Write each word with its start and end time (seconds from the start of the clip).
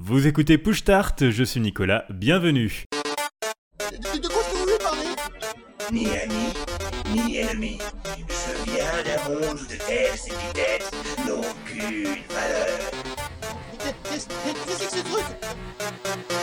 Vous 0.00 0.26
écoutez 0.26 0.58
Push 0.58 0.78
Start, 0.80 1.30
je 1.30 1.44
suis 1.44 1.60
Nicolas, 1.60 2.04
bienvenue. 2.10 2.84
De, 3.90 4.18
de 4.18 4.28
quoi 4.28 4.42
vous 4.52 4.58
voulez 4.60 4.78
parler? 4.78 5.06
Ni 5.92 6.06
ami, 6.16 6.52
ni 7.14 7.36
ennemi. 7.38 7.78
Je 8.28 8.70
viens 8.70 9.02
d'un 9.04 9.28
monde 9.28 9.58
où 9.60 9.66
de 9.66 9.76
telles 9.76 10.18
épithètes 10.26 10.90
n'ont 11.26 11.40
aucune 11.40 12.04
valeur. 12.30 12.78
Qu'est- 13.78 13.94
Qu'est-ce 14.10 14.26
qu'est-ce 14.28 14.66
que 14.66 14.72
c'est 14.72 14.86
que 14.86 14.96
ce 14.96 15.02
truc? 15.04 16.33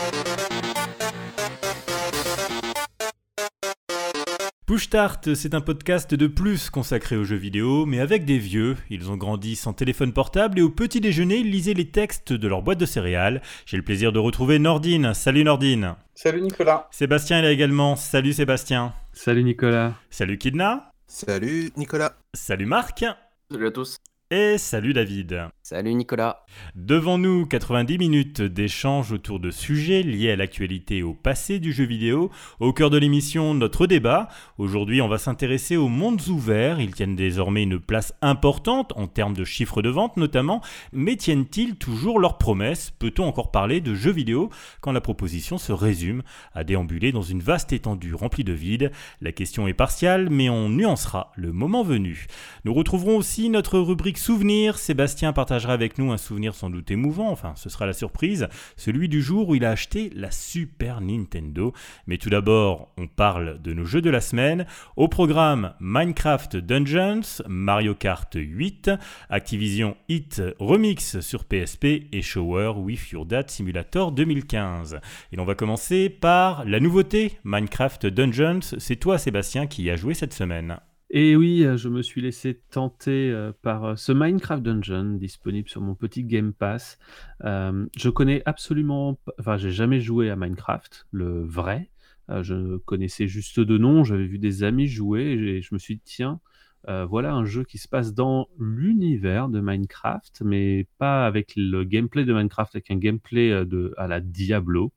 Push 4.72 4.84
Start, 4.84 5.34
c'est 5.34 5.52
un 5.52 5.60
podcast 5.60 6.14
de 6.14 6.26
plus 6.26 6.70
consacré 6.70 7.14
aux 7.14 7.24
jeux 7.24 7.36
vidéo, 7.36 7.84
mais 7.84 8.00
avec 8.00 8.24
des 8.24 8.38
vieux. 8.38 8.74
Ils 8.88 9.10
ont 9.10 9.18
grandi 9.18 9.54
sans 9.54 9.74
téléphone 9.74 10.14
portable 10.14 10.58
et 10.58 10.62
au 10.62 10.70
petit 10.70 10.98
déjeuner, 10.98 11.36
ils 11.40 11.50
lisaient 11.50 11.74
les 11.74 11.90
textes 11.90 12.32
de 12.32 12.48
leur 12.48 12.62
boîte 12.62 12.78
de 12.78 12.86
céréales. 12.86 13.42
J'ai 13.66 13.76
le 13.76 13.82
plaisir 13.82 14.12
de 14.12 14.18
retrouver 14.18 14.58
Nordine. 14.58 15.12
Salut 15.12 15.44
Nordine. 15.44 15.94
Salut 16.14 16.40
Nicolas. 16.40 16.88
Sébastien 16.90 17.40
est 17.40 17.42
là 17.42 17.50
également. 17.52 17.96
Salut 17.96 18.32
Sébastien. 18.32 18.94
Salut 19.12 19.44
Nicolas. 19.44 19.92
Salut 20.08 20.38
Kidna. 20.38 20.90
Salut 21.06 21.70
Nicolas. 21.76 22.14
Salut 22.32 22.64
Marc. 22.64 23.04
Salut 23.50 23.66
à 23.66 23.70
tous. 23.72 23.98
Et 24.30 24.56
salut 24.56 24.94
David. 24.94 25.50
Salut 25.64 25.94
Nicolas. 25.94 26.44
Devant 26.74 27.18
nous, 27.18 27.46
90 27.46 27.96
minutes 27.96 28.42
d'échange 28.42 29.12
autour 29.12 29.38
de 29.38 29.52
sujets 29.52 30.02
liés 30.02 30.32
à 30.32 30.36
l'actualité 30.36 30.96
et 30.96 31.02
au 31.04 31.14
passé 31.14 31.60
du 31.60 31.72
jeu 31.72 31.84
vidéo. 31.84 32.32
Au 32.58 32.72
cœur 32.72 32.90
de 32.90 32.98
l'émission, 32.98 33.54
notre 33.54 33.86
débat. 33.86 34.26
Aujourd'hui, 34.58 35.00
on 35.00 35.06
va 35.06 35.18
s'intéresser 35.18 35.76
aux 35.76 35.86
mondes 35.86 36.26
ouverts. 36.26 36.80
Ils 36.80 36.92
tiennent 36.92 37.14
désormais 37.14 37.62
une 37.62 37.78
place 37.78 38.12
importante 38.22 38.92
en 38.96 39.06
termes 39.06 39.34
de 39.34 39.44
chiffres 39.44 39.82
de 39.82 39.88
vente 39.88 40.16
notamment. 40.16 40.62
Mais 40.92 41.14
tiennent-ils 41.14 41.76
toujours 41.76 42.18
leurs 42.18 42.38
promesses? 42.38 42.90
Peut-on 42.90 43.26
encore 43.26 43.52
parler 43.52 43.80
de 43.80 43.94
jeux 43.94 44.10
vidéo 44.10 44.50
quand 44.80 44.90
la 44.90 45.00
proposition 45.00 45.58
se 45.58 45.70
résume 45.70 46.24
à 46.54 46.64
déambuler 46.64 47.12
dans 47.12 47.22
une 47.22 47.40
vaste 47.40 47.72
étendue 47.72 48.14
remplie 48.14 48.42
de 48.42 48.52
vide? 48.52 48.90
La 49.20 49.30
question 49.30 49.68
est 49.68 49.74
partiale, 49.74 50.28
mais 50.28 50.48
on 50.48 50.68
nuancera 50.68 51.30
le 51.36 51.52
moment 51.52 51.84
venu. 51.84 52.26
Nous 52.64 52.74
retrouverons 52.74 53.16
aussi 53.16 53.48
notre 53.48 53.78
rubrique 53.78 54.18
souvenirs. 54.18 54.76
Sébastien 54.76 55.32
avec 55.52 55.98
nous 55.98 56.12
un 56.12 56.16
souvenir 56.16 56.54
sans 56.54 56.70
doute 56.70 56.90
émouvant, 56.90 57.30
enfin 57.30 57.52
ce 57.56 57.68
sera 57.68 57.86
la 57.86 57.92
surprise, 57.92 58.48
celui 58.76 59.08
du 59.08 59.20
jour 59.20 59.48
où 59.48 59.54
il 59.54 59.64
a 59.64 59.70
acheté 59.70 60.10
la 60.14 60.30
Super 60.30 61.00
Nintendo. 61.00 61.72
Mais 62.06 62.16
tout 62.16 62.30
d'abord, 62.30 62.92
on 62.96 63.06
parle 63.06 63.60
de 63.60 63.72
nos 63.74 63.84
jeux 63.84 64.00
de 64.00 64.10
la 64.10 64.20
semaine. 64.20 64.66
Au 64.96 65.08
programme 65.08 65.74
Minecraft 65.80 66.56
Dungeons, 66.56 67.42
Mario 67.48 67.94
Kart 67.94 68.34
8, 68.34 68.90
Activision 69.28 69.96
Hit 70.08 70.42
Remix 70.58 71.20
sur 71.20 71.44
PSP 71.44 71.84
et 72.12 72.22
Shower 72.22 72.72
with 72.76 73.10
Your 73.10 73.26
Dad 73.26 73.50
Simulator 73.50 74.12
2015. 74.12 75.00
Et 75.32 75.36
l'on 75.36 75.44
va 75.44 75.54
commencer 75.54 76.08
par 76.08 76.64
la 76.64 76.80
nouveauté 76.80 77.38
Minecraft 77.44 78.06
Dungeons. 78.06 78.60
C'est 78.78 78.96
toi 78.96 79.18
Sébastien 79.18 79.66
qui 79.66 79.82
y 79.82 79.90
a 79.90 79.96
joué 79.96 80.14
cette 80.14 80.32
semaine. 80.32 80.78
Et 81.14 81.36
oui, 81.36 81.62
euh, 81.66 81.76
je 81.76 81.90
me 81.90 82.00
suis 82.00 82.22
laissé 82.22 82.62
tenter 82.70 83.30
euh, 83.30 83.52
par 83.60 83.84
euh, 83.84 83.96
ce 83.96 84.12
Minecraft 84.12 84.62
Dungeon 84.62 85.16
disponible 85.18 85.68
sur 85.68 85.82
mon 85.82 85.94
petit 85.94 86.24
Game 86.24 86.54
Pass. 86.54 86.98
Je 87.42 88.08
connais 88.08 88.42
absolument, 88.46 89.18
enfin, 89.38 89.58
j'ai 89.58 89.72
jamais 89.72 90.00
joué 90.00 90.30
à 90.30 90.36
Minecraft, 90.36 91.06
le 91.10 91.44
vrai. 91.44 91.90
Je 92.28 92.78
connaissais 92.78 93.28
juste 93.28 93.60
de 93.60 93.76
nom, 93.76 94.04
j'avais 94.04 94.26
vu 94.26 94.38
des 94.38 94.64
amis 94.64 94.86
jouer 94.86 95.32
et 95.32 95.60
je 95.60 95.74
me 95.74 95.78
suis 95.78 95.96
dit, 95.96 96.02
tiens, 96.02 96.40
voilà 96.86 97.34
un 97.34 97.44
jeu 97.44 97.64
qui 97.64 97.76
se 97.76 97.88
passe 97.88 98.14
dans 98.14 98.48
l'univers 98.58 99.48
de 99.48 99.60
Minecraft, 99.60 100.40
mais 100.42 100.86
pas 100.96 101.26
avec 101.26 101.52
le 101.56 101.84
gameplay 101.84 102.24
de 102.24 102.32
Minecraft, 102.32 102.76
avec 102.76 102.90
un 102.90 102.96
gameplay 102.96 103.66
de, 103.66 103.92
à 103.98 104.06
la 104.06 104.20
Diablo. 104.20 104.92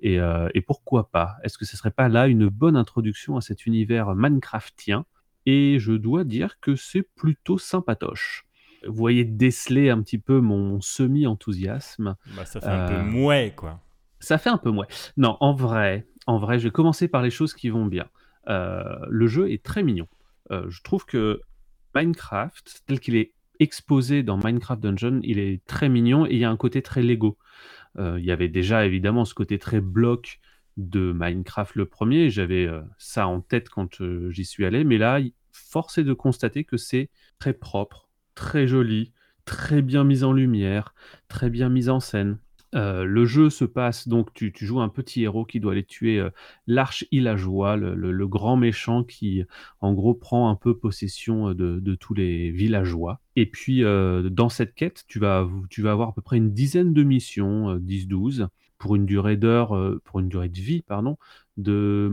Et, 0.00 0.18
et 0.54 0.60
pourquoi 0.62 1.10
pas? 1.10 1.36
Est-ce 1.42 1.58
que 1.58 1.66
ce 1.66 1.76
serait 1.76 1.90
pas 1.90 2.08
là 2.08 2.26
une 2.28 2.48
bonne 2.48 2.76
introduction 2.76 3.36
à 3.36 3.42
cet 3.42 3.66
univers 3.66 4.14
Minecraftien? 4.14 5.04
Et 5.46 5.78
je 5.78 5.92
dois 5.92 6.24
dire 6.24 6.58
que 6.60 6.76
c'est 6.76 7.02
plutôt 7.02 7.58
sympatoche. 7.58 8.44
Vous 8.86 8.94
voyez 8.94 9.24
déceler 9.24 9.90
un 9.90 10.02
petit 10.02 10.18
peu 10.18 10.40
mon 10.40 10.80
semi-enthousiasme. 10.80 12.16
Bah, 12.36 12.44
ça 12.44 12.60
fait 12.60 12.66
un 12.66 12.88
peu 12.88 12.94
Euh, 12.94 13.04
mouais 13.04 13.52
quoi. 13.56 13.80
Ça 14.20 14.38
fait 14.38 14.50
un 14.50 14.58
peu 14.58 14.70
moins. 14.70 14.86
Non, 15.16 15.36
en 15.40 15.54
vrai, 15.54 16.06
en 16.26 16.38
vrai, 16.38 16.58
je 16.58 16.64
vais 16.64 16.70
commencer 16.70 17.08
par 17.08 17.22
les 17.22 17.30
choses 17.30 17.54
qui 17.54 17.68
vont 17.70 17.86
bien. 17.86 18.06
Euh, 18.48 18.82
le 19.08 19.26
jeu 19.26 19.50
est 19.50 19.62
très 19.62 19.82
mignon. 19.82 20.06
Euh, 20.50 20.66
je 20.68 20.82
trouve 20.82 21.06
que 21.06 21.40
Minecraft, 21.94 22.82
tel 22.86 23.00
qu'il 23.00 23.16
est 23.16 23.32
exposé 23.60 24.22
dans 24.22 24.36
Minecraft 24.38 24.80
Dungeon, 24.82 25.20
il 25.22 25.38
est 25.38 25.64
très 25.66 25.88
mignon 25.88 26.26
et 26.26 26.30
il 26.32 26.38
y 26.38 26.44
a 26.44 26.50
un 26.50 26.56
côté 26.56 26.82
très 26.82 27.02
Lego. 27.02 27.36
Euh, 27.98 28.18
il 28.18 28.24
y 28.24 28.30
avait 28.30 28.48
déjà 28.48 28.86
évidemment 28.86 29.24
ce 29.24 29.34
côté 29.34 29.58
très 29.58 29.80
bloc 29.80 30.40
de 30.76 31.12
Minecraft 31.12 31.74
le 31.76 31.84
premier. 31.86 32.30
J'avais 32.30 32.66
euh, 32.66 32.80
ça 32.98 33.26
en 33.28 33.40
tête 33.40 33.68
quand 33.68 34.00
euh, 34.00 34.30
j'y 34.30 34.44
suis 34.44 34.64
allé, 34.64 34.84
mais 34.84 34.98
là, 34.98 35.20
il- 35.20 35.32
force 35.52 35.98
est 35.98 36.04
de 36.04 36.12
constater 36.12 36.64
que 36.64 36.76
c'est 36.76 37.10
très 37.38 37.52
propre, 37.52 38.08
très 38.34 38.66
joli, 38.66 39.12
très 39.44 39.82
bien 39.82 40.04
mis 40.04 40.24
en 40.24 40.32
lumière, 40.32 40.94
très 41.28 41.50
bien 41.50 41.68
mis 41.68 41.88
en 41.88 42.00
scène. 42.00 42.38
Euh, 42.74 43.04
le 43.04 43.26
jeu 43.26 43.50
se 43.50 43.66
passe 43.66 44.08
donc 44.08 44.32
tu, 44.32 44.50
tu 44.50 44.64
joues 44.64 44.80
un 44.80 44.88
petit 44.88 45.22
héros 45.24 45.44
qui 45.44 45.60
doit 45.60 45.72
aller 45.72 45.84
tuer 45.84 46.18
euh, 46.18 46.30
l'arche 46.66 47.04
le, 47.12 48.26
grand 48.26 48.56
méchant 48.56 49.04
qui 49.04 49.44
en 49.80 49.92
gros 49.92 50.14
prend 50.14 50.48
un 50.48 50.54
peu 50.54 50.78
possession 50.78 51.50
euh, 51.50 51.54
de, 51.54 51.94
tous 51.94 52.14
les 52.14 52.50
villageois. 52.50 53.20
Et 53.36 53.46
puis 53.46 53.84
euh, 53.84 54.30
dans 54.30 54.48
cette 54.48 54.74
quête, 54.74 55.04
tu 55.06 55.18
vas, 55.18 55.46
tu 55.68 55.82
vas 55.82 55.92
avoir 55.92 56.10
à 56.10 56.14
peu 56.14 56.22
près 56.22 56.38
une 56.38 56.52
dizaine 56.52 56.94
de 56.94 57.02
missions, 57.02 57.70
euh, 57.70 57.78
10-12, 57.78 58.48
pour 58.78 58.96
une 58.96 59.06
durée 59.06 59.36
d'heure, 59.36 59.78
pour 60.02 60.18
une 60.18 60.28
durée 60.28 60.48
de 60.48 60.58
vie, 60.58 60.82
pardon, 60.82 61.16
de 61.56 62.10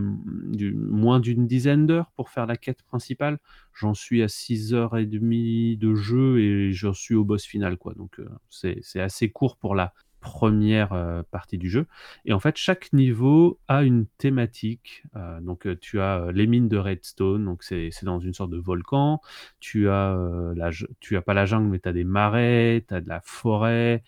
moins 0.73 1.19
d'une 1.19 1.47
dizaine 1.47 1.87
d'heures 1.87 2.11
pour 2.15 2.29
faire 2.29 2.45
la 2.45 2.57
quête 2.57 2.83
principale. 2.83 3.39
J'en 3.73 3.93
suis 3.93 4.21
à 4.21 4.27
6h30 4.27 5.77
de 5.77 5.95
jeu 5.95 6.39
et 6.39 6.71
j'en 6.73 6.93
suis 6.93 7.15
au 7.15 7.23
boss 7.23 7.45
final, 7.45 7.77
quoi. 7.77 7.93
Donc 7.93 8.19
euh, 8.19 8.27
c'est 8.49 8.99
assez 8.99 9.29
court 9.29 9.57
pour 9.57 9.75
la 9.75 9.93
première 10.19 10.91
euh, 10.91 11.23
partie 11.31 11.57
du 11.57 11.69
jeu. 11.69 11.87
Et 12.25 12.33
en 12.33 12.39
fait, 12.39 12.57
chaque 12.57 12.91
niveau 12.91 13.59
a 13.67 13.83
une 13.83 14.05
thématique. 14.17 15.03
Euh, 15.15 15.39
donc, 15.39 15.67
tu 15.79 16.01
as 16.01 16.31
les 16.33 16.45
mines 16.45 16.67
de 16.67 16.77
redstone, 16.77 17.45
donc 17.45 17.63
c'est 17.63 17.91
dans 18.03 18.19
une 18.19 18.33
sorte 18.33 18.51
de 18.51 18.57
volcan. 18.57 19.21
Tu 19.61 19.89
as, 19.89 20.17
tu 20.99 21.15
as 21.15 21.21
pas 21.21 21.33
la 21.33 21.45
jungle, 21.45 21.69
mais 21.69 21.79
tu 21.79 21.87
as 21.87 21.93
des 21.93 22.03
marais, 22.03 22.83
tu 22.87 22.93
as 22.93 22.99
de 23.01 23.07
la 23.07 23.21
forêt, 23.21 24.03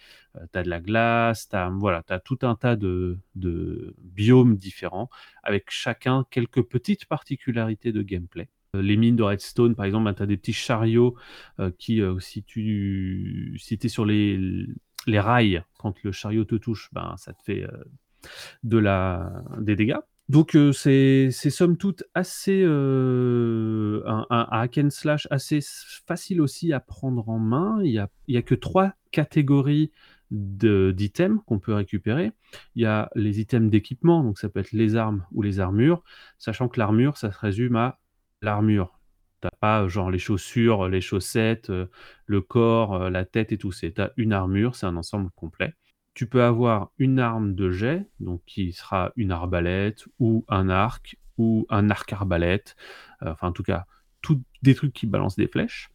tu 0.52 0.60
as 0.60 0.64
de 0.64 0.70
la 0.70 0.80
glace, 0.80 1.50
tu 1.50 1.56
as, 1.56 1.70
voilà, 1.70 2.04
tout 2.24 2.40
un 2.44 2.56
tas 2.56 2.76
de, 2.76 3.18
de 3.36 3.96
biomes 4.00 4.56
différents, 4.58 5.10
avec 5.44 5.66
chacun 5.70 6.26
quelques 6.30 6.64
petites 6.64 7.06
particularités 7.06 7.92
de 7.92 8.02
gameplay. 8.02 8.50
Euh, 8.76 8.82
Les 8.82 8.98
mines 8.98 9.16
de 9.16 9.24
redstone, 9.24 9.76
par 9.76 9.86
exemple, 9.86 10.14
tu 10.16 10.24
as 10.24 10.26
des 10.26 10.38
petits 10.38 10.54
chariots 10.54 11.16
euh, 11.60 11.72
qui, 11.78 12.02
euh, 12.02 12.20
si 12.20 12.44
tu 12.44 13.56
si 13.60 13.78
es 13.82 13.88
sur 13.90 14.06
les, 14.06 14.40
les 15.08 15.20
rails, 15.20 15.64
quand 15.78 16.02
le 16.04 16.12
chariot 16.12 16.46
te 16.46 16.56
touche, 16.56 16.90
ben, 16.94 17.16
ça 17.18 17.34
te 17.34 17.42
fait 17.44 17.64
euh, 17.64 17.84
de 18.64 18.78
la, 18.78 19.44
des 19.60 19.76
dégâts. 19.76 20.00
Donc 20.30 20.56
euh, 20.56 20.72
c'est 20.72 21.32
somme 21.32 21.76
toute 21.76 22.06
assez 22.14 22.62
euh, 22.64 24.02
un, 24.06 24.48
hack 24.50 24.78
and 24.78 24.90
slash 24.90 25.28
assez 25.30 25.60
facile 26.08 26.40
aussi 26.40 26.72
à 26.72 26.80
prendre 26.80 27.28
en 27.28 27.40
main. 27.40 27.82
Il 27.84 27.92
y 27.92 28.00
a, 28.00 28.08
il 28.28 28.36
y 28.36 28.38
a 28.38 28.42
que 28.42 28.56
trois 28.56 28.94
catégories 29.12 29.92
d'items 30.32 31.42
qu'on 31.46 31.60
peut 31.60 31.74
récupérer. 31.74 32.32
Il 32.76 32.82
y 32.82 32.86
a 32.86 33.10
les 33.16 33.40
items 33.40 33.70
d'équipement, 33.70 34.24
donc 34.24 34.40
ça 34.40 34.50
peut 34.50 34.60
être 34.62 34.72
les 34.72 34.96
armes 34.96 35.26
ou 35.32 35.42
les 35.42 35.60
armures, 35.60 36.04
sachant 36.40 36.68
que 36.70 36.80
l'armure, 36.80 37.18
ça 37.18 37.32
se 37.32 37.38
résume 37.40 37.76
à 37.76 38.00
l'armure. 38.42 39.00
T'as 39.42 39.50
pas 39.60 39.84
euh, 39.84 39.90
genre 39.90 40.12
les 40.12 40.20
chaussures, 40.20 40.88
les 40.88 41.02
chaussettes, 41.02 41.70
euh, 41.72 41.88
le 42.28 42.42
corps, 42.42 42.94
euh, 42.96 43.10
la 43.10 43.26
tête 43.26 43.52
et 43.52 43.58
tout. 43.58 43.72
C'est 43.72 43.92
t'as 43.92 44.12
une 44.18 44.34
armure, 44.34 44.76
c'est 44.76 44.86
un 44.86 44.96
ensemble 44.96 45.32
complet. 45.32 45.74
Tu 46.14 46.28
peux 46.28 46.44
avoir 46.44 46.92
une 46.98 47.20
arme 47.20 47.56
de 47.56 47.72
jet, 47.72 48.08
donc 48.20 48.44
qui 48.46 48.72
sera 48.74 49.12
une 49.16 49.32
arbalète 49.32 50.06
ou 50.20 50.46
un 50.48 50.70
arc 50.70 51.18
ou 51.38 51.66
un 51.70 51.90
arc 51.90 52.12
arbalète. 52.14 52.76
Enfin, 53.22 53.48
en 53.48 53.52
tout 53.52 53.64
cas, 53.64 53.86
tout 54.22 54.42
des 54.62 54.76
trucs 54.76 54.94
qui 54.94 55.08
balancent 55.08 55.38
des 55.38 55.48
flèches. 55.48 55.91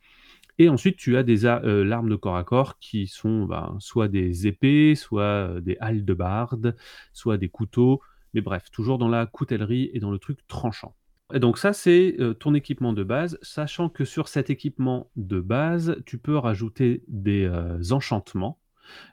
Et 0.59 0.69
ensuite, 0.69 0.97
tu 0.97 1.17
as 1.17 1.23
des 1.23 1.45
euh, 1.45 1.85
l'arme 1.85 2.09
de 2.09 2.17
corps 2.17 2.37
à 2.37 2.45
corps 2.45 2.79
qui 2.79 3.07
sont 3.07 3.45
ben, 3.45 3.77
soit 3.79 4.09
des 4.09 4.47
épées, 4.47 4.95
soit 4.95 5.23
euh, 5.23 5.61
des 5.61 5.77
hallebardes, 5.81 6.77
soit 7.13 7.37
des 7.37 7.49
couteaux. 7.49 8.01
Mais 8.33 8.41
bref, 8.41 8.71
toujours 8.71 8.99
dans 8.99 9.09
la 9.09 9.27
coutellerie 9.27 9.91
et 9.93 10.01
dans 10.01 10.11
le 10.11 10.19
truc 10.19 10.47
tranchant. 10.47 10.95
Et 11.35 11.41
donc 11.41 11.59
ça, 11.59 11.73
c'est 11.73 12.17
euh, 12.21 12.35
ton 12.35 12.55
équipement 12.55 12.93
de 12.93 13.03
base, 13.03 13.39
sachant 13.43 13.89
que 13.89 14.05
sur 14.05 14.29
cet 14.29 14.49
équipement 14.49 15.11
de 15.17 15.41
base, 15.41 15.97
tu 16.07 16.19
peux 16.19 16.37
rajouter 16.37 17.03
des 17.09 17.45
euh, 17.45 17.79
enchantements. 17.91 18.59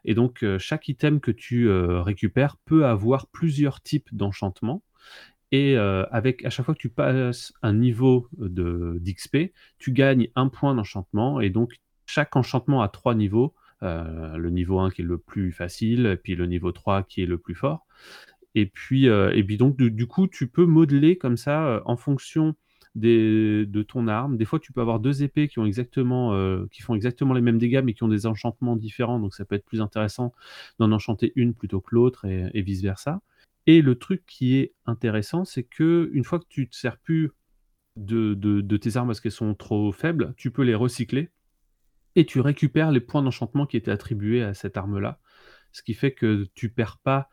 Et 0.05 0.13
donc, 0.13 0.45
chaque 0.59 0.87
item 0.87 1.19
que 1.19 1.31
tu 1.31 1.67
récupères 1.67 2.57
peut 2.57 2.85
avoir 2.85 3.25
plusieurs 3.25 3.81
types 3.81 4.07
d'enchantements. 4.13 4.83
Et 5.53 5.77
euh, 5.77 6.03
avec 6.09 6.43
à 6.45 6.49
chaque 6.49 6.65
fois 6.65 6.73
que 6.73 6.79
tu 6.79 6.89
passes 6.89 7.53
un 7.61 7.73
niveau 7.73 8.27
d'XP, 8.39 9.53
tu 9.77 9.91
gagnes 9.91 10.29
un 10.35 10.47
point 10.47 10.73
d'enchantement. 10.73 11.39
Et 11.41 11.51
donc, 11.51 11.79
chaque 12.07 12.35
enchantement 12.35 12.81
a 12.81 12.87
trois 12.89 13.13
niveaux. 13.13 13.53
Euh, 13.83 14.35
le 14.37 14.49
niveau 14.49 14.79
1 14.79 14.89
qui 14.89 15.03
est 15.03 15.05
le 15.05 15.19
plus 15.19 15.51
facile, 15.51 16.07
et 16.07 16.17
puis 16.17 16.35
le 16.35 16.47
niveau 16.47 16.71
3 16.71 17.03
qui 17.03 17.21
est 17.21 17.27
le 17.27 17.37
plus 17.37 17.53
fort. 17.53 17.85
Et 18.55 18.65
puis, 18.65 19.07
euh, 19.07 19.31
et 19.35 19.43
puis 19.43 19.57
donc, 19.57 19.77
du, 19.77 20.07
coup, 20.07 20.27
tu 20.27 20.47
peux 20.47 20.65
modeler 20.65 21.17
comme 21.19 21.37
ça 21.37 21.83
en 21.85 21.97
fonction 21.97 22.55
de 22.95 23.85
ton 23.87 24.07
arme. 24.07 24.37
Des 24.37 24.45
fois, 24.45 24.59
tu 24.59 24.73
peux 24.73 24.81
avoir 24.81 24.99
deux 24.99 25.21
épées 25.21 25.47
qui, 25.47 25.59
ont 25.59 25.65
exactement, 25.65 26.31
qui 26.71 26.81
font 26.81 26.95
exactement 26.95 27.35
les 27.35 27.41
mêmes 27.41 27.59
dégâts, 27.59 27.81
mais 27.83 27.93
qui 27.93 28.01
ont 28.01 28.07
des 28.07 28.25
enchantements 28.25 28.75
différents. 28.75 29.19
Donc, 29.19 29.35
ça 29.35 29.45
peut 29.45 29.53
être 29.53 29.65
plus 29.65 29.81
intéressant 29.81 30.33
d'en 30.79 30.91
enchanter 30.91 31.31
une 31.35 31.53
plutôt 31.53 31.79
que 31.79 31.93
l'autre, 31.93 32.25
et, 32.25 32.61
vice-versa. 32.63 33.21
Et 33.65 33.81
le 33.81 33.95
truc 33.95 34.25
qui 34.25 34.57
est 34.57 34.73
intéressant, 34.85 35.45
c'est 35.45 35.63
que 35.63 36.09
une 36.13 36.23
fois 36.23 36.39
que 36.39 36.47
tu 36.49 36.67
te 36.67 36.75
sers 36.75 36.97
plus 36.97 37.31
de, 37.95 38.77
tes 38.77 38.97
armes 38.97 39.07
parce 39.07 39.21
qu'elles 39.21 39.31
sont 39.31 39.55
trop 39.55 39.91
faibles, 39.91 40.33
tu 40.37 40.51
peux 40.51 40.63
les 40.63 40.75
recycler 40.75 41.29
et 42.15 42.25
tu 42.25 42.39
récupères 42.39 42.91
les 42.91 42.99
points 42.99 43.23
d'enchantement 43.23 43.65
qui 43.65 43.77
étaient 43.77 43.91
attribués 43.91 44.43
à 44.43 44.53
cette 44.53 44.77
arme-là. 44.77 45.19
Ce 45.71 45.81
qui 45.81 45.93
fait 45.93 46.13
que 46.13 46.47
tu 46.53 46.69
perds 46.69 46.99
pas 46.99 47.29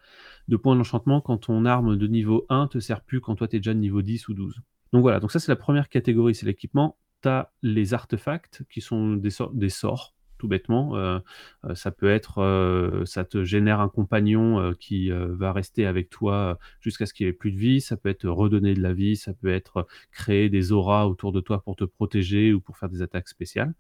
de 0.49 0.57
points 0.57 0.77
d'enchantement 0.77 1.21
quand 1.21 1.39
ton 1.39 1.65
arme 1.67 1.97
de 1.97 2.07
niveau 2.07 2.47
1 2.49 2.69
te 2.69 2.81
sert 2.81 3.03
plus 3.03 3.21
quand 3.21 3.35
toi 3.35 3.49
tu 3.49 3.57
es 3.57 3.59
déjà 3.59 3.75
niveau 3.75 4.01
10 4.01 4.29
ou 4.29 4.35
12. 4.35 4.61
Donc 4.93 5.03
voilà, 5.03 5.21
donc 5.21 5.31
ça 5.31 5.39
c'est 5.39 5.53
la 5.53 5.57
première 5.57 5.89
catégorie, 5.89 6.35
c'est 6.35 6.47
l'équipement. 6.47 6.97
Tu 7.23 7.29
as 7.29 7.53
les 7.63 7.93
artefacts 7.93 8.63
qui 8.71 8.81
sont 8.81 9.17
des 9.17 9.69
sorts 9.69 10.15
tout 10.41 10.49
bêtement. 10.49 10.97
Euh, 10.97 11.19
euh, 11.67 11.75
ça 11.75 11.91
peut 11.91 12.11
être, 12.11 12.39
euh, 12.39 13.05
ça 13.05 13.25
te 13.25 13.45
génère 13.45 13.81
un 13.81 13.91
compagnon 13.91 14.73
qui 14.81 15.11
va 15.11 15.53
rester 15.53 15.87
avec 15.87 16.09
toi 16.09 16.59
jusqu'à 16.81 17.05
ce 17.07 17.13
qu'il 17.13 17.27
ait 17.27 17.33
plus 17.33 17.53
de 17.53 17.59
vie. 17.59 17.81
Ça 17.81 17.97
peut 17.97 18.09
être 18.09 18.27
redonner 18.27 18.75
de 18.75 18.81
la 18.81 18.95
vie. 18.95 19.17
Ça 19.17 19.35
peut 19.35 19.51
être 19.51 19.87
créer 20.11 20.49
des 20.49 20.73
auras 20.73 21.05
autour 21.05 21.33
de 21.33 21.41
toi 21.41 21.63
pour 21.63 21.77
te 21.77 21.85
protéger 21.85 22.53
ou 22.55 22.61
pour 22.61 22.79
faire 22.79 22.89
des 22.89 23.03
attaques 23.03 23.29
spéciales. 23.29 23.75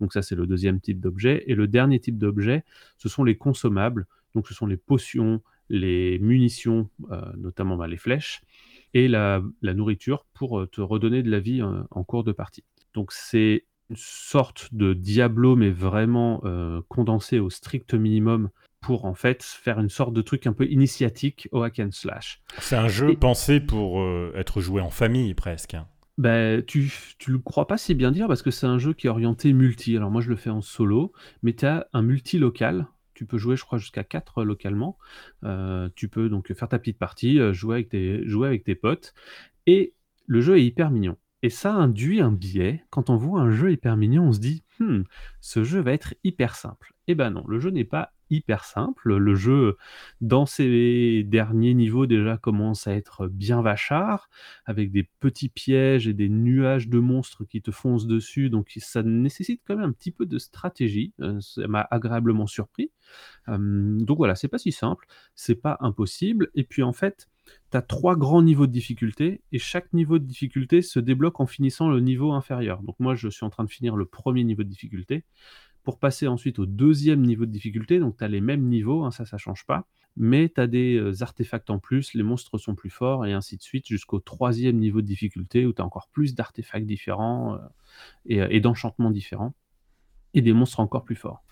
Donc 0.00 0.12
ça, 0.12 0.22
c'est 0.22 0.34
le 0.34 0.46
deuxième 0.46 0.80
type 0.80 1.00
d'objet. 1.00 1.44
Et 1.46 1.54
le 1.54 1.68
dernier 1.68 2.00
type 2.00 2.18
d'objet, 2.18 2.64
ce 2.96 3.08
sont 3.08 3.24
les 3.24 3.36
consommables. 3.36 4.06
Donc 4.34 4.48
ce 4.48 4.54
sont 4.54 4.66
les 4.66 4.78
potions, 4.78 5.42
les 5.68 6.18
munitions, 6.18 6.88
notamment 7.36 7.76
bah, 7.76 7.88
les 7.88 7.98
flèches, 7.98 8.42
et 8.94 9.08
la, 9.08 9.42
nourriture 9.62 10.24
pour 10.32 10.66
te 10.70 10.80
redonner 10.80 11.22
de 11.22 11.30
la 11.30 11.40
vie 11.40 11.62
en 11.62 12.04
cours 12.04 12.24
de 12.24 12.32
partie. 12.32 12.64
Donc 12.94 13.12
c'est 13.12 13.66
une 13.90 13.96
sorte 13.96 14.68
de 14.72 14.94
Diablo, 14.94 15.56
mais 15.56 15.70
vraiment 15.70 16.40
euh, 16.44 16.80
condensé 16.88 17.38
au 17.38 17.50
strict 17.50 17.94
minimum 17.94 18.50
pour 18.80 19.04
en 19.04 19.14
fait 19.14 19.42
faire 19.42 19.80
une 19.80 19.88
sorte 19.88 20.12
de 20.12 20.22
truc 20.22 20.46
un 20.46 20.52
peu 20.52 20.66
initiatique 20.66 21.48
au 21.52 21.62
hack 21.62 21.80
and 21.80 21.90
slash. 21.92 22.40
C'est 22.58 22.76
un 22.76 22.88
jeu 22.88 23.14
pensé 23.16 23.60
pour 23.60 24.00
euh, 24.00 24.32
être 24.36 24.60
joué 24.60 24.80
en 24.80 24.90
famille 24.90 25.34
presque. 25.34 25.76
Ben, 26.18 26.64
tu, 26.64 26.92
tu 27.18 27.30
le 27.30 27.38
crois 27.38 27.66
pas 27.66 27.76
si 27.78 27.94
bien 27.94 28.10
dire 28.10 28.26
parce 28.26 28.42
que 28.42 28.50
c'est 28.50 28.66
un 28.66 28.78
jeu 28.78 28.94
qui 28.94 29.06
est 29.06 29.10
orienté 29.10 29.52
multi. 29.52 29.96
Alors 29.96 30.10
moi 30.10 30.20
je 30.20 30.30
le 30.30 30.36
fais 30.36 30.50
en 30.50 30.62
solo, 30.62 31.12
mais 31.42 31.52
tu 31.52 31.66
as 31.66 31.88
un 31.92 32.02
multi 32.02 32.38
local. 32.38 32.86
Tu 33.14 33.24
peux 33.24 33.38
jouer, 33.38 33.56
je 33.56 33.64
crois, 33.64 33.78
jusqu'à 33.78 34.04
4 34.04 34.44
localement. 34.44 34.98
Euh, 35.42 35.88
tu 35.94 36.08
peux 36.08 36.28
donc 36.28 36.52
faire 36.52 36.68
ta 36.68 36.78
petite 36.78 36.98
partie, 36.98 37.38
jouer 37.54 37.76
avec 37.76 37.88
tes, 37.88 38.28
jouer 38.28 38.46
avec 38.46 38.62
tes 38.64 38.74
potes. 38.74 39.14
Et 39.66 39.94
le 40.26 40.42
jeu 40.42 40.58
est 40.58 40.64
hyper 40.64 40.90
mignon. 40.90 41.16
Et 41.42 41.50
ça 41.50 41.72
induit 41.74 42.20
un 42.20 42.32
biais. 42.32 42.82
Quand 42.90 43.10
on 43.10 43.16
voit 43.16 43.40
un 43.40 43.50
jeu 43.50 43.70
hyper 43.70 43.96
mignon, 43.96 44.24
on 44.28 44.32
se 44.32 44.40
dit 44.40 44.64
hmm, 44.80 45.02
ce 45.40 45.64
jeu 45.64 45.80
va 45.80 45.92
être 45.92 46.14
hyper 46.24 46.56
simple. 46.56 46.94
Eh 47.08 47.14
ben 47.14 47.30
non, 47.30 47.44
le 47.46 47.60
jeu 47.60 47.70
n'est 47.70 47.84
pas 47.84 48.12
hyper 48.30 48.64
simple. 48.64 49.16
Le 49.16 49.34
jeu, 49.34 49.76
dans 50.20 50.46
ses 50.46 51.22
derniers 51.24 51.74
niveaux, 51.74 52.06
déjà 52.06 52.36
commence 52.36 52.86
à 52.86 52.94
être 52.94 53.28
bien 53.28 53.62
vachard, 53.62 54.28
avec 54.64 54.90
des 54.90 55.08
petits 55.20 55.48
pièges 55.48 56.08
et 56.08 56.14
des 56.14 56.28
nuages 56.28 56.88
de 56.88 56.98
monstres 56.98 57.44
qui 57.44 57.62
te 57.62 57.70
foncent 57.70 58.06
dessus. 58.06 58.50
Donc 58.50 58.72
ça 58.78 59.02
nécessite 59.02 59.62
quand 59.64 59.76
même 59.76 59.90
un 59.90 59.92
petit 59.92 60.10
peu 60.10 60.26
de 60.26 60.38
stratégie. 60.38 61.12
Euh, 61.20 61.40
ça 61.40 61.68
m'a 61.68 61.86
agréablement 61.90 62.46
surpris. 62.46 62.90
Donc 63.46 64.18
voilà, 64.18 64.34
c'est 64.34 64.48
pas 64.48 64.58
si 64.58 64.72
simple, 64.72 65.06
c'est 65.36 65.54
pas 65.54 65.76
impossible. 65.80 66.50
Et 66.54 66.64
puis 66.64 66.82
en 66.82 66.92
fait, 66.92 67.28
tu 67.70 67.76
as 67.76 67.82
trois 67.82 68.16
grands 68.16 68.42
niveaux 68.42 68.66
de 68.66 68.72
difficulté 68.72 69.42
et 69.52 69.58
chaque 69.58 69.92
niveau 69.92 70.18
de 70.18 70.24
difficulté 70.24 70.82
se 70.82 71.00
débloque 71.00 71.40
en 71.40 71.46
finissant 71.46 71.88
le 71.88 72.00
niveau 72.00 72.32
inférieur. 72.32 72.82
Donc 72.82 72.96
moi, 72.98 73.14
je 73.14 73.28
suis 73.28 73.44
en 73.44 73.50
train 73.50 73.64
de 73.64 73.70
finir 73.70 73.96
le 73.96 74.04
premier 74.04 74.44
niveau 74.44 74.62
de 74.62 74.68
difficulté 74.68 75.24
pour 75.82 75.98
passer 75.98 76.26
ensuite 76.26 76.58
au 76.58 76.66
deuxième 76.66 77.22
niveau 77.22 77.46
de 77.46 77.52
difficulté. 77.52 78.00
Donc 78.00 78.16
tu 78.16 78.24
as 78.24 78.28
les 78.28 78.40
mêmes 78.40 78.66
niveaux, 78.66 79.04
hein, 79.04 79.10
ça, 79.10 79.24
ça 79.24 79.38
change 79.38 79.64
pas. 79.66 79.86
Mais 80.16 80.48
tu 80.48 80.60
as 80.60 80.66
des 80.66 80.96
euh, 80.96 81.22
artefacts 81.22 81.70
en 81.70 81.78
plus, 81.78 82.14
les 82.14 82.22
monstres 82.22 82.58
sont 82.58 82.74
plus 82.74 82.90
forts 82.90 83.26
et 83.26 83.32
ainsi 83.32 83.56
de 83.56 83.62
suite 83.62 83.86
jusqu'au 83.86 84.18
troisième 84.18 84.78
niveau 84.78 85.00
de 85.00 85.06
difficulté 85.06 85.66
où 85.66 85.72
tu 85.72 85.82
as 85.82 85.84
encore 85.84 86.08
plus 86.08 86.34
d'artefacts 86.34 86.86
différents 86.86 87.54
euh, 87.54 87.58
euh, 88.32 88.48
et 88.50 88.60
d'enchantements 88.60 89.10
différents 89.10 89.54
et 90.34 90.42
des 90.42 90.52
monstres 90.52 90.80
encore 90.80 91.04
plus 91.04 91.16
forts. 91.16 91.44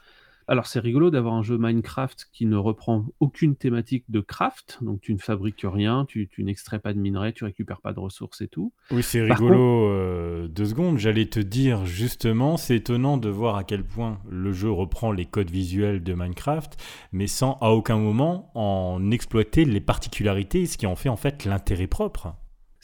Alors 0.46 0.67
c'est 0.67 0.81
rigolo 0.81 1.11
d'avoir 1.11 1.35
un 1.35 1.43
jeu 1.43 1.56
Minecraft 1.58 2.29
qui 2.32 2.46
ne 2.46 2.56
reprend 2.56 3.06
aucune 3.20 3.56
thématique 3.56 4.05
de 4.08 4.20
craft, 4.20 4.79
donc 4.82 5.00
tu 5.00 5.14
ne 5.14 5.19
fabriques 5.19 5.64
rien, 5.64 6.05
tu, 6.06 6.29
n'extrais 6.38 6.79
pas 6.79 6.93
de 6.93 6.99
minerais, 6.99 7.32
tu 7.32 7.44
récupères 7.44 7.81
pas 7.81 7.93
de 7.93 8.00
ressources 8.00 8.43
et 8.43 8.49
tout. 8.49 8.73
Oui, 8.91 9.02
c'est 9.02 9.23
rigolo. 9.23 9.88
Euh, 9.88 10.49
deux 10.49 10.67
secondes, 10.67 10.99
j'allais 10.99 11.26
te 11.26 11.41
dire 11.41 11.87
justement, 11.87 12.56
c'est 12.56 12.76
étonnant 12.76 13.17
de 13.17 13.29
voir 13.29 13.56
à 13.56 13.64
quel 13.64 13.85
point 13.85 14.20
le 14.29 14.52
jeu 14.52 14.70
reprend 14.70 15.12
les 15.12 15.25
codes 15.25 15.50
visuels 15.50 16.02
de 16.02 16.14
Minecraft, 16.14 16.76
mais 17.12 17.26
sans 17.26 17.56
à 17.61 17.70
aucun 17.70 17.99
moment 17.99 18.50
en 18.55 19.11
exploiter 19.11 19.64
les 19.64 19.81
particularités, 19.81 20.67
ce 20.67 20.76
qui 20.76 20.87
en 20.87 20.96
fait 20.96 21.08
en 21.08 21.17
fait 21.17 21.44
l'intérêt 21.44 21.87
propre. 21.87 22.35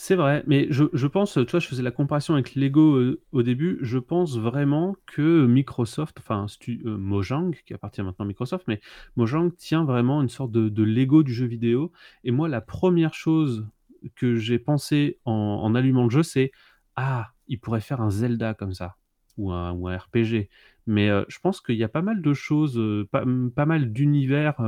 C'est 0.03 0.15
vrai, 0.15 0.43
mais 0.47 0.67
je, 0.71 1.07
pense, 1.07 1.35
tu 1.35 1.45
vois, 1.45 1.61
je 1.61 1.67
faisais 1.67 1.83
la 1.83 1.91
comparaison 1.91 2.33
avec 2.33 2.55
Lego 2.55 2.95
euh, 2.95 3.21
au 3.33 3.43
début, 3.43 3.77
je 3.83 3.99
pense 3.99 4.39
vraiment 4.39 4.97
que 5.05 5.45
Microsoft, 5.45 6.17
enfin 6.21 6.47
euh, 6.71 6.97
Mojang, 6.97 7.55
qui 7.67 7.75
appartient 7.75 8.01
maintenant 8.01 8.25
à 8.25 8.29
Microsoft, 8.29 8.67
mais 8.67 8.81
Mojang 9.17 9.51
tient 9.51 9.85
vraiment 9.85 10.23
une 10.23 10.31
sorte 10.31 10.53
de, 10.53 10.83
Lego 10.83 11.23
du 11.23 11.35
jeu 11.35 11.45
vidéo. 11.45 11.93
Et 12.25 12.31
moi, 12.31 12.49
la 12.49 12.63
première 12.63 13.13
chose 13.13 13.69
que 14.17 14.37
j'ai 14.37 14.59
pensé 14.59 15.19
en, 15.27 15.75
allumant 15.75 16.05
le 16.05 16.11
jeu, 16.11 16.23
c'est 16.23 16.51
Ah, 16.97 17.33
il 17.47 17.61
pourrait 17.61 17.83
faire 17.83 18.01
un 18.01 18.11
Zelda 18.11 18.55
comme 18.55 18.73
ça, 18.73 18.97
ou 19.37 19.53
un, 19.53 19.75
RPG. 19.75 20.49
Mais 20.87 21.11
euh, 21.11 21.25
je 21.29 21.39
pense 21.41 21.61
qu'il 21.61 21.77
y 21.77 21.85
a 21.85 21.91
pas 21.91 22.01
mal 22.01 22.23
de 22.23 22.33
choses, 22.33 22.81
pas 23.13 23.67
mal 23.67 23.93
d'univers 23.93 24.63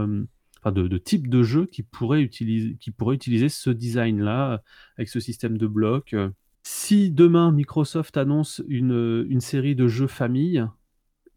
de, 0.70 0.86
de 0.86 0.98
type 0.98 1.28
de 1.28 1.42
jeu 1.42 1.66
qui 1.66 1.82
pourrait 1.82 2.22
utiliser, 2.22 2.76
qui 2.78 2.92
utiliser 3.10 3.48
ce 3.48 3.70
design-là 3.70 4.62
avec 4.96 5.08
ce 5.08 5.18
système 5.18 5.58
de 5.58 5.66
blocs. 5.66 6.14
Si 6.62 7.10
demain 7.10 7.50
Microsoft 7.50 8.16
annonce 8.16 8.62
une, 8.68 9.26
une 9.28 9.40
série 9.40 9.74
de 9.74 9.88
jeux 9.88 10.06
famille 10.06 10.64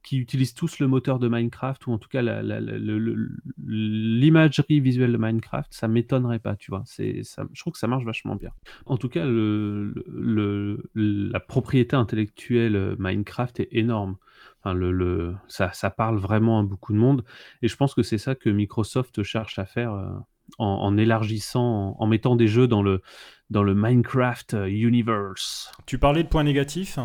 qui 0.04 0.20
utilisent 0.20 0.54
tous 0.54 0.78
le 0.78 0.88
moteur 0.88 1.18
de 1.18 1.28
Minecraft 1.28 1.88
ou 1.88 1.92
en 1.92 1.98
tout 1.98 2.10
cas 2.10 2.22
l'imagerie 3.58 4.80
visuelle 4.80 5.12
de 5.12 5.18
Minecraft, 5.18 5.74
ça 5.74 5.88
m'étonnerait 5.88 6.38
pas, 6.38 6.56
tu 6.56 6.70
vois. 6.70 6.84
Ça, 6.86 7.04
je 7.04 7.60
trouve 7.60 7.74
que 7.74 7.80
ça 7.80 7.88
marche 7.88 8.06
vachement 8.06 8.36
bien. 8.36 8.52
En 8.86 8.98
tout 8.98 9.10
cas, 9.10 9.26
la 9.26 11.40
propriété 11.40 11.96
intellectuelle 11.96 12.96
Minecraft 13.00 13.62
est 13.62 13.70
énorme 13.72 14.18
le, 14.74 15.36
ça, 15.48 15.72
parle 15.90 16.18
vraiment 16.18 16.60
à 16.60 16.64
beaucoup 16.64 16.94
de 16.94 16.98
monde. 16.98 17.24
Et 17.62 17.68
je 17.68 17.76
pense 17.76 17.94
que 17.94 18.04
c'est 18.04 18.18
ça 18.18 18.36
que 18.36 18.50
Microsoft 18.50 19.24
cherche 19.24 19.60
à 19.60 19.66
faire 19.66 19.94
euh, 19.94 20.10
en, 20.58 20.98
élargissant, 20.98 21.96
en, 22.00 22.08
mettant 22.08 22.36
des 22.36 22.48
jeux 22.48 22.68
dans 22.68 22.84
le, 22.84 23.02
dans 23.50 23.64
le 23.64 23.76
Minecraft 23.76 24.54
euh, 24.54 24.68
Universe. 24.68 25.72
Tu 25.86 26.00
parlais 26.00 26.24
de 26.24 26.30
points 26.30 26.44
négatifs? 26.44 27.00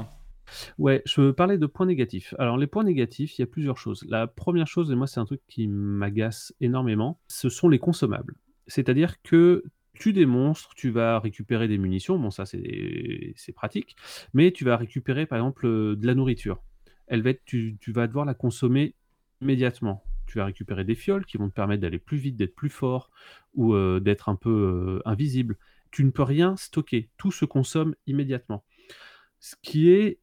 Ouais, 0.78 1.02
je 1.06 1.30
parlais 1.30 1.58
de 1.58 1.66
points 1.66 1.86
négatifs. 1.86 2.34
Alors, 2.38 2.56
les 2.56 2.66
points 2.66 2.82
négatifs, 2.82 3.38
il 3.38 3.42
y 3.42 3.44
a 3.44 3.46
plusieurs 3.46 3.78
choses. 3.78 4.04
La 4.08 4.26
première 4.26 4.66
chose, 4.66 4.90
et 4.90 4.96
moi, 4.96 5.06
c'est 5.06 5.20
un 5.20 5.24
truc 5.24 5.40
qui 5.46 5.68
m'agace 5.68 6.52
énormément, 6.60 7.20
ce 7.28 7.48
sont 7.48 7.68
les 7.68 7.78
consommables. 7.78 8.34
C'est-à-dire 8.66 9.22
que 9.22 9.64
tu 9.94 10.12
des 10.12 10.26
monstres, 10.26 10.74
tu 10.74 10.90
vas 10.90 11.20
récupérer 11.20 11.68
des 11.68 11.78
munitions, 11.78 12.18
bon, 12.18 12.30
ça, 12.30 12.46
c'est 12.46 13.52
pratique, 13.54 13.96
mais 14.32 14.50
tu 14.50 14.64
vas 14.64 14.76
récupérer, 14.76 15.26
par 15.26 15.38
exemple, 15.38 15.66
de 15.66 16.06
la 16.06 16.14
nourriture 16.14 16.62
elle 17.10 17.22
va 17.22 17.30
être, 17.30 17.44
tu, 17.44 17.76
vas 17.88 18.06
devoir 18.06 18.24
la 18.24 18.34
consommer 18.34 18.94
immédiatement. 19.42 20.02
Tu 20.26 20.38
vas 20.38 20.46
récupérer 20.46 20.84
des 20.84 20.94
fioles 20.94 21.26
qui 21.26 21.36
vont 21.36 21.48
te 21.48 21.54
permettre 21.54 21.82
d'aller 21.82 21.98
plus 21.98 22.16
vite, 22.16 22.36
d'être 22.36 22.54
plus 22.54 22.70
fort 22.70 23.10
ou 23.52 23.74
euh, 23.74 23.98
d'être 23.98 24.28
un 24.28 24.36
peu 24.36 25.00
euh, 25.02 25.02
invisible. 25.04 25.58
Tu 25.90 26.04
ne 26.04 26.10
peux 26.10 26.22
rien 26.22 26.56
stocker. 26.56 27.10
Tout 27.18 27.32
se 27.32 27.44
consomme 27.44 27.96
immédiatement. 28.06 28.64
Ce 29.40 29.56
qui 29.60 29.90
est 29.90 30.20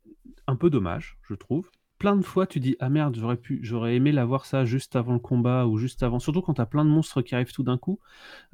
un 0.47 0.55
peu 0.55 0.69
dommage, 0.69 1.17
je 1.23 1.33
trouve. 1.33 1.69
Plein 1.97 2.15
de 2.15 2.21
fois, 2.21 2.47
tu 2.47 2.61
dis 2.61 2.77
Ah 2.79 2.89
merde, 2.89 3.17
j'aurais 3.19 3.37
pu, 3.37 3.59
j'aurais 3.63 3.95
aimé 3.95 4.13
l'avoir 4.13 4.45
ça 4.45 4.63
juste 4.63 4.95
avant 4.95 5.13
le 5.13 5.19
combat 5.19 5.65
ou 5.65 5.77
juste 5.77 6.03
avant. 6.03 6.19
Surtout 6.19 6.41
quand 6.41 6.53
tu 6.53 6.61
as 6.61 6.67
plein 6.67 6.85
de 6.85 6.89
monstres 6.89 7.21
qui 7.21 7.35
arrivent 7.35 7.51
tout 7.51 7.63
d'un 7.63 7.77
coup. 7.77 7.99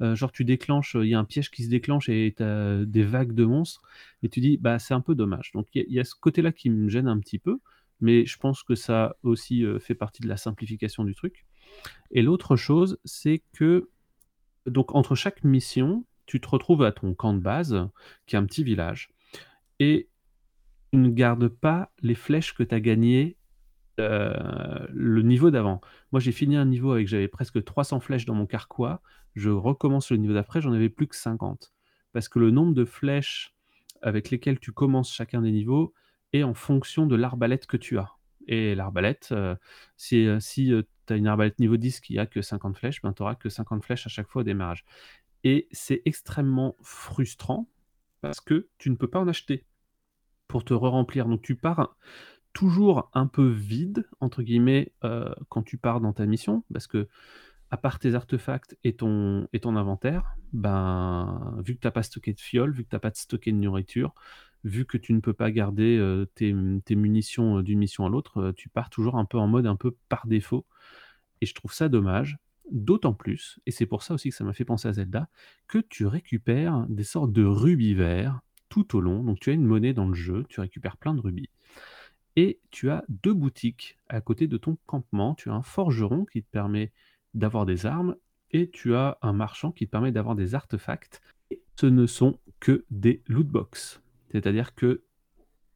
Euh, 0.00 0.16
genre, 0.16 0.32
tu 0.32 0.44
déclenches, 0.44 0.96
il 0.98 1.08
y 1.08 1.14
a 1.14 1.20
un 1.20 1.24
piège 1.24 1.50
qui 1.50 1.62
se 1.62 1.68
déclenche 1.68 2.08
et 2.08 2.34
tu 2.36 2.42
as 2.42 2.84
des 2.84 3.04
vagues 3.04 3.32
de 3.32 3.44
monstres. 3.44 3.82
Et 4.24 4.28
tu 4.28 4.40
dis 4.40 4.56
Bah, 4.56 4.80
c'est 4.80 4.94
un 4.94 5.02
peu 5.02 5.14
dommage. 5.14 5.52
Donc, 5.52 5.68
il 5.74 5.92
y, 5.92 6.00
a 6.00 6.04
ce 6.04 6.14
côté-là 6.16 6.50
qui 6.50 6.70
me 6.70 6.88
gêne 6.88 7.06
un 7.06 7.20
petit 7.20 7.38
peu 7.38 7.60
mais 8.04 8.26
je 8.26 8.36
pense 8.36 8.62
que 8.62 8.74
ça 8.74 9.16
aussi 9.22 9.64
euh, 9.64 9.78
fait 9.78 9.94
partie 9.94 10.20
de 10.20 10.28
la 10.28 10.36
simplification 10.36 11.04
du 11.04 11.14
truc. 11.14 11.46
Et 12.10 12.20
l'autre 12.20 12.54
chose, 12.54 12.98
c'est 13.06 13.42
que 13.54 13.88
donc 14.66 14.94
entre 14.94 15.14
chaque 15.14 15.42
mission, 15.42 16.04
tu 16.26 16.38
te 16.38 16.46
retrouves 16.46 16.82
à 16.82 16.92
ton 16.92 17.14
camp 17.14 17.32
de 17.32 17.38
base, 17.38 17.88
qui 18.26 18.36
est 18.36 18.38
un 18.38 18.44
petit 18.44 18.62
village, 18.62 19.08
et 19.80 20.10
tu 20.92 20.98
ne 20.98 21.08
gardes 21.08 21.48
pas 21.48 21.92
les 22.02 22.14
flèches 22.14 22.54
que 22.54 22.62
tu 22.62 22.74
as 22.74 22.80
gagnées 22.80 23.38
euh, 23.98 24.86
le 24.90 25.22
niveau 25.22 25.50
d'avant. 25.50 25.80
Moi, 26.12 26.20
j'ai 26.20 26.32
fini 26.32 26.56
un 26.56 26.66
niveau 26.66 26.92
avec 26.92 27.08
j'avais 27.08 27.28
presque 27.28 27.64
300 27.64 28.00
flèches 28.00 28.26
dans 28.26 28.34
mon 28.34 28.46
carquois. 28.46 29.00
Je 29.34 29.48
recommence 29.48 30.10
le 30.10 30.18
niveau 30.18 30.34
d'après, 30.34 30.60
j'en 30.60 30.74
avais 30.74 30.90
plus 30.90 31.06
que 31.06 31.16
50. 31.16 31.72
Parce 32.12 32.28
que 32.28 32.38
le 32.38 32.50
nombre 32.50 32.74
de 32.74 32.84
flèches 32.84 33.54
avec 34.02 34.30
lesquelles 34.30 34.60
tu 34.60 34.72
commences 34.72 35.10
chacun 35.10 35.40
des 35.40 35.52
niveaux 35.52 35.94
est 36.34 36.42
en 36.42 36.54
fonction 36.54 37.06
de 37.06 37.16
l'arbalète 37.16 37.66
que 37.66 37.76
tu 37.76 37.98
as. 37.98 38.12
Et 38.46 38.74
l'arbalète, 38.74 39.28
euh, 39.32 39.56
si, 39.96 40.26
euh, 40.26 40.40
si 40.40 40.72
tu 41.06 41.12
as 41.12 41.16
une 41.16 41.26
arbalète 41.26 41.58
niveau 41.58 41.76
10 41.76 42.00
qui 42.00 42.18
a 42.18 42.26
que 42.26 42.42
50 42.42 42.76
flèches, 42.76 43.00
ben, 43.02 43.12
tu 43.12 43.22
n'auras 43.22 43.36
que 43.36 43.48
50 43.48 43.82
flèches 43.82 44.06
à 44.06 44.10
chaque 44.10 44.28
fois 44.28 44.40
au 44.40 44.44
démarrage. 44.44 44.84
Et 45.44 45.68
c'est 45.72 46.02
extrêmement 46.04 46.76
frustrant 46.82 47.68
parce 48.20 48.40
que 48.40 48.68
tu 48.78 48.90
ne 48.90 48.96
peux 48.96 49.08
pas 49.08 49.20
en 49.20 49.28
acheter 49.28 49.64
pour 50.48 50.64
te 50.64 50.74
re-remplir. 50.74 51.26
Donc 51.26 51.42
tu 51.42 51.56
pars 51.56 51.96
toujours 52.52 53.10
un 53.12 53.26
peu 53.26 53.48
vide, 53.48 54.08
entre 54.20 54.42
guillemets, 54.42 54.92
euh, 55.04 55.34
quand 55.48 55.62
tu 55.62 55.76
pars 55.76 56.00
dans 56.00 56.12
ta 56.12 56.26
mission, 56.26 56.64
parce 56.72 56.86
que 56.86 57.08
à 57.70 57.76
part 57.76 57.98
tes 57.98 58.14
artefacts 58.14 58.78
et 58.84 58.94
ton, 58.94 59.48
et 59.52 59.60
inventaire, 59.64 60.36
ben, 60.52 61.56
vu 61.64 61.74
que 61.74 61.80
tu 61.80 61.86
n'as 61.86 61.90
pas 61.90 62.04
stocké 62.04 62.32
de 62.32 62.40
fiole, 62.40 62.72
vu 62.72 62.84
que 62.84 62.90
tu 62.90 62.94
n'as 62.94 63.00
pas 63.00 63.10
stocké 63.12 63.50
de 63.52 63.56
nourriture, 63.56 64.14
vu 64.64 64.86
que 64.86 64.96
tu 64.96 65.12
ne 65.12 65.20
peux 65.20 65.32
pas 65.32 65.50
garder 65.50 65.96
euh, 65.98 66.26
tes, 66.34 66.52
munitions 66.94 67.62
d'une 67.62 67.78
mission 67.78 68.06
à 68.06 68.08
l'autre, 68.08 68.52
tu 68.56 68.68
pars 68.68 68.90
toujours 68.90 69.16
un 69.16 69.24
peu 69.24 69.38
en 69.38 69.46
mode 69.46 69.66
un 69.66 69.76
peu 69.76 69.94
par 70.08 70.26
défaut. 70.26 70.66
Et 71.40 71.46
je 71.46 71.54
trouve 71.54 71.72
ça 71.72 71.88
dommage, 71.88 72.38
d'autant 72.70 73.12
plus, 73.12 73.60
et 73.66 73.70
c'est 73.70 73.86
pour 73.86 74.02
ça 74.02 74.14
aussi 74.14 74.30
que 74.30 74.34
ça 74.34 74.44
m'a 74.44 74.54
fait 74.54 74.64
penser 74.64 74.88
à 74.88 74.92
Zelda, 74.94 75.28
que 75.68 75.78
tu 75.78 76.06
récupères 76.06 76.86
des 76.88 77.04
sortes 77.04 77.32
de 77.32 77.44
rubis 77.44 77.94
verts 77.94 78.40
tout 78.68 78.96
au 78.96 79.00
long. 79.00 79.22
Donc 79.22 79.40
tu 79.40 79.50
as 79.50 79.52
une 79.52 79.64
monnaie 79.64 79.92
dans 79.92 80.08
le 80.08 80.14
jeu, 80.14 80.44
tu 80.48 80.60
récupères 80.60 80.96
plein 80.96 81.14
de 81.14 81.20
rubis. 81.20 81.50
Et 82.36 82.58
tu 82.70 82.90
as 82.90 83.04
deux 83.08 83.34
boutiques 83.34 83.98
à 84.08 84.20
côté 84.20 84.48
de 84.48 84.56
ton 84.56 84.76
campement. 84.86 85.34
Tu 85.34 85.50
as 85.50 85.54
un 85.54 85.62
forgeron 85.62 86.24
qui 86.24 86.42
te 86.42 86.50
permet 86.50 86.92
d'avoir 87.34 87.66
des 87.66 87.86
armes 87.86 88.16
et 88.50 88.70
tu 88.70 88.94
as 88.94 89.18
un 89.22 89.32
marchand 89.32 89.70
qui 89.72 89.86
te 89.86 89.90
permet 89.90 90.12
d'avoir 90.12 90.34
des 90.34 90.54
artefacts. 90.54 91.20
Et 91.50 91.62
ce 91.76 91.86
ne 91.86 92.06
sont 92.06 92.38
que 92.60 92.84
des 92.90 93.22
loot 93.28 93.46
box. 93.46 94.00
C'est-à-dire 94.34 94.74
que 94.74 95.04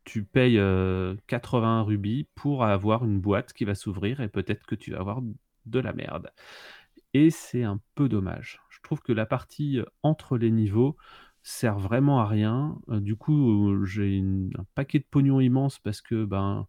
tu 0.05 0.25
payes 0.25 0.61
80 1.27 1.81
euh, 1.81 1.83
rubis 1.83 2.29
pour 2.35 2.65
avoir 2.65 3.05
une 3.05 3.21
boîte 3.21 3.53
qui 3.53 3.65
va 3.65 3.75
s'ouvrir 3.75 4.21
et 4.21 4.29
peut-être 4.29 4.67
que 4.67 4.75
tu 4.75 4.91
vas 4.91 4.99
avoir 4.99 5.23
de 5.67 5.79
la 5.79 5.93
merde. 5.93 6.31
Et 7.15 7.31
c'est 7.31 7.63
un 7.63 7.81
peu 7.95 8.09
dommage. 8.09 8.61
Je 8.69 8.81
trouve 8.83 9.01
que 9.01 9.13
la 9.13 9.27
partie 9.27 9.81
entre 10.03 10.37
les 10.37 10.51
niveaux, 10.51 10.97
sert 11.49 11.79
vraiment 11.79 12.21
à 12.21 12.27
rien. 12.27 12.79
Euh, 12.91 13.01
du 13.01 13.17
coup, 13.17 13.71
euh, 13.71 13.85
j'ai 13.85 14.19
un 14.21 14.65
paquet 14.75 14.99
de 14.99 15.07
pognon 15.11 15.41
immense 15.41 15.79
parce 15.79 16.03
que, 16.03 16.25
ben, 16.25 16.67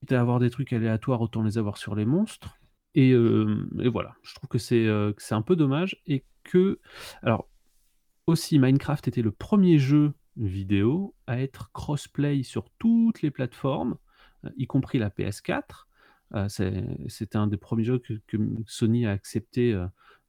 quitte 0.00 0.12
à 0.12 0.20
avoir 0.20 0.38
des 0.38 0.50
trucs 0.50 0.72
aléatoires, 0.72 1.20
autant 1.20 1.42
les 1.42 1.58
avoir 1.58 1.76
sur 1.76 1.94
les 1.94 2.04
monstres. 2.06 2.56
Et, 2.94 3.12
euh, 3.12 3.68
voilà, 3.92 4.14
je 4.22 4.34
trouve 4.34 4.48
que 4.48 4.58
c'est 4.58 5.34
un 5.34 5.42
peu 5.42 5.56
dommage 5.56 6.00
et 6.06 6.24
que, 6.44 6.80
alors, 7.22 7.48
aussi, 8.26 8.58
Minecraft 8.58 9.08
était 9.08 9.22
le 9.22 9.32
premier 9.32 9.78
jeu 9.78 10.12
vidéo 10.40 11.14
à 11.26 11.40
être 11.40 11.70
crossplay 11.72 12.42
sur 12.42 12.70
toutes 12.78 13.22
les 13.22 13.30
plateformes, 13.30 13.96
y 14.56 14.66
compris 14.66 14.98
la 14.98 15.10
PS4. 15.10 15.86
C'était 17.08 17.36
un 17.36 17.46
des 17.46 17.56
premiers 17.56 17.84
jeux 17.84 17.98
que, 17.98 18.36
Sony 18.66 19.06
a 19.06 19.10
accepté 19.10 19.78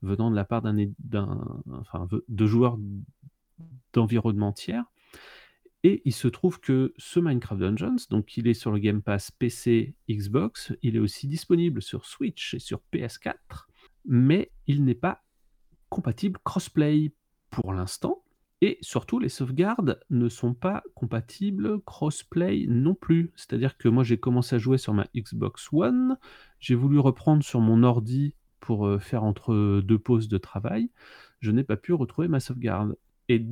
venant 0.01 0.29
de 0.29 0.35
la 0.35 0.45
part 0.45 0.61
d'un, 0.61 0.75
de 0.75 2.45
joueurs 2.45 2.77
d'environnement 3.93 4.51
tiers. 4.51 4.85
Et 5.83 6.01
il 6.05 6.13
se 6.13 6.27
trouve 6.27 6.59
que 6.59 6.93
ce 6.97 7.19
Minecraft 7.19 7.59
Dungeons, 7.59 7.95
donc 8.11 8.37
il 8.37 8.47
est 8.47 8.53
sur 8.53 8.71
le 8.71 8.77
Game 8.77 9.01
Pass 9.01 9.31
PC, 9.31 9.95
Xbox, 10.09 10.73
il 10.83 10.95
est 10.95 10.99
aussi 10.99 11.27
disponible 11.27 11.81
sur 11.81 12.05
Switch 12.05 12.53
et 12.53 12.59
sur 12.59 12.81
PS4, 12.93 13.33
mais 14.05 14.51
il 14.67 14.85
n'est 14.85 14.93
pas 14.93 15.23
compatible 15.89 16.39
crossplay 16.43 17.13
pour 17.49 17.73
l'instant. 17.73 18.20
Et 18.63 18.77
surtout, 18.81 19.17
les 19.17 19.29
sauvegardes 19.29 19.99
ne 20.11 20.29
sont 20.29 20.53
pas 20.53 20.83
compatibles 20.93 21.81
crossplay 21.81 22.65
non 22.67 22.93
plus. 22.93 23.31
C'est-à-dire 23.35 23.75
que 23.77 23.89
moi, 23.89 24.03
j'ai 24.03 24.19
commencé 24.19 24.55
à 24.55 24.59
jouer 24.59 24.77
sur 24.77 24.93
ma 24.93 25.07
Xbox 25.15 25.69
One, 25.73 26.17
j'ai 26.59 26.75
voulu 26.75 26.99
reprendre 26.99 27.43
sur 27.43 27.59
mon 27.59 27.81
ordi 27.81 28.35
pour 28.59 28.85
euh, 28.85 28.99
faire 28.99 29.23
entre 29.23 29.81
deux 29.81 29.97
pauses 29.97 30.27
de 30.27 30.37
travail, 30.37 30.91
je 31.39 31.51
n'ai 31.51 31.63
pas 31.63 31.77
pu 31.77 31.93
retrouver 31.93 32.27
ma 32.27 32.39
sauvegarde. 32.39 32.95
Et 33.29 33.45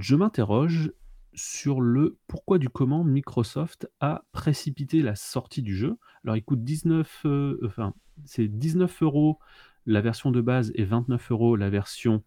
je 0.00 0.16
m'interroge 0.16 0.92
sur 1.34 1.80
le 1.80 2.18
pourquoi 2.26 2.58
du 2.58 2.68
comment 2.68 3.04
Microsoft 3.04 3.88
a 4.00 4.24
précipité 4.32 5.02
la 5.02 5.14
sortie 5.14 5.62
du 5.62 5.76
jeu. 5.76 5.96
Alors 6.24 6.36
il 6.36 6.42
coûte 6.42 6.64
19, 6.64 7.22
euh, 7.26 7.60
enfin 7.64 7.94
c'est 8.24 8.48
19 8.48 9.02
euros 9.02 9.38
la 9.86 10.00
version 10.00 10.32
de 10.32 10.40
base 10.40 10.72
et 10.74 10.84
29 10.84 11.30
euros 11.30 11.56
la 11.56 11.70
version 11.70 12.24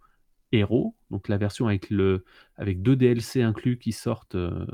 héros, 0.52 0.96
donc 1.10 1.28
la 1.28 1.38
version 1.38 1.68
avec 1.68 1.90
le 1.90 2.24
avec 2.58 2.82
deux 2.82 2.96
DLC 2.96 3.42
inclus 3.42 3.78
qui 3.78 3.92
sortent 3.92 4.36
euh, 4.36 4.66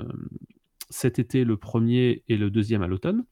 cet 0.89 1.19
été 1.19 1.43
le 1.43 1.57
premier 1.57 2.23
et 2.27 2.37
le 2.37 2.49
deuxième 2.49 2.81
à 2.81 2.87
l'automne. 2.87 3.25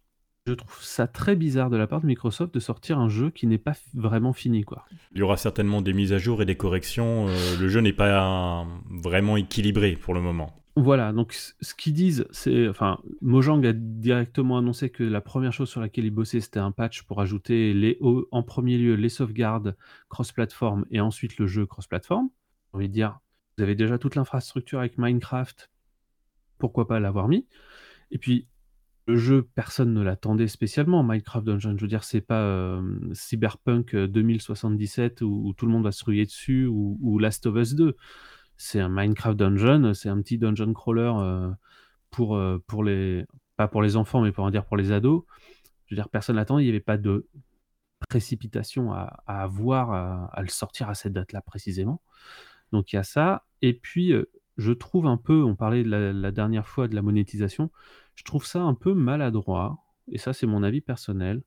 Je 0.48 0.54
trouve 0.54 0.78
ça 0.80 1.08
très 1.08 1.36
bizarre 1.36 1.72
de 1.72 1.78
la 1.78 1.88
part 1.88 2.02
de 2.02 2.06
Microsoft 2.06 2.54
de 2.54 2.60
sortir 2.60 3.00
un 3.00 3.10
jeu 3.10 3.32
qui 3.32 3.48
n'est 3.48 3.58
pas 3.58 3.74
vraiment 3.96 4.32
fini. 4.32 4.64
Quoi. 4.64 4.86
Il 5.14 5.20
y 5.20 5.22
aura 5.24 5.38
certainement 5.38 5.82
des 5.82 5.94
mises 5.94 6.14
à 6.14 6.20
jour 6.20 6.42
et 6.42 6.46
des 6.46 6.56
corrections. 6.56 7.28
Euh, 7.28 7.58
le 7.60 7.68
jeu 7.68 7.80
n'est 7.80 7.94
pas 7.94 8.68
vraiment 8.92 9.38
équilibré 9.38 9.96
pour 9.96 10.14
le 10.14 10.22
moment. 10.22 10.65
Voilà, 10.78 11.14
donc 11.14 11.34
ce 11.34 11.74
qu'ils 11.74 11.94
disent, 11.94 12.28
c'est. 12.32 12.68
Enfin, 12.68 13.00
Mojang 13.22 13.66
a 13.66 13.72
directement 13.72 14.58
annoncé 14.58 14.90
que 14.90 15.04
la 15.04 15.22
première 15.22 15.54
chose 15.54 15.70
sur 15.70 15.80
laquelle 15.80 16.04
ils 16.04 16.12
bossaient, 16.12 16.42
c'était 16.42 16.60
un 16.60 16.72
patch 16.72 17.04
pour 17.04 17.22
ajouter 17.22 17.74
les, 17.74 17.98
en 18.32 18.44
premier 18.44 18.78
lieu 18.78 18.96
les 18.96 19.08
sauvegardes 19.08 19.78
cross-platform 20.10 20.86
et 20.92 21.00
ensuite 21.00 21.38
le 21.38 21.48
jeu 21.48 21.66
cross-platform. 21.66 22.30
J'ai 22.74 22.78
envie 22.78 22.90
de 22.90 22.94
dire, 22.94 23.20
vous 23.58 23.64
avez 23.64 23.76
déjà 23.76 23.98
toute 23.98 24.16
l'infrastructure 24.16 24.80
avec 24.80 24.98
Minecraft, 24.98 25.72
pourquoi 26.58 26.88
pas 26.88 27.00
l'avoir 27.00 27.30
mis? 27.30 27.48
Et 28.12 28.18
puis, 28.18 28.50
le 29.08 29.16
jeu, 29.18 29.48
personne 29.56 29.94
ne 29.94 30.02
l'attendait 30.02 30.48
spécialement. 30.48 31.04
Minecraft 31.04 31.46
Dungeon, 31.46 31.76
je 31.78 31.82
veux 31.82 31.88
dire, 31.88 32.04
c'est 32.04 32.22
pas 32.22 32.42
euh, 32.42 32.82
Cyberpunk 33.14 33.96
2077 33.96 35.22
euh, 35.22 35.26
où, 35.26 35.54
tout 35.54 35.66
le 35.68 35.72
monde 35.72 35.84
va 35.84 35.92
se 35.92 36.04
ruer 36.04 36.26
dessus 36.26 36.66
ou, 36.66 37.20
Last 37.20 37.46
of 37.46 37.56
Us 37.56 37.76
2. 37.76 37.96
C'est 38.58 38.80
un 38.80 38.90
Minecraft 38.90 39.38
Dungeon, 39.38 39.94
c'est 39.94 40.10
un 40.10 40.22
petit 40.22 40.38
dungeon 40.38 40.74
crawler 40.74 41.12
euh, 41.18 41.52
pour, 42.12 42.40
pour 42.68 42.84
les. 42.84 43.26
Pas 43.58 43.68
pour 43.68 43.82
les 43.82 43.96
enfants, 43.96 44.22
mais 44.22 44.32
pour 44.32 44.44
en 44.44 44.52
dire 44.52 44.66
pour 44.66 44.78
les 44.78 44.92
ados. 44.92 45.24
Je 45.86 45.96
veux 45.96 46.02
dire, 46.02 46.10
personne 46.10 46.36
l'attendait, 46.36 46.64
il 46.64 46.66
n'y 46.66 46.72
avait 46.72 46.80
pas 46.80 46.98
de 46.98 47.28
précipitation 48.10 48.92
à, 48.92 49.22
avoir, 49.28 49.92
à, 49.92 50.42
le 50.42 50.50
sortir 50.50 50.90
à 50.90 50.96
cette 50.96 51.14
date-là 51.14 51.42
précisément. 51.42 52.02
Donc 52.72 52.92
il 52.92 52.98
y 52.98 53.00
a 53.00 53.04
ça. 53.04 53.46
Et 53.62 53.74
puis, 53.74 54.14
je 54.58 54.72
trouve 54.74 55.08
un 55.08 55.18
peu, 55.18 55.44
on 55.44 55.56
parlait 55.56 55.84
la 55.84 56.32
dernière 56.32 56.68
fois 56.68 56.88
de 56.88 56.96
la 56.96 57.02
monétisation, 57.02 57.72
je 58.16 58.24
trouve 58.24 58.46
ça 58.46 58.62
un 58.62 58.74
peu 58.74 58.94
maladroit, 58.94 59.78
et 60.12 60.18
ça 60.18 60.34
c'est 60.34 60.48
mon 60.48 60.64
avis 60.64 60.82
personnel. 60.82 61.44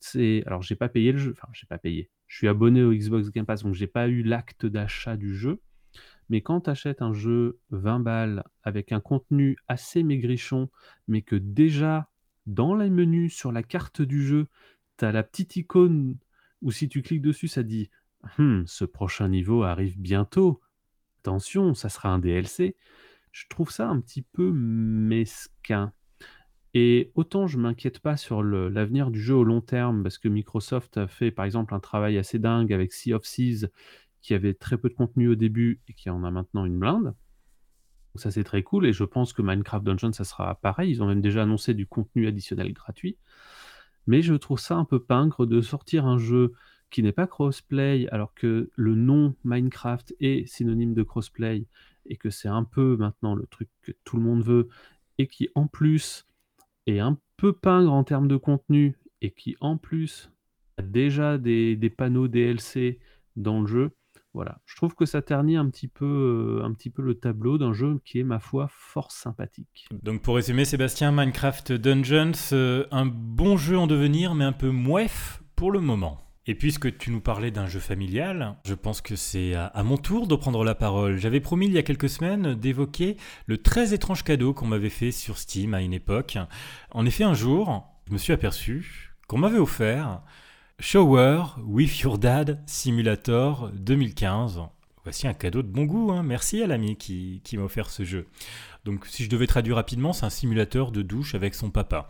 C'est 0.00 0.42
alors 0.46 0.62
j'ai 0.62 0.76
pas 0.76 0.88
payé 0.88 1.12
le 1.12 1.18
jeu, 1.18 1.32
enfin 1.36 1.48
j'ai 1.52 1.66
pas 1.66 1.78
payé. 1.78 2.10
Je 2.26 2.36
suis 2.36 2.48
abonné 2.48 2.82
au 2.82 2.92
Xbox 2.92 3.30
Game 3.30 3.46
Pass, 3.46 3.62
donc 3.62 3.74
j'ai 3.74 3.86
pas 3.86 4.08
eu 4.08 4.22
l'acte 4.22 4.66
d'achat 4.66 5.16
du 5.16 5.34
jeu. 5.34 5.60
Mais 6.28 6.40
quand 6.40 6.62
tu 6.62 6.70
achètes 6.70 7.02
un 7.02 7.12
jeu 7.12 7.58
20 7.70 8.00
balles 8.00 8.44
avec 8.62 8.92
un 8.92 9.00
contenu 9.00 9.56
assez 9.68 10.02
maigrichon, 10.02 10.70
mais 11.08 11.22
que 11.22 11.36
déjà 11.36 12.08
dans 12.46 12.74
les 12.74 12.90
menus 12.90 13.34
sur 13.34 13.52
la 13.52 13.62
carte 13.62 14.02
du 14.02 14.24
jeu, 14.24 14.46
tu 14.98 15.04
as 15.04 15.12
la 15.12 15.22
petite 15.22 15.56
icône 15.56 16.16
où 16.62 16.70
si 16.70 16.88
tu 16.88 17.02
cliques 17.02 17.22
dessus, 17.22 17.48
ça 17.48 17.62
dit 17.62 17.90
«Hum, 18.38 18.64
ce 18.66 18.84
prochain 18.84 19.28
niveau 19.28 19.62
arrive 19.62 19.98
bientôt. 20.00 20.60
Attention, 21.20 21.74
ça 21.74 21.88
sera 21.88 22.08
un 22.08 22.18
DLC. 22.18 22.76
Je 23.32 23.44
trouve 23.48 23.70
ça 23.70 23.88
un 23.88 24.00
petit 24.00 24.22
peu 24.22 24.50
mesquin. 24.52 25.92
Et 26.74 27.10
autant 27.14 27.46
je 27.46 27.58
m'inquiète 27.58 28.00
pas 28.00 28.16
sur 28.16 28.42
l'avenir 28.42 29.10
du 29.10 29.20
jeu 29.20 29.34
au 29.34 29.44
long 29.44 29.60
terme, 29.60 30.02
parce 30.02 30.18
que 30.18 30.28
Microsoft 30.28 30.98
a 30.98 31.06
fait 31.06 31.30
par 31.30 31.44
exemple 31.44 31.74
un 31.74 31.80
travail 31.80 32.18
assez 32.18 32.38
dingue 32.38 32.72
avec 32.72 32.92
Sea 32.92 33.14
of 33.14 33.22
Thieves, 33.22 33.70
qui 34.26 34.34
avait 34.34 34.54
très 34.54 34.76
peu 34.76 34.88
de 34.88 34.94
contenu 34.94 35.28
au 35.28 35.36
début 35.36 35.80
et 35.86 35.92
qui 35.92 36.10
en 36.10 36.24
a 36.24 36.32
maintenant 36.32 36.64
une 36.64 36.80
blinde. 36.80 37.04
Donc 37.04 38.22
ça 38.22 38.32
c'est 38.32 38.42
très 38.42 38.64
cool, 38.64 38.84
et 38.84 38.92
je 38.92 39.04
pense 39.04 39.32
que 39.32 39.40
Minecraft 39.40 39.84
Dungeon, 39.84 40.12
ça 40.12 40.24
sera 40.24 40.56
pareil. 40.56 40.90
Ils 40.90 41.00
ont 41.00 41.06
même 41.06 41.20
déjà 41.20 41.44
annoncé 41.44 41.74
du 41.74 41.86
contenu 41.86 42.26
additionnel 42.26 42.72
gratuit. 42.72 43.16
Mais 44.08 44.22
je 44.22 44.34
trouve 44.34 44.58
ça 44.58 44.74
un 44.74 44.84
peu 44.84 44.98
pingre 44.98 45.46
de 45.46 45.60
sortir 45.60 46.06
un 46.06 46.18
jeu 46.18 46.54
qui 46.90 47.04
n'est 47.04 47.12
pas 47.12 47.28
crossplay, 47.28 48.08
alors 48.10 48.34
que 48.34 48.68
le 48.74 48.96
nom 48.96 49.36
Minecraft 49.44 50.16
est 50.18 50.44
synonyme 50.46 50.94
de 50.94 51.04
crossplay, 51.04 51.64
et 52.06 52.16
que 52.16 52.30
c'est 52.30 52.48
un 52.48 52.64
peu 52.64 52.96
maintenant 52.96 53.36
le 53.36 53.46
truc 53.46 53.68
que 53.82 53.92
tout 54.02 54.16
le 54.16 54.24
monde 54.24 54.42
veut, 54.42 54.68
et 55.18 55.28
qui 55.28 55.50
en 55.54 55.68
plus 55.68 56.26
est 56.88 56.98
un 56.98 57.16
peu 57.36 57.52
pingre 57.52 57.92
en 57.92 58.02
termes 58.02 58.28
de 58.28 58.36
contenu 58.36 58.96
et 59.20 59.30
qui 59.30 59.56
en 59.60 59.76
plus 59.76 60.32
a 60.78 60.82
déjà 60.82 61.38
des, 61.38 61.94
panneaux 61.96 62.26
DLC 62.26 62.98
dans 63.36 63.60
le 63.60 63.66
jeu, 63.68 63.90
Voilà, 64.36 64.58
je 64.66 64.76
trouve 64.76 64.94
que 64.94 65.06
ça 65.06 65.22
ternit 65.22 65.56
un 65.56 65.66
petit 65.70 65.88
peu, 65.88 66.60
euh, 66.60 66.62
un 66.62 66.74
petit 66.74 66.90
peu 66.90 67.00
le 67.00 67.14
tableau 67.14 67.56
d'un 67.56 67.72
jeu 67.72 68.02
qui 68.04 68.20
est, 68.20 68.22
ma 68.22 68.38
foi, 68.38 68.68
fort 68.70 69.10
sympathique. 69.10 69.88
Donc 70.02 70.20
pour 70.20 70.36
résumer, 70.36 70.66
Sébastien, 70.66 71.10
Minecraft 71.10 71.72
Dungeons, 71.72 72.32
euh, 72.52 72.84
un 72.90 73.06
bon 73.06 73.56
jeu 73.56 73.78
en 73.78 73.86
devenir, 73.86 74.34
mais 74.34 74.44
un 74.44 74.52
peu 74.52 74.68
mouef 74.68 75.42
pour 75.54 75.72
le 75.72 75.80
moment. 75.80 76.20
Et 76.46 76.54
puisque 76.54 76.98
tu 76.98 77.10
nous 77.10 77.22
parlais 77.22 77.50
d'un 77.50 77.66
jeu 77.66 77.80
familial, 77.80 78.56
je 78.66 78.74
pense 78.74 79.00
que 79.00 79.16
c'est 79.16 79.54
à 79.54 79.82
mon 79.82 79.96
tour 79.96 80.26
de 80.26 80.36
prendre 80.36 80.64
la 80.64 80.74
parole. 80.74 81.16
J'avais 81.16 81.40
promis 81.40 81.68
il 81.68 81.72
y 81.72 81.78
a 81.78 81.82
quelques 81.82 82.10
semaines 82.10 82.52
d'évoquer 82.52 83.16
le 83.46 83.56
très 83.56 83.94
étrange 83.94 84.22
cadeau 84.22 84.52
qu'on 84.52 84.66
m'avait 84.66 84.90
fait 84.90 85.12
sur 85.12 85.38
Steam 85.38 85.72
à 85.72 85.80
une 85.80 85.94
époque. 85.94 86.36
En 86.90 87.06
effet, 87.06 87.24
un 87.24 87.32
jour, 87.32 87.88
je 88.06 88.12
me 88.12 88.18
suis 88.18 88.34
aperçu 88.34 89.14
qu'on 89.28 89.38
m'avait 89.38 89.58
offert 89.58 90.20
Shower 90.78 91.56
with 91.66 92.00
Your 92.00 92.18
Dad 92.18 92.62
Simulator 92.66 93.70
2015. 93.72 94.60
Voici 95.04 95.26
un 95.26 95.32
cadeau 95.32 95.62
de 95.62 95.68
bon 95.68 95.84
goût, 95.84 96.12
hein. 96.12 96.22
merci 96.22 96.62
à 96.62 96.66
l'ami 96.66 96.96
qui, 96.96 97.40
m'a 97.54 97.62
offert 97.62 97.88
ce 97.88 98.04
jeu. 98.04 98.26
Donc 98.84 99.06
si 99.06 99.24
je 99.24 99.30
devais 99.30 99.46
traduire 99.46 99.76
rapidement, 99.76 100.12
c'est 100.12 100.26
un 100.26 100.30
simulateur 100.30 100.92
de 100.92 101.00
douche 101.00 101.34
avec 101.34 101.54
son 101.54 101.70
papa. 101.70 102.08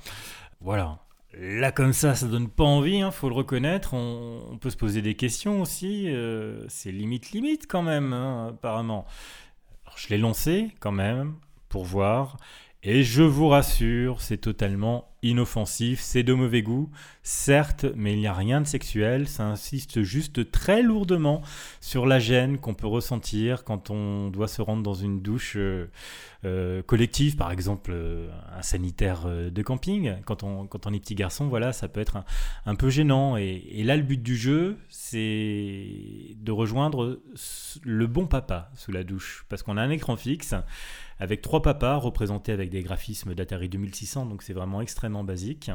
Voilà. 0.60 0.98
Là 1.32 1.70
comme 1.70 1.92
ça, 1.92 2.16
ça 2.16 2.26
donne 2.26 2.48
pas 2.48 2.64
envie, 2.64 3.00
hein, 3.00 3.12
faut 3.12 3.28
le 3.28 3.36
reconnaître. 3.36 3.94
On, 3.94 4.58
peut 4.60 4.70
se 4.70 4.76
poser 4.76 5.00
des 5.00 5.14
questions 5.14 5.62
aussi. 5.62 6.08
euh, 6.08 6.64
c'est 6.68 6.90
limite 6.90 7.30
limite 7.30 7.66
quand 7.68 7.82
même, 7.82 8.12
hein, 8.12 8.48
apparemment. 8.48 9.06
Je 9.94 10.08
l'ai 10.08 10.18
lancé 10.18 10.72
quand 10.80 10.92
même 10.92 11.36
pour 11.68 11.84
voir. 11.84 12.36
Et 12.88 13.02
je 13.02 13.24
vous 13.24 13.48
rassure, 13.48 14.20
c'est 14.20 14.36
totalement 14.36 15.08
inoffensif, 15.20 15.98
c'est 16.00 16.22
de 16.22 16.32
mauvais 16.32 16.62
goût, 16.62 16.88
certes, 17.24 17.84
mais 17.96 18.12
il 18.12 18.20
n'y 18.20 18.28
a 18.28 18.32
rien 18.32 18.60
de 18.60 18.66
sexuel, 18.66 19.26
ça 19.26 19.42
insiste 19.42 20.02
juste 20.02 20.52
très 20.52 20.82
lourdement 20.82 21.42
sur 21.80 22.06
la 22.06 22.20
gêne 22.20 22.58
qu'on 22.58 22.74
peut 22.74 22.86
ressentir 22.86 23.64
quand 23.64 23.90
on 23.90 24.30
doit 24.30 24.46
se 24.46 24.62
rendre 24.62 24.84
dans 24.84 24.94
une 24.94 25.20
douche 25.20 25.54
euh, 25.56 25.90
euh, 26.44 26.80
collective, 26.80 27.34
par 27.34 27.50
exemple 27.50 27.90
euh, 27.92 28.28
un 28.56 28.62
sanitaire 28.62 29.26
de 29.26 29.62
camping. 29.62 30.14
Quand 30.24 30.44
on, 30.44 30.66
est 30.66 31.00
petit 31.00 31.16
garçon, 31.16 31.48
voilà, 31.48 31.72
ça 31.72 31.88
peut 31.88 32.00
être 32.00 32.18
un, 32.66 32.74
peu 32.76 32.88
gênant. 32.88 33.36
Et, 33.36 33.82
là, 33.82 33.96
le 33.96 34.04
but 34.04 34.22
du 34.22 34.36
jeu, 34.36 34.78
c'est 34.88 35.88
de 36.36 36.52
rejoindre 36.52 37.20
le 37.82 38.06
bon 38.06 38.28
papa 38.28 38.70
sous 38.76 38.92
la 38.92 39.02
douche, 39.02 39.44
parce 39.48 39.64
qu'on 39.64 39.76
a 39.76 39.82
un 39.82 39.90
écran 39.90 40.16
fixe 40.16 40.54
avec 41.18 41.42
trois 41.42 41.62
papas 41.62 41.96
représentés 41.96 42.52
avec 42.52 42.70
des 42.70 42.82
graphismes 42.82 43.34
d'Atari 43.34 43.68
2600, 43.68 44.26
donc 44.26 44.42
c'est 44.42 44.52
vraiment 44.52 44.80
extrêmement 44.80 45.24
basique. 45.24 45.70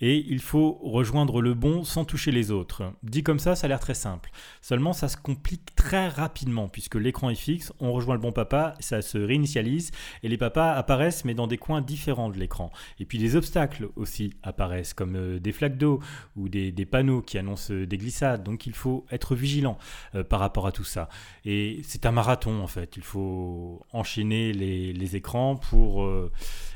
Et 0.00 0.24
il 0.28 0.40
faut 0.40 0.78
rejoindre 0.82 1.40
le 1.40 1.54
bon 1.54 1.84
sans 1.84 2.04
toucher 2.04 2.32
les 2.32 2.50
autres. 2.50 2.92
Dit 3.02 3.22
comme 3.22 3.38
ça, 3.38 3.54
ça 3.54 3.66
a 3.66 3.68
l'air 3.68 3.80
très 3.80 3.94
simple. 3.94 4.30
Seulement, 4.60 4.92
ça 4.92 5.08
se 5.08 5.16
complique 5.16 5.74
très 5.76 6.08
rapidement, 6.08 6.68
puisque 6.68 6.96
l'écran 6.96 7.30
est 7.30 7.36
fixe, 7.36 7.72
on 7.78 7.92
rejoint 7.92 8.14
le 8.14 8.20
bon 8.20 8.32
papa, 8.32 8.74
ça 8.80 9.02
se 9.02 9.18
réinitialise, 9.18 9.92
et 10.22 10.28
les 10.28 10.36
papas 10.36 10.72
apparaissent, 10.72 11.24
mais 11.24 11.34
dans 11.34 11.46
des 11.46 11.58
coins 11.58 11.80
différents 11.80 12.28
de 12.28 12.38
l'écran. 12.38 12.70
Et 12.98 13.04
puis 13.04 13.18
des 13.18 13.36
obstacles 13.36 13.88
aussi 13.96 14.34
apparaissent, 14.42 14.94
comme 14.94 15.16
euh, 15.16 15.38
des 15.38 15.52
flaques 15.52 15.78
d'eau 15.78 16.00
ou 16.36 16.48
des, 16.48 16.72
panneaux 16.84 17.22
qui 17.22 17.38
annoncent 17.38 17.72
euh, 17.72 17.86
des 17.86 17.96
glissades. 17.96 18.42
Donc 18.42 18.66
il 18.66 18.74
faut 18.74 19.06
être 19.10 19.34
vigilant 19.34 19.78
euh, 20.14 20.24
par 20.24 20.40
rapport 20.40 20.66
à 20.66 20.72
tout 20.72 20.84
ça. 20.84 21.08
Et 21.44 21.80
c'est 21.84 22.06
un 22.06 22.12
marathon 22.12 22.62
en 22.62 22.66
fait. 22.66 22.96
Il 22.96 23.02
faut 23.02 23.80
enchaîner 23.92 24.52
les, 24.52 25.16
écrans 25.16 25.54
pour 25.56 26.08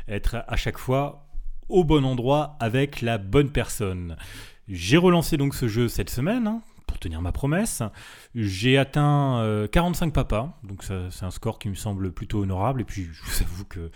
être 0.07 0.45
à 0.47 0.57
chaque 0.57 0.79
fois 0.79 1.28
au 1.69 1.85
bon 1.85 2.05
endroit 2.05 2.57
avec 2.61 3.01
la 3.01 3.19
bonne 3.19 3.51
personne. 3.51 4.17
J'ai 4.69 4.97
relancé 4.97 5.37
donc 5.37 5.55
ce 5.55 5.69
jeu 5.69 5.89
cette 5.89 6.11
semaine. 6.11 6.47
hein, 6.47 6.63
pour 6.89 6.99
tenir 6.99 7.21
ma 7.21 7.33
promesse, 7.33 7.83
j'ai 8.35 8.79
atteint 8.79 9.41
euh, 9.41 9.69
45 9.69 10.13
papas, 10.13 10.59
donc 10.65 10.83
c'est 10.83 11.25
un 11.25 11.31
score 11.31 11.59
qui 11.59 11.69
me 11.69 11.75
semble 11.75 12.13
plutôt 12.13 12.43
honorable. 12.43 12.81
Et 12.81 12.85
puis 12.85 13.09
je 13.13 13.23
vous 13.23 13.43
avoue 13.43 13.65
que, 13.67 13.91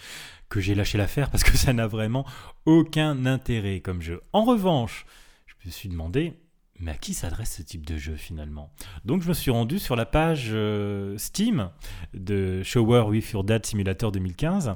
que 0.48 0.60
j'ai 0.60 0.74
lâché 0.74 0.98
l'affaire 0.98 1.30
parce 1.30 1.42
que 1.42 1.56
ça 1.56 1.72
n'a 1.72 1.86
vraiment 1.86 2.24
aucun 2.66 3.26
intérêt 3.26 3.80
comme 3.80 4.02
jeu. 4.02 4.20
En 4.32 4.44
revanche, 4.44 5.06
je 5.46 5.54
me 5.66 5.70
suis 5.70 5.88
demandé, 5.88 6.34
mais 6.78 6.92
à 6.92 6.94
qui 6.94 7.14
s'adresse 7.14 7.56
ce 7.56 7.62
type 7.62 7.86
de 7.86 7.96
jeu 7.96 8.16
finalement? 8.16 8.72
Donc 9.04 9.22
je 9.22 9.28
me 9.28 9.34
suis 9.34 9.50
rendu 9.50 9.78
sur 9.78 9.96
la 9.96 10.06
page 10.06 10.50
euh, 10.52 11.16
Steam 11.16 11.70
de 12.12 12.62
Shower 12.62 13.02
with 13.08 13.30
Your 13.30 13.42
Dad 13.42 13.64
Simulator 13.64 14.12
2015. 14.12 14.74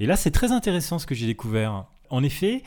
Et 0.00 0.06
là, 0.06 0.16
c'est 0.16 0.32
très 0.32 0.50
intéressant 0.50 0.98
ce 0.98 1.06
que 1.06 1.14
j'ai 1.14 1.26
découvert. 1.26 1.86
En 2.10 2.22
effet, 2.22 2.62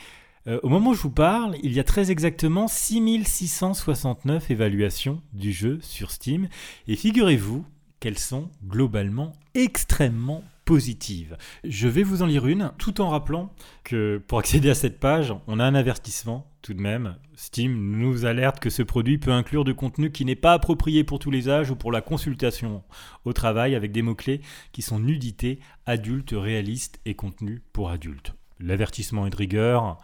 euh, 0.46 0.58
au 0.62 0.68
moment 0.68 0.90
où 0.90 0.94
je 0.94 1.02
vous 1.02 1.10
parle, 1.10 1.56
il 1.62 1.72
y 1.72 1.80
a 1.80 1.84
très 1.84 2.10
exactement 2.10 2.68
6669 2.68 4.50
évaluations 4.50 5.20
du 5.32 5.52
jeu 5.52 5.78
sur 5.82 6.10
Steam. 6.10 6.48
Et 6.86 6.96
figurez-vous 6.96 7.64
qu'elles 8.00 8.18
sont 8.18 8.50
globalement 8.66 9.32
extrêmement 9.54 10.44
positives. 10.64 11.36
Je 11.64 11.88
vais 11.88 12.02
vous 12.02 12.22
en 12.22 12.26
lire 12.26 12.46
une, 12.46 12.72
tout 12.78 13.00
en 13.00 13.08
rappelant 13.08 13.52
que 13.84 14.22
pour 14.28 14.38
accéder 14.38 14.70
à 14.70 14.74
cette 14.74 15.00
page, 15.00 15.34
on 15.46 15.60
a 15.60 15.64
un 15.64 15.74
avertissement 15.74 16.46
tout 16.60 16.74
de 16.74 16.80
même. 16.80 17.16
Steam 17.36 17.98
nous 17.98 18.26
alerte 18.26 18.60
que 18.60 18.70
ce 18.70 18.82
produit 18.82 19.18
peut 19.18 19.32
inclure 19.32 19.64
du 19.64 19.74
contenu 19.74 20.12
qui 20.12 20.24
n'est 20.24 20.36
pas 20.36 20.52
approprié 20.52 21.04
pour 21.04 21.18
tous 21.18 21.30
les 21.30 21.48
âges 21.48 21.70
ou 21.70 21.76
pour 21.76 21.90
la 21.90 22.02
consultation 22.02 22.82
au 23.24 23.32
travail 23.32 23.74
avec 23.74 23.92
des 23.92 24.02
mots-clés 24.02 24.42
qui 24.72 24.82
sont 24.82 24.98
nudité, 24.98 25.58
adulte, 25.86 26.34
réaliste 26.36 27.00
et 27.06 27.14
contenu 27.14 27.62
pour 27.72 27.90
adultes. 27.90 28.34
L'avertissement 28.60 29.26
est 29.26 29.30
de 29.30 29.36
rigueur, 29.36 29.98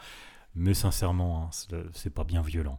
mais 0.54 0.74
sincèrement, 0.74 1.44
hein, 1.44 1.50
c'est- 1.92 2.10
pas 2.10 2.24
bien 2.24 2.42
violent. 2.42 2.78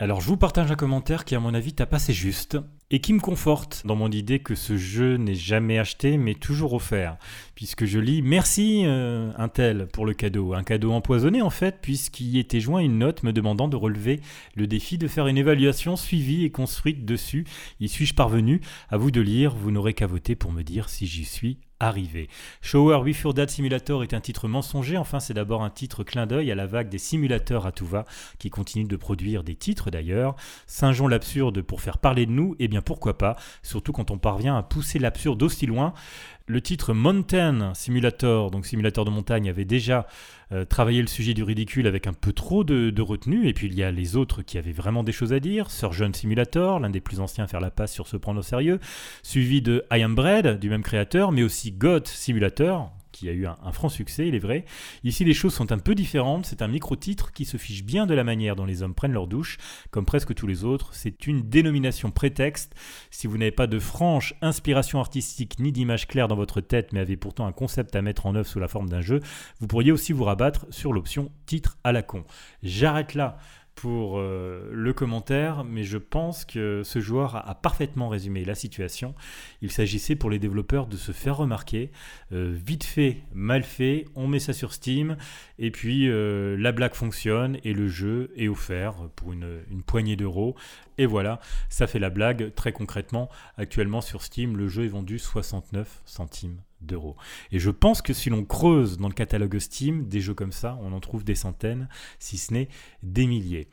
Alors 0.00 0.20
je 0.20 0.26
vous 0.26 0.36
partage 0.36 0.72
un 0.72 0.74
commentaire 0.74 1.24
qui 1.24 1.36
à 1.36 1.40
mon 1.40 1.54
avis 1.54 1.72
tape 1.72 1.94
assez 1.94 2.12
juste 2.12 2.58
et 2.90 3.00
qui 3.00 3.12
me 3.12 3.20
conforte 3.20 3.82
dans 3.86 3.94
mon 3.94 4.10
idée 4.10 4.40
que 4.40 4.56
ce 4.56 4.76
jeu 4.76 5.18
n'est 5.18 5.36
jamais 5.36 5.78
acheté 5.78 6.18
mais 6.18 6.34
toujours 6.34 6.72
offert. 6.72 7.16
Puisque 7.54 7.84
je 7.84 8.00
lis 8.00 8.20
Merci 8.20 8.82
euh, 8.86 9.30
Intel 9.38 9.86
pour 9.92 10.04
le 10.04 10.12
cadeau. 10.12 10.52
Un 10.52 10.64
cadeau 10.64 10.90
empoisonné 10.90 11.42
en 11.42 11.50
fait 11.50 11.78
puisqu'il 11.80 12.26
y 12.26 12.40
était 12.40 12.58
joint 12.58 12.80
une 12.80 12.98
note 12.98 13.22
me 13.22 13.32
demandant 13.32 13.68
de 13.68 13.76
relever 13.76 14.20
le 14.56 14.66
défi 14.66 14.98
de 14.98 15.06
faire 15.06 15.28
une 15.28 15.38
évaluation 15.38 15.94
suivie 15.94 16.44
et 16.44 16.50
construite 16.50 17.04
dessus. 17.04 17.46
Y 17.78 17.86
suis-je 17.88 18.14
parvenu? 18.14 18.62
À 18.90 18.96
vous 18.96 19.12
de 19.12 19.20
lire, 19.20 19.54
vous 19.54 19.70
n'aurez 19.70 19.94
qu'à 19.94 20.08
voter 20.08 20.34
pour 20.34 20.50
me 20.50 20.62
dire 20.62 20.88
si 20.88 21.06
j'y 21.06 21.24
suis 21.24 21.58
arrivé. 21.86 22.28
Shower 22.62 23.02
Your 23.04 23.34
Dad 23.34 23.50
Simulator 23.50 24.02
est 24.02 24.14
un 24.14 24.20
titre 24.20 24.48
mensonger, 24.48 24.96
enfin 24.96 25.20
c'est 25.20 25.34
d'abord 25.34 25.62
un 25.62 25.70
titre 25.70 26.02
clin 26.04 26.26
d'œil 26.26 26.50
à 26.50 26.54
la 26.54 26.66
vague 26.66 26.88
des 26.88 26.98
simulateurs 26.98 27.66
à 27.66 27.72
tout 27.72 27.86
va 27.86 28.04
qui 28.38 28.50
continuent 28.50 28.88
de 28.88 28.96
produire 28.96 29.44
des 29.44 29.54
titres 29.54 29.90
d'ailleurs. 29.90 30.34
Singeons 30.66 31.08
l'absurde 31.08 31.62
pour 31.62 31.80
faire 31.80 31.98
parler 31.98 32.26
de 32.26 32.32
nous, 32.32 32.56
et 32.58 32.68
bien 32.68 32.82
pourquoi 32.82 33.18
pas, 33.18 33.36
surtout 33.62 33.92
quand 33.92 34.10
on 34.10 34.18
parvient 34.18 34.56
à 34.56 34.62
pousser 34.62 34.98
l'absurde 34.98 35.42
aussi 35.42 35.66
loin. 35.66 35.92
Le 36.46 36.60
titre 36.60 36.92
Mountain 36.92 37.72
Simulator, 37.72 38.50
donc 38.50 38.66
simulateur 38.66 39.06
de 39.06 39.10
montagne, 39.10 39.48
avait 39.48 39.64
déjà 39.64 40.06
euh, 40.52 40.66
travaillé 40.66 41.00
le 41.00 41.06
sujet 41.06 41.32
du 41.32 41.42
ridicule 41.42 41.86
avec 41.86 42.06
un 42.06 42.12
peu 42.12 42.34
trop 42.34 42.64
de, 42.64 43.00
retenue, 43.00 43.48
et 43.48 43.54
puis 43.54 43.66
il 43.66 43.74
y 43.74 43.82
a 43.82 43.90
les 43.90 44.14
autres 44.14 44.42
qui 44.42 44.58
avaient 44.58 44.72
vraiment 44.72 45.02
des 45.02 45.12
choses 45.12 45.32
à 45.32 45.40
dire. 45.40 45.70
Surgeon 45.70 46.12
Simulator, 46.12 46.80
l'un 46.80 46.90
des 46.90 47.00
plus 47.00 47.20
anciens 47.20 47.44
à 47.44 47.46
faire 47.46 47.62
la 47.62 47.70
passe 47.70 47.94
sur 47.94 48.08
se 48.08 48.18
prendre 48.18 48.40
au 48.40 48.42
sérieux, 48.42 48.78
suivi 49.22 49.62
de 49.62 49.86
I 49.90 50.02
Am 50.02 50.14
Bread, 50.14 50.58
du 50.60 50.68
même 50.68 50.82
créateur, 50.82 51.32
mais 51.32 51.42
aussi 51.42 51.72
God 51.72 52.06
Simulator, 52.06 52.92
qui 53.14 53.28
a 53.28 53.32
eu 53.32 53.46
un, 53.46 53.72
franc 53.72 53.88
succès, 53.88 54.26
il 54.26 54.34
est 54.34 54.40
vrai. 54.40 54.64
Ici, 55.04 55.24
les 55.24 55.34
choses 55.34 55.54
sont 55.54 55.70
un 55.70 55.78
peu 55.78 55.94
différentes. 55.94 56.46
C'est 56.46 56.62
un 56.62 56.68
micro-titre 56.68 57.32
qui 57.32 57.44
se 57.44 57.56
fiche 57.56 57.84
bien 57.84 58.06
de 58.06 58.14
la 58.14 58.24
manière 58.24 58.56
dont 58.56 58.64
les 58.64 58.82
hommes 58.82 58.94
prennent 58.94 59.12
leur 59.12 59.28
douche, 59.28 59.56
comme 59.92 60.04
presque 60.04 60.34
tous 60.34 60.48
les 60.48 60.64
autres. 60.64 60.92
C'est 60.92 61.28
une 61.28 61.48
dénomination 61.48 62.10
prétexte. 62.10 62.74
Si 63.10 63.28
vous 63.28 63.38
n'avez 63.38 63.52
pas 63.52 63.68
de 63.68 63.78
franche 63.78 64.34
inspiration 64.42 64.98
artistique 64.98 65.60
ni 65.60 65.70
d'image 65.70 66.08
claire 66.08 66.26
dans 66.26 66.34
votre 66.34 66.60
tête, 66.60 66.92
mais 66.92 67.00
avez 67.00 67.16
pourtant 67.16 67.46
un 67.46 67.52
concept 67.52 67.94
à 67.94 68.02
mettre 68.02 68.26
en 68.26 68.34
œuvre 68.34 68.48
sous 68.48 68.58
la 68.58 68.68
forme 68.68 68.88
d'un 68.88 69.00
jeu, 69.00 69.20
vous 69.60 69.68
pourriez 69.68 69.92
aussi 69.92 70.12
vous 70.12 70.24
rabattre 70.24 70.66
sur 70.70 70.92
l'option 70.92 71.30
titre 71.46 71.78
à 71.84 71.92
la 71.92 72.02
con. 72.02 72.24
J'arrête 72.62 73.14
là 73.14 73.38
pour 73.74 74.18
euh, 74.18 74.70
le 74.72 74.92
commentaire, 74.92 75.64
mais 75.64 75.84
je 75.84 75.98
pense 75.98 76.44
que 76.44 76.82
ce 76.84 77.00
joueur 77.00 77.36
a, 77.36 77.54
parfaitement 77.54 78.08
résumé 78.08 78.44
la 78.44 78.54
situation. 78.54 79.14
Il 79.62 79.70
s'agissait 79.70 80.16
pour 80.16 80.30
les 80.30 80.38
développeurs 80.38 80.86
de 80.86 80.96
se 80.96 81.12
faire 81.12 81.36
remarquer, 81.36 81.90
euh, 82.32 82.54
vite 82.54 82.84
fait, 82.84 83.22
mal 83.32 83.62
fait, 83.62 84.06
on 84.14 84.28
met 84.28 84.38
ça 84.38 84.52
sur 84.52 84.72
Steam, 84.72 85.16
et 85.58 85.70
puis 85.70 86.08
euh, 86.08 86.56
la 86.58 86.72
blague 86.72 86.94
fonctionne 86.94 87.58
et 87.64 87.72
le 87.72 87.88
jeu 87.88 88.32
est 88.36 88.48
offert 88.48 88.94
pour 89.16 89.32
une, 89.32 89.60
une 89.70 89.82
poignée 89.82 90.16
d'euros. 90.16 90.54
Et 90.96 91.06
voilà, 91.06 91.40
ça 91.68 91.86
fait 91.86 91.98
la 91.98 92.10
blague. 92.10 92.54
Très 92.54 92.72
concrètement, 92.72 93.28
actuellement 93.56 94.00
sur 94.00 94.22
Steam, 94.22 94.56
le 94.56 94.68
jeu 94.68 94.84
est 94.84 94.88
vendu 94.88 95.18
69 95.18 96.02
centimes 96.04 96.58
d'euros. 96.86 97.16
Et 97.52 97.58
je 97.58 97.70
pense 97.70 98.02
que 98.02 98.12
si 98.12 98.30
l'on 98.30 98.44
creuse 98.44 98.98
dans 98.98 99.08
le 99.08 99.14
catalogue 99.14 99.58
Steam, 99.58 100.06
des 100.06 100.20
jeux 100.20 100.34
comme 100.34 100.52
ça, 100.52 100.78
on 100.82 100.92
en 100.92 101.00
trouve 101.00 101.24
des 101.24 101.34
centaines, 101.34 101.88
si 102.18 102.38
ce 102.38 102.52
n'est 102.52 102.68
des 103.02 103.26
milliers. 103.26 103.68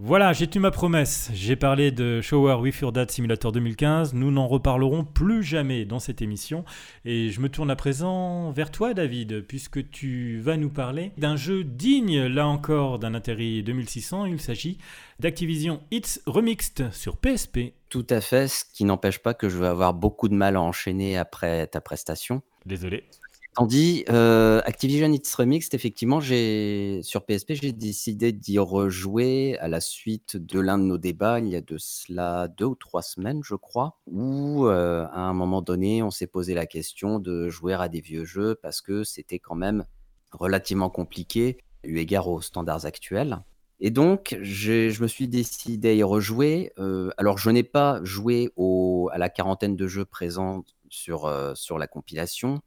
Voilà, 0.00 0.32
j'ai 0.32 0.46
tenu 0.46 0.62
ma 0.62 0.70
promesse. 0.70 1.28
J'ai 1.34 1.56
parlé 1.56 1.90
de 1.90 2.20
Shower 2.20 2.60
with 2.60 2.78
Your 2.78 2.92
Dad 2.92 3.10
Simulator 3.10 3.50
2015. 3.50 4.14
Nous 4.14 4.30
n'en 4.30 4.46
reparlerons 4.46 5.04
plus 5.04 5.42
jamais 5.42 5.84
dans 5.84 5.98
cette 5.98 6.22
émission. 6.22 6.64
Et 7.04 7.30
je 7.30 7.40
me 7.40 7.48
tourne 7.48 7.68
à 7.68 7.74
présent 7.74 8.52
vers 8.52 8.70
toi, 8.70 8.94
David, 8.94 9.44
puisque 9.48 9.90
tu 9.90 10.38
vas 10.38 10.56
nous 10.56 10.70
parler 10.70 11.10
d'un 11.18 11.34
jeu 11.34 11.64
digne, 11.64 12.26
là 12.26 12.46
encore, 12.46 13.00
d'un 13.00 13.12
Atari 13.12 13.64
2600. 13.64 14.26
Il 14.26 14.40
s'agit 14.40 14.78
d'Activision 15.18 15.82
Hits 15.90 16.20
Remixed 16.26 16.92
sur 16.92 17.16
PSP 17.16 17.72
Tout 17.88 18.06
à 18.10 18.20
fait, 18.20 18.48
ce 18.48 18.64
qui 18.64 18.84
n'empêche 18.84 19.18
pas 19.18 19.34
que 19.34 19.48
je 19.48 19.58
vais 19.58 19.66
avoir 19.66 19.94
beaucoup 19.94 20.28
de 20.28 20.34
mal 20.34 20.56
à 20.56 20.60
enchaîner 20.60 21.16
après 21.16 21.66
ta 21.68 21.80
prestation. 21.80 22.42
Désolé. 22.66 23.04
Tandis, 23.54 24.04
euh, 24.08 24.60
Activision 24.66 25.10
It's 25.12 25.34
Remixed, 25.34 25.74
effectivement, 25.74 26.20
j'ai 26.20 27.00
sur 27.02 27.24
PSP, 27.24 27.54
j'ai 27.54 27.72
décidé 27.72 28.30
d'y 28.30 28.58
rejouer 28.58 29.58
à 29.58 29.66
la 29.66 29.80
suite 29.80 30.36
de 30.36 30.60
l'un 30.60 30.78
de 30.78 30.84
nos 30.84 30.98
débats, 30.98 31.40
il 31.40 31.48
y 31.48 31.56
a 31.56 31.60
de 31.60 31.76
cela 31.76 32.46
deux 32.46 32.66
ou 32.66 32.74
trois 32.76 33.02
semaines, 33.02 33.40
je 33.42 33.56
crois, 33.56 33.98
où 34.06 34.66
euh, 34.66 35.06
à 35.06 35.22
un 35.22 35.32
moment 35.32 35.60
donné, 35.60 36.04
on 36.04 36.12
s'est 36.12 36.28
posé 36.28 36.54
la 36.54 36.66
question 36.66 37.18
de 37.18 37.48
jouer 37.48 37.74
à 37.74 37.88
des 37.88 38.00
vieux 38.00 38.24
jeux 38.24 38.54
parce 38.54 38.80
que 38.80 39.02
c'était 39.02 39.40
quand 39.40 39.56
même 39.56 39.84
relativement 40.30 40.90
compliqué 40.90 41.58
eu 41.82 41.98
égard 41.98 42.28
aux 42.28 42.40
standards 42.40 42.84
actuels. 42.86 43.40
Et 43.80 43.90
donc, 43.90 44.36
je 44.42 45.02
me 45.02 45.06
suis 45.06 45.28
décidé 45.28 45.90
à 45.90 45.92
y 45.92 46.02
rejouer. 46.02 46.72
Euh, 46.78 47.10
alors, 47.16 47.38
je 47.38 47.50
n'ai 47.50 47.62
pas 47.62 48.00
joué 48.02 48.50
à 49.12 49.18
la 49.18 49.28
quarantaine 49.28 49.76
de 49.76 49.86
jeux 49.86 50.04
présents 50.04 50.64
sur, 50.88 51.26
euh, 51.26 51.54
sur 51.54 51.78
la 51.78 51.86
compilation. 51.86 52.60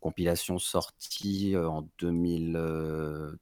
Compilation 0.00 0.58
sortie 0.58 1.54
euh, 1.54 1.68
en 1.68 1.88
2000, 2.00 2.60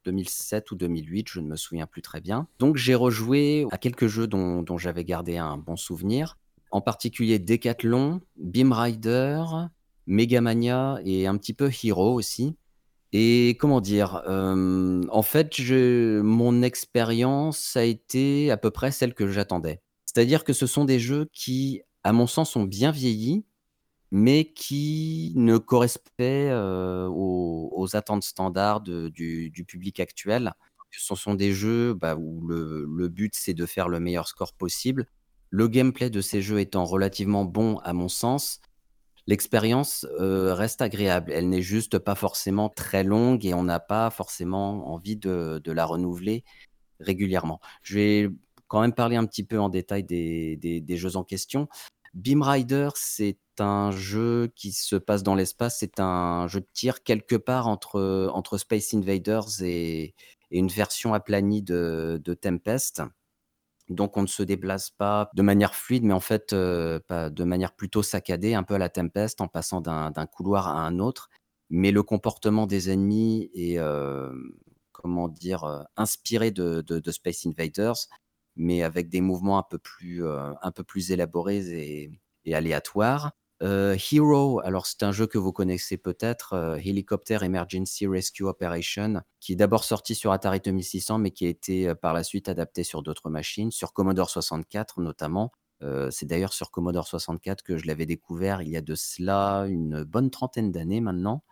2007 0.05 0.71
ou 0.71 0.77
2008, 0.77 1.29
je 1.29 1.41
ne 1.41 1.49
me 1.49 1.57
souviens 1.57 1.87
plus 1.87 2.03
très 2.03 2.21
bien. 2.21 2.47
Donc, 2.59 2.77
j'ai 2.77 2.95
rejoué 2.95 3.67
à 3.71 3.79
quelques 3.79 4.07
jeux 4.07 4.27
dont, 4.27 4.63
dont 4.63 4.77
j'avais 4.77 5.05
gardé 5.05 5.39
un 5.39 5.57
bon 5.57 5.77
souvenir. 5.77 6.37
En 6.71 6.83
particulier 6.83 7.39
Decathlon, 7.39 8.21
Beam 8.37 8.73
Rider, 8.73 9.45
Megamania 10.07 10.99
et 11.05 11.27
un 11.27 11.37
petit 11.39 11.55
peu 11.55 11.71
Hero 11.83 12.15
aussi. 12.15 12.55
Et 13.13 13.57
comment 13.61 13.81
dire? 13.81 14.23
en 14.27 15.23
fait, 15.23 15.59
mon 16.23 16.63
expérience 16.63 17.77
a 17.77 17.85
été 17.85 18.51
à 18.51 18.57
peu 18.57 18.71
près 18.71 18.91
celle 18.91 19.15
que 19.15 19.29
j'attendais. 19.29 19.83
C'est-à-dire 20.07 20.45
que 20.45 20.53
ce 20.53 20.67
sont 20.67 20.85
des 20.85 20.99
jeux 20.99 21.29
qui, 21.33 21.83
à 22.05 22.13
mon 22.13 22.27
sens, 22.27 22.57
ont 22.57 22.65
bien 22.65 22.91
vieilli, 22.91 23.45
mais 24.11 24.53
qui 24.53 25.33
ne 25.37 25.59
correspondaient, 25.59 26.53
aux 26.55 27.89
attentes 27.95 28.25
standards 28.25 28.81
du 28.81 29.65
public 29.67 30.01
actuel. 30.01 30.53
Ce 30.91 31.15
sont 31.15 31.35
des 31.35 31.53
jeux, 31.53 31.95
bah, 31.95 32.17
où 32.17 32.47
le 32.47 33.09
but, 33.09 33.35
c'est 33.35 33.55
de 33.55 33.67
faire 33.67 33.89
le 33.89 34.01
meilleur 34.01 34.29
score 34.29 34.55
possible. 34.55 35.07
Le 35.51 35.69
gameplay 35.69 36.09
de 36.09 36.23
ces 36.23 36.41
jeux 36.41 36.61
étant 36.61 36.87
relativement 36.87 37.45
bon 37.45 37.77
à 37.79 37.93
mon 37.93 38.09
sens, 38.09 38.61
l'expérience 39.27 40.07
reste 40.19 40.83
agréable. 40.83 41.33
Elle 41.33 41.49
n'est 41.49 41.63
juste 41.63 41.99
pas 41.99 42.15
forcément 42.15 42.69
très 42.69 43.05
longue 43.05 43.45
et 43.45 43.55
on 43.55 43.63
n'a 43.63 43.81
pas 43.81 44.11
forcément 44.11 44.93
envie 44.93 45.17
de, 45.17 45.61
la 45.67 45.85
renouveler 45.85 46.45
régulièrement. 47.01 47.61
Je 47.83 47.95
vais 47.99 48.31
quand 48.69 48.81
même 48.81 48.95
parler 48.95 49.17
un 49.17 49.27
petit 49.27 49.45
peu 49.45 49.59
en 49.59 49.69
détail 49.69 50.05
des, 50.05 50.97
jeux 50.97 51.17
en 51.17 51.25
question. 51.25 51.69
Beam 52.15 52.43
Rider, 52.43 52.91
c'est 52.95 53.39
un 53.59 53.91
jeu 53.91 54.53
qui 54.55 54.73
se 54.73 54.97
passe 54.97 55.23
dans 55.23 55.35
l'espace. 55.35 55.79
C'est 55.79 56.01
un 56.01 56.47
jeu 56.49 56.61
de 56.61 56.69
tir 56.73 57.03
quelque 57.03 57.37
part 57.37 57.69
entre, 57.69 58.31
entre 58.35 58.59
Space 58.59 58.93
Invaders 58.95 59.63
et, 59.63 60.15
une 60.51 60.69
version 60.69 61.15
aplanie 61.15 61.63
de 61.63 62.39
Tempest. 62.39 63.03
Donc 63.89 64.17
on 64.17 64.23
ne 64.23 64.27
se 64.27 64.43
déplace 64.43 64.91
pas 64.91 65.31
de 65.35 65.43
manière 65.43 65.75
fluide, 65.75 66.05
mais 66.05 66.15
en 66.15 66.21
fait 66.21 66.53
euh, 66.53 67.01
de 67.11 67.45
manière 67.45 67.75
plutôt 67.75 68.03
saccadée, 68.03 68.55
un 68.55 68.63
peu 68.63 68.75
à 68.75 68.79
la 68.79 68.89
Tempest, 68.89 69.41
en 69.41 69.49
passant 69.49 69.81
d'un 69.81 70.27
couloir 70.27 70.69
à 70.69 70.87
un 70.87 70.99
autre. 70.99 71.31
Mais 71.71 71.91
le 71.91 72.03
comportement 72.03 72.67
des 72.67 72.91
ennemis 72.91 73.51
est, 73.55 73.79
euh, 73.79 74.33
comment 74.93 75.29
dire, 75.29 75.65
euh, 75.65 75.83
inspiré 75.97 76.51
de, 76.51 76.83
Space 77.11 77.47
Invaders, 77.47 77.97
mais 78.57 78.83
avec 78.83 79.09
des 79.09 79.21
mouvements 79.21 79.59
un 79.59 79.65
peu 79.69 79.79
plus, 79.79 80.25
un 80.27 80.73
peu 80.73 80.85
plus 80.85 81.11
élaborés 81.11 82.11
et 82.45 82.55
aléatoires. 82.55 83.33
Euh, 83.63 83.97
Hero, 84.11 84.61
alors 84.65 84.87
c'est 84.87 85.05
un 85.05 85.13
jeu 85.13 85.29
que 85.29 85.39
vous 85.39 85.53
connaissez 85.53 85.97
peut-être, 85.97 86.55
euh, 86.55 86.77
Helicopter 86.77 87.39
Emergency 87.43 88.09
Rescue 88.09 88.43
Operation, 88.43 89.23
qui 89.39 89.53
est 89.53 89.57
d'abord 89.57 89.85
sorti 89.85 90.17
sur 90.17 90.33
Atari 90.33 90.59
2600, 90.59 91.19
mais 91.19 91.31
qui 91.31 91.47
a 91.47 91.49
été 91.49 91.89
euh, 91.89 91.95
par 91.95 92.13
la 92.13 92.25
suite 92.25 92.49
adapté 92.49 92.83
sur 92.83 93.03
d'autres 93.03 93.31
machines, 93.31 93.71
sur 93.71 93.93
Commodore 93.93 94.31
64 94.31 95.01
notamment. 95.01 95.53
c'est 96.11 96.27
d'ailleurs 96.27 96.53
sur 96.53 96.71
Commodore 96.71 97.09
64 97.09 97.63
que 97.63 97.77
je 97.77 97.87
l'avais 97.87 98.07
découvert 98.07 98.63
il 98.63 98.69
y 98.69 98.77
a 98.77 98.81
de 98.81 98.95
cela 98.95 99.67
une 99.69 100.05
bonne 100.05 100.31
trentaine 100.31 100.71
d'années 100.71 101.01
maintenant, 101.01 101.43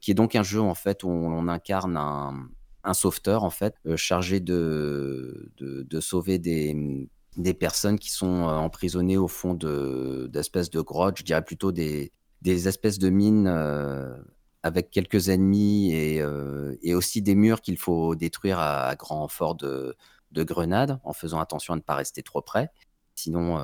qui 0.00 0.10
est 0.10 0.14
donc 0.14 0.36
un 0.36 0.42
jeu 0.42 0.60
en 0.60 0.74
fait 0.74 1.04
où 1.04 1.08
on, 1.08 1.48
incarne 1.48 1.96
un, 1.96 2.94
sauveteur 2.94 3.44
en 3.44 3.50
fait, 3.50 3.74
chargé 3.96 4.40
de, 4.40 5.52
de 5.58 6.00
sauver 6.00 6.38
des 6.38 7.08
des 7.36 7.54
personnes 7.54 7.98
qui 7.98 8.10
sont 8.10 8.48
euh, 8.48 8.52
emprisonnées 8.52 9.16
au 9.16 9.28
fond 9.28 9.54
d'espèces 9.54 10.70
de, 10.70 10.80
grottes, 10.80 11.18
je 11.18 11.24
dirais 11.24 11.42
plutôt 11.44 11.72
des, 11.72 12.12
des 12.42 12.68
espèces 12.68 12.98
de 12.98 13.08
mines 13.08 13.46
euh, 13.46 14.16
avec 14.62 14.90
quelques 14.90 15.28
ennemis 15.28 15.92
et, 15.92 16.20
euh, 16.20 16.76
et 16.82 16.94
aussi 16.94 17.22
des 17.22 17.34
murs 17.34 17.60
qu'il 17.60 17.78
faut 17.78 18.14
détruire 18.14 18.58
à, 18.58 18.94
grand 18.96 19.20
renfort 19.20 19.54
de, 19.54 19.96
de, 20.30 20.44
grenades 20.44 21.00
en 21.04 21.12
faisant 21.12 21.40
attention 21.40 21.74
à 21.74 21.76
ne 21.76 21.82
pas 21.82 21.94
rester 21.94 22.22
trop 22.22 22.42
près. 22.42 22.70
Sinon, 23.14 23.62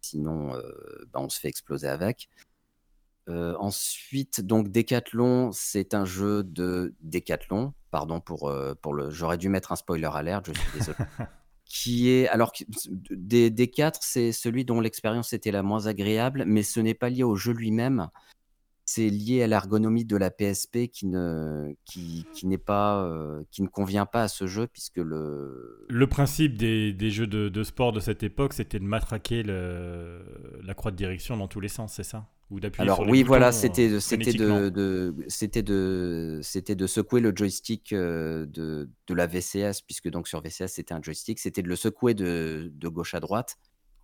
sinon 0.00 0.52
bah, 1.12 1.20
on 1.20 1.28
se 1.28 1.38
fait 1.38 1.48
exploser 1.48 1.86
avec. 1.86 2.30
ensuite, 3.28 4.40
donc 4.40 4.70
Decathlon, 4.70 5.50
c'est 5.52 5.92
un 5.92 6.06
jeu 6.06 6.42
de 6.42 6.94
Decathlon. 7.02 7.74
Pardon 7.90 8.20
pour, 8.20 8.50
pour 8.80 8.94
le. 8.94 9.10
J'aurais 9.10 9.36
dû 9.36 9.50
mettre 9.50 9.70
un 9.70 9.76
spoiler 9.76 10.08
alert, 10.10 10.46
je 10.46 10.58
suis 10.58 10.78
désolé. 10.78 10.96
qui 11.68 12.10
est 12.10 12.28
alors 12.28 12.52
des, 13.10 13.50
des 13.50 13.68
quatre, 13.68 14.00
c'est 14.02 14.32
celui 14.32 14.64
dont 14.64 14.80
l'expérience 14.80 15.32
était 15.32 15.50
la 15.50 15.62
moins 15.62 15.86
agréable, 15.86 16.44
mais 16.46 16.62
ce 16.62 16.80
n'est 16.80 16.94
pas 16.94 17.10
lié 17.10 17.24
au 17.24 17.34
jeu 17.34 17.52
lui-même. 17.52 18.08
C'est 18.88 19.08
lié 19.08 19.42
à 19.42 19.48
l'ergonomie 19.48 20.04
de 20.04 20.16
la 20.16 20.30
PSP 20.30 20.86
qui 20.86 21.06
ne, 21.06 21.74
qui, 21.84 22.24
qui 22.32 22.46
n'est 22.46 22.56
pas, 22.56 23.02
euh, 23.02 23.42
qui 23.50 23.62
ne 23.62 23.66
convient 23.66 24.06
pas 24.06 24.22
à 24.22 24.28
ce 24.28 24.46
jeu 24.46 24.68
puisque 24.68 24.98
le. 24.98 25.84
Le 25.88 26.06
principe 26.06 26.56
des, 26.56 26.92
des 26.92 27.10
jeux 27.10 27.26
de, 27.26 27.48
de, 27.48 27.64
sport 27.64 27.90
de 27.90 27.98
cette 27.98 28.22
époque, 28.22 28.52
c'était 28.52 28.78
de 28.78 28.84
matraquer 28.84 29.42
le, 29.42 30.60
la 30.62 30.74
croix 30.74 30.92
de 30.92 30.96
direction 30.96 31.36
dans 31.36 31.48
tous 31.48 31.58
les 31.58 31.68
sens, 31.68 31.94
c'est 31.94 32.04
ça? 32.04 32.28
Alors 32.78 33.00
oui, 33.00 33.24
voilà, 33.24 33.50
c'était 33.50 33.98
c'était 34.00 34.32
de, 34.32 35.14
c'était 35.26 35.62
de 35.62 36.38
c'était 36.42 36.74
de 36.76 36.86
secouer 36.86 37.20
le 37.20 37.32
joystick 37.34 37.92
euh, 37.92 38.46
de, 38.46 38.88
de, 39.08 39.14
la 39.14 39.26
VCS 39.26 39.82
puisque 39.84 40.08
donc 40.08 40.28
sur 40.28 40.40
VCS 40.40 40.68
c'était 40.68 40.94
un 40.94 41.02
joystick, 41.02 41.40
c'était 41.40 41.62
de 41.62 41.68
le 41.68 41.74
secouer 41.74 42.14
de, 42.14 42.70
de, 42.72 42.88
gauche 42.88 43.14
à 43.14 43.20
droite 43.20 43.56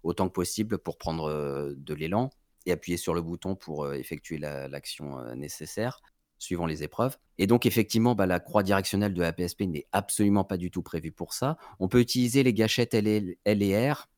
autant 0.02 0.26
que 0.26 0.32
possible 0.32 0.78
pour 0.78 0.98
prendre 0.98 1.26
euh, 1.26 1.74
de 1.76 1.94
l'élan 1.94 2.30
et 2.66 2.72
appuyer 2.72 2.96
sur 2.96 3.14
le 3.14 3.22
bouton 3.22 3.54
pour 3.54 3.84
euh, 3.84 3.92
effectuer 3.92 4.38
l'action 4.38 5.22
nécessaire 5.36 6.00
suivant 6.40 6.66
les 6.66 6.82
épreuves. 6.82 7.18
Et 7.38 7.46
donc 7.46 7.64
effectivement, 7.64 8.16
bah, 8.16 8.26
la 8.26 8.40
croix 8.40 8.64
directionnelle 8.64 9.14
de 9.14 9.22
la 9.22 9.32
PSP 9.32 9.60
n'est 9.62 9.86
absolument 9.92 10.42
pas 10.42 10.56
du 10.56 10.72
tout 10.72 10.82
prévue 10.82 11.12
pour 11.12 11.32
ça. 11.32 11.56
On 11.78 11.86
peut 11.86 12.00
utiliser 12.00 12.42
les 12.42 12.52
gâchettes 12.52 12.94
L 12.94 13.36
et 13.44 13.90
R, 13.92 14.08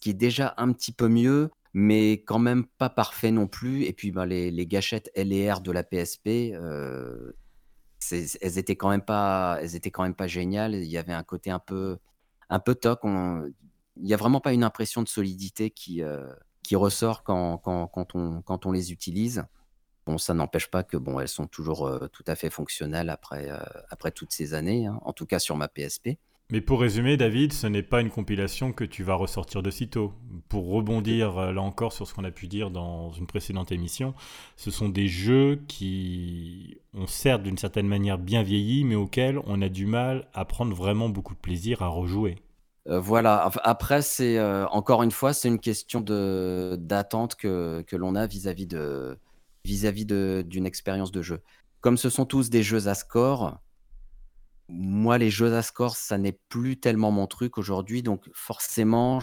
qui 0.00 0.10
est 0.10 0.14
déjà 0.14 0.54
un 0.56 0.70
petit 0.72 0.92
peu 0.92 1.08
mieux 1.08 1.50
mais 1.78 2.22
quand 2.22 2.38
même 2.38 2.64
pas 2.64 2.88
parfait 2.88 3.30
non 3.30 3.46
plus. 3.48 3.84
Et 3.84 3.92
puis, 3.92 4.10
ben, 4.10 4.24
les, 4.24 4.66
gâchettes 4.66 5.10
L 5.14 5.30
et 5.30 5.52
R 5.52 5.60
de 5.60 5.70
la 5.70 5.84
PSP, 5.84 6.54
euh, 6.54 7.32
elles 8.10 8.56
étaient 8.56 8.76
quand 8.76 8.88
même 8.88 9.02
pas, 9.02 9.58
elles 9.60 9.76
étaient 9.76 9.90
quand 9.90 10.02
même 10.02 10.14
pas 10.14 10.26
géniales. 10.26 10.74
Il 10.74 10.88
y 10.88 10.96
avait 10.96 11.12
un 11.12 11.22
côté 11.22 11.50
un 11.50 11.58
peu, 11.58 11.98
un 12.48 12.60
peu 12.60 12.74
toc. 12.74 13.00
il 13.04 13.52
n'y 13.98 14.14
a 14.14 14.16
vraiment 14.16 14.40
pas 14.40 14.54
une 14.54 14.64
impression 14.64 15.02
de 15.02 15.08
solidité 15.08 15.68
qui, 15.68 16.02
euh, 16.02 16.32
qui 16.62 16.76
ressort 16.76 17.22
quand, 17.22 17.58
quand, 17.58 17.88
quand, 17.88 18.14
on, 18.14 18.40
quand 18.40 18.64
on 18.64 18.72
les 18.72 18.90
utilise. 18.90 19.44
Bon, 20.06 20.16
ça 20.16 20.32
n'empêche 20.32 20.70
pas 20.70 20.82
que 20.82 20.96
bon, 20.96 21.20
elles 21.20 21.28
sont 21.28 21.46
toujours 21.46 21.86
euh, 21.86 22.08
tout 22.08 22.24
à 22.26 22.36
fait 22.36 22.48
fonctionnelles 22.48 23.10
après, 23.10 23.50
après 23.90 24.12
toutes 24.12 24.32
ces 24.32 24.54
années, 24.54 24.86
hein, 24.86 24.98
en 25.02 25.12
tout 25.12 25.26
cas 25.26 25.40
sur 25.40 25.56
ma 25.56 25.68
PSP. 25.68 26.16
Mais 26.52 26.60
pour 26.60 26.80
résumer, 26.80 27.16
David, 27.16 27.52
ce 27.52 27.66
n'est 27.66 27.82
pas 27.82 28.00
une 28.00 28.10
compilation 28.10 28.72
que 28.72 28.84
tu 28.84 29.02
vas 29.02 29.14
ressortir 29.14 29.64
de 29.64 29.70
sitôt. 29.70 30.12
Pour 30.48 30.70
rebondir 30.70 31.38
euh, 31.38 31.52
là 31.52 31.60
encore 31.60 31.92
sur 31.92 32.06
ce 32.06 32.14
qu'on 32.14 32.22
a 32.22 32.30
pu 32.30 32.46
dire 32.46 32.70
dans 32.70 33.10
une 33.10 33.26
précédente 33.26 33.72
émission, 33.72 34.14
ce 34.54 34.70
sont 34.70 34.88
des 34.88 35.08
jeux 35.08 35.60
qui 35.66 36.78
ont 36.94 37.08
certes 37.08 37.42
d'une 37.42 37.58
certaine 37.58 37.88
manière 37.88 38.16
bien 38.16 38.44
vieilli, 38.44 38.84
mais 38.84 38.94
auxquels 38.94 39.40
on 39.44 39.60
a 39.60 39.68
du 39.68 39.86
mal 39.86 40.28
à 40.34 40.44
prendre 40.44 40.72
vraiment 40.72 41.08
beaucoup 41.08 41.34
de 41.34 41.40
plaisir 41.40 41.82
à 41.82 41.88
rejouer. 41.88 42.36
Euh, 42.88 43.00
voilà. 43.00 43.50
Après, 43.64 44.00
c'est 44.00 44.38
euh, 44.38 44.68
encore 44.68 45.02
une 45.02 45.10
fois, 45.10 45.32
c'est 45.32 45.48
une 45.48 45.58
question 45.58 46.00
d'attente 46.00 47.34
que, 47.34 47.84
l'on 47.92 48.14
a 48.14 48.26
vis-à-vis 48.26 48.66
de 48.66 49.18
vis-à-vis 49.64 50.06
d'une 50.06 50.64
expérience 50.64 51.10
de 51.10 51.22
jeu. 51.22 51.40
Comme 51.80 51.96
ce 51.96 52.08
sont 52.08 52.24
tous 52.24 52.50
des 52.50 52.62
jeux 52.62 52.86
à 52.86 52.94
score, 52.94 53.58
moi, 54.68 55.18
les 55.18 55.30
jeux 55.30 55.54
à 55.54 55.62
score, 55.62 55.96
ça 55.96 56.18
n'est 56.18 56.38
plus 56.48 56.78
tellement 56.78 57.10
mon 57.10 57.26
truc 57.26 57.58
aujourd'hui, 57.58 58.02
donc 58.02 58.28
forcément, 58.34 59.20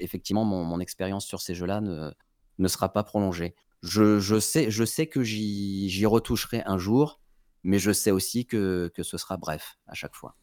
effectivement, 0.00 0.44
mon, 0.44 0.80
expérience 0.80 1.26
sur 1.26 1.40
ces 1.40 1.54
jeux-là 1.54 1.80
ne, 1.80 2.68
sera 2.68 2.92
pas 2.92 3.02
prolongée. 3.02 3.54
Je, 3.82 4.38
sais, 4.40 4.70
je 4.70 4.84
sais 4.84 5.06
que 5.06 5.22
j'y 5.22 6.06
retoucherai 6.06 6.62
un 6.66 6.78
jour, 6.78 7.20
mais 7.62 7.78
je 7.78 7.92
sais 7.92 8.10
aussi 8.10 8.46
que, 8.46 8.90
que 8.94 9.02
ce 9.02 9.18
sera 9.18 9.36
bref 9.36 9.76
à 9.86 9.94
chaque 9.94 10.14
fois. 10.14 10.36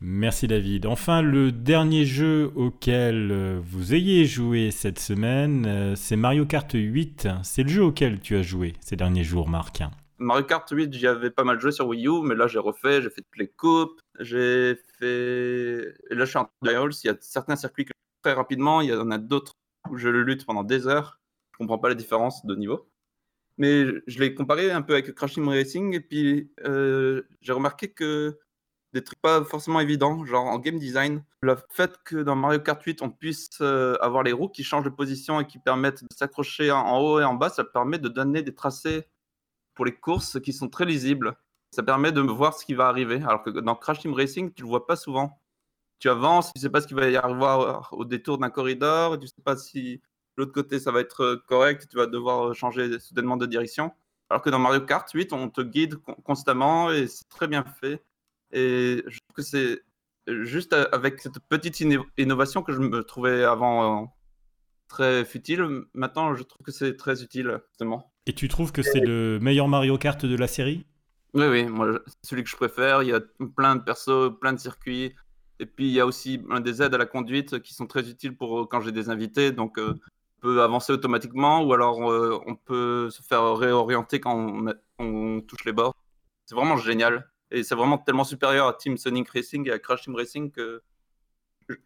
Merci 0.00 0.46
David. 0.46 0.86
Enfin, 0.86 1.22
le 1.22 1.50
dernier 1.50 2.04
jeu 2.04 2.52
auquel 2.54 3.32
euh, 3.32 3.60
vous 3.60 3.94
ayez 3.94 4.26
joué 4.26 4.70
cette 4.70 5.00
semaine, 5.00 5.66
euh, 5.66 5.96
c'est 5.96 6.14
Mario 6.14 6.46
Kart 6.46 6.70
8. 6.72 7.28
C'est 7.42 7.64
le 7.64 7.68
jeu 7.68 7.82
auquel 7.82 8.20
tu 8.20 8.36
as 8.36 8.42
joué 8.42 8.74
ces 8.80 8.94
derniers 8.94 9.24
jours, 9.24 9.48
Marc. 9.48 9.82
Mario 10.18 10.44
Kart 10.44 10.68
8, 10.68 10.92
j'y 10.92 11.06
avais 11.06 11.30
pas 11.30 11.44
mal 11.44 11.60
joué 11.60 11.70
sur 11.70 11.86
Wii 11.86 12.08
U, 12.08 12.22
mais 12.22 12.34
là 12.34 12.46
j'ai 12.48 12.58
refait, 12.58 13.00
j'ai 13.02 13.10
fait 13.10 13.22
toutes 13.22 13.38
les 13.38 13.48
coupes, 13.48 14.00
j'ai 14.18 14.76
fait. 14.98 15.94
Et 16.10 16.14
là 16.14 16.24
je 16.24 16.30
suis 16.30 16.38
en 16.38 16.50
trials, 16.62 16.90
il 17.04 17.06
y 17.06 17.10
a 17.10 17.16
certains 17.20 17.56
circuits 17.56 17.84
que 17.84 17.92
très 18.22 18.32
rapidement, 18.32 18.80
il 18.80 18.90
y 18.90 18.94
en 18.94 19.10
a 19.10 19.18
d'autres 19.18 19.54
où 19.90 19.96
je 19.96 20.08
le 20.08 20.22
lutte 20.22 20.44
pendant 20.44 20.64
des 20.64 20.88
heures. 20.88 21.20
Je 21.52 21.58
comprends 21.58 21.78
pas 21.78 21.88
la 21.88 21.94
différence 21.94 22.44
de 22.44 22.54
niveau. 22.56 22.88
Mais 23.58 23.84
je 24.06 24.18
l'ai 24.20 24.34
comparé 24.34 24.70
un 24.70 24.82
peu 24.82 24.94
avec 24.94 25.14
Crash 25.14 25.34
Team 25.34 25.48
Racing, 25.48 25.94
et 25.94 26.00
puis 26.00 26.52
euh, 26.64 27.22
j'ai 27.40 27.52
remarqué 27.52 27.88
que 27.92 28.38
des 28.92 29.04
trucs 29.04 29.20
pas 29.20 29.44
forcément 29.44 29.80
évidents, 29.80 30.24
genre 30.24 30.46
en 30.46 30.58
game 30.58 30.78
design. 30.78 31.24
Le 31.42 31.56
fait 31.70 31.96
que 32.04 32.16
dans 32.16 32.36
Mario 32.36 32.60
Kart 32.60 32.82
8, 32.82 33.02
on 33.02 33.10
puisse 33.10 33.50
euh, 33.60 33.96
avoir 34.00 34.22
les 34.22 34.32
roues 34.32 34.48
qui 34.48 34.64
changent 34.64 34.84
de 34.84 34.90
position 34.90 35.40
et 35.40 35.46
qui 35.46 35.58
permettent 35.58 36.02
de 36.02 36.14
s'accrocher 36.14 36.70
en 36.70 36.98
haut 37.00 37.20
et 37.20 37.24
en 37.24 37.34
bas, 37.34 37.50
ça 37.50 37.64
permet 37.64 37.98
de 37.98 38.08
donner 38.08 38.42
des 38.42 38.54
tracés 38.54 39.06
pour 39.78 39.84
les 39.84 39.94
courses 39.94 40.40
qui 40.40 40.52
sont 40.52 40.68
très 40.68 40.84
lisibles. 40.84 41.36
Ça 41.70 41.84
permet 41.84 42.10
de 42.10 42.20
voir 42.20 42.52
ce 42.58 42.66
qui 42.66 42.74
va 42.74 42.88
arriver. 42.88 43.22
Alors 43.22 43.44
que 43.44 43.50
dans 43.50 43.76
Crash 43.76 44.00
Team 44.00 44.12
Racing, 44.12 44.52
tu 44.52 44.62
le 44.62 44.68
vois 44.68 44.88
pas 44.88 44.96
souvent. 44.96 45.40
Tu 46.00 46.10
avances, 46.10 46.52
tu 46.52 46.60
sais 46.60 46.68
pas 46.68 46.80
ce 46.80 46.88
qu'il 46.88 46.96
va 46.96 47.08
y 47.08 47.16
avoir 47.16 47.92
au 47.92 48.04
détour 48.04 48.38
d'un 48.38 48.50
corridor, 48.50 49.20
tu 49.20 49.28
sais 49.28 49.42
pas 49.44 49.56
si 49.56 50.00
l'autre 50.36 50.50
côté 50.50 50.80
ça 50.80 50.90
va 50.90 50.98
être 50.98 51.44
correct, 51.46 51.86
tu 51.88 51.96
vas 51.96 52.06
devoir 52.06 52.56
changer 52.56 52.98
soudainement 52.98 53.36
de 53.36 53.46
direction. 53.46 53.92
Alors 54.30 54.42
que 54.42 54.50
dans 54.50 54.58
Mario 54.58 54.80
Kart 54.80 55.08
8, 55.08 55.32
on 55.32 55.48
te 55.48 55.60
guide 55.60 55.94
constamment 56.24 56.90
et 56.90 57.06
c'est 57.06 57.28
très 57.28 57.46
bien 57.46 57.62
fait. 57.62 58.02
Et 58.50 59.04
je 59.06 59.18
trouve 59.20 59.36
que 59.36 59.42
c'est 59.42 59.84
juste 60.42 60.72
avec 60.72 61.20
cette 61.20 61.38
petite 61.48 61.80
innovation 62.16 62.62
que 62.62 62.72
je 62.72 62.80
me 62.80 63.04
trouvais 63.04 63.44
avant 63.44 64.02
euh, 64.02 64.06
très 64.88 65.24
futile, 65.24 65.84
maintenant 65.94 66.34
je 66.34 66.42
trouve 66.42 66.64
que 66.64 66.72
c'est 66.72 66.96
très 66.96 67.22
utile, 67.22 67.60
justement. 67.68 68.12
Et 68.26 68.32
tu 68.32 68.48
trouves 68.48 68.72
que 68.72 68.82
c'est 68.82 69.00
le 69.00 69.38
meilleur 69.40 69.68
Mario 69.68 69.96
Kart 69.96 70.24
de 70.24 70.36
la 70.36 70.48
série? 70.48 70.86
Oui, 71.34 71.46
oui, 71.46 71.64
moi, 71.66 71.98
c'est 72.06 72.30
celui 72.30 72.42
que 72.42 72.50
je 72.50 72.56
préfère. 72.56 73.02
Il 73.02 73.10
y 73.10 73.12
a 73.12 73.20
plein 73.56 73.76
de 73.76 73.82
persos, 73.82 74.30
plein 74.40 74.52
de 74.52 74.58
circuits. 74.58 75.14
Et 75.60 75.66
puis, 75.66 75.86
il 75.86 75.92
y 75.92 76.00
a 76.00 76.06
aussi 76.06 76.42
des 76.60 76.82
aides 76.82 76.94
à 76.94 76.98
la 76.98 77.06
conduite 77.06 77.60
qui 77.60 77.74
sont 77.74 77.86
très 77.86 78.08
utiles 78.08 78.36
pour 78.36 78.60
euh, 78.60 78.66
quand 78.66 78.80
j'ai 78.80 78.92
des 78.92 79.10
invités. 79.10 79.52
Donc, 79.52 79.78
euh, 79.78 79.94
on 80.38 80.40
peut 80.40 80.62
avancer 80.62 80.92
automatiquement 80.92 81.62
ou 81.62 81.72
alors 81.72 81.98
on 81.98 82.54
peut 82.54 83.10
se 83.10 83.22
faire 83.22 83.56
réorienter 83.56 84.20
quand 84.20 84.36
on, 84.36 84.72
on 84.98 85.40
touche 85.40 85.64
les 85.64 85.72
bords. 85.72 85.94
C'est 86.46 86.54
vraiment 86.54 86.76
génial. 86.76 87.28
Et 87.50 87.62
c'est 87.62 87.74
vraiment 87.74 87.98
tellement 87.98 88.24
supérieur 88.24 88.68
à 88.68 88.74
Team 88.74 88.96
Sonic 88.96 89.28
Racing 89.30 89.66
et 89.68 89.72
à 89.72 89.78
Crash 89.78 90.02
Team 90.02 90.14
Racing 90.14 90.50
que 90.50 90.82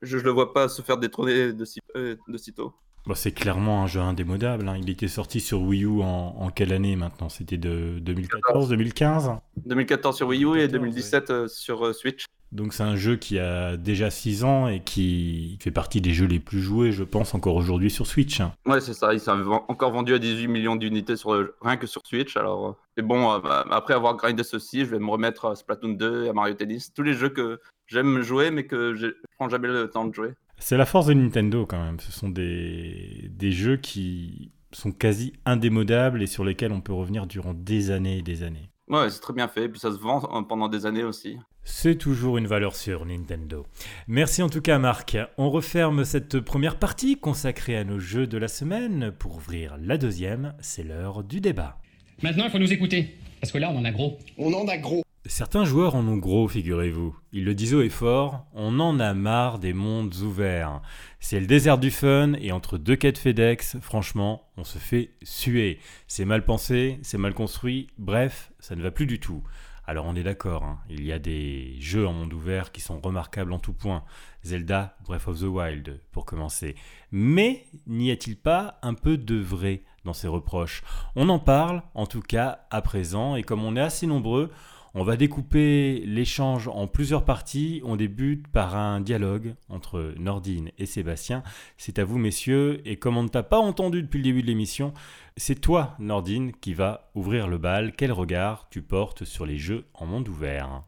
je 0.03 0.19
ne 0.19 0.23
le 0.23 0.31
vois 0.31 0.53
pas 0.53 0.69
se 0.69 0.83
faire 0.83 0.99
détrôner 0.99 1.53
de, 1.53 1.65
si, 1.65 1.81
euh, 1.97 2.17
de 2.29 2.37
sitôt. 2.37 2.75
Bon, 3.07 3.15
c'est 3.15 3.33
clairement 3.33 3.83
un 3.83 3.87
jeu 3.87 4.01
indémodable. 4.01 4.69
Hein. 4.69 4.77
Il 4.81 4.89
était 4.89 5.09
sorti 5.09 5.41
sur 5.41 5.63
Wii 5.63 5.85
U 5.85 6.03
en, 6.03 6.37
en 6.39 6.51
quelle 6.51 6.73
année 6.73 6.95
maintenant? 6.95 7.29
C'était 7.29 7.57
de 7.57 7.99
2014, 8.01 8.69
2015 8.69 9.33
2014 9.67 10.17
sur 10.17 10.29
Wii 10.29 10.45
U 10.45 10.61
et 10.61 10.69
2017 10.69 11.31
euh, 11.31 11.49
sur 11.49 11.87
euh, 11.87 11.93
Switch. 11.93 12.27
Donc 12.53 12.75
c'est 12.75 12.83
un 12.83 12.97
jeu 12.97 13.17
qui 13.17 13.39
a 13.39 13.79
déjà 13.79 14.11
6 14.11 14.45
ans 14.45 14.69
et 14.69 14.81
qui 14.81 15.59
fait 15.63 15.71
partie 15.71 16.03
des 16.03 16.13
jeux 16.13 16.27
les 16.27 16.39
plus 16.39 16.61
joués, 16.61 16.93
je 16.93 17.03
pense, 17.03 17.35
encore 17.35 17.57
aujourd'hui 17.57 17.91
sur 17.91 18.07
Switch. 18.07 18.41
Ouais, 18.67 18.81
c'est 18.83 18.93
ça. 18.93 19.15
Il 19.15 19.21
s'est 19.21 19.31
encore 19.31 19.91
vendu 19.91 20.13
à 20.13 20.19
18 20.19 20.49
millions 20.49 20.77
d'unités 20.77 21.17
sur 21.17 21.31
rien 21.63 21.77
que 21.79 21.87
sur 21.87 22.03
Switch. 22.05 22.37
Alors, 22.37 22.69
euh, 22.69 22.73
et 22.99 23.03
bon, 23.03 23.33
euh, 23.33 23.39
bah, 23.39 23.65
après 23.71 23.95
avoir 23.95 24.17
grindé 24.17 24.45
ceci, 24.45 24.81
je 24.81 24.91
vais 24.91 24.99
me 24.99 25.11
remettre 25.11 25.47
à 25.47 25.57
Splatoon 25.57 25.95
2 25.95 26.27
et 26.27 26.29
à 26.29 26.35
Mario 26.35 26.55
Tennis. 26.55 26.93
Tous 26.93 27.03
les 27.03 27.15
jeux 27.15 27.31
que 27.31 27.59
j'aime 27.87 28.21
jouer, 28.21 28.51
mais 28.51 28.67
que 28.67 28.95
je 28.95 29.07
prends 29.39 29.49
jamais 29.49 29.69
le 29.69 29.89
temps 29.89 30.05
de 30.05 30.15
jouer. 30.15 30.35
C'est 30.65 30.77
la 30.77 30.87
force 30.87 31.07
de 31.07 31.15
Nintendo 31.15 31.67
quand 31.67 31.83
même. 31.83 31.99
Ce 31.99 32.13
sont 32.13 32.29
des, 32.29 33.29
des 33.31 33.51
jeux 33.51 33.77
qui 33.77 34.53
sont 34.71 34.93
quasi 34.93 35.33
indémodables 35.45 36.23
et 36.23 36.29
sur 36.29 36.45
lesquels 36.45 36.71
on 36.71 36.81
peut 36.81 36.93
revenir 36.93 37.27
durant 37.27 37.53
des 37.53 37.91
années 37.91 38.19
et 38.19 38.23
des 38.23 38.45
années. 38.45 38.71
Ouais, 38.87 39.11
c'est 39.11 39.19
très 39.19 39.33
bien 39.33 39.49
fait, 39.49 39.65
et 39.65 39.69
puis 39.69 39.81
ça 39.81 39.91
se 39.91 39.99
vend 39.99 40.23
euh, 40.33 40.43
pendant 40.43 40.69
des 40.69 40.87
années 40.87 41.03
aussi. 41.03 41.37
C'est 41.65 41.97
toujours 41.97 42.39
une 42.39 42.47
valeur 42.47 42.77
sûre, 42.77 43.05
Nintendo. 43.05 43.67
Merci 44.07 44.41
en 44.41 44.49
tout 44.49 44.61
cas, 44.61 44.79
Marc. 44.79 45.19
On 45.37 45.51
referme 45.51 46.05
cette 46.05 46.39
première 46.39 46.79
partie 46.79 47.19
consacrée 47.19 47.77
à 47.77 47.83
nos 47.83 47.99
jeux 47.99 48.29
de 48.29 48.39
la 48.39 48.49
semaine. 48.49 49.11
Pour 49.19 49.35
ouvrir 49.35 49.77
la 49.81 49.99
deuxième, 49.99 50.55
c'est 50.61 50.85
l'heure 50.85 51.25
du 51.25 51.41
débat. 51.41 51.81
Maintenant, 52.23 52.45
il 52.45 52.51
faut 52.51 52.61
nous 52.61 52.73
écouter, 52.73 53.17
parce 53.41 53.51
que 53.53 53.59
là, 53.59 53.69
on 53.75 53.79
en 53.79 53.85
a 53.85 53.91
gros. 53.91 54.17
On 54.39 54.55
en 54.55 54.69
a 54.69 54.79
gros. 54.79 55.03
Certains 55.27 55.65
joueurs 55.65 55.95
en 55.95 56.05
ont 56.09 56.17
gros, 56.17 56.49
figurez-vous. 56.49 57.17
Ils 57.33 57.45
le 57.45 57.55
disent 57.55 57.75
haut 57.75 57.83
et 57.83 57.89
fort, 57.89 58.45
on 58.55 58.81
en 58.81 58.99
a 58.99 59.15
marre 59.15 59.61
des 59.61 59.73
mondes 59.73 60.17
ouverts. 60.17 60.83
C'est 61.21 61.39
le 61.39 61.47
désert 61.47 61.79
du 61.79 61.93
fun 61.93 62.33
et 62.41 62.51
entre 62.51 62.77
deux 62.77 62.97
quêtes 62.97 63.19
FedEx, 63.19 63.77
franchement, 63.81 64.51
on 64.57 64.65
se 64.65 64.79
fait 64.79 65.13
suer. 65.23 65.79
C'est 66.09 66.25
mal 66.25 66.45
pensé, 66.45 66.99
c'est 67.03 67.19
mal 67.19 67.35
construit, 67.35 67.87
bref, 67.99 68.51
ça 68.59 68.75
ne 68.75 68.83
va 68.83 68.91
plus 68.91 69.07
du 69.07 69.21
tout. 69.21 69.45
Alors 69.87 70.07
on 70.07 70.17
est 70.17 70.25
d'accord, 70.25 70.65
hein, 70.65 70.81
il 70.91 71.05
y 71.05 71.13
a 71.13 71.21
des 71.21 71.77
jeux 71.79 72.07
en 72.07 72.13
monde 72.13 72.33
ouvert 72.33 72.73
qui 72.73 72.81
sont 72.81 73.01
remarquables 73.01 73.53
en 73.53 73.61
tout 73.61 73.75
point. 73.75 74.03
Zelda, 74.43 74.97
Breath 75.05 75.29
of 75.29 75.39
the 75.39 75.45
Wild, 75.45 76.01
pour 76.11 76.25
commencer. 76.25 76.75
Mais 77.13 77.67
n'y 77.87 78.11
a-t-il 78.11 78.37
pas 78.37 78.81
un 78.83 78.95
peu 78.95 79.17
de 79.19 79.37
vrai 79.37 79.85
dans 80.05 80.15
ces 80.15 80.27
reproches? 80.27 80.83
On 81.15 81.29
en 81.29 81.39
parle, 81.39 81.85
en 81.95 82.07
tout 82.07 82.23
cas, 82.23 82.67
à 82.73 82.83
présent, 82.83 83.37
et 83.37 83.45
comme 83.45 83.63
on 83.63 83.77
est 83.77 83.81
assez 83.81 84.09
nombreux, 84.09 84.51
on 84.95 85.05
va 85.05 85.17
découper 85.17 86.03
l'échange 86.05 86.69
en 86.69 86.87
plusieurs 86.87 87.25
parties. 87.25 87.81
On 87.85 87.97
débute 87.97 88.47
par 88.49 88.77
un 88.77 89.01
dialogue 89.01 89.55
entre 89.71 90.13
Nordine 90.19 90.71
et 90.77 90.85
Sébastien. 90.85 91.43
C'est 91.79 91.99
à 91.99 92.05
vous, 92.05 92.19
messieurs. 92.19 92.83
Et 92.85 92.97
comme 92.97 93.17
on 93.17 93.23
ne 93.23 93.29
t'a 93.29 93.43
pas 93.43 93.59
entendu 93.59 94.03
depuis 94.03 94.19
le 94.19 94.25
début 94.25 94.43
de 94.43 94.49
l'émission, 94.49 94.93
c'est 95.39 95.61
toi, 95.61 95.97
Nordine, 95.99 96.53
qui 96.53 96.75
va 96.75 97.11
ouvrir 97.15 97.49
le 97.49 97.57
bal. 97.57 97.93
Quel 97.97 98.13
regard 98.13 98.69
tu 98.71 98.83
portes 98.83 99.25
sur 99.25 99.47
les 99.47 99.57
jeux 99.57 99.87
en 99.95 100.05
monde 100.05 100.29
ouvert? 100.29 100.85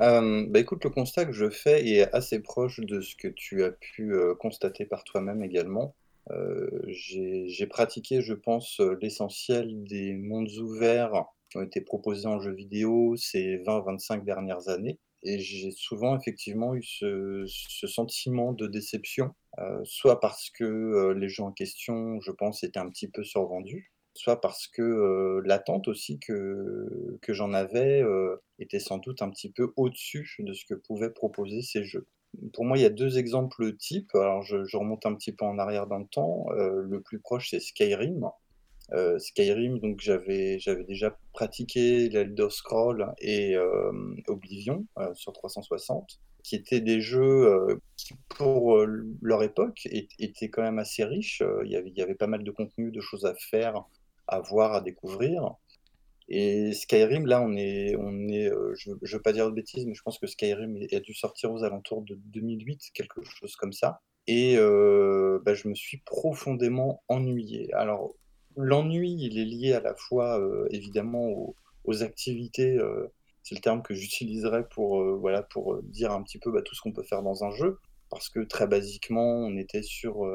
Euh, 0.00 0.46
bah 0.48 0.60
écoute, 0.60 0.84
le 0.84 0.90
constat 0.90 1.26
que 1.26 1.32
je 1.32 1.50
fais 1.50 1.86
est 1.86 2.14
assez 2.14 2.40
proche 2.40 2.78
de 2.78 3.00
ce 3.00 3.16
que 3.16 3.28
tu 3.28 3.64
as 3.64 3.72
pu 3.72 4.14
euh, 4.14 4.34
constater 4.34 4.86
par 4.86 5.02
toi-même 5.02 5.42
également. 5.42 5.96
Euh, 6.30 6.68
j'ai 6.86 7.66
pratiqué, 7.66 8.22
je 8.22 8.34
pense, 8.34 8.80
l'essentiel 9.00 9.82
des 9.82 10.14
mondes 10.14 10.52
ouverts 10.60 11.26
qui 11.50 11.58
ont 11.58 11.62
été 11.62 11.80
proposés 11.80 12.26
en 12.26 12.40
jeu 12.40 12.52
vidéo 12.52 13.16
ces 13.16 13.58
20-25 13.58 14.24
dernières 14.24 14.68
années. 14.68 14.98
Et 15.22 15.38
j'ai 15.38 15.70
souvent 15.70 16.16
effectivement 16.18 16.74
eu 16.74 16.82
ce, 16.82 17.44
sentiment 17.86 18.52
de 18.52 18.66
déception, 18.66 19.34
euh, 19.58 19.80
soit 19.84 20.18
parce 20.20 20.48
que 20.48 20.64
euh, 20.64 21.12
les 21.12 21.28
jeux 21.28 21.42
en 21.42 21.52
question, 21.52 22.20
je 22.20 22.30
pense, 22.30 22.64
étaient 22.64 22.78
un 22.78 22.88
petit 22.88 23.08
peu 23.08 23.22
survendus, 23.22 23.92
soit 24.14 24.40
parce 24.40 24.66
que 24.66 24.80
euh, 24.80 25.42
l'attente 25.44 25.88
aussi 25.88 26.18
que, 26.20 27.18
que 27.20 27.34
j'en 27.34 27.52
avais 27.52 28.02
était 28.58 28.78
sans 28.78 28.98
doute 28.98 29.20
un 29.20 29.28
petit 29.28 29.52
peu 29.52 29.72
au-dessus 29.76 30.36
de 30.38 30.54
ce 30.54 30.64
que 30.64 30.74
pouvaient 30.74 31.12
proposer 31.12 31.60
ces 31.60 31.84
jeux. 31.84 32.06
Pour 32.54 32.64
moi, 32.64 32.78
il 32.78 32.82
y 32.82 32.86
a 32.86 32.90
deux 32.90 33.18
exemples 33.18 33.76
types. 33.76 34.14
Alors, 34.14 34.42
je, 34.42 34.64
je 34.64 34.76
remonte 34.76 35.04
un 35.04 35.14
petit 35.14 35.32
peu 35.32 35.44
en 35.44 35.58
arrière 35.58 35.86
dans 35.86 35.98
le 35.98 36.06
temps. 36.06 36.46
le 36.50 37.00
plus 37.02 37.18
proche, 37.18 37.50
c'est 37.50 37.60
Skyrim, 37.60 38.30
euh, 38.92 39.18
Skyrim, 39.18 39.78
donc 39.78 40.00
j'avais 40.00 40.58
déjà 40.88 41.16
pratiqué 41.32 42.08
l'Elder 42.08 42.48
Scroll 42.50 43.12
et 43.18 43.54
euh, 43.54 43.92
Oblivion 44.26 44.84
euh, 44.98 45.14
sur 45.14 45.32
360, 45.32 46.18
qui 46.42 46.56
étaient 46.56 46.80
des 46.80 47.00
jeux 47.00 47.78
qui, 47.96 48.14
pour 48.28 48.78
leur 49.20 49.42
époque, 49.42 49.86
étaient 50.18 50.48
quand 50.48 50.62
même 50.62 50.78
assez 50.78 51.04
riches. 51.04 51.42
Il 51.64 51.70
y, 51.70 51.76
avait, 51.76 51.90
y 51.90 52.02
avait 52.02 52.14
pas 52.14 52.26
mal 52.26 52.42
de 52.42 52.50
contenu, 52.50 52.90
de 52.90 53.00
choses 53.00 53.26
à 53.26 53.34
faire, 53.34 53.84
à 54.26 54.40
voir, 54.40 54.72
à 54.72 54.80
découvrir. 54.80 55.54
Et 56.28 56.72
Skyrim, 56.72 57.26
là, 57.26 57.42
on 57.42 57.56
est, 57.56 57.94
on 57.96 58.28
est 58.28 58.50
je 58.74 58.90
ne 58.90 59.12
veux 59.12 59.22
pas 59.22 59.32
dire 59.32 59.46
de 59.46 59.54
bêtises, 59.54 59.84
mais 59.84 59.94
je 59.94 60.02
pense 60.02 60.18
que 60.18 60.26
Skyrim 60.26 60.78
a 60.90 61.00
dû 61.00 61.12
sortir 61.12 61.52
aux 61.52 61.62
alentours 61.62 62.02
de 62.02 62.14
2008, 62.14 62.90
quelque 62.94 63.22
chose 63.22 63.54
comme 63.56 63.72
ça. 63.72 64.00
Et 64.26 64.56
bah, 64.56 65.52
je 65.52 65.68
me 65.68 65.74
suis 65.74 65.98
profondément 65.98 67.02
ennuyé. 67.08 67.70
Alors, 67.74 68.14
l'ennui, 68.56 69.16
il 69.18 69.38
est 69.38 69.44
lié 69.44 69.72
à 69.72 69.80
la 69.80 69.94
fois, 69.94 70.40
euh, 70.40 70.66
évidemment, 70.70 71.54
aux, 71.84 72.02
activités. 72.02 72.76
Euh, 72.76 73.12
c'est 73.42 73.54
le 73.54 73.60
terme 73.60 73.82
que 73.82 73.94
j'utiliserais 73.94 74.68
pour, 74.68 75.00
euh, 75.02 75.16
voilà, 75.18 75.42
pour 75.42 75.82
dire 75.82 76.12
un 76.12 76.22
petit 76.22 76.38
peu 76.38 76.52
bah, 76.52 76.62
tout 76.62 76.74
ce 76.74 76.80
qu'on 76.82 76.92
peut 76.92 77.02
faire 77.02 77.22
dans 77.22 77.44
un 77.44 77.50
jeu. 77.50 77.78
Parce 78.10 78.28
que 78.28 78.40
très 78.40 78.66
basiquement, 78.66 79.38
on 79.38 79.56
était 79.56 79.82
sur 79.82 80.26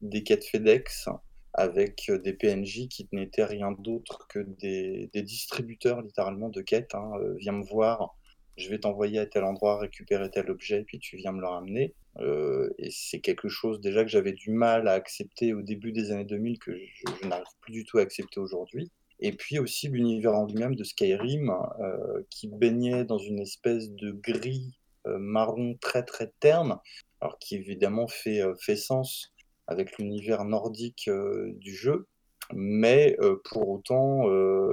des 0.00 0.22
quêtes 0.22 0.44
FedEx 0.44 1.08
avec 1.52 2.08
des 2.22 2.32
PNJ 2.32 2.86
qui 2.88 3.08
n'étaient 3.10 3.44
rien 3.44 3.72
d'autre 3.72 4.26
que 4.28 4.38
des, 4.38 5.10
distributeurs 5.14 6.00
littéralement 6.00 6.48
de 6.48 6.62
quêtes. 6.62 6.94
Hein. 6.94 7.10
viens 7.38 7.52
me 7.52 7.64
voir, 7.64 8.16
je 8.56 8.68
vais 8.68 8.78
t'envoyer 8.78 9.18
à 9.18 9.26
tel 9.26 9.44
endroit 9.44 9.78
récupérer 9.78 10.30
tel 10.30 10.50
objet, 10.50 10.84
puis 10.84 10.98
tu 10.98 11.16
viens 11.16 11.32
me 11.32 11.40
le 11.40 11.46
ramener. 11.46 11.94
Euh, 12.20 12.70
et 12.78 12.90
c'est 12.90 13.20
quelque 13.20 13.48
chose 13.48 13.80
déjà 13.80 14.04
que 14.04 14.10
j'avais 14.10 14.32
du 14.32 14.50
mal 14.50 14.86
à 14.86 14.92
accepter 14.92 15.52
au 15.52 15.62
début 15.62 15.92
des 15.92 16.12
années 16.12 16.24
2000, 16.24 16.58
que 16.58 16.72
je, 16.76 17.26
n'arrive 17.26 17.44
plus 17.60 17.72
du 17.72 17.84
tout 17.84 17.98
à 17.98 18.02
accepter 18.02 18.38
aujourd'hui. 18.38 18.90
Et 19.20 19.32
puis 19.32 19.58
aussi 19.58 19.88
l'univers 19.88 20.34
en 20.34 20.46
lui-même 20.46 20.76
de 20.76 20.84
Skyrim, 20.84 21.50
euh, 21.80 22.22
qui 22.30 22.48
baignait 22.48 23.04
dans 23.04 23.18
une 23.18 23.40
espèce 23.40 23.90
de 23.90 24.12
grille 24.12 24.74
marron 25.06 25.76
très 25.82 26.02
très 26.02 26.32
terne, 26.40 26.78
alors 27.20 27.38
qui 27.38 27.56
évidemment 27.56 28.06
fait, 28.06 28.40
fait 28.58 28.76
sens 28.76 29.34
avec 29.66 29.98
l'univers 29.98 30.44
nordique 30.44 31.10
du 31.56 31.74
jeu, 31.74 32.06
mais 32.54 33.14
pour 33.44 33.68
autant, 33.68 34.26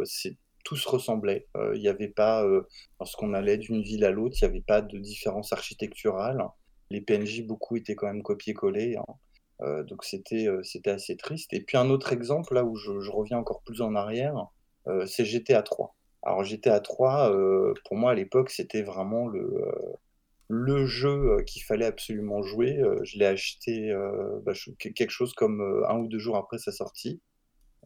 c'est 0.06 0.38
tout 0.64 0.76
se 0.76 0.88
ressemblait. 0.88 1.48
Il 1.74 1.82
n'y 1.82 1.88
avait 1.88 2.08
pas, 2.08 2.46
lorsqu'on 3.00 3.34
allait 3.34 3.58
d'une 3.58 3.82
ville 3.82 4.06
à 4.06 4.12
l'autre, 4.12 4.36
il 4.42 4.46
n'y 4.46 4.52
avait 4.52 4.64
pas 4.66 4.82
de 4.82 4.98
différence 4.98 5.54
architecturale. 5.54 6.46
Les 6.90 7.02
PNJ, 7.02 7.44
beaucoup 7.44 7.78
étaient 7.78 7.96
quand 7.96 8.08
même 8.08 8.24
copiés-collés. 8.24 8.98
Hein. 8.98 9.84
donc 9.84 10.04
c'était 10.04 10.48
assez 10.88 11.18
triste. 11.18 11.54
Et 11.54 11.62
puis 11.62 11.78
un 11.78 11.90
autre 11.90 12.14
exemple, 12.14 12.54
là 12.54 12.64
où 12.64 12.76
je, 12.76 13.00
je 13.00 13.12
reviens 13.12 13.38
encore 13.38 13.62
plus 13.64 13.82
en 13.82 13.96
arrière, 13.96 14.36
c'est 15.06 15.26
GTA 15.26 15.62
3. 15.62 15.96
Alors 16.24 16.44
GTA 16.44 16.80
3, 16.80 17.32
pour 17.86 17.98
moi 17.98 18.12
à 18.12 18.16
l'époque, 18.16 18.50
c'était 18.50 18.84
vraiment 18.84 19.28
le, 19.28 19.64
le 20.48 20.86
jeu 20.86 21.38
qu'il 21.48 21.64
fallait 21.64 21.86
absolument 21.86 22.42
jouer. 22.42 22.80
je 23.04 23.18
l'ai 23.18 23.26
acheté 23.26 23.94
bah, 24.44 24.54
quelque 24.80 25.10
chose 25.10 25.34
comme 25.34 25.62
un 25.88 25.98
ou 25.98 26.08
deux 26.08 26.20
jours 26.20 26.38
après 26.38 26.58
sa 26.58 26.72
sortie. 26.72 27.22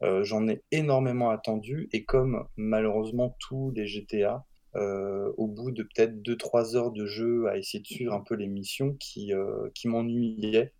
J'en 0.02 0.48
ai 0.48 0.62
énormément 0.72 1.30
attendu 1.30 1.88
et 1.94 2.04
comme 2.04 2.46
malheureusement 2.58 3.36
tous 3.40 3.72
les 3.72 3.88
GTA, 3.88 4.46
au 4.76 5.48
bout 5.48 5.72
de 5.72 5.84
peut-être 5.84 6.22
2-3 6.22 6.76
heures 6.76 6.92
de 6.92 7.06
jeu 7.06 7.48
à 7.48 7.58
essayer 7.58 7.82
de 7.82 7.88
suivre 7.88 8.14
un 8.14 8.22
peu 8.22 8.36
les 8.36 8.48
missions 8.48 8.94
qui, 9.00 9.32
qui 9.74 9.88
m'ennuyaient, 9.88 10.74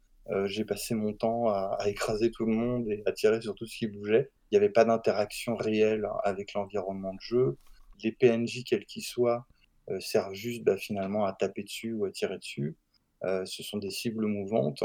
j'ai 0.46 0.66
passé 0.66 0.96
mon 0.96 1.14
temps 1.14 1.48
à, 1.48 1.78
écraser 1.86 2.30
tout 2.30 2.46
le 2.46 2.54
monde 2.54 2.90
et 2.90 3.04
à 3.06 3.14
tirer 3.14 3.42
sur 3.42 3.56
tout 3.56 3.66
ce 3.66 3.78
qui 3.78 3.88
bougeait. 3.88 4.30
Il 4.52 4.60
n'y 4.60 4.64
avait 4.64 4.74
pas 4.74 4.86
d'interaction 4.86 5.56
réelle 5.56 6.08
avec 6.24 6.54
l'environnement 6.54 7.14
de 7.14 7.22
jeu. 7.22 7.58
Les 8.04 8.12
PNJ, 8.12 8.64
quels 8.66 8.86
qu'ils 8.86 9.04
soient, 9.04 9.46
euh, 9.90 10.00
servent 10.00 10.34
juste 10.34 10.64
bah, 10.64 10.78
finalement 10.78 11.26
à 11.26 11.34
taper 11.34 11.64
dessus 11.64 11.94
ou 11.94 12.06
à 12.06 12.12
tirer 12.12 12.38
dessus. 12.38 12.76
Euh, 13.24 13.46
ce 13.46 13.64
sont 13.64 13.78
des 13.78 13.92
cibles 13.92 14.26
mouvantes. 14.26 14.84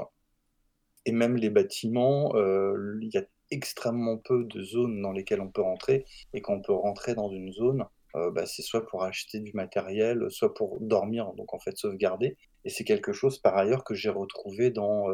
Et 1.07 1.13
même 1.13 1.37
les 1.37 1.51
bâtiments, 1.51 2.35
euh, 2.37 2.99
il 3.01 3.11
y 3.13 3.19
a 3.19 3.25
extrêmement 3.51 4.17
peu 4.17 4.45
de 4.45 4.63
zones 4.63 5.01
dans 5.03 5.13
lesquelles 5.13 5.41
on 5.41 5.51
peut 5.51 5.63
rentrer. 5.63 6.05
Et 6.33 6.41
quand 6.41 6.55
on 6.55 6.63
peut 6.63 6.73
rentrer 6.73 7.15
dans 7.15 7.31
une 7.31 7.53
zone, 7.53 7.85
bah, 8.15 8.45
c'est 8.47 8.63
soit 8.63 8.87
pour 8.87 9.05
acheter 9.05 9.41
du 9.41 9.53
matériel, 9.55 10.27
soit 10.31 10.53
pour 10.55 10.79
dormir, 10.81 11.33
donc 11.37 11.55
en 11.55 11.59
fait 11.59 11.77
sauvegarder. 11.77 12.37
Et 12.65 12.71
c'est 12.71 12.85
quelque 12.85 13.13
chose 13.13 13.39
par 13.39 13.57
ailleurs 13.57 13.85
que 13.85 13.95
j'ai 13.95 14.11
retrouvé 14.11 14.71
dans, 14.71 15.07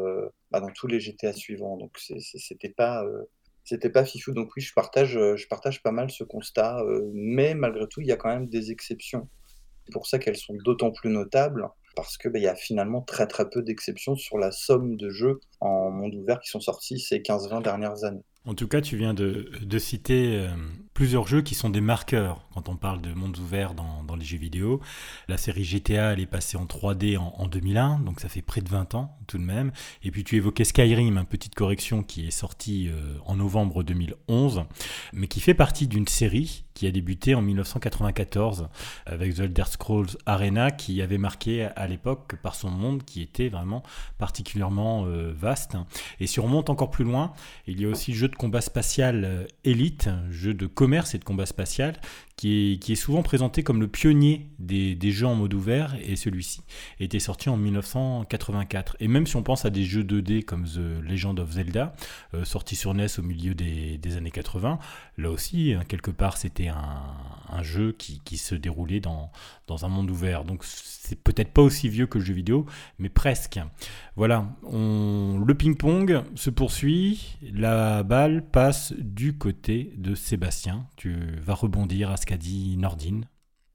bah, 0.51 0.59
dans 0.59 0.71
tous 0.71 0.87
les 0.87 0.99
GTA 0.99 1.33
suivants. 1.33 1.77
Donc 1.77 1.97
c'était 1.97 2.69
pas 2.69 3.05
c'était 3.63 3.89
pas 3.89 4.05
fifou. 4.05 4.31
Donc 4.31 4.49
oui, 4.55 4.61
je 4.61 4.73
partage, 4.73 5.13
je 5.13 5.47
partage 5.47 5.83
pas 5.83 5.91
mal 5.91 6.09
ce 6.09 6.23
constat, 6.23 6.83
mais 7.13 7.53
malgré 7.53 7.87
tout, 7.87 8.01
il 8.01 8.07
y 8.07 8.11
a 8.11 8.17
quand 8.17 8.29
même 8.29 8.47
des 8.47 8.71
exceptions. 8.71 9.27
C'est 9.85 9.93
pour 9.93 10.07
ça 10.07 10.19
qu'elles 10.19 10.37
sont 10.37 10.55
d'autant 10.65 10.91
plus 10.91 11.09
notables, 11.09 11.69
parce 12.03 12.17
qu'il 12.17 12.31
bah, 12.31 12.39
y 12.39 12.47
a 12.47 12.55
finalement 12.55 13.01
très 13.01 13.27
très 13.27 13.49
peu 13.49 13.61
d'exceptions 13.61 14.15
sur 14.15 14.37
la 14.37 14.51
somme 14.51 14.95
de 14.95 15.09
jeux 15.09 15.39
en 15.59 15.89
monde 15.89 16.15
ouvert 16.15 16.39
qui 16.39 16.49
sont 16.49 16.59
sortis 16.59 16.99
ces 16.99 17.19
15-20 17.19 17.63
dernières 17.63 18.03
années. 18.03 18.23
En 18.45 18.53
tout 18.53 18.67
cas, 18.67 18.79
tu 18.79 18.95
viens 18.95 19.13
de, 19.13 19.49
citer 19.77 20.37
euh, 20.37 20.47
plusieurs 20.97 21.27
jeux 21.27 21.43
qui 21.43 21.53
sont 21.53 21.69
des 21.69 21.79
marqueurs 21.79 22.41
quand 22.55 22.69
on 22.69 22.75
parle 22.75 23.01
de 23.01 23.13
mondes 23.13 23.37
ouverts 23.37 23.75
dans, 23.75 24.15
les 24.15 24.25
jeux 24.25 24.39
vidéo. 24.39 24.81
La 25.27 25.37
série 25.37 25.63
GTA, 25.63 26.13
elle 26.13 26.19
est 26.19 26.25
passée 26.25 26.57
en 26.57 26.65
3D 26.65 27.19
en, 27.19 27.45
2001, 27.45 27.99
donc 27.99 28.19
ça 28.19 28.29
fait 28.29 28.41
près 28.41 28.61
de 28.61 28.69
20 28.69 28.95
ans 28.95 29.15
tout 29.27 29.37
de 29.37 29.43
même. 29.43 29.71
Et 30.01 30.09
puis 30.09 30.23
tu 30.23 30.37
évoquais 30.37 30.63
Skyrim, 30.63 31.19
une 31.19 31.25
petite 31.25 31.53
correction 31.53 32.01
qui 32.01 32.25
est 32.25 32.31
sortie 32.31 32.89
euh, 32.89 33.13
en 33.27 33.35
novembre 33.35 33.83
2011, 33.83 34.63
mais 35.13 35.27
qui 35.27 35.39
fait 35.39 35.53
partie 35.53 35.87
d'une 35.87 36.07
série 36.07 36.63
qui 36.77 36.85
a 36.85 36.91
débuté 36.91 37.33
en 37.33 37.41
1994 37.41 38.69
avec 39.07 39.33
The 39.33 39.39
Elder 39.39 39.63
Scrolls 39.65 40.15
Arena, 40.27 40.69
qui 40.69 41.01
avait 41.01 41.17
marqué 41.17 41.63
à 41.75 41.87
l'époque 41.87 42.35
par 42.43 42.53
son 42.53 42.69
monde 42.69 43.03
qui 43.03 43.23
était 43.23 43.49
vraiment 43.49 43.81
particulièrement 44.19 45.05
euh, 45.07 45.33
vaste. 45.35 45.75
Et 46.19 46.27
si 46.27 46.39
on 46.39 46.43
remonte 46.43 46.69
encore 46.69 46.91
plus 46.91 47.03
loin, 47.03 47.33
il 47.65 47.81
y 47.81 47.85
a 47.85 47.89
aussi 47.89 48.11
le 48.11 48.17
jeu 48.17 48.27
de 48.27 48.35
combat 48.35 48.61
spatial 48.61 49.23
euh, 49.25 49.45
Elite, 49.63 50.09
jeu 50.29 50.53
de 50.53 50.67
commerce 50.87 51.15
et 51.15 51.17
de 51.17 51.25
combat 51.25 51.45
spatial, 51.45 51.95
qui 52.37 52.79
est, 52.87 52.95
souvent 52.95 53.23
présenté 53.23 53.61
comme 53.61 53.81
le 53.81 53.89
pionnier 53.89 54.47
des, 54.57 55.11
jeux 55.11 55.27
en 55.27 55.35
mode 55.35 55.53
ouvert, 55.53 55.97
et 56.01 56.15
celui-ci 56.15 56.61
était 57.01 57.19
sorti 57.19 57.49
en 57.49 57.57
1984. 57.57 58.95
Et 59.01 59.09
même 59.09 59.27
si 59.27 59.35
on 59.35 59.43
pense 59.43 59.65
à 59.65 59.69
des 59.69 59.83
jeux 59.83 60.03
2D 60.03 60.45
comme 60.45 60.63
The 60.63 61.03
Legend 61.03 61.41
of 61.41 61.51
Zelda, 61.51 61.93
euh, 62.33 62.45
sorti 62.45 62.77
sur 62.77 62.93
NES 62.93 63.07
au 63.17 63.21
milieu 63.21 63.53
des, 63.53 64.15
années 64.15 64.31
80, 64.31 64.79
là 65.17 65.29
aussi, 65.29 65.73
hein, 65.73 65.83
quelque 65.85 66.11
part, 66.11 66.37
c'était 66.37 66.69
un, 66.69 67.63
jeu 67.63 67.91
qui, 67.91 68.37
se 68.37 68.55
déroulait 68.55 69.01
dans, 69.01 69.29
dans 69.65 69.83
un 69.83 69.89
monde 69.89 70.09
ouvert. 70.09 70.45
Donc 70.45 70.63
c'est 70.63 71.21
peut-être 71.21 71.51
pas 71.51 71.63
aussi 71.63 71.89
vieux 71.89 72.07
que 72.07 72.17
le 72.17 72.23
jeu 72.23 72.33
vidéo, 72.33 72.65
mais 72.97 73.09
presque. 73.09 73.59
Voilà, 74.15 74.45
on... 74.63 75.43
le 75.45 75.53
ping-pong 75.53 76.23
se 76.35 76.49
poursuit, 76.49 77.37
la 77.41 78.03
balle 78.03 78.45
passe 78.45 78.93
du 78.97 79.37
côté 79.37 79.91
de 79.97 80.15
Sébastien. 80.15 80.76
Tu 80.95 81.15
vas 81.41 81.53
rebondir 81.53 82.11
à 82.11 82.17
ce 82.17 82.25
qu'a 82.25 82.37
dit 82.37 82.77
Nordine. 82.77 83.25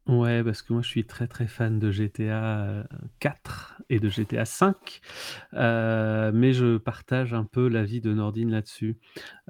Ouais, 0.09 0.43
parce 0.43 0.62
que 0.62 0.73
moi 0.73 0.83
je 0.83 0.88
suis 0.88 1.05
très 1.05 1.29
très 1.29 1.47
fan 1.47 1.79
de 1.79 1.93
GTA 1.93 2.85
4 3.21 3.83
et 3.88 4.01
de 4.01 4.09
GTA 4.09 4.45
5, 4.45 5.01
euh, 5.55 6.33
mais 6.35 6.53
je 6.53 6.77
partage 6.77 7.35
un 7.35 7.45
peu 7.45 7.69
l'avis 7.69 8.01
de 8.01 8.12
Nordine 8.12 8.51
là-dessus. 8.51 8.99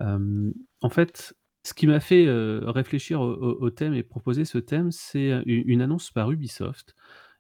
Euh, 0.01 0.53
en 0.83 0.91
fait, 0.91 1.35
ce 1.63 1.73
qui 1.73 1.87
m'a 1.87 2.01
fait 2.01 2.27
euh, 2.27 2.61
réfléchir 2.67 3.21
au, 3.23 3.71
thème 3.71 3.95
et 3.95 4.03
proposer 4.03 4.45
ce 4.45 4.59
thème, 4.59 4.91
c'est 4.91 5.43
une 5.47 5.81
annonce 5.81 6.11
par 6.11 6.31
Ubisoft 6.31 6.95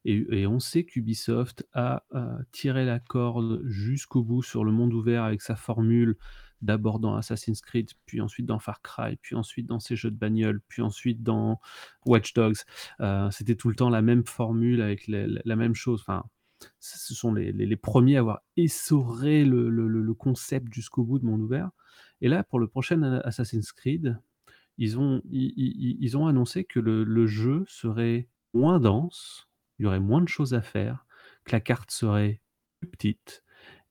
et, 0.05 0.47
on 0.47 0.59
sait 0.59 0.85
qu'Ubisoft 0.85 1.67
a 1.75 2.05
tiré 2.51 2.85
la 2.87 2.99
corde 2.99 3.63
jusqu'au 3.67 4.23
bout 4.23 4.43
sur 4.43 4.65
le 4.65 4.73
monde 4.73 4.95
ouvert 4.95 5.25
avec 5.25 5.43
sa 5.43 5.55
formule, 5.55 6.17
d'abord 6.63 6.99
dans 6.99 7.17
Assassin's 7.17 7.61
Creed, 7.61 7.91
puis 8.07 8.21
ensuite 8.21 8.47
dans 8.47 8.59
Far 8.59 8.81
Cry, 8.83 9.17
puis 9.17 9.35
ensuite 9.35 9.67
dans 9.67 9.81
ses 9.81 9.97
jeux 9.97 10.11
de 10.11 10.17
bagnole, 10.17 10.61
puis 10.69 10.83
ensuite 10.83 11.23
dans 11.23 11.61
Watch 12.07 12.33
Dogs. 12.35 12.59
Euh, 13.01 13.31
c'était 13.31 13.57
tout 13.57 13.69
le 13.69 13.75
temps 13.75 13.91
la 13.91 14.03
même 14.03 14.25
formule 14.25 14.81
avec 14.81 15.07
la 15.09 15.57
même 15.57 15.75
chose. 15.75 16.01
Enfin, 16.01 16.25
ce 16.79 17.15
sont 17.15 17.35
les, 17.35 17.77
premiers 17.77 18.17
à 18.17 18.21
avoir 18.21 18.41
essoré 18.57 19.45
le, 19.45 20.15
concept 20.15 20.73
jusqu'au 20.73 21.05
bout 21.05 21.19
de 21.19 21.27
monde 21.27 21.41
ouvert. 21.41 21.71
Et 22.21 22.29
là, 22.29 22.45
pour 22.45 22.61
le 22.61 22.69
prochain 22.69 23.03
Assassin's 23.25 23.73
Creed, 23.73 24.19
ils 24.79 24.99
ont, 24.99 25.21
ils 25.31 26.17
ont 26.17 26.27
annoncé 26.27 26.65
que 26.65 26.81
le 26.81 27.27
jeu 27.27 27.65
serait 27.67 28.29
moins 28.55 28.81
dense, 28.81 29.49
il 29.79 29.85
y 29.85 29.87
aurait 29.87 30.01
moins 30.01 30.21
de 30.21 30.29
choses 30.29 30.55
à 30.55 30.63
faire, 30.63 31.07
que 31.45 31.53
la 31.53 31.61
carte 31.61 31.91
serait 31.91 32.41
plus 32.81 32.89
petite 32.89 33.43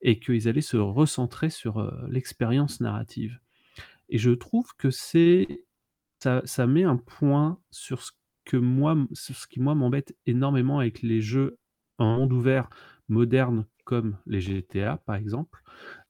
et 0.02 0.20
qu'ils 0.20 0.48
allaient 0.48 0.62
se 0.62 0.78
recentrer 0.78 1.50
sur 1.50 1.80
euh, 1.80 1.92
l'expérience 2.10 2.82
narrative. 2.82 3.40
Et 4.10 4.18
je 4.18 4.32
trouve 4.32 4.76
que 4.78 4.90
c'est 4.90 5.66
ça, 6.20 6.42
ça, 6.46 6.68
met 6.68 6.84
un 6.84 6.98
point 6.98 7.60
sur 7.72 8.04
ce 8.04 8.12
que 8.46 8.58
moi, 8.58 8.98
ce 9.14 9.48
qui 9.48 9.60
moi 9.60 9.76
m'embête 9.76 10.16
énormément 10.26 10.80
avec 10.80 11.02
les 11.02 11.22
jeux 11.22 11.58
en 11.98 12.18
monde 12.18 12.34
ouvert 12.34 12.70
modernes 13.08 13.66
comme 13.84 14.18
les 14.26 14.42
GTA 14.42 14.98
par 14.98 15.16
exemple, 15.16 15.62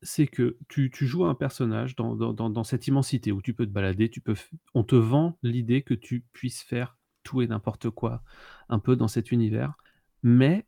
c'est 0.01 0.27
que 0.27 0.58
tu, 0.67 0.91
tu, 0.91 1.08
joues 1.08 1.25
un 1.25 1.36
personnage 1.36 1.95
dans, 1.95 2.15
dans, 2.15 2.49
dans, 2.49 2.63
cette 2.63 2.88
immensité 2.88 3.32
où 3.32 3.41
tu 3.41 3.54
peux 3.54 3.65
te 3.65 3.71
balader, 3.71 4.10
tu 4.10 4.21
peux, 4.21 4.36
on 4.73 4.84
te 4.84 4.95
vend 4.95 5.38
l'idée 5.43 5.82
que 5.82 5.93
tu 5.93 6.25
puisses 6.34 6.62
faire 6.62 6.97
tout 7.23 7.41
et 7.41 7.47
n'importe 7.47 7.89
quoi, 7.89 8.23
un 8.69 8.80
peu 8.80 8.95
dans 8.95 9.08
cet 9.08 9.32
univers. 9.32 9.75
Mais 10.23 10.65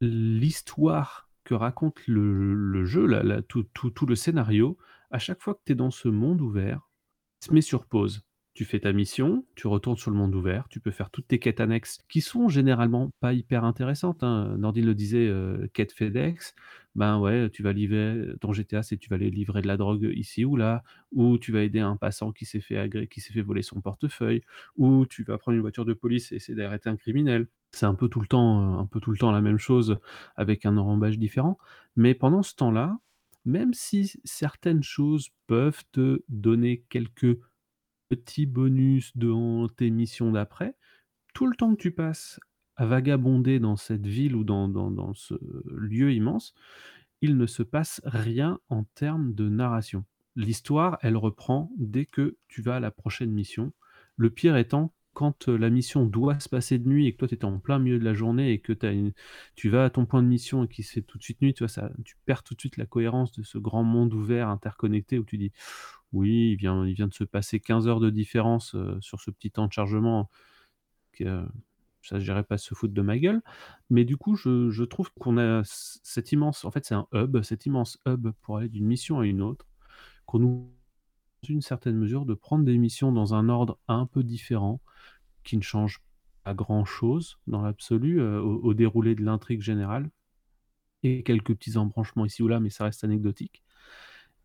l'histoire 0.00 1.30
que 1.44 1.54
raconte 1.54 2.00
le, 2.06 2.84
jeu, 2.84 3.06
tout, 3.48 4.06
le 4.06 4.14
scénario, 4.14 4.76
à 5.10 5.18
chaque 5.18 5.40
fois 5.40 5.54
que 5.54 5.60
tu 5.66 5.72
es 5.72 5.74
dans 5.74 5.90
ce 5.90 6.08
monde 6.08 6.40
ouvert, 6.40 6.88
se 7.40 7.52
met 7.52 7.60
sur 7.60 7.86
pause. 7.86 8.22
Tu 8.54 8.66
fais 8.66 8.80
ta 8.80 8.92
mission, 8.92 9.46
tu 9.54 9.66
retournes 9.66 9.96
sur 9.96 10.10
le 10.10 10.16
monde 10.16 10.34
ouvert, 10.34 10.68
tu 10.68 10.78
peux 10.78 10.90
faire 10.90 11.08
toutes 11.08 11.26
tes 11.26 11.38
quêtes 11.38 11.60
annexes 11.60 12.00
qui 12.10 12.20
sont 12.20 12.48
généralement 12.50 13.10
pas 13.18 13.32
hyper 13.32 13.64
intéressantes. 13.64 14.22
Hein. 14.22 14.56
Nordine 14.58 14.84
le 14.84 14.94
disait, 14.94 15.26
euh, 15.26 15.66
quête 15.72 15.92
FedEx, 15.92 16.54
ben 16.94 17.18
ouais, 17.18 17.48
tu 17.48 17.62
vas 17.62 17.72
livrer, 17.72 18.26
ton 18.42 18.52
GTA, 18.52 18.82
c'est 18.82 18.98
tu 18.98 19.08
vas 19.08 19.16
aller 19.16 19.30
livrer 19.30 19.62
de 19.62 19.68
la 19.68 19.78
drogue 19.78 20.10
ici 20.14 20.44
ou 20.44 20.56
là, 20.56 20.82
ou 21.12 21.38
tu 21.38 21.50
vas 21.50 21.62
aider 21.62 21.80
un 21.80 21.96
passant 21.96 22.30
qui 22.30 22.44
s'est 22.44 22.60
fait, 22.60 23.08
qui 23.08 23.22
s'est 23.22 23.32
fait 23.32 23.40
voler 23.40 23.62
son 23.62 23.80
portefeuille, 23.80 24.42
ou 24.76 25.06
tu 25.06 25.24
vas 25.24 25.38
prendre 25.38 25.56
une 25.56 25.62
voiture 25.62 25.86
de 25.86 25.94
police 25.94 26.30
et 26.32 26.36
essayer 26.36 26.54
d'arrêter 26.54 26.90
un 26.90 26.96
criminel. 26.96 27.48
C'est 27.72 27.86
un 27.86 27.94
peu 27.94 28.08
tout 28.08 28.20
le 28.20 28.26
temps, 28.26 28.78
un 28.78 28.86
peu 28.86 29.00
tout 29.00 29.10
le 29.10 29.18
temps 29.18 29.32
la 29.32 29.40
même 29.40 29.58
chose 29.58 29.98
avec 30.36 30.66
un 30.66 30.76
enrobage 30.76 31.18
différent. 31.18 31.58
Mais 31.96 32.14
pendant 32.14 32.42
ce 32.42 32.54
temps-là, 32.54 32.98
même 33.44 33.74
si 33.74 34.12
certaines 34.24 34.82
choses 34.82 35.30
peuvent 35.46 35.82
te 35.92 36.22
donner 36.28 36.84
quelques 36.88 37.38
petit 38.08 38.46
bonus 38.46 39.16
dans 39.16 39.68
tes 39.68 39.90
missions 39.90 40.32
d'après, 40.32 40.76
tout 41.32 41.46
le 41.46 41.56
temps 41.56 41.74
que 41.74 41.80
tu 41.80 41.92
passes 41.92 42.38
à 42.76 42.84
vagabonder 42.86 43.58
dans 43.58 43.76
cette 43.76 44.06
ville 44.06 44.36
ou 44.36 44.44
dans, 44.44 44.68
dans, 44.68 45.14
ce 45.14 45.34
lieu 45.66 46.12
immense, 46.12 46.54
il 47.20 47.36
ne 47.36 47.46
se 47.46 47.62
passe 47.62 48.00
rien 48.04 48.58
en 48.68 48.84
termes 48.94 49.34
de 49.34 49.48
narration. 49.48 50.04
L'histoire, 50.36 50.98
elle 51.02 51.16
reprend 51.16 51.70
dès 51.78 52.06
que 52.06 52.36
tu 52.48 52.62
vas 52.62 52.76
à 52.76 52.80
la 52.80 52.90
prochaine 52.90 53.30
mission. 53.30 53.72
Le 54.16 54.30
pire 54.30 54.56
étant 54.56 54.92
quand 55.14 55.48
euh, 55.48 55.56
la 55.56 55.70
mission 55.70 56.06
doit 56.06 56.40
se 56.40 56.48
passer 56.48 56.78
de 56.78 56.88
nuit 56.88 57.06
et 57.06 57.12
que 57.12 57.18
toi 57.18 57.28
tu 57.28 57.34
es 57.34 57.44
en 57.44 57.58
plein 57.58 57.78
milieu 57.78 57.98
de 57.98 58.04
la 58.04 58.14
journée 58.14 58.52
et 58.52 58.60
que 58.60 58.72
tu 59.54 59.68
vas 59.68 59.84
à 59.84 59.90
ton 59.90 60.06
point 60.06 60.22
de 60.22 60.28
mission 60.28 60.64
et 60.64 60.68
qu'il 60.68 60.84
se 60.84 60.92
fait 60.92 61.02
tout 61.02 61.18
de 61.18 61.22
suite 61.22 61.42
nuit, 61.42 61.54
tu 61.54 61.64
vois, 61.64 61.68
ça, 61.68 61.90
tu 62.04 62.16
perds 62.24 62.42
tout 62.42 62.54
de 62.54 62.60
suite 62.60 62.76
la 62.76 62.86
cohérence 62.86 63.32
de 63.32 63.42
ce 63.42 63.58
grand 63.58 63.84
monde 63.84 64.14
ouvert, 64.14 64.48
interconnecté, 64.48 65.18
où 65.18 65.24
tu 65.24 65.38
dis 65.38 65.52
oui, 66.12 66.52
il 66.52 66.56
vient, 66.56 66.84
de 66.84 67.14
se 67.14 67.24
passer 67.24 67.60
15 67.60 67.88
heures 67.88 68.00
de 68.00 68.10
différence 68.10 68.74
euh, 68.74 68.98
sur 69.00 69.20
ce 69.20 69.30
petit 69.30 69.50
temps 69.50 69.66
de 69.66 69.72
chargement. 69.72 70.30
Euh, 71.22 71.46
ça, 72.02 72.18
je 72.18 72.24
dirais 72.24 72.42
pas 72.44 72.58
se 72.58 72.74
foutre 72.74 72.94
de 72.94 73.02
ma 73.02 73.18
gueule. 73.18 73.42
Mais 73.90 74.04
du 74.04 74.16
coup, 74.16 74.36
je, 74.36 74.84
trouve 74.84 75.10
qu'on 75.18 75.38
a 75.38 75.62
cet 75.64 76.32
immense, 76.32 76.64
en 76.64 76.70
fait, 76.70 76.84
c'est 76.84 76.94
un 76.94 77.06
hub, 77.14 77.42
cet 77.42 77.66
immense 77.66 77.98
hub 78.06 78.30
pour 78.42 78.58
aller 78.58 78.68
d'une 78.68 78.86
mission 78.86 79.20
à 79.20 79.26
une 79.26 79.42
autre, 79.42 79.66
qu'on 80.26 80.40
nous, 80.40 80.72
une 81.48 81.62
certaine 81.62 81.96
mesure, 81.96 82.24
de 82.24 82.34
prendre 82.34 82.64
des 82.64 82.78
missions 82.78 83.12
dans 83.12 83.34
un 83.34 83.48
ordre 83.48 83.78
un 83.88 84.06
peu 84.06 84.22
différent, 84.22 84.80
qui 85.44 85.56
ne 85.56 85.62
change 85.62 86.00
pas 86.44 86.54
grand-chose 86.54 87.38
dans 87.46 87.62
l'absolu 87.62 88.20
euh, 88.20 88.40
au, 88.40 88.74
déroulé 88.74 89.14
de 89.14 89.24
l'intrigue 89.24 89.62
générale, 89.62 90.10
et 91.02 91.22
quelques 91.24 91.54
petits 91.54 91.76
embranchements 91.76 92.24
ici 92.24 92.42
ou 92.42 92.48
là, 92.48 92.60
mais 92.60 92.70
ça 92.70 92.84
reste 92.84 93.04
anecdotique 93.04 93.62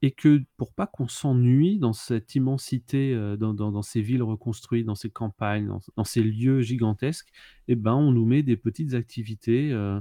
et 0.02 0.12
que 0.12 0.44
pour 0.58 0.74
pas 0.74 0.88
qu'on 0.88 1.08
s'ennuie 1.08 1.80
dans 1.80 1.94
cette 1.94 2.36
immensité, 2.36 3.14
euh, 3.14 3.36
dans, 3.36 3.82
ces 3.82 4.02
villes 4.02 4.24
reconstruites, 4.24 4.86
dans 4.86 4.96
ces 4.96 5.10
campagnes, 5.10 5.68
dans, 5.96 6.04
ces 6.04 6.22
lieux 6.22 6.62
gigantesques, 6.62 7.30
eh 7.68 7.76
ben, 7.76 7.96
on 7.96 8.12
nous 8.12 8.26
met 8.26 8.44
des 8.44 8.58
petites 8.58 8.94
activités. 8.94 9.72
Euh, 9.72 10.00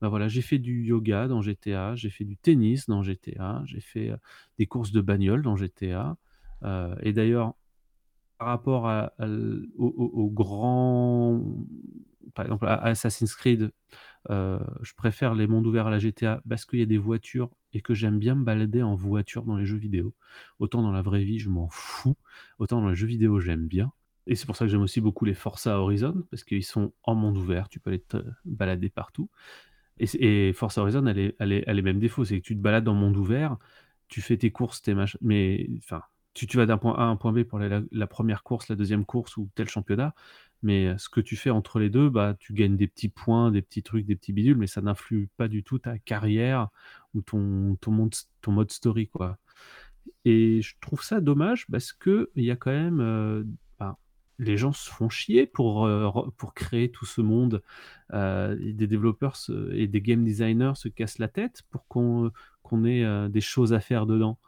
ben 0.00 0.08
voilà, 0.08 0.28
j'ai 0.28 0.42
fait 0.42 0.58
du 0.58 0.84
yoga 0.84 1.28
dans 1.28 1.42
GTA, 1.42 1.94
j'ai 1.94 2.10
fait 2.10 2.24
du 2.24 2.36
tennis 2.36 2.86
dans 2.88 3.02
GTA, 3.02 3.62
j'ai 3.66 3.80
fait 3.80 4.12
des 4.58 4.66
courses 4.66 4.92
de 4.92 5.00
bagnole 5.00 5.42
dans 5.42 5.56
GTA. 5.56 6.16
Euh, 6.64 6.94
et 7.02 7.12
d'ailleurs, 7.12 7.54
par 8.38 8.48
rapport 8.48 8.88
à, 8.88 9.12
à, 9.18 9.26
au, 9.76 10.30
grand, 10.30 11.40
par 12.34 12.46
exemple 12.46 12.66
à 12.66 12.82
Assassin's 12.82 13.34
Creed, 13.34 13.70
euh, 14.30 14.58
je 14.82 14.94
préfère 14.94 15.34
les 15.34 15.46
mondes 15.46 15.66
ouverts 15.66 15.86
à 15.86 15.90
la 15.90 15.98
GTA 15.98 16.42
parce 16.48 16.64
qu'il 16.64 16.78
y 16.78 16.82
a 16.82 16.86
des 16.86 16.98
voitures 16.98 17.50
et 17.72 17.80
que 17.80 17.94
j'aime 17.94 18.18
bien 18.18 18.34
me 18.34 18.44
balader 18.44 18.82
en 18.82 18.94
voiture 18.94 19.44
dans 19.44 19.56
les 19.56 19.66
jeux 19.66 19.76
vidéo. 19.76 20.14
Autant 20.58 20.82
dans 20.82 20.92
la 20.92 21.02
vraie 21.02 21.24
vie, 21.24 21.38
je 21.38 21.50
m'en 21.50 21.68
fous. 21.68 22.16
Autant 22.58 22.80
dans 22.80 22.88
les 22.88 22.94
jeux 22.94 23.06
vidéo, 23.06 23.40
j'aime 23.40 23.66
bien. 23.66 23.92
Et 24.26 24.34
c'est 24.36 24.46
pour 24.46 24.56
ça 24.56 24.64
que 24.64 24.70
j'aime 24.70 24.80
aussi 24.80 25.00
beaucoup 25.00 25.24
les 25.26 25.34
Forza 25.34 25.78
Horizon, 25.78 26.24
parce 26.30 26.44
qu'ils 26.44 26.64
sont 26.64 26.92
en 27.02 27.14
monde 27.14 27.36
ouvert, 27.36 27.68
tu 27.68 27.78
peux 27.78 27.90
aller 27.90 28.00
te 28.00 28.16
balader 28.46 28.88
partout. 28.88 29.28
Et, 29.98 30.48
et 30.48 30.52
Forza 30.54 30.82
Horizon, 30.82 31.06
elle 31.06 31.18
est, 31.18 31.36
elle, 31.38 31.52
est, 31.52 31.64
elle 31.66 32.10
c'est 32.24 32.40
que 32.40 32.44
tu 32.44 32.56
te 32.56 32.60
balades 32.60 32.86
le 32.86 32.92
monde 32.94 33.16
ouvert, 33.16 33.58
tu 34.08 34.22
fais 34.22 34.36
tes 34.36 34.50
courses, 34.50 34.82
tes 34.82 34.94
machins, 34.94 35.20
mais 35.22 35.68
enfin, 35.78 36.02
tu, 36.34 36.56
vas 36.56 36.66
d'un 36.66 36.78
point 36.78 36.94
A 36.94 37.02
à 37.02 37.04
un 37.04 37.16
point 37.16 37.32
B 37.32 37.44
pour 37.44 37.58
la, 37.58 38.06
première 38.06 38.42
course, 38.42 38.68
la 38.68 38.76
deuxième 38.76 39.04
course 39.04 39.36
ou 39.36 39.48
tel 39.54 39.68
championnat, 39.68 40.14
mais 40.62 40.96
ce 40.98 41.08
que 41.08 41.20
tu 41.20 41.36
fais 41.36 41.50
entre 41.50 41.78
les 41.78 41.90
deux, 41.90 42.10
bah, 42.10 42.34
tu 42.38 42.52
gagnes 42.52 42.76
des 42.76 42.88
petits 42.88 43.08
points, 43.08 43.50
des 43.50 43.62
petits 43.62 43.82
trucs, 43.82 44.06
des 44.06 44.16
petits 44.16 44.32
bidules, 44.32 44.56
mais 44.56 44.66
ça 44.66 44.82
n'influe 44.82 45.28
pas 45.36 45.48
du 45.48 45.62
tout 45.62 45.78
ta 45.78 45.98
carrière 45.98 46.68
ou 47.14 47.22
ton, 47.22 47.76
mode, 47.86 48.70
story. 48.70 49.08
Quoi. 49.08 49.38
Et 50.24 50.62
je 50.62 50.74
trouve 50.80 51.02
ça 51.02 51.20
dommage 51.20 51.66
parce 51.70 51.92
qu'il 51.92 52.26
y 52.36 52.50
a 52.50 52.56
quand 52.56 52.72
même. 52.72 53.00
Euh, 53.00 53.44
bah, 53.78 53.98
les 54.38 54.56
gens 54.56 54.72
se 54.72 54.90
font 54.90 55.08
chier 55.08 55.46
pour, 55.46 55.86
euh, 55.86 56.10
pour 56.36 56.54
créer 56.54 56.90
tout 56.90 57.06
ce 57.06 57.20
monde. 57.20 57.62
Euh, 58.12 58.56
des 58.56 58.86
développeurs 58.86 59.36
et 59.72 59.86
des 59.86 60.00
game 60.00 60.24
designers 60.24 60.72
se 60.74 60.88
cassent 60.88 61.18
la 61.18 61.28
tête 61.28 61.62
pour 61.70 61.86
qu'on 61.86 62.30
ait 62.84 63.04
euh, 63.04 63.28
des 63.28 63.40
choses 63.40 63.72
à 63.72 63.80
faire 63.80 64.06
dedans. 64.06 64.38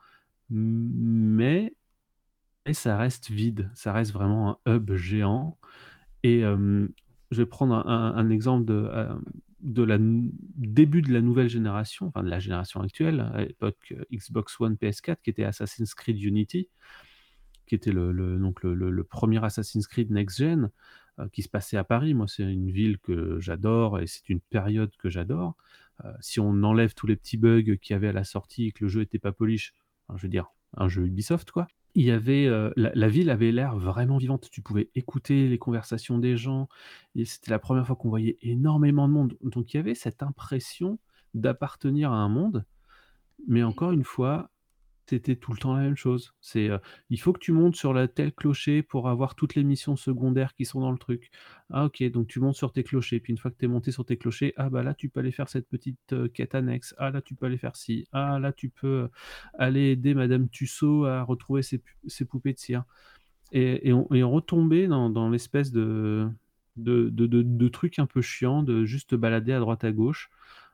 Mais 0.50 1.74
et 2.66 2.74
ça 2.74 2.96
reste 2.96 3.30
vide, 3.30 3.70
ça 3.74 3.92
reste 3.92 4.12
vraiment 4.12 4.60
un 4.66 4.76
hub 4.76 4.94
géant. 4.94 5.58
Et 6.22 6.44
euh, 6.44 6.88
je 7.30 7.36
vais 7.38 7.46
prendre 7.46 7.74
un, 7.74 8.30
exemple 8.30 8.64
de, 8.64 8.88
euh, 8.92 9.86
la 9.86 9.98
début 10.00 11.02
de 11.02 11.12
la 11.12 11.20
nouvelle 11.20 11.48
génération, 11.48 12.06
enfin 12.08 12.24
de 12.24 12.28
la 12.28 12.40
génération 12.40 12.80
actuelle, 12.80 13.20
à 13.34 13.44
l'époque 13.44 13.94
Xbox 14.12 14.60
One, 14.60 14.74
PS4, 14.74 15.18
qui 15.22 15.30
était 15.30 15.44
Assassin's 15.44 15.94
Creed 15.94 16.20
Unity, 16.20 16.68
qui 17.66 17.74
était 17.74 17.92
le, 17.92 18.38
donc 18.38 18.62
le, 18.62 19.04
premier 19.04 19.44
Assassin's 19.44 19.86
Creed 19.86 20.10
Next 20.10 20.38
Gen, 20.38 20.70
euh, 21.18 21.28
qui 21.28 21.42
se 21.42 21.48
passait 21.48 21.76
à 21.76 21.84
Paris. 21.84 22.14
Moi, 22.14 22.26
c'est 22.28 22.42
une 22.42 22.70
ville 22.70 22.98
que 22.98 23.40
j'adore 23.40 24.00
et 24.00 24.06
c'est 24.06 24.28
une 24.28 24.40
période 24.40 24.94
que 24.98 25.08
j'adore. 25.08 25.56
Euh, 26.04 26.12
si 26.20 26.40
on 26.40 26.62
enlève 26.62 26.94
tous 26.94 27.06
les 27.06 27.16
petits 27.16 27.36
bugs 27.38 27.76
qu'il 27.76 27.94
y 27.94 27.94
avait 27.94 28.08
à 28.08 28.12
la 28.12 28.24
sortie 28.24 28.66
et 28.66 28.72
que 28.72 28.84
le 28.84 28.88
jeu 28.88 29.00
n'était 29.00 29.18
pas 29.18 29.32
polish, 29.32 29.72
je 30.14 30.22
veux 30.22 30.28
dire, 30.28 30.52
un 30.76 30.88
jeu 30.88 31.06
Ubisoft, 31.06 31.50
quoi 31.50 31.66
il 31.96 32.04
y 32.04 32.10
avait 32.10 32.46
euh, 32.46 32.70
la, 32.76 33.08
ville 33.08 33.30
avait 33.30 33.52
l'air 33.52 33.74
vraiment 33.78 34.18
vivante. 34.18 34.50
Tu 34.50 34.60
pouvais 34.60 34.90
écouter 34.94 35.48
les 35.48 35.56
conversations 35.56 36.18
des 36.18 36.36
gens. 36.36 36.68
Et 37.14 37.24
c'était 37.24 37.50
la 37.50 37.58
première 37.58 37.86
fois 37.86 37.96
qu'on 37.96 38.10
voyait 38.10 38.36
énormément 38.42 39.08
de 39.08 39.14
monde. 39.14 39.38
Donc 39.40 39.72
il 39.72 39.78
y 39.78 39.80
avait 39.80 39.94
cette 39.94 40.22
impression 40.22 40.98
d'appartenir 41.32 42.12
à 42.12 42.16
un 42.16 42.28
monde. 42.28 42.66
Mais 43.48 43.62
encore 43.62 43.92
une 43.92 44.04
fois, 44.04 44.50
c'était 45.08 45.36
tout 45.36 45.52
le 45.52 45.58
temps 45.58 45.74
la 45.74 45.82
même 45.82 45.96
chose. 45.96 46.34
C'est 46.40 46.68
euh, 46.68 46.78
il 47.10 47.20
faut 47.20 47.32
que 47.32 47.38
tu 47.38 47.52
montes 47.52 47.76
sur 47.76 47.92
la 47.92 48.08
tel 48.08 48.32
clocher 48.32 48.82
pour 48.82 49.08
avoir 49.08 49.34
toutes 49.34 49.54
les 49.54 49.64
missions 49.64 49.96
secondaires 49.96 50.54
qui 50.54 50.64
sont 50.64 50.80
dans 50.80 50.90
le 50.90 50.98
truc. 50.98 51.30
Ah 51.70 51.86
ok, 51.86 52.02
donc 52.10 52.26
tu 52.28 52.40
montes 52.40 52.56
sur 52.56 52.72
tes 52.72 52.82
clochers, 52.84 53.20
puis 53.20 53.32
une 53.32 53.38
fois 53.38 53.50
que 53.50 53.56
tu 53.58 53.64
es 53.66 53.68
monté 53.68 53.90
sur 53.92 54.04
tes 54.04 54.16
clochers, 54.16 54.52
ah 54.56 54.68
bah 54.70 54.82
là 54.82 54.94
tu 54.94 55.08
peux 55.08 55.20
aller 55.20 55.32
faire 55.32 55.48
cette 55.48 55.68
petite 55.68 56.12
euh, 56.12 56.28
quête 56.28 56.54
annexe, 56.54 56.94
ah 56.98 57.10
là 57.10 57.22
tu 57.22 57.34
peux 57.34 57.46
aller 57.46 57.58
faire 57.58 57.76
ci, 57.76 58.06
ah 58.12 58.38
là 58.38 58.52
tu 58.52 58.68
peux 58.68 58.86
euh, 58.86 59.08
aller 59.58 59.90
aider 59.92 60.14
Madame 60.14 60.48
Tussaud 60.48 61.04
à 61.04 61.22
retrouver 61.22 61.62
ses, 61.62 61.80
poupées 62.24 62.52
de 62.52 62.58
cire. 62.58 62.84
Et, 63.52 63.88
et, 63.88 63.92
on, 63.92 64.40
dans, 65.08 65.30
l'espèce 65.30 65.70
de 65.72 66.28
de, 66.76 68.00
un 68.00 68.06
peu 68.06 68.20
chiants, 68.20 68.62
de 68.62 68.84
juste 68.84 69.14
balader 69.14 69.52
à 69.52 69.60
droite 69.60 69.84
à 69.84 69.92
gauche. 69.92 70.30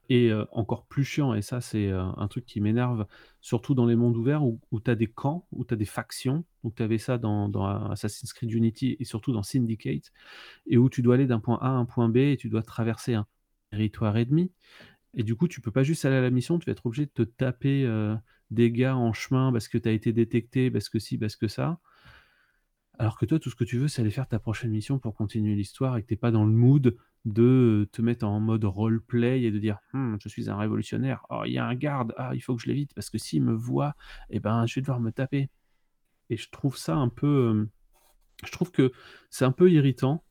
Et 0.09 0.30
encore 0.50 0.84
plus 0.86 1.05
chiant, 1.05 1.32
et 1.32 1.42
ça 1.42 1.61
c'est 1.61 1.90
un 1.90 2.28
truc 2.28 2.44
qui 2.44 2.61
m'énerve, 2.61 3.07
surtout 3.40 3.74
dans 3.74 3.86
les 3.86 3.96
mondes 3.96 4.16
ouverts 4.16 4.44
où, 4.44 4.61
où 4.70 4.80
tu 4.80 4.90
as 4.90 4.94
des 4.94 5.07
camps, 5.07 5.46
où 5.53 5.64
tu 5.64 5.72
as 5.72 5.76
des 5.76 5.86
factions. 5.86 6.44
Donc 6.64 6.74
tu 6.74 6.82
avais 6.82 6.98
ça 6.98 7.16
dans, 7.18 7.50
Assassin's 7.90 8.32
Creed 8.32 8.53
Unity 8.53 8.96
et 8.98 9.05
surtout 9.05 9.32
dans 9.32 9.42
Syndicate, 9.42 10.12
et 10.66 10.76
où 10.76 10.90
tu 10.90 11.00
dois 11.00 11.14
aller 11.14 11.26
d'un 11.26 11.40
point 11.40 11.59
A 11.62 11.68
à 11.68 11.70
un 11.70 11.86
point 11.86 12.09
B 12.09 12.18
et 12.18 12.36
tu 12.36 12.50
dois 12.50 12.62
traverser 12.62 13.14
un 13.14 13.26
territoire 13.70 14.16
et 14.18 14.26
demi. 14.26 14.50
Et 15.14 15.22
du 15.22 15.34
coup, 15.34 15.48
tu 15.48 15.61
peux 15.61 15.70
pas 15.70 15.82
juste 15.82 16.05
aller 16.05 16.16
à 16.16 16.20
la 16.20 16.30
mission, 16.30 16.59
tu 16.59 16.66
vas 16.66 16.72
être 16.72 16.84
obligé 16.84 17.07
de 17.07 17.11
te 17.11 17.22
taper 17.22 17.86
des 18.50 18.70
gars 18.70 18.96
en 18.96 19.12
chemin 19.12 19.50
parce 19.53 19.68
que 19.68 19.78
tu 19.78 19.88
as 19.88 19.92
été 19.92 20.12
détecté, 20.12 20.70
parce 20.70 20.88
que 20.88 20.98
si, 20.98 21.18
parce 21.18 21.36
que 21.36 21.48
ça. 21.48 21.80
Alors 22.98 23.18
que 23.18 23.26
toi, 23.26 23.38
tout 23.38 23.50
ce 23.50 23.57
que 23.57 23.64
tu 23.64 23.78
veux, 23.78 23.88
c'est 23.88 24.03
aller 24.03 24.11
faire 24.11 24.28
ta 24.28 24.38
prochaine 24.38 24.70
mission 24.70 24.98
pour 24.98 25.14
continuer 25.14 25.55
l'histoire 25.55 25.96
et 25.96 26.03
que 26.03 26.09
tu 26.09 26.16
pas 26.16 26.30
dans 26.30 26.44
le 26.44 26.53
mood 26.53 26.96
de 27.24 27.88
te 27.92 28.02
mettre 28.02 28.26
en 28.26 28.40
mode 28.40 28.64
roleplay 28.64 29.42
et 29.42 29.50
de 29.50 29.58
dire 29.58 29.78
hm, 29.92 30.16
je 30.20 30.28
suis 30.28 30.50
un 30.50 30.56
révolutionnaire, 30.56 31.24
oh, 31.30 31.42
il 31.46 31.52
y 31.52 31.58
a 31.58 31.66
un 31.66 31.74
garde, 31.74 32.14
ah, 32.16 32.34
il 32.34 32.40
faut 32.40 32.56
que 32.56 32.62
je 32.62 32.66
l'évite 32.66 32.94
parce 32.94 33.10
que 33.10 33.18
s'il 33.18 33.42
me 33.42 33.54
voit, 33.54 33.94
eh 34.30 34.40
ben, 34.40 34.66
je 34.66 34.76
vais 34.76 34.80
devoir 34.80 35.00
me 35.00 35.10
taper. 35.10 35.48
Et 36.30 36.36
je 36.36 36.50
trouve 36.50 36.76
ça 36.76 36.96
un 36.96 37.08
peu. 37.08 37.68
Je 38.44 38.50
trouve 38.50 38.72
que 38.72 38.92
c'est 39.30 39.44
un 39.44 39.52
peu 39.52 39.70
irritant. 39.70 40.24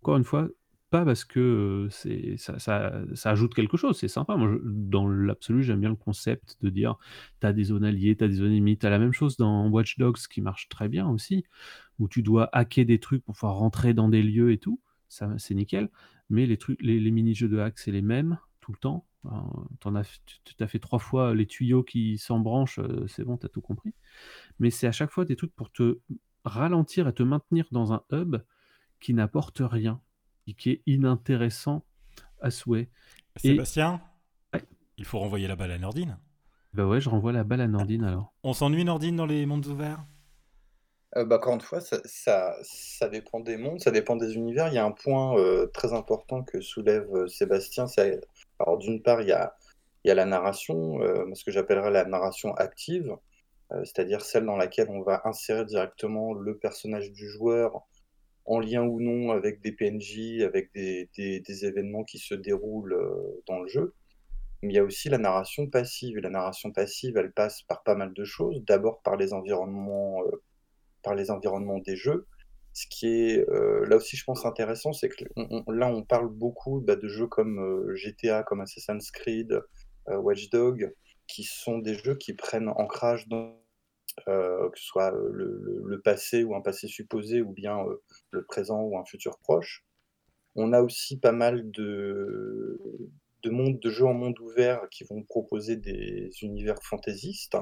Encore 0.00 0.16
une 0.16 0.24
fois, 0.24 0.48
pas 0.90 1.04
parce 1.04 1.24
que 1.24 1.88
c'est 1.90 2.36
ça, 2.36 2.58
ça, 2.58 2.92
ça, 3.14 3.30
ajoute 3.30 3.54
quelque 3.54 3.76
chose, 3.76 3.98
c'est 3.98 4.08
sympa. 4.08 4.36
Dans 4.62 5.08
l'absolu, 5.08 5.62
j'aime 5.62 5.80
bien 5.80 5.88
le 5.90 5.96
concept 5.96 6.58
de 6.60 6.70
dire 6.70 6.96
tu 7.40 7.46
as 7.46 7.52
des 7.52 7.64
zones 7.64 7.84
alliées, 7.84 8.16
tu 8.16 8.24
as 8.24 8.28
des 8.28 8.36
zones 8.36 8.52
ennemies. 8.52 8.78
Tu 8.78 8.86
as 8.86 8.90
la 8.90 8.98
même 8.98 9.12
chose 9.12 9.36
dans 9.36 9.68
Watch 9.68 9.98
Dogs 9.98 10.18
qui 10.30 10.42
marche 10.42 10.68
très 10.68 10.88
bien 10.88 11.08
aussi, 11.08 11.44
où 11.98 12.08
tu 12.08 12.22
dois 12.22 12.48
hacker 12.52 12.84
des 12.84 13.00
trucs 13.00 13.24
pour 13.24 13.34
pouvoir 13.34 13.56
rentrer 13.56 13.94
dans 13.94 14.08
des 14.08 14.22
lieux 14.22 14.52
et 14.52 14.58
tout. 14.58 14.80
Ça, 15.08 15.30
c'est 15.38 15.54
nickel 15.54 15.88
mais 16.32 16.46
les, 16.46 16.56
trucs, 16.56 16.82
les, 16.82 16.98
les 16.98 17.10
mini-jeux 17.12 17.48
de 17.48 17.58
hack, 17.58 17.78
c'est 17.78 17.92
les 17.92 18.02
mêmes 18.02 18.38
tout 18.60 18.72
le 18.72 18.78
temps. 18.78 19.06
En 19.84 19.94
as, 19.94 20.20
tu 20.26 20.64
as 20.64 20.66
fait 20.66 20.80
trois 20.80 20.98
fois 20.98 21.32
les 21.32 21.46
tuyaux 21.46 21.84
qui 21.84 22.18
s'embranchent, 22.18 22.80
euh, 22.80 23.06
c'est 23.06 23.22
bon, 23.22 23.36
tu 23.36 23.46
as 23.46 23.48
tout 23.48 23.60
compris. 23.60 23.94
Mais 24.58 24.70
c'est 24.70 24.88
à 24.88 24.92
chaque 24.92 25.12
fois 25.12 25.24
des 25.24 25.36
trucs 25.36 25.54
pour 25.54 25.70
te 25.70 26.00
ralentir 26.44 27.06
et 27.06 27.14
te 27.14 27.22
maintenir 27.22 27.66
dans 27.70 27.92
un 27.92 28.02
hub 28.10 28.38
qui 28.98 29.14
n'apporte 29.14 29.62
rien 29.62 30.00
et 30.48 30.54
qui 30.54 30.70
est 30.70 30.82
inintéressant 30.86 31.84
à 32.40 32.50
souhait. 32.50 32.90
Sébastien 33.36 34.00
et... 34.52 34.56
ouais. 34.56 34.64
Il 34.98 35.04
faut 35.04 35.20
renvoyer 35.20 35.46
la 35.46 35.54
balle 35.54 35.70
à 35.70 35.78
Nordine. 35.78 36.18
Bah 36.74 36.88
ouais, 36.88 37.00
je 37.00 37.08
renvoie 37.08 37.32
la 37.32 37.44
balle 37.44 37.60
à 37.60 37.68
Nordine 37.68 38.02
alors. 38.02 38.34
On 38.42 38.54
s'ennuie 38.54 38.84
Nordine 38.84 39.14
dans 39.14 39.26
les 39.26 39.46
mondes 39.46 39.66
ouverts? 39.66 40.04
Euh, 41.16 41.24
bah, 41.24 41.36
encore 41.36 41.54
une 41.54 41.60
fois, 41.60 41.80
ça, 41.80 42.56
ça, 42.62 43.08
dépend 43.08 43.40
des 43.40 43.56
mondes, 43.56 43.80
ça 43.80 43.90
dépend 43.90 44.16
des 44.16 44.34
univers. 44.34 44.68
Il 44.68 44.74
y 44.74 44.78
a 44.78 44.84
un 44.84 44.92
point 44.92 45.36
euh, 45.38 45.66
très 45.66 45.92
important 45.92 46.42
que 46.42 46.60
soulève 46.60 47.08
euh, 47.14 47.28
Sébastien. 47.28 47.86
Alors, 48.58 48.78
d'une 48.78 49.02
part, 49.02 49.20
il 49.20 49.28
y 49.28 49.32
a, 49.32 49.54
il 50.04 50.08
y 50.08 50.10
a 50.10 50.14
la 50.14 50.24
narration, 50.24 50.98
ce 51.34 51.44
que 51.44 51.52
j'appellerais 51.52 51.90
la 51.90 52.04
narration 52.04 52.54
active, 52.54 53.16
c'est-à-dire 53.70 54.20
celle 54.22 54.44
dans 54.44 54.56
laquelle 54.56 54.88
on 54.90 55.02
va 55.02 55.22
insérer 55.24 55.64
directement 55.64 56.34
le 56.34 56.58
personnage 56.58 57.12
du 57.12 57.28
joueur 57.28 57.86
en 58.44 58.58
lien 58.58 58.82
ou 58.82 59.00
non 59.00 59.30
avec 59.30 59.60
des 59.60 59.70
PNJ, 59.70 60.42
avec 60.42 60.72
des, 60.74 61.08
des, 61.16 61.64
événements 61.64 62.02
qui 62.02 62.18
se 62.18 62.34
déroulent 62.34 62.98
dans 63.46 63.60
le 63.60 63.68
jeu. 63.68 63.94
Mais 64.62 64.72
il 64.72 64.76
y 64.76 64.80
a 64.80 64.84
aussi 64.84 65.08
la 65.08 65.18
narration 65.18 65.68
passive. 65.68 66.18
La 66.18 66.30
narration 66.30 66.72
passive, 66.72 67.16
elle 67.16 67.32
passe 67.32 67.62
par 67.62 67.84
pas 67.84 67.94
mal 67.94 68.12
de 68.12 68.24
choses. 68.24 68.60
D'abord 68.64 69.02
par 69.02 69.16
les 69.16 69.32
environnements 69.32 70.20
par 71.02 71.14
les 71.14 71.30
environnements 71.30 71.78
des 71.78 71.96
jeux, 71.96 72.26
Ce 72.74 72.86
qui 72.88 73.06
est 73.06 73.48
euh, 73.50 73.86
là 73.86 73.96
aussi, 73.96 74.16
je 74.16 74.24
pense, 74.24 74.46
intéressant, 74.46 74.92
c'est 74.92 75.08
que 75.10 75.24
là, 75.68 75.88
on 75.88 76.02
parle 76.04 76.28
beaucoup 76.28 76.80
bah, 76.80 76.96
de 76.96 77.08
jeux 77.08 77.26
comme 77.26 77.58
euh, 77.58 77.94
GTA, 77.94 78.42
comme 78.44 78.60
Assassin's 78.62 79.10
Creed, 79.10 79.60
euh, 80.08 80.16
Watch 80.16 80.48
Dogs, 80.50 80.94
qui 81.26 81.44
sont 81.44 81.78
des 81.78 81.94
jeux 81.94 82.16
qui 82.16 82.34
prennent 82.34 82.68
ancrage 82.68 83.28
dans 83.28 83.58
que 84.26 84.78
ce 84.78 84.84
soit 84.84 85.10
le, 85.10 86.00
passé 86.04 86.44
ou 86.44 86.54
un 86.54 86.60
passé 86.60 86.86
supposé, 86.86 87.40
ou 87.40 87.52
bien 87.52 87.78
le 88.30 88.44
présent 88.44 88.82
ou 88.82 88.98
un 88.98 89.04
futur 89.06 89.38
proche. 89.38 89.86
On 90.54 90.74
a 90.74 90.82
aussi 90.82 91.18
pas 91.18 91.32
mal 91.32 91.70
de, 91.70 92.78
de, 93.42 93.90
jeux 93.90 94.04
en 94.04 94.14
monde 94.14 94.38
ouvert 94.40 94.88
qui 94.90 95.04
vont 95.04 95.22
proposer 95.22 95.76
des 95.76 96.30
univers 96.42 96.82
fantaisistes. 96.82 97.56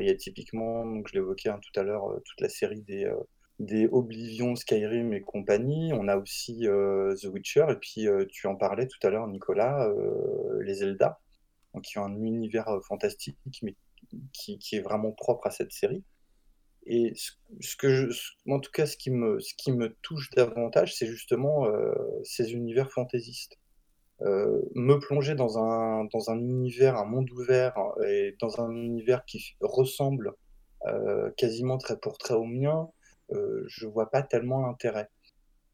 Il 0.00 0.06
y 0.06 0.10
a 0.10 0.14
typiquement, 0.14 0.84
donc 0.86 1.08
je 1.08 1.14
l'évoquais 1.14 1.50
hein, 1.50 1.60
tout 1.62 1.80
à 1.80 1.82
l'heure, 1.82 2.04
toute 2.24 2.40
la 2.40 2.48
série 2.48 2.82
des, 2.82 3.10
des 3.58 3.88
Oblivion, 3.90 4.56
Skyrim 4.56 5.12
et 5.12 5.22
compagnie. 5.22 5.92
On 5.92 6.08
a 6.08 6.16
aussi 6.16 6.66
euh, 6.66 7.14
The 7.16 7.26
Witcher, 7.26 7.66
et 7.70 7.76
puis 7.76 8.08
euh, 8.08 8.24
tu 8.28 8.46
en 8.46 8.56
parlais 8.56 8.86
tout 8.86 9.04
à 9.06 9.10
l'heure, 9.10 9.26
Nicolas, 9.28 9.88
euh, 9.88 10.62
les 10.62 10.74
Zelda, 10.74 11.20
qui 11.82 11.98
ont 11.98 12.04
un 12.04 12.22
univers 12.22 12.68
fantastique, 12.86 13.36
mais 13.62 13.74
qui, 14.32 14.58
est 14.72 14.80
vraiment 14.80 15.12
propre 15.12 15.46
à 15.46 15.50
cette 15.50 15.72
série. 15.72 16.04
Et 16.86 17.14
ce, 17.16 17.76
que 17.76 18.10
en 18.48 18.60
tout 18.60 18.70
cas, 18.70 18.86
ce 18.86 18.96
qui 18.96 19.10
me, 19.10 19.40
ce 19.40 19.54
qui 19.56 19.72
me 19.72 19.96
touche 20.02 20.30
davantage, 20.30 20.94
c'est 20.94 21.06
justement 21.06 21.66
ces 22.22 22.52
univers 22.52 22.92
fantaisistes. 22.92 23.58
Me 24.20 24.98
plonger 24.98 25.34
dans 25.34 25.58
un, 25.58 26.04
dans 26.12 26.30
un 26.30 26.38
univers, 26.38 26.96
un 26.96 27.04
monde 27.04 27.30
ouvert, 27.30 27.74
et 28.06 28.36
dans 28.40 28.60
un 28.60 28.70
univers 28.74 29.24
qui 29.24 29.56
ressemble 29.60 30.34
quasiment 31.36 31.78
très 31.78 31.98
pour 31.98 32.18
très 32.18 32.34
au 32.34 32.44
mien, 32.44 32.88
euh, 33.32 33.64
je 33.66 33.86
vois 33.86 34.10
pas 34.10 34.22
tellement 34.22 34.66
l'intérêt. 34.66 35.08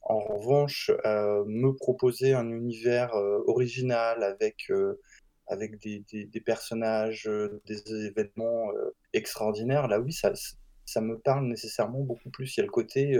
En 0.02 0.18
revanche, 0.18 0.90
euh, 1.04 1.44
me 1.46 1.72
proposer 1.72 2.32
un 2.32 2.48
univers 2.50 3.14
euh, 3.14 3.42
original 3.46 4.22
avec, 4.22 4.72
avec 5.46 5.78
des, 5.80 6.40
personnages, 6.44 7.28
des 7.66 8.06
événements 8.06 8.70
extraordinaires, 9.12 9.88
là 9.88 10.00
oui, 10.00 10.12
ça, 10.12 10.32
ça 10.84 11.00
me 11.00 11.18
parle 11.18 11.46
nécessairement 11.46 12.00
beaucoup 12.00 12.30
plus. 12.30 12.56
Il 12.56 12.60
y 12.60 12.62
a 12.62 12.66
le 12.66 12.72
côté 12.72 13.18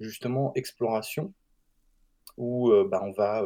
justement 0.00 0.52
exploration 0.54 1.32
où 2.36 2.70
bah, 2.90 3.00
on, 3.02 3.12
va, 3.12 3.42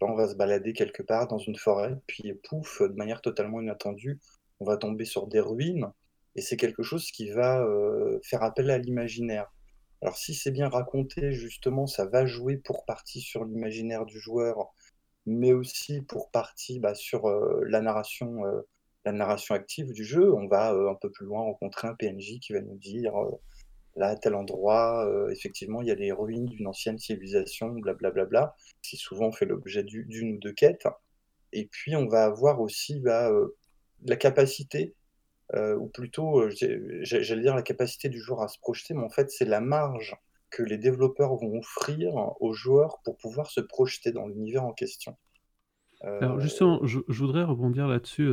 on 0.00 0.14
va 0.14 0.28
se 0.28 0.34
balader 0.34 0.72
quelque 0.72 1.02
part 1.02 1.28
dans 1.28 1.38
une 1.38 1.56
forêt, 1.56 1.96
puis 2.06 2.34
pouf, 2.48 2.82
de 2.82 2.94
manière 2.94 3.20
totalement 3.20 3.60
inattendue, 3.60 4.20
on 4.60 4.64
va 4.64 4.76
tomber 4.76 5.04
sur 5.04 5.26
des 5.26 5.40
ruines 5.40 5.92
et 6.34 6.40
c'est 6.40 6.56
quelque 6.56 6.82
chose 6.82 7.10
qui 7.10 7.30
va 7.30 7.62
euh, 7.62 8.18
faire 8.22 8.42
appel 8.42 8.70
à 8.70 8.78
l'imaginaire. 8.78 9.52
Alors 10.00 10.16
si 10.16 10.34
c'est 10.34 10.50
bien 10.50 10.68
raconté, 10.68 11.32
justement, 11.32 11.86
ça 11.86 12.06
va 12.06 12.26
jouer 12.26 12.56
pour 12.56 12.84
partie 12.84 13.20
sur 13.20 13.44
l'imaginaire 13.44 14.04
du 14.06 14.18
joueur, 14.18 14.72
mais 15.26 15.52
aussi 15.52 16.00
pour 16.02 16.30
partie 16.30 16.80
bah, 16.80 16.94
sur 16.94 17.26
euh, 17.26 17.62
la 17.68 17.80
narration, 17.80 18.44
euh, 18.46 18.62
la 19.04 19.12
narration 19.12 19.54
active 19.54 19.92
du 19.92 20.04
jeu. 20.04 20.32
On 20.32 20.48
va 20.48 20.70
un 20.72 20.94
peu 20.94 21.10
plus 21.10 21.26
loin 21.26 21.42
rencontrer 21.42 21.88
un 21.88 21.94
PNJ 21.94 22.40
qui 22.40 22.52
va 22.52 22.60
nous 22.60 22.78
dire 22.78 23.14
là 23.96 24.08
à 24.08 24.16
tel 24.16 24.34
endroit, 24.34 25.06
effectivement, 25.30 25.82
il 25.82 25.88
y 25.88 25.90
a 25.90 25.94
les 25.94 26.12
ruines 26.12 26.46
d'une 26.46 26.66
ancienne 26.66 26.98
civilisation, 26.98 27.68
blablabla, 27.68 28.24
bla, 28.24 28.24
bla, 28.24 28.56
qui 28.82 28.96
souvent 28.96 29.32
fait 29.32 29.44
l'objet 29.44 29.84
d'une 29.84 30.36
ou 30.36 30.38
deux 30.38 30.52
quêtes. 30.52 30.86
Et 31.52 31.66
puis 31.66 31.94
on 31.96 32.06
va 32.08 32.24
avoir 32.24 32.60
aussi 32.60 33.00
bah, 33.00 33.30
la 34.04 34.16
capacité 34.16 34.94
euh, 35.54 35.76
ou 35.76 35.88
plutôt, 35.88 36.40
euh, 36.40 36.50
j'allais 37.02 37.42
dire 37.42 37.54
la 37.54 37.62
capacité 37.62 38.08
du 38.08 38.18
joueur 38.18 38.40
à 38.40 38.48
se 38.48 38.58
projeter, 38.58 38.94
mais 38.94 39.02
en 39.02 39.10
fait, 39.10 39.30
c'est 39.30 39.44
la 39.44 39.60
marge 39.60 40.16
que 40.50 40.62
les 40.62 40.78
développeurs 40.78 41.36
vont 41.36 41.58
offrir 41.58 42.14
aux 42.40 42.52
joueurs 42.52 43.00
pour 43.04 43.16
pouvoir 43.16 43.50
se 43.50 43.60
projeter 43.60 44.12
dans 44.12 44.26
l'univers 44.26 44.64
en 44.64 44.72
question. 44.72 45.16
Alors 46.02 46.40
justement, 46.40 46.80
je, 46.84 46.98
voudrais 47.08 47.44
rebondir 47.44 47.86
là-dessus, 47.86 48.26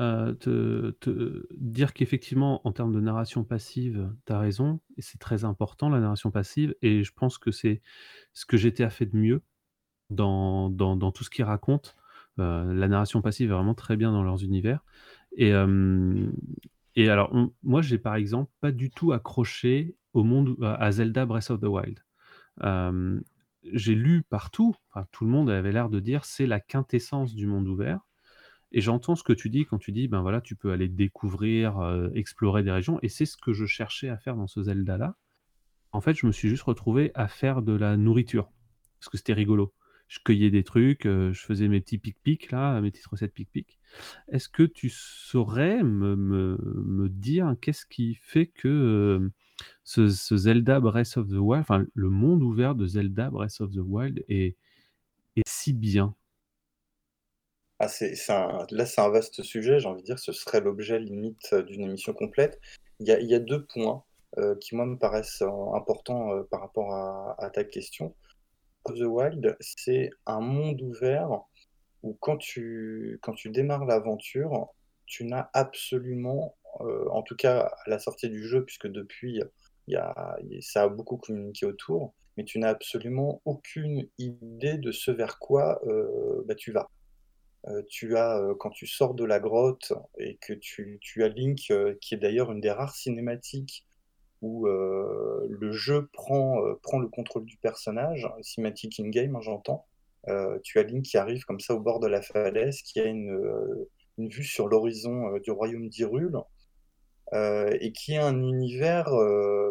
euh, 0.00 0.32
te, 0.34 1.46
dire 1.52 1.92
qu'effectivement, 1.92 2.66
en 2.66 2.72
termes 2.72 2.92
de 2.92 3.00
narration 3.00 3.44
passive, 3.44 4.12
tu 4.26 4.32
as 4.32 4.38
raison, 4.38 4.80
et 4.96 5.02
c'est 5.02 5.18
très 5.18 5.44
important 5.44 5.88
la 5.88 6.00
narration 6.00 6.30
passive, 6.30 6.74
et 6.82 7.04
je 7.04 7.12
pense 7.12 7.38
que 7.38 7.50
c'est 7.52 7.80
ce 8.32 8.44
que 8.44 8.56
GTA 8.56 8.90
fait 8.90 9.06
de 9.06 9.16
mieux 9.16 9.42
dans, 10.10 10.68
dans, 10.70 11.12
tout 11.12 11.24
ce 11.24 11.30
qu'il 11.30 11.44
raconte. 11.44 11.96
la 12.38 12.88
narration 12.88 13.22
passive 13.22 13.50
est 13.50 13.54
vraiment 13.54 13.74
très 13.74 13.96
bien 13.96 14.12
dans 14.12 14.22
leurs 14.22 14.42
univers. 14.44 14.84
Et, 15.36 15.52
et 16.96 17.08
alors, 17.08 17.34
moi, 17.62 17.82
j'ai 17.82 17.98
par 17.98 18.16
exemple 18.16 18.50
pas 18.60 18.72
du 18.72 18.90
tout 18.90 19.12
accroché 19.12 19.96
au 20.12 20.24
monde 20.24 20.56
à 20.62 20.90
Zelda 20.92 21.26
Breath 21.26 21.50
of 21.50 21.60
the 21.60 21.64
Wild. 21.64 22.00
j'ai 23.72 23.94
lu 23.94 24.22
partout, 24.22 24.74
tout 25.12 25.24
le 25.24 25.30
monde 25.30 25.50
avait 25.50 25.72
l'air 25.72 25.88
de 25.88 26.00
dire 26.00 26.24
c'est 26.24 26.46
la 26.46 26.60
quintessence 26.60 27.34
du 27.34 27.46
monde 27.46 27.68
ouvert. 27.68 28.00
Et 28.74 28.80
j'entends 28.80 29.14
ce 29.16 29.22
que 29.22 29.32
tu 29.32 29.48
dis 29.48 29.64
quand 29.64 29.78
tu 29.78 29.92
dis 29.92 30.08
ben 30.08 30.20
voilà, 30.20 30.40
tu 30.40 30.56
peux 30.56 30.72
aller 30.72 30.88
découvrir, 30.88 32.10
explorer 32.14 32.62
des 32.62 32.72
régions, 32.72 32.98
et 33.02 33.08
c'est 33.08 33.24
ce 33.24 33.36
que 33.36 33.52
je 33.52 33.66
cherchais 33.66 34.08
à 34.08 34.18
faire 34.18 34.36
dans 34.36 34.48
ce 34.48 34.62
Zelda-là. 34.62 35.16
En 35.92 36.00
fait, 36.00 36.14
je 36.14 36.26
me 36.26 36.32
suis 36.32 36.48
juste 36.48 36.64
retrouvé 36.64 37.12
à 37.14 37.28
faire 37.28 37.62
de 37.62 37.72
la 37.72 37.96
nourriture 37.96 38.50
parce 38.98 39.08
que 39.08 39.16
c'était 39.16 39.32
rigolo 39.32 39.72
je 40.08 40.18
cueillais 40.24 40.50
des 40.50 40.64
trucs, 40.64 41.06
euh, 41.06 41.32
je 41.32 41.40
faisais 41.42 41.68
mes 41.68 41.80
petits 41.80 41.98
pic-pic, 41.98 42.50
là, 42.50 42.80
mes 42.80 42.90
petites 42.90 43.06
recettes 43.06 43.32
pic-pic. 43.32 43.78
Est-ce 44.28 44.48
que 44.48 44.62
tu 44.62 44.90
saurais 44.90 45.82
me, 45.82 46.14
me, 46.16 47.08
dire 47.08 47.56
qu'est-ce 47.60 47.86
qui 47.86 48.14
fait 48.14 48.46
que 48.46 48.68
euh, 48.68 49.32
ce, 49.82 50.08
Zelda 50.08 50.80
Breath 50.80 51.16
of 51.16 51.28
the 51.28 51.38
Wild, 51.38 51.62
enfin 51.62 51.86
le 51.94 52.10
monde 52.10 52.42
ouvert 52.42 52.74
de 52.74 52.86
Zelda 52.86 53.30
Breath 53.30 53.60
of 53.60 53.72
the 53.72 53.80
Wild 53.80 54.24
est, 54.28 54.56
est 55.36 55.48
si 55.48 55.72
bien? 55.72 56.14
Ah, 57.80 57.88
là, 58.70 58.86
c'est 58.86 59.00
un 59.00 59.08
vaste 59.10 59.42
sujet, 59.42 59.80
j'ai 59.80 59.88
envie 59.88 60.02
de 60.02 60.06
dire, 60.06 60.18
ce 60.18 60.32
serait 60.32 60.60
l'objet 60.60 60.98
limite 60.98 61.52
euh, 61.52 61.62
d'une 61.62 61.82
émission 61.82 62.12
complète. 62.12 62.60
Il 63.00 63.08
y 63.08 63.34
a, 63.34 63.38
deux 63.40 63.64
points 63.66 64.04
qui, 64.60 64.76
moi, 64.76 64.86
me 64.86 64.96
paraissent 64.96 65.42
importants 65.42 66.42
par 66.50 66.60
rapport 66.60 66.92
à, 66.92 67.50
ta 67.50 67.64
question 67.64 68.14
the 68.92 69.02
Wild, 69.02 69.56
c'est 69.60 70.10
un 70.26 70.40
monde 70.40 70.80
ouvert 70.82 71.40
où 72.02 72.16
quand 72.20 72.36
tu, 72.36 73.20
démarres 73.46 73.86
l'aventure, 73.86 74.68
tu 75.06 75.24
n'as 75.24 75.48
absolument, 75.54 76.56
euh, 76.80 77.08
en 77.10 77.22
tout 77.22 77.36
cas 77.36 77.60
à 77.60 77.90
la 77.90 77.98
sortie 77.98 78.28
du 78.28 78.46
jeu, 78.46 78.64
puisque 78.64 78.88
depuis, 78.88 79.42
ça 80.60 80.82
a 80.82 80.88
beaucoup 80.88 81.16
communiqué 81.16 81.66
autour, 81.66 82.14
mais 82.36 82.44
tu 82.44 82.58
n'as 82.58 82.68
absolument 82.68 83.40
aucune 83.44 84.08
idée 84.18 84.76
de 84.76 84.92
ce 84.92 85.10
vers 85.10 85.38
quoi 85.38 85.80
euh, 85.86 86.42
bah, 86.46 86.54
tu 86.54 86.72
vas. 86.72 86.90
Euh, 87.68 87.82
tu 87.88 88.16
as, 88.16 88.42
quand 88.58 88.70
tu 88.70 88.86
sors 88.86 89.14
de 89.14 89.24
la 89.24 89.40
grotte 89.40 89.92
et 90.18 90.36
que 90.36 90.52
tu, 90.52 91.00
as 91.22 91.28
Link, 91.28 91.72
qui 92.00 92.14
est 92.14 92.18
d'ailleurs 92.18 92.52
une 92.52 92.60
des 92.60 92.70
rares 92.70 92.94
cinématiques 92.94 93.86
où 94.44 94.66
euh, 94.66 95.46
le 95.48 95.72
jeu 95.72 96.08
prend, 96.12 96.62
euh, 96.62 96.78
prend 96.82 96.98
le 96.98 97.08
contrôle 97.08 97.46
du 97.46 97.56
personnage, 97.56 98.28
cinématique 98.42 99.00
in-game, 99.00 99.34
hein, 99.34 99.40
j'entends. 99.40 99.86
Euh, 100.28 100.58
tu 100.62 100.78
as 100.78 100.82
Link 100.82 101.02
qui 101.02 101.16
arrive 101.16 101.44
comme 101.44 101.60
ça 101.60 101.74
au 101.74 101.80
bord 101.80 101.98
de 101.98 102.06
la 102.06 102.20
falaise, 102.20 102.82
qui 102.82 103.00
a 103.00 103.04
une, 103.04 103.86
vue 104.18 104.44
sur 104.44 104.68
l'horizon 104.68 105.38
du 105.38 105.50
royaume 105.50 105.88
d'Hyrule, 105.88 106.38
et 107.32 107.92
qui 107.92 108.16
a 108.16 108.26
un 108.26 108.42
univers 108.42 109.10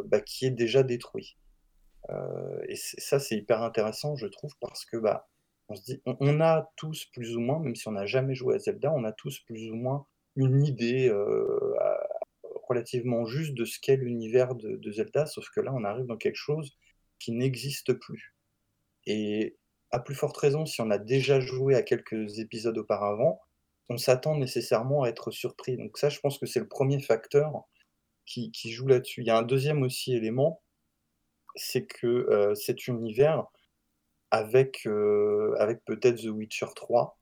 bah, 0.06 0.20
qui 0.20 0.46
est 0.46 0.52
déjà 0.52 0.84
détruit. 0.84 1.38
et 2.68 2.76
ça, 2.76 3.20
c'est 3.20 3.38
hyper 3.38 3.62
intéressant, 3.62 4.16
je 4.16 4.28
trouve, 4.28 4.54
parce 4.60 4.86
que 4.86 4.98
bah, 4.98 5.30
on 5.70 5.76
se 5.76 5.84
dit, 5.84 6.02
on, 6.06 6.42
a 6.42 6.70
tous 6.76 7.06
plus 7.14 7.36
ou 7.36 7.40
moins, 7.40 7.60
même 7.60 7.76
si 7.76 7.88
on 7.88 7.94
n'a 7.94 8.06
jamais 8.06 8.36
joué 8.36 8.56
à 8.56 8.60
Zelda, 8.60 8.92
on 8.94 9.04
a 9.06 9.12
tous 9.12 9.40
plus 9.40 9.72
ou 9.72 9.76
moins 9.76 10.06
une 10.36 10.66
idée 10.66 11.10
relativement 12.68 13.26
juste 13.26 13.54
de 13.54 13.66
ce 13.66 13.80
qu'est 13.80 13.98
l'univers 13.98 14.56
de, 14.56 14.92
Zelda, 14.92 15.26
sauf 15.26 15.50
que 15.50 15.62
là, 15.62 15.72
on 15.74 15.84
arrive 15.84 16.06
dans 16.06 16.18
quelque 16.18 16.38
chose 16.38 16.78
qui 17.20 17.32
n'existe 17.32 17.94
plus. 17.94 18.36
Et 19.06 19.58
à 19.92 20.00
plus 20.00 20.16
forte 20.16 20.38
raison, 20.38 20.66
si 20.66 20.82
on 20.82 20.90
a 20.90 20.98
déjà 20.98 21.40
joué 21.40 21.76
à 21.76 21.84
quelques 21.84 22.40
épisodes 22.40 22.78
auparavant, 22.78 23.40
on 23.90 23.98
s'attend 23.98 24.38
nécessairement 24.38 25.04
à 25.04 25.10
être 25.10 25.32
surpris. 25.32 25.78
Donc 25.78 25.98
ça, 25.98 26.10
je 26.10 26.20
pense 26.20 26.40
que 26.40 26.46
c'est 26.46 26.60
le 26.60 26.68
premier 26.68 27.00
facteur 27.00 27.52
qui, 28.26 28.52
joue 28.72 28.88
là-dessus. 28.88 29.22
Il 29.22 29.28
y 29.28 29.30
a 29.30 29.38
un 29.38 29.44
deuxième 29.44 29.84
aussi 29.84 30.16
élément, 30.16 30.62
c'est 31.56 31.86
que 31.86 32.08
euh, 32.08 32.56
cet 32.56 32.88
univers, 32.88 33.46
avec, 34.34 34.88
euh, 34.88 35.56
avec 35.60 35.86
peut-être 35.86 36.24
The 36.24 36.26
Witcher 36.26 36.66
3, 36.76 37.20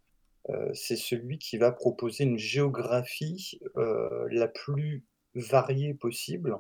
euh, 0.50 0.72
c'est 0.74 0.96
celui 0.96 1.38
qui 1.40 1.58
va 1.58 1.74
proposer 1.74 2.24
une 2.24 2.38
géographie 2.38 3.60
la 3.76 4.48
plus 4.48 5.06
variés 5.36 5.94
possibles, 5.94 6.58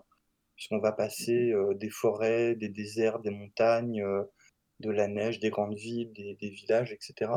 puisqu'on 0.57 0.79
va 0.79 0.91
passer 0.91 1.53
euh, 1.53 1.73
des 1.73 1.89
forêts, 1.89 2.55
des 2.55 2.67
déserts, 2.67 3.19
des 3.19 3.29
montagnes, 3.29 4.03
euh, 4.03 4.23
de 4.81 4.91
la 4.91 5.07
neige, 5.07 5.39
des 5.39 5.51
grandes 5.51 5.75
villes, 5.75 6.11
des, 6.11 6.49
villages, 6.49 6.91
etc. 6.91 7.31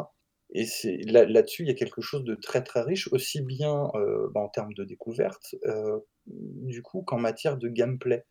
Et 0.50 0.66
c'est 0.66 0.96
là, 1.06 1.24
dessus 1.42 1.62
il 1.62 1.68
y 1.68 1.70
a 1.70 1.74
quelque 1.74 2.00
chose 2.00 2.24
de 2.24 2.34
très 2.34 2.64
très 2.64 2.82
riche, 2.82 3.08
aussi 3.12 3.42
bien 3.42 3.90
euh, 3.94 4.28
bah, 4.34 4.40
en 4.40 4.48
termes 4.48 4.74
de 4.74 4.82
découverte, 4.82 5.54
du 6.26 6.82
coup, 6.82 7.02
qu'en 7.02 7.18
matière 7.18 7.58
de 7.58 7.68
gameplay, 7.68 8.24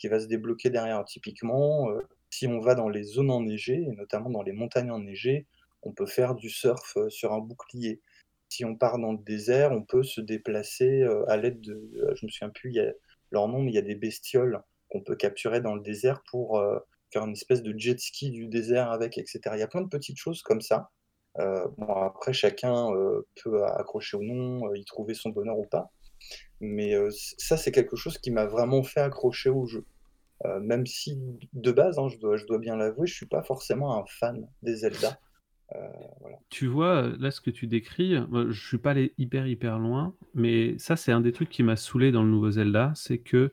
qui 0.00 0.08
va 0.08 0.18
se 0.18 0.26
débloquer 0.26 0.70
derrière. 0.70 1.04
Typiquement, 1.04 1.90
euh, 1.90 2.00
si 2.30 2.46
on 2.46 2.60
va 2.60 2.74
dans 2.74 2.88
les 2.88 3.02
zones 3.02 3.30
enneigées, 3.30 3.82
et 3.82 3.92
notamment 3.92 4.30
dans 4.30 4.42
les 4.42 4.52
montagnes 4.52 4.90
enneigées, 4.90 5.46
on 5.82 5.92
peut 5.92 6.06
faire 6.06 6.34
du 6.34 6.48
surf 6.48 6.96
euh, 6.96 7.08
sur 7.10 7.32
un 7.32 7.40
bouclier. 7.40 8.00
Si 8.48 8.64
on 8.64 8.76
part 8.76 8.98
dans 8.98 9.12
le 9.12 9.18
désert, 9.18 9.72
on 9.72 9.82
peut 9.82 10.02
se 10.02 10.20
déplacer 10.20 11.02
euh, 11.02 11.24
à 11.28 11.36
l'aide 11.36 11.60
de, 11.60 12.14
je 12.14 12.26
me 12.26 12.30
souviens 12.30 12.50
plus 12.50 12.70
il 12.70 12.76
y 12.76 12.80
a 12.80 12.92
leur 13.30 13.48
nom, 13.48 13.60
mais 13.60 13.70
il 13.70 13.74
y 13.74 13.78
a 13.78 13.82
des 13.82 13.94
bestioles 13.94 14.62
qu'on 14.90 15.02
peut 15.02 15.16
capturer 15.16 15.60
dans 15.60 15.74
le 15.74 15.82
désert 15.82 16.22
pour 16.30 16.58
euh, 16.58 16.78
faire 17.12 17.24
une 17.24 17.32
espèce 17.32 17.62
de 17.62 17.76
jet 17.76 17.98
ski 17.98 18.30
du 18.30 18.48
désert 18.48 18.90
avec, 18.90 19.18
etc. 19.18 19.40
Il 19.54 19.58
y 19.58 19.62
a 19.62 19.68
plein 19.68 19.82
de 19.82 19.88
petites 19.88 20.18
choses 20.18 20.42
comme 20.42 20.60
ça. 20.60 20.90
Bon, 21.38 21.86
après, 21.86 22.32
chacun 22.32 22.88
peut 23.42 23.64
accrocher 23.64 24.16
ou 24.16 24.22
non, 24.22 24.74
y 24.74 24.84
trouver 24.84 25.14
son 25.14 25.30
bonheur 25.30 25.58
ou 25.58 25.64
pas. 25.64 25.90
Mais 26.60 26.92
ça, 27.38 27.56
c'est 27.56 27.72
quelque 27.72 27.96
chose 27.96 28.18
qui 28.18 28.30
m'a 28.30 28.46
vraiment 28.46 28.82
fait 28.82 29.00
accrocher 29.00 29.48
au 29.48 29.64
jeu. 29.64 29.86
Euh, 30.46 30.60
même 30.60 30.86
si, 30.86 31.18
de 31.52 31.72
base, 31.72 31.98
hein, 31.98 32.08
je 32.08 32.18
dois, 32.18 32.58
bien 32.58 32.76
l'avouer, 32.76 33.06
je 33.06 33.14
suis 33.14 33.26
pas 33.26 33.42
forcément 33.42 33.98
un 33.98 34.04
fan 34.06 34.46
des 34.62 34.76
Zelda. 34.76 35.18
Euh. 35.74 35.88
Tu 36.48 36.66
vois, 36.66 37.12
là, 37.18 37.30
ce 37.30 37.40
que 37.40 37.50
tu 37.50 37.66
décris, 37.66 38.18
moi, 38.28 38.46
je 38.48 38.66
suis 38.66 38.78
pas 38.78 38.92
allé 38.92 39.14
hyper, 39.18 39.46
hyper 39.46 39.78
loin, 39.78 40.14
mais 40.34 40.78
ça, 40.78 40.96
c'est 40.96 41.12
un 41.12 41.20
des 41.20 41.32
trucs 41.32 41.50
qui 41.50 41.62
m'a 41.62 41.76
saoulé 41.76 42.10
dans 42.10 42.22
le 42.22 42.30
nouveau 42.30 42.50
Zelda, 42.50 42.92
c'est 42.96 43.18
que 43.18 43.52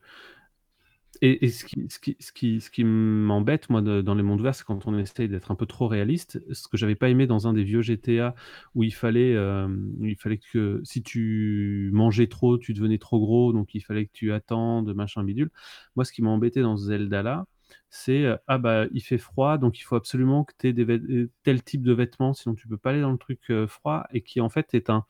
Et, 1.21 1.49
ce 1.49 1.65
qui, 1.65 1.87
ce 1.89 1.99
qui, 1.99 2.15
ce 2.19 2.31
qui, 2.31 2.61
ce 2.61 2.69
qui 2.69 2.83
m'embête, 2.83 3.69
moi, 3.69 3.81
dans 3.81 4.15
les 4.15 4.23
mondes 4.23 4.39
ouverts, 4.39 4.55
c'est 4.55 4.65
quand 4.65 4.87
on 4.87 4.97
essaye 4.97 5.29
d'être 5.29 5.51
un 5.51 5.55
peu 5.55 5.65
trop 5.65 5.87
réaliste. 5.87 6.41
Ce 6.53 6.67
que 6.67 6.77
j'avais 6.77 6.95
pas 6.95 7.09
aimé 7.09 7.27
dans 7.27 7.47
un 7.47 7.53
des 7.53 7.63
vieux 7.63 7.81
GTA 7.81 8.35
où 8.75 8.83
il 8.83 8.93
fallait, 8.93 9.33
euh, 9.35 9.67
il 10.01 10.15
fallait 10.17 10.39
que 10.39 10.81
si 10.83 11.03
tu 11.03 11.89
mangeais 11.93 12.27
trop, 12.27 12.57
tu 12.57 12.73
devenais 12.73 12.97
trop 12.97 13.19
gros, 13.19 13.53
donc 13.53 13.73
il 13.73 13.81
fallait 13.81 14.05
que 14.05 14.11
tu 14.13 14.31
attendes, 14.33 14.93
machin 14.93 15.23
bidule. 15.23 15.49
Moi, 15.95 16.05
ce 16.05 16.11
qui 16.11 16.21
m'a 16.21 16.29
embêté 16.29 16.61
dans 16.61 16.77
ce 16.77 16.85
Zelda-là, 16.85 17.45
c'est 17.89 18.25
euh, 18.25 18.37
ah 18.47 18.57
bah 18.57 18.85
il 18.91 19.01
fait 19.01 19.17
froid, 19.17 19.57
donc 19.57 19.79
il 19.79 19.83
faut 19.83 19.95
absolument 19.95 20.43
que 20.43 20.53
tu 20.57 20.69
aies 20.69 20.75
euh, 20.79 21.29
tel 21.43 21.63
type 21.63 21.83
de 21.83 21.93
vêtements, 21.93 22.33
sinon 22.33 22.55
tu 22.55 22.67
peux 22.67 22.77
pas 22.77 22.91
aller 22.91 23.01
dans 23.01 23.11
le 23.11 23.17
truc 23.17 23.51
froid, 23.67 24.05
et 24.13 24.21
qui 24.21 24.41
en 24.41 24.49
fait 24.49 24.73
est 24.73 24.89
un. 24.89 25.05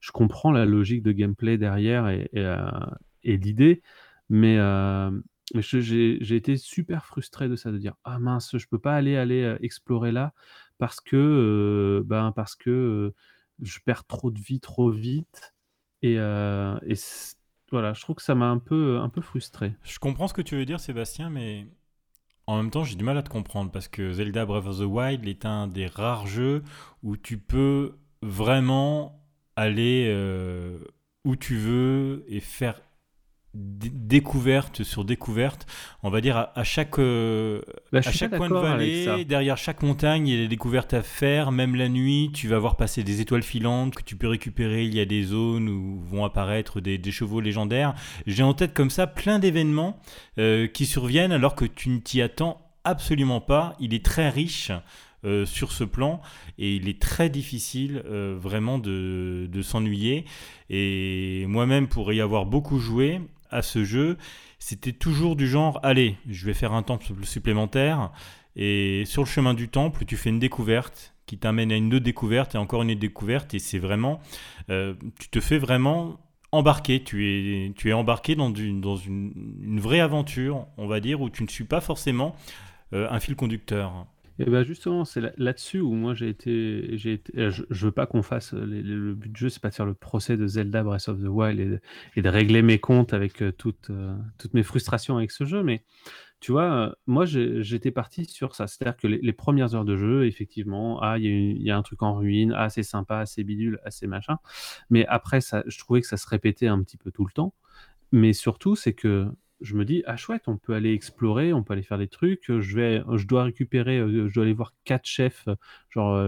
Je 0.00 0.12
comprends 0.12 0.52
la 0.52 0.64
logique 0.64 1.02
de 1.02 1.12
gameplay 1.12 1.58
derrière 1.58 2.08
et, 2.08 2.30
et, 3.22 3.36
l'idée, 3.36 3.82
mais, 4.30 4.58
j'ai 5.54 6.36
été 6.36 6.56
super 6.56 7.04
frustré 7.04 7.48
de 7.48 7.56
ça, 7.56 7.70
de 7.70 7.78
dire 7.78 7.94
ah 8.04 8.18
mince, 8.18 8.56
je 8.56 8.66
peux 8.66 8.78
pas 8.78 8.94
aller 8.94 9.16
aller 9.16 9.56
explorer 9.60 10.12
là 10.12 10.32
parce 10.78 11.00
que 11.00 12.02
ben 12.06 12.32
parce 12.32 12.54
que 12.54 13.12
je 13.60 13.78
perds 13.84 14.06
trop 14.06 14.30
de 14.30 14.40
vie 14.40 14.60
trop 14.60 14.90
vite 14.90 15.54
et, 16.02 16.14
et 16.14 16.94
voilà, 17.72 17.92
je 17.92 18.00
trouve 18.00 18.16
que 18.16 18.22
ça 18.22 18.34
m'a 18.34 18.46
un 18.46 18.58
peu 18.58 18.98
un 18.98 19.08
peu 19.08 19.20
frustré. 19.20 19.74
Je 19.82 19.98
comprends 19.98 20.28
ce 20.28 20.34
que 20.34 20.42
tu 20.42 20.56
veux 20.56 20.64
dire, 20.64 20.80
Sébastien, 20.80 21.30
mais 21.30 21.66
en 22.46 22.56
même 22.56 22.70
temps, 22.70 22.84
j'ai 22.84 22.96
du 22.96 23.04
mal 23.04 23.16
à 23.16 23.22
te 23.22 23.28
comprendre 23.28 23.70
parce 23.70 23.88
que 23.88 24.12
Zelda 24.12 24.44
Breath 24.44 24.66
of 24.66 24.78
the 24.78 24.82
Wild 24.82 25.26
est 25.26 25.44
un 25.44 25.66
des 25.68 25.86
rares 25.86 26.26
jeux 26.26 26.62
où 27.02 27.16
tu 27.16 27.38
peux 27.38 27.96
vraiment 28.22 29.24
aller 29.56 30.08
où 31.24 31.36
tu 31.36 31.56
veux 31.56 32.24
et 32.28 32.40
faire 32.40 32.80
découverte 33.54 34.82
sur 34.84 35.04
découverte. 35.04 35.66
On 36.02 36.10
va 36.10 36.20
dire 36.20 36.36
à, 36.36 36.58
à 36.58 36.64
chaque, 36.64 36.98
euh, 36.98 37.60
Bah, 37.92 37.98
à 37.98 38.02
chaque 38.12 38.36
coin 38.36 38.48
de 38.48 38.54
vallée, 38.54 39.24
derrière 39.24 39.56
chaque 39.56 39.82
montagne, 39.82 40.28
il 40.28 40.34
y 40.34 40.38
a 40.38 40.42
des 40.42 40.48
découvertes 40.48 40.94
à 40.94 41.02
faire. 41.02 41.50
Même 41.52 41.74
la 41.74 41.88
nuit, 41.88 42.30
tu 42.32 42.48
vas 42.48 42.58
voir 42.58 42.76
passer 42.76 43.02
des 43.02 43.20
étoiles 43.20 43.42
filantes 43.42 43.94
que 43.94 44.02
tu 44.02 44.16
peux 44.16 44.28
récupérer. 44.28 44.84
Il 44.84 44.94
y 44.94 45.00
a 45.00 45.04
des 45.04 45.22
zones 45.24 45.68
où 45.68 46.00
vont 46.00 46.24
apparaître 46.24 46.80
des, 46.80 46.98
des 46.98 47.10
chevaux 47.12 47.40
légendaires. 47.40 47.94
J'ai 48.26 48.42
en 48.42 48.54
tête 48.54 48.72
comme 48.74 48.90
ça 48.90 49.06
plein 49.06 49.38
d'événements 49.38 49.98
euh, 50.38 50.66
qui 50.66 50.86
surviennent 50.86 51.32
alors 51.32 51.54
que 51.54 51.64
tu 51.64 51.88
ne 51.90 51.98
t'y 51.98 52.22
attends 52.22 52.60
absolument 52.84 53.40
pas. 53.40 53.76
Il 53.80 53.94
est 53.94 54.04
très 54.04 54.28
riche. 54.30 54.70
euh, 55.26 55.44
sur 55.44 55.70
ce 55.72 55.84
plan 55.84 56.22
et 56.56 56.76
il 56.76 56.88
est 56.88 56.98
très 56.98 57.28
difficile 57.28 58.02
vraiment 58.06 58.78
de, 58.78 59.46
de 59.52 59.60
s'ennuyer 59.60 60.24
et 60.70 61.44
moi-même 61.46 61.88
pour 61.88 62.10
y 62.14 62.22
avoir 62.22 62.46
beaucoup 62.46 62.78
joué 62.78 63.20
à 63.50 63.62
ce 63.62 63.84
jeu 63.84 64.16
c'était 64.58 64.92
toujours 64.92 65.36
du 65.36 65.48
genre 65.48 65.80
allez 65.82 66.16
je 66.28 66.46
vais 66.46 66.54
faire 66.54 66.72
un 66.72 66.82
temple 66.82 67.12
supplémentaire 67.24 68.12
et 68.56 69.04
sur 69.06 69.22
le 69.22 69.28
chemin 69.28 69.54
du 69.54 69.68
temple 69.68 70.04
tu 70.04 70.16
fais 70.16 70.30
une 70.30 70.38
découverte 70.38 71.14
qui 71.26 71.38
t'amène 71.38 71.70
à 71.70 71.76
une 71.76 71.94
autre 71.94 72.04
découverte 72.04 72.54
et 72.54 72.58
encore 72.58 72.82
une 72.82 72.90
autre 72.90 73.00
découverte 73.00 73.54
et 73.54 73.58
c'est 73.58 73.78
vraiment 73.78 74.20
euh, 74.68 74.94
tu 75.18 75.28
te 75.28 75.40
fais 75.40 75.58
vraiment 75.58 76.18
embarquer. 76.52 77.02
Tu 77.02 77.28
es, 77.28 77.72
tu 77.74 77.90
es 77.90 77.92
embarqué 77.92 78.34
dans, 78.34 78.52
une, 78.52 78.80
dans 78.80 78.96
une 78.96 79.78
vraie 79.80 80.00
aventure 80.00 80.66
on 80.76 80.86
va 80.86 81.00
dire 81.00 81.20
où 81.20 81.30
tu 81.30 81.42
ne 81.42 81.48
suis 81.48 81.64
pas 81.64 81.80
forcément 81.80 82.34
euh, 82.92 83.08
un 83.10 83.20
fil 83.20 83.36
conducteur 83.36 84.06
Et 84.40 84.44
ben 84.46 84.62
justement, 84.64 85.04
c'est 85.04 85.20
là- 85.20 85.32
là-dessus 85.36 85.80
où 85.80 85.92
moi 85.92 86.14
j'ai 86.14 86.30
été, 86.30 86.96
euh, 87.36 87.50
je, 87.50 87.62
je 87.68 87.86
veux 87.86 87.92
pas 87.92 88.06
qu'on 88.06 88.22
fasse 88.22 88.54
euh, 88.54 88.64
le 88.64 89.14
but 89.14 89.30
du 89.30 89.38
jeu, 89.38 89.48
c'est 89.50 89.60
pas 89.60 89.68
de 89.68 89.74
faire 89.74 89.84
le 89.84 89.92
procès 89.92 90.38
de 90.38 90.46
Zelda 90.46 90.82
Breath 90.82 91.08
of 91.08 91.20
the 91.20 91.26
Wild 91.26 91.80
et 92.16 92.22
de, 92.22 92.28
régler 92.30 92.62
mes 92.62 92.78
comptes 92.78 93.12
avec 93.12 93.42
euh, 93.42 93.52
toutes, 93.52 93.90
toutes 94.38 94.54
mes 94.54 94.62
frustrations 94.62 95.18
avec 95.18 95.30
ce 95.30 95.44
jeu, 95.44 95.62
mais 95.62 95.84
tu 96.40 96.52
vois, 96.52 96.96
moi 97.06 97.26
j'étais 97.26 97.90
parti 97.90 98.24
sur 98.24 98.54
ça, 98.54 98.66
c'est-à-dire 98.66 98.96
que 98.96 99.06
les, 99.06 99.32
premières 99.34 99.74
heures 99.74 99.84
de 99.84 99.98
jeu, 99.98 100.26
effectivement, 100.26 100.98
ah 101.02 101.18
il 101.18 101.60
y, 101.60 101.70
a 101.70 101.76
un 101.76 101.82
truc 101.82 102.02
en 102.02 102.14
ruine, 102.14 102.54
ah 102.56 102.70
c'est 102.70 102.82
sympa, 102.82 103.26
c'est 103.26 103.44
bidule, 103.44 103.78
ah 103.84 103.90
c'est 103.90 104.06
machin, 104.06 104.38
mais 104.88 105.04
après 105.08 105.40
je 105.42 105.78
trouvais 105.78 106.00
que 106.00 106.06
ça 106.06 106.16
se 106.16 106.26
répétait 106.26 106.68
un 106.68 106.82
petit 106.82 106.96
peu 106.96 107.10
tout 107.10 107.26
le 107.26 107.32
temps, 107.32 107.52
mais 108.10 108.32
surtout 108.32 108.74
c'est 108.74 108.94
que 108.94 109.28
je 109.60 109.74
me 109.76 109.84
dis, 109.84 110.02
ah 110.06 110.16
chouette, 110.16 110.44
on 110.48 110.56
peut 110.56 110.74
aller 110.74 110.92
explorer, 110.92 111.52
on 111.52 111.62
peut 111.62 111.74
aller 111.74 111.82
faire 111.82 111.98
des 111.98 112.08
trucs. 112.08 112.50
euh, 112.50 112.60
Je 112.60 112.76
vais, 112.76 113.02
je 113.16 113.26
dois 113.26 113.44
récupérer, 113.44 113.98
euh, 113.98 114.28
je 114.28 114.34
dois 114.34 114.44
aller 114.44 114.52
voir 114.54 114.74
quatre 114.84 115.06
chefs, 115.06 115.46
euh, 115.48 115.54
genre 115.90 116.18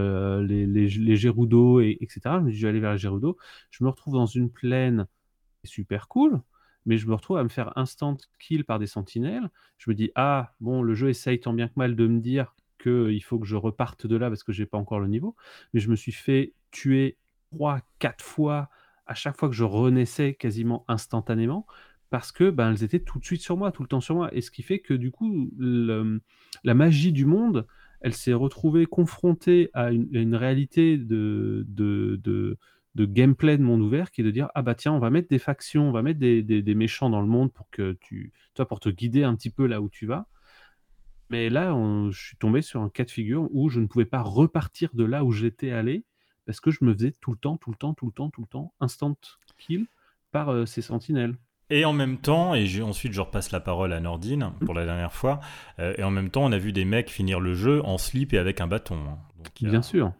les, 0.41 0.65
les, 0.67 0.87
les 0.89 1.15
Gerudo, 1.15 1.79
et, 1.81 1.97
etc. 2.01 2.39
Je 2.39 2.45
me 2.45 2.51
dis, 2.51 2.57
je 2.57 2.63
vais 2.63 2.69
aller 2.69 2.79
vers 2.79 2.91
les 2.93 2.97
Gerudo. 2.99 3.37
Je 3.71 3.83
me 3.83 3.89
retrouve 3.89 4.13
dans 4.15 4.25
une 4.27 4.49
plaine 4.51 5.07
super 5.63 6.07
cool, 6.07 6.41
mais 6.85 6.97
je 6.97 7.07
me 7.07 7.13
retrouve 7.15 7.37
à 7.37 7.43
me 7.43 7.49
faire 7.49 7.77
instant 7.77 8.17
kill 8.39 8.65
par 8.65 8.79
des 8.79 8.87
sentinelles. 8.87 9.49
Je 9.77 9.89
me 9.89 9.95
dis, 9.95 10.11
ah 10.15 10.53
bon, 10.59 10.81
le 10.81 10.93
jeu 10.93 11.09
essaye 11.09 11.39
tant 11.39 11.53
bien 11.53 11.67
que 11.67 11.73
mal 11.77 11.95
de 11.95 12.07
me 12.07 12.19
dire 12.19 12.55
qu'il 12.81 13.23
faut 13.23 13.39
que 13.39 13.45
je 13.47 13.55
reparte 13.55 14.05
de 14.07 14.15
là 14.17 14.29
parce 14.29 14.43
que 14.43 14.51
j'ai 14.51 14.65
pas 14.65 14.77
encore 14.77 14.99
le 14.99 15.07
niveau. 15.07 15.35
Mais 15.73 15.79
je 15.79 15.89
me 15.89 15.95
suis 15.95 16.11
fait 16.11 16.53
tuer 16.71 17.17
trois, 17.51 17.81
quatre 17.99 18.23
fois 18.23 18.69
à 19.05 19.13
chaque 19.15 19.37
fois 19.37 19.49
que 19.49 19.55
je 19.55 19.63
renaissais 19.63 20.33
quasiment 20.33 20.85
instantanément 20.87 21.65
parce 22.13 22.31
que 22.31 22.51
ben, 22.51 22.69
elles 22.69 22.83
étaient 22.83 22.99
tout 22.99 23.17
de 23.17 23.25
suite 23.25 23.41
sur 23.41 23.57
moi, 23.57 23.71
tout 23.71 23.81
le 23.81 23.87
temps 23.87 23.99
sur 23.99 24.13
moi. 24.13 24.31
Et 24.35 24.41
ce 24.41 24.51
qui 24.51 24.61
fait 24.61 24.77
que 24.77 24.93
du 24.93 25.09
coup, 25.09 25.49
la 25.57 26.73
magie 26.75 27.11
du 27.11 27.25
monde, 27.25 27.65
elle 28.01 28.13
s'est 28.13 28.33
retrouvée 28.33 28.85
confrontée 28.85 29.71
à 29.73 29.91
une, 29.91 30.35
réalité 30.35 30.99
de, 30.99 31.65
de, 31.67 32.21
de, 32.23 33.05
gameplay 33.05 33.57
de 33.57 33.63
monde 33.63 33.81
ouvert 33.81 34.11
qui 34.11 34.21
est 34.21 34.23
de 34.23 34.29
dire 34.29 34.49
ah 34.53 34.61
bah 34.61 34.75
tiens, 34.75 34.93
on 34.93 34.99
va 34.99 35.09
mettre 35.09 35.27
des 35.27 35.39
factions, 35.39 35.89
on 35.89 35.91
va 35.91 36.03
mettre 36.03 36.19
des, 36.19 36.43
des, 36.43 36.75
méchants 36.75 37.09
dans 37.09 37.19
le 37.19 37.27
monde 37.27 37.51
pour 37.51 37.67
que 37.71 37.97
tu, 37.99 38.31
toi, 38.53 38.67
pour 38.67 38.79
te 38.79 38.89
guider 38.89 39.23
un 39.23 39.33
petit 39.35 39.49
peu 39.49 39.65
là 39.65 39.81
où 39.81 39.89
tu 39.89 40.05
vas. 40.05 40.27
Mais 41.31 41.49
là, 41.49 41.75
je 42.11 42.27
suis 42.27 42.37
tombé 42.37 42.61
sur 42.61 42.81
un 42.81 42.89
cas 42.89 43.05
de 43.05 43.11
figure 43.11 43.49
où 43.55 43.69
je 43.69 43.79
ne 43.79 43.87
pouvais 43.87 44.05
pas 44.05 44.21
repartir 44.21 44.91
de 44.93 45.03
là 45.03 45.23
où 45.23 45.31
j'étais 45.31 45.71
allé 45.71 46.05
parce 46.45 46.59
que 46.59 46.69
je 46.69 46.85
me 46.85 46.93
faisais 46.93 47.11
tout 47.21 47.31
le 47.31 47.37
temps, 47.37 47.57
tout 47.57 47.71
le 47.71 47.75
temps, 47.75 47.95
tout 47.95 48.05
le 48.05 48.11
temps, 48.11 48.29
tout 48.29 48.41
le 48.41 48.47
temps 48.47 48.71
instant 48.79 49.17
kill 49.57 49.87
par 50.31 50.49
euh, 50.49 50.67
ces 50.67 50.83
sentinelles. 50.83 51.35
Et 51.69 51.85
en 51.85 51.93
même 51.93 52.17
temps, 52.19 52.53
et 52.55 52.81
ensuite 52.81 53.13
je 53.13 53.21
repasse 53.21 53.51
la 53.51 53.59
parole 53.59 53.93
à 53.93 53.99
Nordine 53.99 54.51
pour 54.65 54.73
la 54.73 54.85
dernière 54.85 55.13
fois, 55.13 55.39
euh, 55.79 55.93
et 55.97 56.03
en 56.03 56.11
même 56.11 56.29
temps 56.29 56.43
on 56.43 56.51
a 56.51 56.57
vu 56.57 56.71
des 56.73 56.85
mecs 56.85 57.09
finir 57.09 57.39
le 57.39 57.53
jeu 57.55 57.81
en 57.85 57.97
slip 57.97 58.33
et 58.33 58.37
avec 58.37 58.61
un 58.61 58.67
bâton. 58.67 58.95
hein. 59.07 59.17
Donc, 59.37 59.63
a- 59.65 59.69
Bien 59.69 59.81
sûr. 59.81 60.11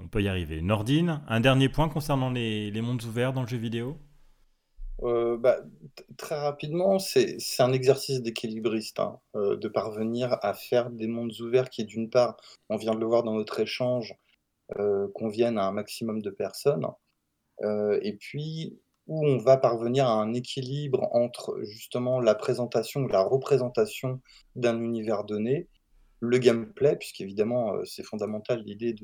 On 0.00 0.08
peut 0.08 0.22
y 0.22 0.28
arriver. 0.28 0.62
Nordine, 0.62 1.20
un 1.28 1.40
dernier 1.40 1.68
point 1.68 1.88
concernant 1.88 2.30
les, 2.30 2.70
les 2.70 2.80
mondes 2.80 3.02
ouverts 3.04 3.32
dans 3.32 3.42
le 3.42 3.48
jeu 3.48 3.58
vidéo? 3.58 3.98
Euh, 5.02 5.36
bah, 5.36 5.58
très 6.16 6.38
rapidement, 6.38 6.98
c'est 6.98 7.36
c'est 7.40 7.62
un 7.62 7.72
exercice 7.72 8.22
d'équilibriste 8.22 9.00
hein, 9.00 9.18
euh, 9.34 9.56
de 9.56 9.66
parvenir 9.68 10.36
à 10.42 10.54
faire 10.54 10.90
des 10.90 11.08
mondes 11.08 11.32
ouverts 11.40 11.70
qui, 11.70 11.84
d'une 11.84 12.08
part, 12.10 12.36
on 12.68 12.76
vient 12.76 12.94
de 12.94 13.00
le 13.00 13.06
voir 13.06 13.24
dans 13.24 13.34
notre 13.34 13.58
échange, 13.60 14.14
euh, 14.78 15.08
conviennent 15.14 15.58
à 15.58 15.66
un 15.66 15.72
maximum 15.72 16.22
de 16.22 16.30
personnes, 16.30 16.86
euh, 17.64 17.98
et 18.02 18.14
puis 18.16 18.80
où 19.06 19.26
on 19.26 19.38
va 19.38 19.56
parvenir 19.56 20.06
à 20.06 20.12
un 20.12 20.32
équilibre 20.32 21.08
entre 21.12 21.58
justement 21.62 22.20
la 22.20 22.34
présentation 22.34 23.00
ou 23.00 23.08
la 23.08 23.22
représentation 23.22 24.20
d'un 24.54 24.80
univers 24.80 25.24
donné, 25.24 25.68
le 26.22 26.38
gameplay, 26.38 26.96
puisqu'évidemment 26.96 27.74
euh, 27.74 27.84
c'est 27.84 28.04
fondamental 28.04 28.62
l'idée 28.64 28.94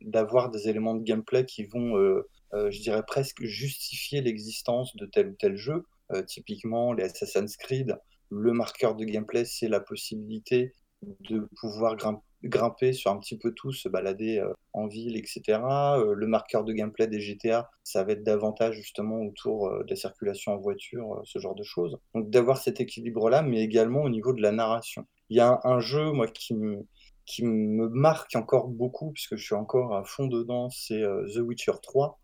d'avoir 0.00 0.48
des 0.48 0.68
éléments 0.68 0.94
de 0.94 1.02
gameplay 1.02 1.44
qui 1.44 1.64
vont, 1.64 1.98
euh, 1.98 2.28
euh, 2.54 2.70
je 2.70 2.80
dirais 2.80 3.02
presque, 3.04 3.42
justifier 3.42 4.20
l'existence 4.20 4.94
de 4.94 5.04
tel 5.06 5.30
ou 5.30 5.34
tel 5.34 5.56
jeu. 5.56 5.84
Typiquement, 6.26 6.94
les 6.94 7.04
Assassin's 7.04 7.58
Creed, 7.58 7.98
le 8.30 8.54
marqueur 8.54 8.94
de 8.94 9.04
gameplay, 9.04 9.44
c'est 9.44 9.68
la 9.68 9.80
possibilité 9.80 10.72
de 11.02 11.46
pouvoir 11.60 11.96
grimper 11.96 12.22
grimper 12.44 12.92
sur 12.92 13.10
un 13.10 13.18
petit 13.18 13.36
peu 13.36 13.52
tout, 13.52 13.72
se 13.72 13.88
balader 13.88 14.38
euh, 14.38 14.52
en 14.72 14.86
ville, 14.86 15.16
etc. 15.16 15.42
Euh, 15.48 16.14
le 16.14 16.26
marqueur 16.26 16.64
de 16.64 16.72
gameplay 16.72 17.06
des 17.06 17.20
GTA, 17.20 17.70
ça 17.82 18.04
va 18.04 18.12
être 18.12 18.22
davantage 18.22 18.76
justement 18.76 19.20
autour 19.22 19.68
euh, 19.68 19.82
de 19.84 19.90
la 19.90 19.96
circulation 19.96 20.52
en 20.52 20.58
voiture, 20.58 21.20
ce 21.24 21.38
genre 21.38 21.54
de 21.54 21.64
choses. 21.64 21.98
Donc 22.14 22.30
d'avoir 22.30 22.58
cet 22.58 22.80
équilibre-là, 22.80 23.42
mais 23.42 23.62
également 23.62 24.02
au 24.02 24.08
niveau 24.08 24.32
de 24.32 24.42
la 24.42 24.52
narration. 24.52 25.06
Il 25.30 25.36
y 25.36 25.40
a 25.40 25.60
un, 25.64 25.80
jeu, 25.80 26.12
moi, 26.12 26.26
qui 26.28 26.54
me, 26.54 27.88
marque 27.88 28.34
encore 28.34 28.68
beaucoup, 28.68 29.10
puisque 29.10 29.36
je 29.36 29.44
suis 29.44 29.54
encore 29.54 29.94
à 29.94 30.04
fond 30.04 30.26
dedans, 30.26 30.70
c'est 30.70 31.02
The 31.34 31.38
Witcher 31.38 31.72
3. 31.82 32.18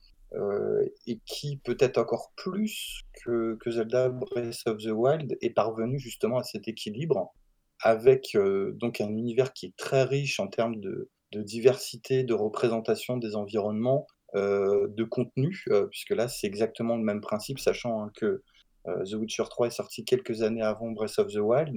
et 1.07 1.21
qui 1.27 1.59
peut-être 1.59 1.99
encore 1.99 2.33
plus 2.35 3.03
que 3.25 3.59
Zelda 3.67 4.09
Breath 4.09 4.63
of 4.67 4.79
the 4.79 4.91
Wild 4.91 5.37
est 5.43 5.51
parvenu 5.51 5.99
justement 5.99 6.39
à 6.39 6.43
cet 6.45 6.67
équilibre 6.67 7.35
avec 7.81 8.37
donc 8.75 9.01
un 9.01 9.09
univers 9.09 9.53
qui 9.53 9.67
est 9.67 9.77
très 9.77 10.05
riche 10.05 10.41
en 10.41 10.49
termes 10.49 10.81
de, 10.81 11.11
diversité, 11.33 12.23
de 12.23 12.35
représentation 12.35 13.17
des 13.17 13.35
environnements, 13.35 14.07
de 14.35 15.05
contenu, 15.05 15.65
puisque 15.91 16.11
là 16.11 16.29
c'est 16.29 16.47
exactement 16.47 16.97
le 16.97 17.03
même 17.03 17.21
principe, 17.21 17.59
sachant 17.59 18.03
hein, 18.03 18.11
que 18.15 18.43
The 18.87 19.15
Witcher 19.15 19.45
3 19.49 19.69
est 19.69 19.71
sorti 19.71 20.05
quelques 20.05 20.43
années 20.43 20.63
avant 20.63 20.91
Breath 20.91 21.19
of 21.19 21.33
the 21.33 21.39
Wild. 21.39 21.75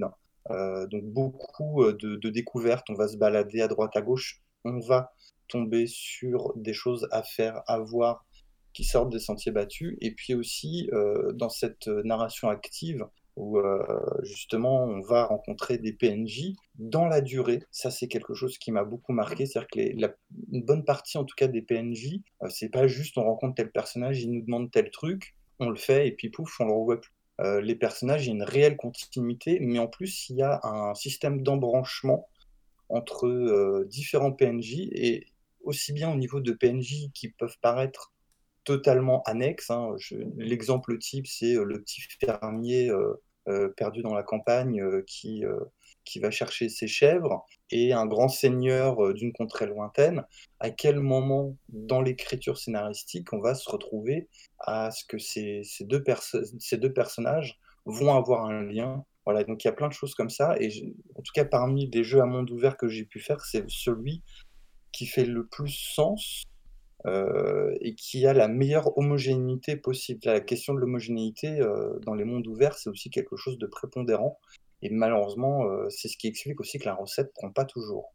donc 0.48 1.04
beaucoup 1.04 1.84
de, 1.84 2.28
découvertes, 2.28 2.88
on 2.90 2.94
va 2.94 3.08
se 3.08 3.16
balader 3.16 3.60
à 3.60 3.68
droite 3.68 3.96
à 3.96 4.00
gauche, 4.00 4.40
on 4.64 4.78
va 4.78 5.12
tomber 5.48 5.86
sur 5.86 6.52
des 6.56 6.74
choses 6.74 7.08
à 7.10 7.22
faire, 7.22 7.62
à 7.66 7.78
voir, 7.78 8.24
qui 8.72 8.84
sortent 8.84 9.10
des 9.10 9.18
sentiers 9.18 9.52
battus. 9.52 9.96
Et 10.00 10.14
puis 10.14 10.34
aussi, 10.34 10.88
dans 11.34 11.48
cette 11.48 11.88
narration 11.88 12.48
active, 12.48 13.04
où 13.38 13.58
euh, 13.58 13.78
justement 14.22 14.84
on 14.84 15.00
va 15.00 15.24
rencontrer 15.24 15.78
des 15.78 15.92
PNJ 15.92 16.54
dans 16.74 17.06
la 17.06 17.20
durée. 17.20 17.60
Ça, 17.70 17.90
c'est 17.90 18.08
quelque 18.08 18.34
chose 18.34 18.58
qui 18.58 18.72
m'a 18.72 18.84
beaucoup 18.84 19.12
marqué. 19.12 19.46
C'est-à-dire 19.46 19.68
que 19.70 20.00
la, 20.00 20.14
bonne 20.62 20.84
partie, 20.84 21.18
en 21.18 21.24
tout 21.24 21.36
cas, 21.36 21.46
des 21.46 21.62
PNJ, 21.62 22.20
euh, 22.42 22.48
c'est 22.50 22.68
pas 22.68 22.88
juste 22.88 23.16
on 23.16 23.24
rencontre 23.24 23.54
tel 23.54 23.70
personnage, 23.70 24.20
il 24.22 24.32
nous 24.32 24.42
demande 24.42 24.70
tel 24.72 24.90
truc, 24.90 25.36
on 25.60 25.70
le 25.70 25.76
fait 25.76 26.08
et 26.08 26.12
puis 26.12 26.30
pouf, 26.30 26.60
on 26.60 26.64
le 26.64 26.72
revoit 26.72 27.00
plus. 27.00 27.12
Euh, 27.40 27.60
les 27.60 27.76
personnages, 27.76 28.26
il 28.26 28.30
y 28.30 28.32
a 28.32 28.34
une 28.34 28.42
réelle 28.42 28.76
continuité, 28.76 29.58
mais 29.60 29.78
en 29.78 29.86
plus, 29.86 30.28
il 30.28 30.36
y 30.36 30.42
a 30.42 30.60
un 30.64 30.94
système 30.94 31.42
d'embranchement 31.42 32.28
entre 32.88 33.84
différents 33.84 34.32
PNJ 34.32 34.88
et 34.92 35.26
aussi 35.62 35.92
bien 35.92 36.10
au 36.10 36.16
niveau 36.16 36.40
de 36.40 36.52
PNJ 36.52 37.10
qui 37.12 37.28
peuvent 37.28 37.58
paraître 37.60 38.12
totalement 38.64 39.22
annexes. 39.24 39.70
Hein. 39.70 39.94
L'exemple 40.38 40.98
type, 40.98 41.26
c'est 41.26 41.52
le 41.54 41.80
petit 41.80 42.00
fermier 42.18 42.90
perdu 43.76 44.02
dans 44.02 44.14
la 44.14 44.22
campagne 44.22 44.80
euh, 44.80 45.02
qui, 45.06 45.44
euh, 45.44 45.58
qui 46.04 46.18
va 46.20 46.30
chercher 46.30 46.68
ses 46.68 46.86
chèvres 46.86 47.44
et 47.70 47.92
un 47.92 48.06
grand 48.06 48.28
seigneur 48.28 49.14
d'une 49.14 49.32
contrée 49.32 49.66
lointaine, 49.66 50.24
à 50.60 50.70
quel 50.70 51.00
moment 51.00 51.56
dans 51.68 52.00
l'écriture 52.00 52.58
scénaristique 52.58 53.32
on 53.32 53.40
va 53.40 53.54
se 53.54 53.70
retrouver 53.70 54.28
à 54.58 54.90
ce 54.90 55.04
que 55.04 55.18
ces, 55.18 55.62
ces, 55.64 55.84
deux, 55.84 56.02
ces 56.58 56.78
deux 56.78 56.92
personnages 56.92 57.58
vont 57.84 58.14
avoir 58.14 58.46
un 58.46 58.62
lien? 58.62 59.04
Voilà, 59.24 59.44
donc 59.44 59.62
il 59.62 59.66
y 59.66 59.70
a 59.70 59.74
plein 59.74 59.88
de 59.88 59.92
choses 59.92 60.14
comme 60.14 60.30
ça. 60.30 60.56
Et 60.58 60.70
en 61.14 61.20
tout 61.20 61.32
cas, 61.34 61.44
parmi 61.44 61.90
les 61.90 62.02
jeux 62.02 62.22
à 62.22 62.26
monde 62.26 62.50
ouvert 62.50 62.78
que 62.78 62.88
j'ai 62.88 63.04
pu 63.04 63.20
faire, 63.20 63.40
c'est 63.44 63.64
celui 63.68 64.22
qui 64.92 65.04
fait 65.04 65.26
le 65.26 65.46
plus 65.46 65.68
sens 65.68 66.44
euh, 67.06 67.76
et 67.80 67.94
qui 67.94 68.26
a 68.26 68.32
la 68.32 68.48
meilleure 68.48 68.96
homogénéité 68.98 69.76
possible. 69.76 70.20
La 70.24 70.40
question 70.40 70.74
de 70.74 70.80
l'homogénéité 70.80 71.60
euh, 71.60 71.98
dans 72.00 72.14
les 72.14 72.24
mondes 72.24 72.46
ouverts, 72.46 72.76
c'est 72.76 72.90
aussi 72.90 73.10
quelque 73.10 73.36
chose 73.36 73.58
de 73.58 73.66
prépondérant. 73.66 74.38
Et 74.82 74.90
malheureusement, 74.90 75.64
euh, 75.66 75.88
c'est 75.90 76.08
ce 76.08 76.16
qui 76.16 76.26
explique 76.26 76.60
aussi 76.60 76.78
que 76.78 76.86
la 76.86 76.94
recette 76.94 77.28
ne 77.28 77.32
prend 77.32 77.50
pas 77.50 77.64
toujours. 77.64 78.14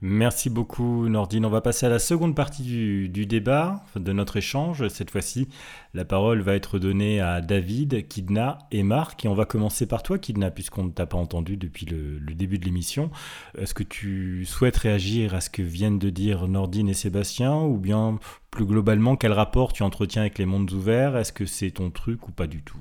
Merci 0.00 0.50
beaucoup 0.50 1.08
Nordine. 1.08 1.46
On 1.46 1.50
va 1.50 1.60
passer 1.60 1.86
à 1.86 1.88
la 1.88 1.98
seconde 1.98 2.34
partie 2.34 2.62
du, 2.62 3.26
débat, 3.26 3.84
de 3.96 4.12
notre 4.12 4.36
échange. 4.36 4.88
Cette 4.88 5.10
fois-ci, 5.10 5.48
la 5.94 6.04
parole 6.04 6.40
va 6.40 6.54
être 6.54 6.78
donnée 6.78 7.20
à 7.20 7.40
David, 7.40 8.06
Kidna 8.08 8.58
et 8.70 8.82
Marc. 8.82 9.24
Et 9.24 9.28
on 9.28 9.34
va 9.34 9.44
commencer 9.44 9.86
par 9.86 10.02
toi, 10.02 10.18
Kidna, 10.18 10.50
puisqu'on 10.50 10.84
ne 10.84 10.90
t'a 10.90 11.06
pas 11.06 11.16
entendu 11.16 11.56
depuis 11.56 11.86
le, 11.86 12.18
début 12.34 12.58
de 12.58 12.64
l'émission. 12.64 13.10
Est-ce 13.56 13.74
que 13.74 13.82
tu 13.82 14.44
souhaites 14.44 14.76
réagir 14.76 15.34
à 15.34 15.40
ce 15.40 15.48
que 15.48 15.62
viennent 15.62 15.98
de 15.98 16.10
dire 16.10 16.48
Nordine 16.48 16.88
et 16.88 16.94
Sébastien 16.94 17.56
Ou 17.56 17.78
bien, 17.78 18.18
plus 18.50 18.66
globalement, 18.66 19.16
quel 19.16 19.32
rapport 19.32 19.72
tu 19.72 19.82
entretiens 19.82 20.22
avec 20.22 20.38
les 20.38 20.46
mondes 20.46 20.70
ouverts? 20.72 21.16
Est-ce 21.16 21.32
que 21.32 21.46
c'est 21.46 21.70
ton 21.70 21.90
truc 21.90 22.28
ou 22.28 22.32
pas 22.32 22.46
du 22.46 22.62
tout? 22.62 22.78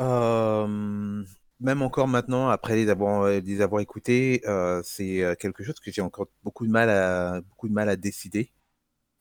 Euh, 0.00 1.24
même 1.60 1.82
encore 1.82 2.08
maintenant, 2.08 2.48
après 2.48 2.76
les 2.76 2.88
avoir, 2.88 3.22
euh, 3.22 3.40
les 3.40 3.60
avoir 3.60 3.80
écoutés, 3.82 4.42
euh, 4.46 4.80
c'est 4.84 5.22
euh, 5.22 5.34
quelque 5.34 5.64
chose 5.64 5.80
que 5.80 5.90
j'ai 5.90 6.02
encore 6.02 6.28
beaucoup 6.44 6.66
de 6.66 6.70
mal 6.70 6.88
à, 6.90 7.40
beaucoup 7.40 7.68
de 7.68 7.72
mal 7.74 7.88
à 7.88 7.96
décider. 7.96 8.52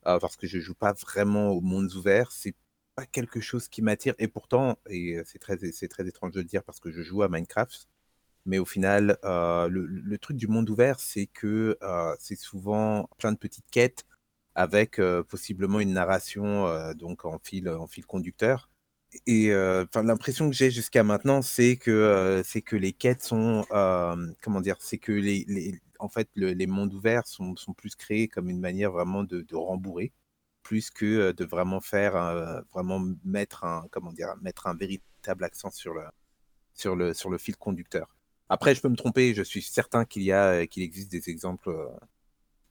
parce 0.03 0.37
que 0.37 0.47
je 0.47 0.59
joue 0.59 0.75
pas 0.75 0.93
vraiment 0.93 1.49
aux 1.51 1.61
mondes 1.61 1.93
ouverts. 1.95 2.31
C'est 2.31 2.55
pas 2.95 3.05
quelque 3.05 3.41
chose 3.41 3.67
qui 3.69 3.81
m'attire. 3.81 4.15
Et 4.19 4.27
pourtant, 4.27 4.77
et 4.89 5.21
c'est 5.25 5.39
très, 5.39 5.57
c'est 5.71 5.89
très 5.89 6.07
étrange 6.07 6.31
de 6.33 6.39
le 6.41 6.45
dire 6.45 6.63
parce 6.63 6.79
que 6.79 6.91
je 6.91 7.01
joue 7.03 7.23
à 7.23 7.29
Minecraft. 7.29 7.87
Mais 8.45 8.59
au 8.59 8.65
final, 8.65 9.17
le, 9.23 9.85
le, 9.87 10.17
truc 10.19 10.37
du 10.37 10.47
monde 10.47 10.69
ouvert, 10.69 10.99
c'est 10.99 11.27
que 11.27 11.77
c'est 12.19 12.37
souvent 12.37 13.09
plein 13.17 13.33
de 13.33 13.37
petites 13.37 13.69
quêtes 13.71 14.05
avec 14.55 15.01
possiblement 15.29 15.79
une 15.81 15.93
narration 15.93 16.93
donc 16.93 17.25
en 17.25 17.39
fil, 17.39 17.69
en 17.69 17.87
fil 17.87 18.05
conducteur 18.05 18.69
et 19.25 19.53
enfin 19.55 20.03
l'impression 20.03 20.49
que 20.49 20.55
j'ai 20.55 20.71
jusqu'à 20.71 21.03
maintenant, 21.03 21.41
c'est 21.41 21.77
que 21.77 22.41
c'est 22.45 22.61
que 22.61 22.75
les 22.75 22.93
quêtes 22.93 23.23
sont 23.23 23.65
comment 24.41 24.61
dire, 24.61 24.77
c'est 24.79 24.97
que 24.97 25.11
les, 25.11 25.45
les 25.47 25.79
en 25.99 26.09
fait 26.09 26.29
les 26.35 26.67
mondes 26.67 26.93
ouverts 26.93 27.27
sont, 27.27 27.55
sont, 27.55 27.73
plus 27.73 27.95
créés 27.95 28.27
comme 28.27 28.49
une 28.49 28.59
manière 28.59 28.91
vraiment 28.91 29.23
de, 29.23 29.45
rembourrer, 29.55 30.13
plus 30.63 30.89
que 30.91 31.31
de 31.31 31.45
vraiment 31.45 31.81
faire 31.81 32.13
vraiment 32.73 33.01
mettre 33.23 33.63
un 33.63 33.87
comment 33.91 34.13
dire 34.13 34.35
mettre 34.41 34.67
un 34.67 34.75
véritable 34.75 35.43
accent 35.43 35.71
sur 35.71 35.93
le 35.93 36.03
sur 36.73 36.95
le 36.95 37.13
sur 37.13 37.29
le 37.29 37.37
fil 37.37 37.57
conducteur. 37.57 38.15
Après, 38.49 38.75
je 38.75 38.81
peux 38.81 38.89
me 38.89 38.95
tromper, 38.95 39.33
je 39.33 39.43
suis 39.43 39.61
certain 39.61 40.05
qu'il 40.05 40.23
y 40.23 40.31
a 40.31 40.67
qu'il 40.67 40.83
existe 40.83 41.11
des 41.11 41.29
exemples 41.29 41.71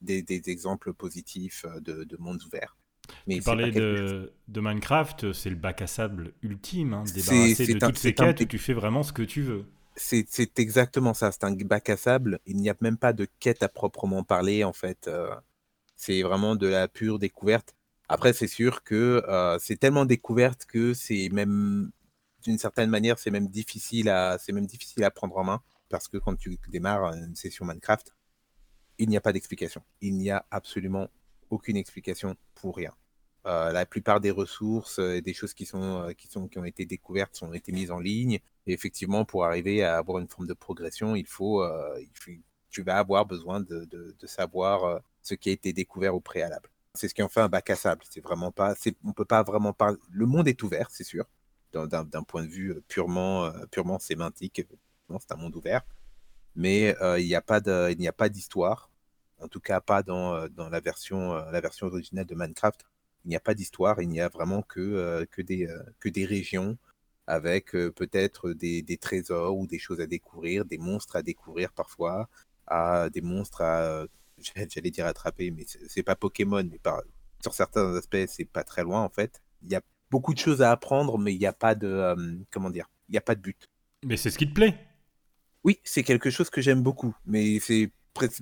des, 0.01 0.21
des 0.23 0.49
exemples 0.49 0.93
positifs 0.93 1.65
de 1.81 2.17
mondes 2.19 2.43
ouverts. 2.43 2.77
Mais 3.27 3.35
tu 3.35 3.43
parlais 3.43 3.71
de, 3.71 4.33
de, 4.47 4.61
Minecraft, 4.61 5.33
c'est 5.33 5.49
le 5.49 5.55
bac 5.55 5.81
à 5.81 5.87
sable 5.87 6.33
ultime, 6.41 6.93
hein, 6.93 7.03
débarrassé 7.13 7.73
de 7.73 7.79
toutes 7.79 7.97
ces 7.97 8.13
quêtes, 8.13 8.41
et 8.41 8.45
tu 8.45 8.57
fais 8.57 8.73
vraiment 8.73 9.03
ce 9.03 9.13
que 9.13 9.23
tu 9.23 9.41
veux. 9.41 9.65
C'est 9.95 10.59
exactement 10.59 11.13
ça, 11.13 11.31
c'est 11.31 11.43
un 11.43 11.51
bac 11.53 11.89
à 11.89 11.97
sable, 11.97 12.39
il 12.45 12.57
n'y 12.57 12.69
a 12.69 12.75
même 12.81 12.97
pas 12.97 13.13
de 13.13 13.27
quête 13.39 13.63
à 13.63 13.69
proprement 13.69 14.23
parler, 14.23 14.63
en 14.63 14.73
fait. 14.73 15.07
Euh, 15.07 15.33
c'est 15.95 16.21
vraiment 16.21 16.55
de 16.55 16.67
la 16.67 16.87
pure 16.87 17.17
découverte. 17.17 17.75
Après, 18.07 18.31
c'est 18.31 18.47
sûr 18.47 18.83
que 18.83 19.23
euh, 19.27 19.57
c'est 19.59 19.77
tellement 19.77 20.05
découverte 20.05 20.65
que 20.65 20.93
c'est 20.93 21.29
même, 21.31 21.91
d'une 22.43 22.57
certaine 22.57 22.89
manière, 22.89 23.19
c'est 23.19 23.31
même, 23.31 23.47
difficile 23.47 24.09
à, 24.09 24.37
même 24.53 24.67
difficile 24.67 25.03
à 25.03 25.11
prendre 25.11 25.35
en 25.37 25.43
main, 25.43 25.61
parce 25.89 26.07
que 26.07 26.17
quand 26.17 26.35
tu 26.35 26.57
démarres 26.69 27.13
une 27.13 27.35
session 27.35 27.65
Minecraft, 27.65 28.13
il 28.99 29.09
n'y 29.09 29.17
a 29.17 29.21
pas 29.21 29.33
d'explication. 29.33 29.81
Il 30.01 30.17
n'y 30.17 30.29
a 30.29 30.45
absolument 30.51 31.09
aucune 31.49 31.77
explication 31.77 32.35
pour 32.55 32.75
rien. 32.75 32.93
Euh, 33.47 33.71
la 33.71 33.85
plupart 33.85 34.19
des 34.19 34.31
ressources 34.31 34.99
et 34.99 35.21
des 35.21 35.33
choses 35.33 35.53
qui, 35.53 35.65
sont, 35.65 36.03
euh, 36.03 36.11
qui, 36.11 36.27
sont, 36.27 36.49
qui 36.49 36.59
ont 36.59 36.65
été 36.65 36.85
découvertes 36.85 37.41
ont 37.43 37.53
été 37.53 37.71
mises 37.71 37.91
en 37.91 37.99
ligne. 37.99 38.39
Effectivement, 38.65 39.23
pour 39.23 39.45
arriver 39.45 39.83
à 39.83 39.97
avoir 39.97 40.19
une 40.19 40.27
forme 40.27 40.47
de 40.47 40.53
progression, 40.53 41.15
il 41.15 41.25
faut, 41.25 41.63
euh, 41.63 41.97
tu 42.69 42.83
vas 42.83 42.97
avoir 42.97 43.25
besoin 43.25 43.61
de, 43.61 43.85
de, 43.85 44.27
savoir 44.27 45.01
ce 45.21 45.33
qui 45.33 45.47
a 45.49 45.53
été 45.53 45.71
découvert 45.71 46.13
au 46.13 46.19
préalable. 46.19 46.69
C'est 46.93 47.07
ce 47.07 47.13
qui 47.13 47.23
en 47.23 47.29
fait 47.29 47.39
un 47.39 47.47
bac 47.47 47.69
à 47.69 47.77
sable. 47.77 48.03
C'est 48.09 48.19
vraiment 48.19 48.51
pas, 48.51 48.75
on 49.05 49.13
peut 49.13 49.23
pas 49.23 49.43
vraiment 49.43 49.71
parler. 49.71 49.97
Le 50.11 50.25
monde 50.25 50.49
est 50.49 50.61
ouvert, 50.63 50.89
c'est 50.91 51.05
sûr, 51.05 51.25
d'un 51.71 52.23
point 52.23 52.43
de 52.43 52.49
vue 52.49 52.75
purement, 52.89 53.49
purement 53.71 53.99
sémantique. 53.99 54.61
C'est 55.19 55.31
un 55.31 55.37
monde 55.37 55.55
ouvert, 55.55 55.83
mais 56.55 56.93
il 57.17 57.25
n'y 57.25 57.35
a 57.35 57.41
pas 57.41 58.29
d'histoire 58.29 58.89
en 59.39 59.47
tout 59.47 59.59
cas 59.59 59.81
pas 59.81 60.03
dans, 60.03 60.33
euh, 60.35 60.47
dans 60.49 60.69
la, 60.69 60.79
version, 60.79 61.33
euh, 61.33 61.51
la 61.51 61.61
version 61.61 61.87
originale 61.87 62.25
de 62.25 62.35
Minecraft. 62.35 62.85
Il 63.25 63.29
n'y 63.29 63.35
a 63.35 63.39
pas 63.39 63.53
d'histoire, 63.53 64.01
il 64.01 64.09
n'y 64.09 64.21
a 64.21 64.29
vraiment 64.29 64.61
que, 64.61 64.79
euh, 64.79 65.25
que, 65.29 65.41
des, 65.41 65.67
que 65.99 66.09
des 66.09 66.25
régions 66.25 66.77
avec 67.27 67.71
peut-être 67.71 68.53
des, 68.53 68.81
des, 68.81 68.97
trésors 68.97 69.57
ou 69.57 69.67
des 69.67 69.79
choses 69.79 69.99
à 69.99 70.07
découvrir, 70.07 70.63
des 70.63 70.77
monstres 70.77 71.17
à 71.17 71.21
découvrir 71.21 71.73
parfois, 71.73 72.29
à 72.67 73.09
des 73.09 73.19
monstres 73.19 73.61
à, 73.61 74.05
j'allais 74.69 74.91
dire 74.91 75.05
attraper, 75.05 75.51
mais 75.51 75.65
c'est 75.67 76.03
pas 76.03 76.15
Pokémon, 76.15 76.63
mais 76.63 76.79
par, 76.79 77.01
sur 77.41 77.53
certains 77.53 77.95
aspects, 77.95 78.25
c'est 78.27 78.45
pas 78.45 78.63
très 78.63 78.83
loin 78.83 79.03
en 79.03 79.09
fait. 79.09 79.41
Il 79.61 79.69
y 79.69 79.75
a 79.75 79.81
beaucoup 80.09 80.33
de 80.33 80.39
choses 80.39 80.61
à 80.61 80.71
apprendre, 80.71 81.17
mais 81.17 81.33
il 81.33 81.39
n'y 81.39 81.45
a 81.45 81.51
pas 81.51 81.75
de, 81.75 82.15
comment 82.49 82.69
dire, 82.69 82.89
il 83.09 83.11
n'y 83.11 83.17
a 83.17 83.21
pas 83.21 83.35
de 83.35 83.41
but. 83.41 83.67
Mais 84.05 84.15
c'est 84.15 84.31
ce 84.31 84.37
qui 84.37 84.47
te 84.47 84.53
plaît. 84.53 84.79
Oui, 85.65 85.81
c'est 85.83 86.03
quelque 86.03 86.29
chose 86.29 86.49
que 86.49 86.61
j'aime 86.61 86.81
beaucoup, 86.81 87.13
mais 87.25 87.59
c'est 87.59 87.91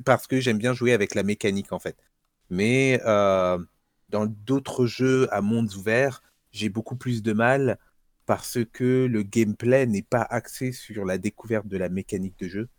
parce 0.06 0.28
que 0.28 0.40
j'aime 0.40 0.58
bien 0.58 0.74
jouer 0.74 0.94
avec 0.94 1.16
la 1.16 1.24
mécanique 1.24 1.72
en 1.72 1.80
fait. 1.80 1.98
Mais 2.50 3.02
euh, 3.06 3.58
dans 4.10 4.26
d'autres 4.26 4.86
jeux 4.86 5.28
à 5.34 5.42
mondes 5.42 5.74
ouverts, 5.76 6.22
j'ai 6.52 6.70
beaucoup 6.70 6.96
plus 6.96 7.24
de 7.24 7.34
mal 7.34 7.80
parce 8.26 8.60
que 8.72 9.06
le 9.06 9.24
gameplay 9.24 9.86
n'est 9.86 10.02
pas 10.02 10.22
axé 10.22 10.72
sur 10.72 11.06
la 11.06 11.18
découverte 11.18 11.68
de 11.68 11.78
la 11.78 11.90
mécanique 11.90 12.38
de 12.40 12.48
jeu. 12.48 12.70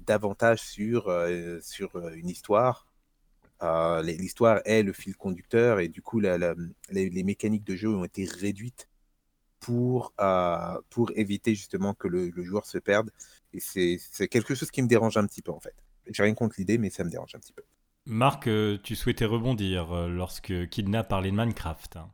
davantage 0.00 0.60
sur, 0.60 1.08
euh, 1.08 1.60
euh, 1.80 2.14
une 2.14 2.28
histoire. 2.28 2.86
L'histoire 4.02 4.60
est 4.66 4.82
le 4.82 4.92
fil 4.92 5.16
conducteur 5.16 5.80
et 5.80 5.88
du 5.88 6.02
coup, 6.02 6.20
les, 6.20 7.22
mécaniques 7.24 7.64
de 7.64 7.76
jeu 7.76 7.88
ont 7.88 8.04
été 8.04 8.26
réduites 8.26 8.88
pour, 9.60 10.12
éviter 11.16 11.54
justement 11.54 11.94
que 11.94 12.08
le, 12.08 12.30
joueur 12.44 12.66
se 12.66 12.78
perde. 12.78 13.10
Et 13.54 13.60
c'est 13.60 14.28
quelque 14.28 14.54
chose 14.54 14.70
qui 14.70 14.82
me 14.82 14.88
dérange 14.88 15.16
un 15.16 15.26
petit 15.26 15.42
peu 15.42 15.52
en 15.52 15.60
fait. 15.60 15.74
J'ai 16.10 16.22
rien 16.22 16.34
contre 16.34 16.56
l'idée, 16.58 16.78
mais 16.78 16.90
ça 16.90 17.04
me 17.04 17.10
dérange 17.10 17.34
un 17.34 17.38
petit 17.38 17.52
peu. 17.52 17.62
Marc, 18.06 18.46
euh, 18.48 18.78
tu 18.82 18.96
souhaitais 18.96 19.24
rebondir 19.24 19.92
euh, 19.92 20.08
lorsque 20.08 20.68
Kidna 20.68 21.04
parlait 21.04 21.30
de 21.30 21.36
Minecraft. 21.36 21.96
hein. 21.96 22.10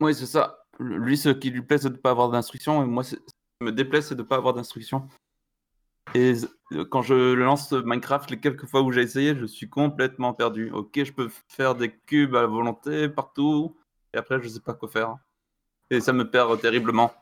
Oui, 0.00 0.14
c'est 0.14 0.26
ça. 0.26 0.64
Lui, 0.78 1.16
ce 1.16 1.28
qui 1.28 1.50
lui 1.50 1.62
plaît, 1.62 1.78
c'est 1.78 1.90
de 1.90 1.94
ne 1.94 1.98
pas 1.98 2.10
avoir 2.10 2.30
d'instruction. 2.30 2.82
Et 2.82 2.86
moi, 2.86 3.04
ce 3.04 3.14
qui 3.16 3.22
me 3.62 3.70
déplaît, 3.70 4.02
c'est 4.02 4.14
de 4.14 4.22
ne 4.22 4.26
pas 4.26 4.36
avoir 4.36 4.54
d'instruction. 4.54 5.08
Et 6.14 6.32
euh, 6.72 6.84
quand 6.84 7.02
je 7.02 7.34
lance 7.34 7.72
Minecraft, 7.72 8.30
les 8.30 8.40
quelques 8.40 8.66
fois 8.66 8.82
où 8.82 8.90
j'ai 8.90 9.02
essayé, 9.02 9.36
je 9.36 9.44
suis 9.44 9.68
complètement 9.68 10.34
perdu. 10.34 10.70
Ok, 10.72 11.04
je 11.04 11.12
peux 11.12 11.30
faire 11.48 11.74
des 11.74 11.92
cubes 11.92 12.34
à 12.34 12.46
volonté 12.46 13.08
partout. 13.08 13.76
Et 14.14 14.18
après, 14.18 14.42
je 14.42 14.48
sais 14.48 14.60
pas 14.60 14.74
quoi 14.74 14.88
faire. 14.88 15.16
Et 15.90 16.00
ça 16.00 16.12
me 16.12 16.28
perd 16.28 16.60
terriblement. 16.60 17.12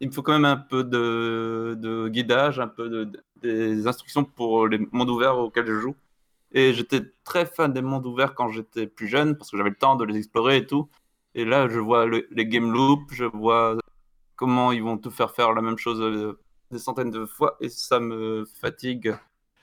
Il 0.00 0.08
me 0.08 0.12
faut 0.12 0.22
quand 0.22 0.32
même 0.32 0.44
un 0.44 0.56
peu 0.56 0.84
de, 0.84 2.08
guidage, 2.08 2.60
un 2.60 2.68
peu 2.68 2.88
de, 2.88 3.10
des 3.42 3.86
instructions 3.86 4.24
pour 4.24 4.66
les 4.68 4.78
mondes 4.92 5.10
ouverts 5.10 5.38
auxquels 5.38 5.66
je 5.66 5.80
joue. 5.80 5.96
Et 6.52 6.72
j'étais 6.74 7.02
très 7.24 7.46
fan 7.46 7.72
des 7.72 7.82
mondes 7.82 8.06
ouverts 8.06 8.34
quand 8.34 8.48
j'étais 8.50 8.86
plus 8.86 9.08
jeune, 9.08 9.36
parce 9.36 9.50
que 9.50 9.56
j'avais 9.56 9.70
le 9.70 9.76
temps 9.76 9.96
de 9.96 10.04
les 10.04 10.16
explorer 10.18 10.58
et 10.58 10.66
tout. 10.66 10.88
Et 11.34 11.44
là, 11.44 11.68
je 11.68 11.80
vois 11.80 12.06
le- 12.06 12.26
les 12.30 12.46
game 12.46 12.72
loops, 12.72 13.12
je 13.14 13.24
vois 13.24 13.76
comment 14.36 14.72
ils 14.72 14.82
vont 14.82 14.98
te 14.98 15.10
faire 15.10 15.30
faire 15.32 15.52
la 15.52 15.62
même 15.62 15.78
chose 15.78 16.00
euh, 16.00 16.38
des 16.70 16.78
centaines 16.78 17.10
de 17.10 17.26
fois, 17.26 17.56
et 17.60 17.68
ça 17.68 18.00
me 18.00 18.44
fatigue. 18.60 19.14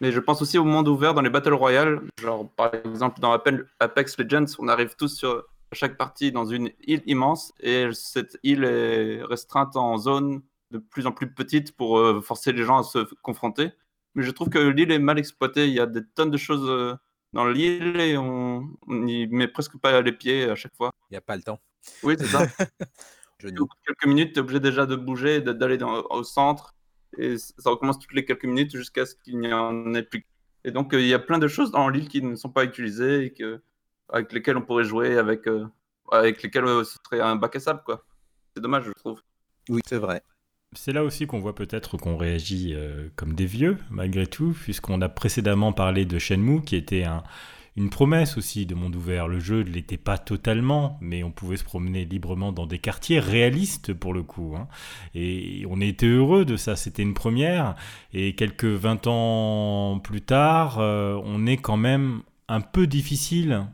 Mais 0.02 0.12
je 0.12 0.20
pense 0.20 0.42
aussi 0.42 0.58
au 0.58 0.64
monde 0.66 0.88
ouvert 0.88 1.14
dans 1.14 1.22
les 1.22 1.30
Battle 1.30 1.54
Royale. 1.54 2.02
Genre, 2.20 2.50
par 2.52 2.74
exemple, 2.74 3.20
dans 3.20 3.34
Ape- 3.34 3.66
Apex 3.80 4.18
Legends, 4.18 4.46
on 4.60 4.68
arrive 4.68 4.96
tous 4.96 5.16
sur 5.16 5.44
chaque 5.74 5.98
partie 5.98 6.32
dans 6.32 6.46
une 6.46 6.72
île 6.86 7.04
immense, 7.06 7.54
et 7.60 7.88
cette 7.94 8.38
île 8.44 8.64
est 8.64 9.24
restreinte 9.24 9.76
en 9.76 9.98
zones 9.98 10.42
de 10.72 10.78
plus 10.78 11.06
en 11.06 11.12
plus 11.12 11.34
petites 11.34 11.76
pour 11.76 11.98
euh, 11.98 12.22
forcer 12.22 12.52
les 12.52 12.64
gens 12.64 12.80
à 12.80 12.84
se 12.84 13.00
confronter. 13.22 13.72
Mais 14.16 14.24
je 14.24 14.32
trouve 14.32 14.50
que 14.50 14.60
l'île 14.60 14.92
est 14.92 15.00
mal 15.00 15.20
exploitée. 15.20 15.68
Il 15.68 15.74
y 15.74 15.80
a 15.80 15.86
des 15.86 16.06
tonnes 16.16 16.32
de 16.32 16.38
choses 16.38 16.68
euh, 16.70 16.96
dans 17.34 17.46
l'île 17.46 18.00
et 18.00 18.18
on 18.18 18.70
n'y 18.88 19.28
met 19.28 19.48
presque 19.48 19.78
pas 19.78 20.02
les 20.02 20.12
pieds 20.12 20.50
à 20.50 20.56
chaque 20.56 20.76
fois. 20.76 20.92
Il 21.10 21.14
n'y 21.14 21.18
a 21.18 21.22
pas 21.22 21.36
le 21.36 21.44
temps. 21.44 21.60
Oui, 22.04 22.16
c'est 22.18 22.28
ça. 22.28 22.46
Je 23.40 23.50
quelques 23.50 24.06
minutes, 24.06 24.34
tu 24.34 24.40
es 24.40 24.42
obligé 24.42 24.60
déjà 24.60 24.86
de 24.86 24.96
bouger, 24.96 25.42
d'aller 25.42 25.80
au 25.82 26.24
centre. 26.24 26.76
Et 27.18 27.38
ça 27.38 27.70
recommence 27.70 28.00
toutes 28.00 28.14
les 28.14 28.24
quelques 28.24 28.46
minutes 28.46 28.76
jusqu'à 28.76 29.06
ce 29.06 29.16
qu'il 29.16 29.40
n'y 29.40 29.52
en 29.52 29.94
ait 29.94 30.04
plus. 30.04 30.26
Et 30.64 30.72
donc, 30.72 30.94
euh, 30.94 31.02
il 31.02 31.08
y 31.08 31.14
a 31.14 31.20
plein 31.20 31.40
de 31.40 31.48
choses 31.48 31.72
dans 31.72 31.90
l'île 31.90 32.08
qui 32.08 32.22
ne 32.22 32.36
sont 32.36 32.52
pas 32.52 32.64
utilisées 32.64 33.26
et 33.26 33.34
que, 33.34 33.62
avec 34.12 34.32
lesquelles 34.34 34.58
on 34.58 34.62
pourrait 34.62 34.84
jouer, 34.84 35.18
avec, 35.18 35.48
euh, 35.48 35.66
avec 36.12 36.42
lesquelles 36.44 36.66
euh, 36.66 36.84
ce 36.84 36.98
serait 37.06 37.22
un 37.22 37.36
bac 37.36 37.56
à 37.56 37.60
sable. 37.60 37.82
quoi. 37.86 38.04
C'est 38.56 38.62
dommage, 38.62 38.86
je 38.86 38.92
trouve. 38.92 39.22
Oui, 39.70 39.82
c'est 39.88 39.98
vrai. 39.98 40.22
C'est 40.74 40.94
là 40.94 41.04
aussi 41.04 41.28
qu'on 41.28 41.40
voit 41.40 41.56
peut-être 41.56 41.98
qu'on 41.98 42.16
réagit 42.16 42.74
euh, 42.74 43.10
comme 43.16 43.34
des 43.34 43.46
vieux, 43.46 43.78
malgré 43.90 44.26
tout, 44.28 44.56
puisqu'on 44.64 45.02
a 45.02 45.10
précédemment 45.10 45.74
parlé 45.74 46.06
de 46.06 46.18
Shenmue, 46.18 46.62
qui 46.62 46.78
était 46.78 47.04
un- 47.04 47.24
une 47.78 47.90
promesse 47.90 48.38
aussi 48.38 48.66
de 48.66 48.76
monde 48.76 48.96
ouvert. 48.96 49.28
Le 49.30 49.40
jeu 49.40 49.64
ne 49.64 49.70
l'était 49.70 49.98
pas 49.98 50.18
totalement, 50.18 50.98
mais 51.02 51.24
on 51.24 51.32
pouvait 51.32 51.58
se 51.58 51.64
promener 51.64 52.06
librement 52.06 52.52
dans 52.52 52.68
des 52.68 52.80
quartiers 52.80 53.20
réalistes 53.20 53.94
pour 53.94 54.14
le 54.14 54.24
coup. 54.24 54.56
hein. 54.58 54.68
Et 55.14 55.66
on 55.70 55.80
était 55.82 56.08
heureux 56.08 56.46
de 56.46 56.58
ça, 56.58 56.76
c'était 56.78 57.02
une 57.04 57.14
première. 57.14 57.76
Et 58.14 58.36
quelques 58.36 58.66
20 58.66 59.08
ans 59.08 60.00
plus 60.04 60.22
tard, 60.22 60.80
euh, 60.80 61.20
on 61.24 61.46
est 61.48 61.58
quand 61.58 61.78
même 61.78 62.22
un 62.50 62.62
peu 62.62 62.88
difficile. 62.88 63.66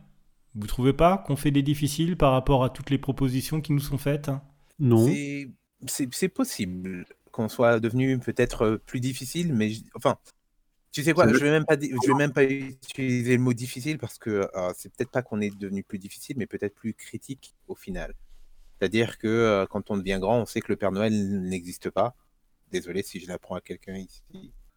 Vous 0.57 0.67
trouvez 0.67 0.93
pas 0.93 1.19
qu'on 1.19 1.35
fait 1.35 1.51
des 1.51 1.61
difficiles 1.63 2.17
par 2.17 2.31
rapport 2.31 2.63
à 2.63 2.69
toutes 2.69 2.89
les 2.89 2.97
propositions 2.97 3.61
qui 3.61 3.73
nous 3.73 3.79
sont 3.79 3.97
faites? 3.97 4.31
Non. 4.79 5.05
C'est- 5.05 5.49
possible 6.29 7.05
qu'on 7.31 7.49
soit 7.49 7.79
devenu 7.79 8.17
peut-être 8.19 8.63
euh, 8.63 8.77
plus 8.79 8.99
difficile, 8.99 9.53
mais 9.53 9.69
je- 9.69 9.83
enfin, 9.95 10.17
tu 10.91 11.03
sais 11.03 11.13
quoi, 11.13 11.27
je 11.31 11.37
vais 11.37 11.51
même 11.51 11.65
pas, 11.65 11.75
je 11.79 12.07
vais 12.07 12.13
même 12.15 12.33
pas 12.33 12.43
utiliser 12.43 13.37
le 13.37 13.43
mot 13.43 13.53
difficile 13.53 13.99
parce 13.99 14.17
que 14.17 14.49
euh, 14.55 14.73
c'est 14.75 14.91
peut-être 14.95 15.11
pas 15.11 15.21
qu'on 15.21 15.41
est 15.41 15.55
devenu 15.55 15.83
plus 15.83 15.99
difficile, 15.99 16.37
mais 16.39 16.47
peut-être 16.47 16.75
plus 16.75 16.93
critique 16.95 17.55
au 17.67 17.75
final. 17.75 18.13
C'est-à-dire 18.79 19.17
que 19.19 19.27
euh, 19.27 19.65
quand 19.67 19.91
on 19.91 19.97
devient 19.97 20.17
grand, 20.21 20.41
on 20.41 20.45
sait 20.47 20.61
que 20.61 20.71
le 20.71 20.77
Père 20.77 20.91
Noël 20.91 21.13
n'existe 21.41 21.89
pas. 21.91 22.15
Désolé 22.71 23.03
si 23.03 23.19
je 23.19 23.27
l'apprends 23.27 23.55
à 23.55 23.61
quelqu'un 23.61 23.95
ici. 23.97 24.23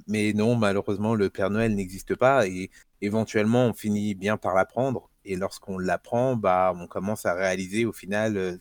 Mais 0.06 0.32
non, 0.32 0.56
malheureusement, 0.56 1.14
le 1.14 1.30
Père 1.30 1.50
Noël 1.50 1.74
n'existe 1.74 2.14
pas 2.14 2.46
et 2.48 2.70
éventuellement, 3.00 3.66
on 3.66 3.74
finit 3.74 4.14
bien 4.14 4.36
par 4.36 4.54
l'apprendre. 4.54 5.09
Et 5.24 5.36
lorsqu'on 5.36 5.78
l'apprend, 5.78 6.36
bah, 6.36 6.72
on 6.76 6.86
commence 6.86 7.26
à 7.26 7.34
réaliser 7.34 7.84
au 7.84 7.92
final, 7.92 8.36
euh, 8.36 8.56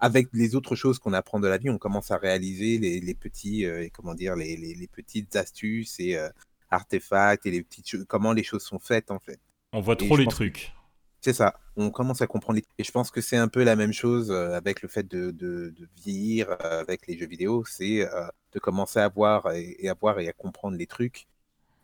avec 0.00 0.28
les 0.32 0.54
autres 0.54 0.74
choses 0.76 0.98
qu'on 0.98 1.12
apprend 1.12 1.40
de 1.40 1.48
la 1.48 1.58
vie, 1.58 1.70
on 1.70 1.78
commence 1.78 2.10
à 2.10 2.16
réaliser 2.18 2.78
les, 2.78 3.00
les 3.00 3.14
petits, 3.14 3.64
euh, 3.64 3.88
comment 3.92 4.14
dire, 4.14 4.34
les, 4.36 4.56
les- 4.56 4.74
les 4.74 4.86
petites 4.88 5.36
astuces 5.36 5.98
et 6.00 6.16
euh, 6.16 6.28
artefacts 6.70 7.46
et 7.46 7.50
les 7.50 7.62
petites 7.62 8.04
comment 8.06 8.32
les 8.32 8.42
choses 8.42 8.62
sont 8.64 8.78
faites 8.78 9.10
en 9.10 9.18
fait. 9.20 9.38
On 9.72 9.80
voit 9.80 9.96
trop 9.96 10.16
les 10.16 10.24
trucs. 10.30 10.72
C'est 11.20 11.32
ça, 11.32 11.58
on 11.76 11.90
commence 11.90 12.20
à 12.20 12.26
comprendre. 12.26 12.58
les- 12.58 12.64
Et 12.78 12.84
je 12.84 12.90
pense 12.92 13.10
que 13.10 13.20
c'est 13.22 13.36
un 13.36 13.48
peu 13.48 13.62
la 13.64 13.76
même 13.76 13.92
chose 13.92 14.30
avec 14.30 14.82
le 14.82 14.88
fait 14.88 15.06
de, 15.08 15.30
de- 15.30 15.70
de 15.70 15.88
vieillir 16.04 16.54
avec 16.60 17.06
les 17.06 17.16
jeux 17.18 17.26
vidéo, 17.26 17.64
c'est 17.64 18.02
euh, 18.06 18.26
de 18.52 18.58
commencer 18.58 18.98
à 19.00 19.08
voir 19.08 19.50
et, 19.52 19.76
et 19.78 19.88
à 19.88 19.94
voir 19.94 20.18
et 20.20 20.28
à 20.28 20.32
comprendre 20.32 20.76
les 20.76 20.86
trucs 20.86 21.26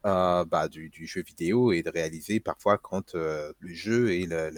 euh, 0.07 0.45
bah, 0.45 0.69
du, 0.69 0.91
jeu 1.07 1.23
vidéo 1.23 1.73
et 1.73 1.83
de 1.83 1.91
réaliser 1.91 2.41
parfois 2.41 2.79
quand 2.79 3.15
euh, 3.15 3.53
le 3.59 3.75
jeu 3.75 4.13
et, 4.13 4.27
le- 4.27 4.51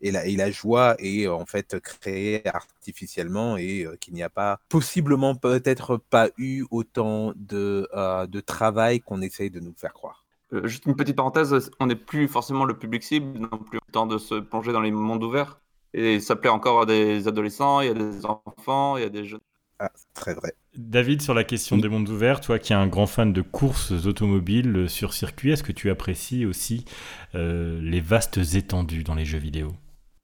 et, 0.00 0.10
la, 0.10 0.26
et 0.26 0.36
la 0.36 0.50
joie 0.50 0.96
est 0.98 1.26
en 1.26 1.46
fait 1.46 1.78
créée 1.80 2.46
artificiellement 2.46 3.56
et 3.56 3.84
euh, 3.84 3.96
qu'il 3.96 4.14
n'y 4.14 4.22
a 4.22 4.30
pas, 4.30 4.60
possiblement 4.68 5.34
peut-être 5.34 5.96
pas 5.96 6.28
eu 6.38 6.64
autant 6.70 7.32
de, 7.36 7.88
de 8.26 8.40
travail 8.40 9.00
qu'on 9.00 9.20
essaye 9.22 9.50
de 9.50 9.60
nous 9.60 9.74
faire 9.76 9.92
croire. 9.92 10.24
Juste 10.64 10.86
une 10.86 10.94
petite 10.94 11.16
parenthèse, 11.16 11.70
on 11.80 11.86
n'est 11.86 11.96
plus 11.96 12.28
forcément 12.28 12.64
le 12.64 12.78
public 12.78 13.02
cible, 13.02 13.38
non 13.38 13.58
plus 13.58 13.80
le 13.84 13.92
temps 13.92 14.06
de 14.06 14.16
se 14.16 14.36
plonger 14.36 14.72
dans 14.72 14.80
les 14.80 14.92
mondes 14.92 15.24
ouverts. 15.24 15.60
Et 15.92 16.20
ça 16.20 16.36
plaît 16.36 16.50
encore 16.50 16.82
à 16.82 16.86
des 16.86 17.26
adolescents, 17.26 17.80
il 17.80 17.86
y 17.88 17.90
a 17.90 17.94
des 17.94 18.26
enfants, 18.26 18.96
il 18.96 19.02
y 19.02 19.06
a 19.06 19.08
des 19.08 19.24
jeunes. 19.24 19.40
Ah, 19.78 19.90
c'est 19.94 20.12
très 20.14 20.34
vrai. 20.34 20.54
David, 20.76 21.22
sur 21.22 21.34
la 21.34 21.44
question 21.44 21.76
des 21.76 21.88
mondes 21.88 22.08
ouverts, 22.08 22.40
toi 22.40 22.58
qui 22.58 22.72
es 22.72 22.76
un 22.76 22.86
grand 22.86 23.06
fan 23.06 23.32
de 23.32 23.42
courses 23.42 23.92
automobiles 24.06 24.76
euh, 24.76 24.88
sur 24.88 25.12
circuit, 25.12 25.52
est-ce 25.52 25.62
que 25.62 25.72
tu 25.72 25.90
apprécies 25.90 26.46
aussi 26.46 26.84
euh, 27.34 27.80
les 27.82 28.00
vastes 28.00 28.38
étendues 28.54 29.04
dans 29.04 29.14
les 29.14 29.24
jeux 29.24 29.38
vidéo? 29.38 29.72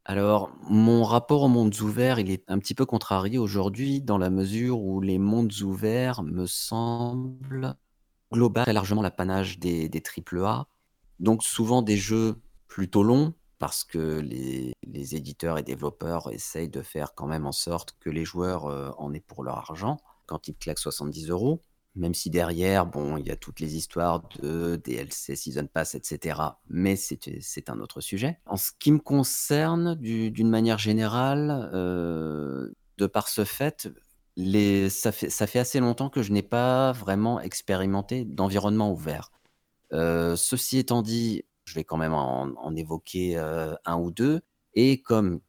Alors, 0.05 0.51
mon 0.69 1.05
rapport 1.05 1.43
aux 1.43 1.49
mondes 1.49 1.79
ouverts, 1.81 2.19
il 2.19 2.31
est 2.31 2.51
un 2.51 2.59
petit 2.59 2.75
peu 2.75 2.87
contrarié 2.87 3.39
aujourd'hui 3.39 4.01
dans 4.01 4.19
la 4.19 4.31
mesure 4.31 4.81
où 4.81 5.01
les 5.01 5.19
mondes 5.19 5.53
ouverts 5.63 6.23
me 6.23 6.47
semblent 6.47 7.77
global 8.33 8.65
très 8.65 8.73
largement 8.73 9.03
l'apanage 9.03 9.59
des, 9.59 9.89
des 9.89 10.03
AAA. 10.03 10.67
Donc 11.21 11.45
souvent 11.45 11.83
des 11.83 11.97
jeux 11.97 12.37
plutôt 12.67 13.03
longs 13.03 13.35
parce 13.63 13.85
que 13.85 14.19
les, 14.19 14.75
éditeurs 15.15 15.57
et 15.57 15.63
développeurs 15.63 16.33
essayent 16.33 16.69
de 16.69 16.83
faire 16.83 17.15
quand 17.15 17.29
même 17.29 17.47
en 17.47 17.53
sorte 17.53 17.97
que 18.01 18.11
les 18.11 18.25
joueurs 18.25 18.67
euh, 18.67 18.91
en 18.99 19.15
aient 19.15 19.21
pour 19.21 19.45
leur 19.45 19.57
argent 19.57 19.99
quand 20.27 20.49
ils 20.49 20.57
claquent 20.57 20.81
70 20.81 21.31
euros. 21.31 21.63
Même 21.95 22.13
si 22.13 22.29
derrière, 22.29 22.87
bon, 22.87 23.19
il 23.19 23.29
y 23.29 23.31
a 23.31 23.37
toutes 23.37 23.61
les 23.61 23.77
histoires 23.77 24.29
de 24.41 24.75
DLC, 24.85 25.37
Season 25.37 25.69
Pass, 25.73 25.95
etc. 25.95 26.41
Mais 26.71 26.97
c'est 26.97 27.71
un 27.71 27.79
autre 27.79 28.01
sujet. 28.01 28.41
En 28.47 28.57
ce 28.57 28.73
qui 28.81 28.91
me 28.91 28.99
concerne, 28.99 29.95
du- 29.95 30.33
d'une 30.33 30.51
manière 30.51 30.79
générale, 30.79 31.71
euh, 31.73 32.69
de 32.99 33.07
par 33.07 33.29
ce 33.29 33.45
fait, 33.45 33.89
les, 34.35 34.91
ça, 34.91 35.13
fait, 35.13 35.31
ça 35.31 35.47
fait 35.47 35.61
assez 35.61 35.79
longtemps 35.79 36.11
que 36.11 36.23
je 36.23 36.33
n'ai 36.33 36.43
pas 36.43 36.91
vraiment 36.91 37.39
expérimenté 37.41 38.25
d'environnement 38.25 38.91
ouvert. 38.91 39.31
Euh, 39.93 40.35
ceci 40.35 40.79
étant 40.79 41.03
dit, 41.03 41.45
je 41.65 41.75
vais 41.75 41.85
quand 41.85 41.97
même 41.97 42.13
en, 42.15 42.43
en 42.57 42.77
évoquer 42.77 43.37
euh, 43.39 43.75
un 43.85 43.97
ou 43.99 44.11
deux. 44.11 44.41
Et 44.75 45.03
comme 45.03 45.41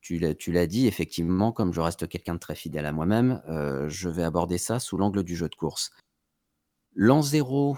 tu 0.00 0.18
l'as 0.18 0.66
dit, 0.66 0.86
effectivement, 0.86 1.52
comme 1.52 1.72
je 1.74 1.80
reste 1.80 2.08
quelqu'un 2.08 2.34
de 2.34 2.38
très 2.38 2.54
fidèle 2.54 2.86
à 2.86 2.92
moi-même, 2.92 3.42
euh, 3.48 3.88
je 3.90 4.08
vais 4.08 4.22
aborder 4.22 4.56
ça 4.56 4.80
sous 4.80 4.96
l'angle 4.96 5.22
du 5.22 5.36
jeu 5.36 5.48
de 5.50 5.54
course. 5.54 5.90
L'an 6.94 7.20
zéro 7.20 7.76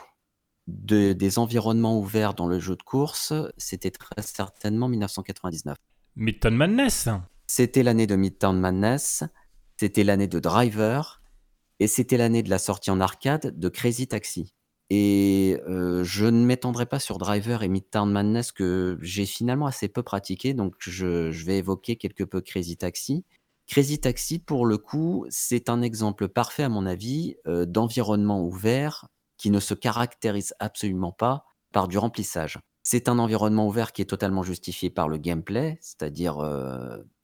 de- 0.69 1.13
des 1.13 1.39
environnements 1.41 1.99
ouverts 1.99 2.35
dans 2.35 2.47
le 2.47 2.61
jeu 2.61 2.77
de 2.77 2.83
course, 2.83 3.33
c'était 3.57 3.91
très 3.91 4.23
certainement 4.23 4.87
1999. 4.89 5.77
Midtown 6.17 6.55
Madness 6.55 7.09
C'était 7.49 7.83
l'année 7.83 8.07
de 8.07 8.15
Midtown 8.15 8.61
Madness, 8.61 9.25
c'était 9.77 10.05
l'année 10.05 10.29
de 10.29 10.39
Driver, 10.39 11.21
et 11.81 11.89
c'était 11.89 12.17
l'année 12.17 12.45
de 12.45 12.51
la 12.51 12.59
sortie 12.61 12.91
en 12.93 13.01
arcade 13.01 13.59
de 13.59 13.69
Crazy 13.69 14.07
Taxi. 14.07 14.55
Et 14.91 15.57
je 15.67 16.27
ne 16.27 16.45
m'étendrai 16.45 16.85
pas 16.85 16.99
sur 16.99 17.19
Driver 17.19 17.63
et 17.63 17.69
Midtown 17.69 18.11
Madness 18.11 18.51
que 18.51 18.99
j'ai 19.01 19.25
finalement 19.25 19.67
assez 19.67 19.89
peu 19.89 20.03
pratiqué, 20.03 20.53
donc 20.53 20.75
je, 20.81 21.31
vais 21.45 21.59
évoquer 21.59 21.97
quelque 21.97 22.25
peu 22.25 22.41
Crazy 22.41 22.77
Taxi. 22.77 23.25
Crazy 23.69 24.01
Taxi, 24.01 24.41
pour 24.41 24.67
le 24.67 24.79
coup, 24.79 25.27
c'est 25.29 25.69
un 25.69 25.81
exemple 25.81 26.27
parfait, 26.29 26.65
à 26.65 26.69
mon 26.69 26.87
avis, 26.87 27.37
d'environnement 27.47 28.43
ouvert 28.43 29.07
qui 29.39 29.51
ne 29.51 29.61
se 29.61 29.75
caractérise 29.75 30.55
absolument 30.59 31.13
pas 31.13 31.45
par 31.73 31.87
du 31.87 31.97
remplissage. 31.97 32.59
C'est 32.83 33.09
un 33.09 33.21
environnement 33.21 33.69
ouvert 33.69 33.93
qui 33.93 34.03
est 34.03 34.07
totalement 34.07 34.43
justifié 34.43 34.91
par 34.91 35.09
le 35.09 35.19
gameplay, 35.19 35.79
c'est-à-dire 35.81 36.43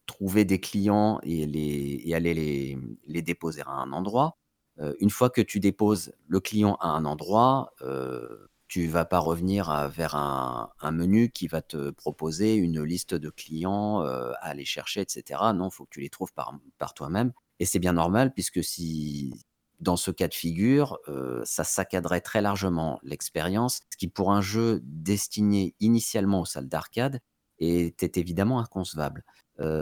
trouver 0.07 0.45
des 0.45 0.61
clients 0.61 1.19
et, 1.23 1.47
les, 1.47 2.15
aller 2.15 2.33
les, 2.33 2.79
les, 3.07 3.23
déposer 3.23 3.63
à 3.67 3.71
un 3.71 3.93
endroit. 3.93 4.39
Euh, 4.81 4.95
une 5.01 5.11
fois 5.11 5.31
que 5.31 5.41
tu 5.41 5.61
déposes 5.61 6.13
le 6.29 6.41
client 6.41 6.77
à 6.81 6.89
un 6.89 7.05
endroit, 7.05 7.73
euh, 7.83 8.49
tu 8.69 8.89
vas 8.89 9.05
pas 9.05 9.19
revenir 9.19 9.89
vers 9.89 10.17
un, 10.17 10.73
menu 10.91 11.31
qui 11.31 11.47
va 11.47 11.63
te 11.63 11.91
proposer 11.91 12.57
une 12.57 12.83
liste 12.83 13.15
de 13.15 13.31
clients 13.31 14.03
euh, 14.03 14.33
à 14.41 14.49
aller 14.49 14.65
chercher, 14.65 15.01
etc. 15.01 15.41
Non, 15.55 15.69
il 15.69 15.73
faut 15.73 15.85
que 15.85 15.91
tu 15.91 16.01
les 16.01 16.11
trouves 16.11 16.33
par, 16.33 16.95
toi-même. 16.95 17.33
Et 17.61 17.65
c'est 17.65 17.79
bien 17.79 17.93
normal 17.93 18.33
puisque 18.35 18.63
si 18.65 19.33
dans 19.79 19.97
ce 19.97 20.11
cas 20.11 20.27
de 20.27 20.35
figure, 20.35 20.99
ça 21.45 21.63
saccaderait 21.63 22.23
très 22.23 22.41
largement 22.41 22.99
l'expérience, 23.03 23.83
ce 23.91 23.97
qui 23.99 24.09
pour 24.09 24.33
un 24.33 24.41
jeu 24.41 24.81
destiné 24.83 25.75
initialement 25.81 26.41
aux 26.41 26.47
salles 26.47 26.69
d'arcade 26.69 27.21
était 27.59 28.19
évidemment 28.19 28.59
inconcevable. 28.59 29.23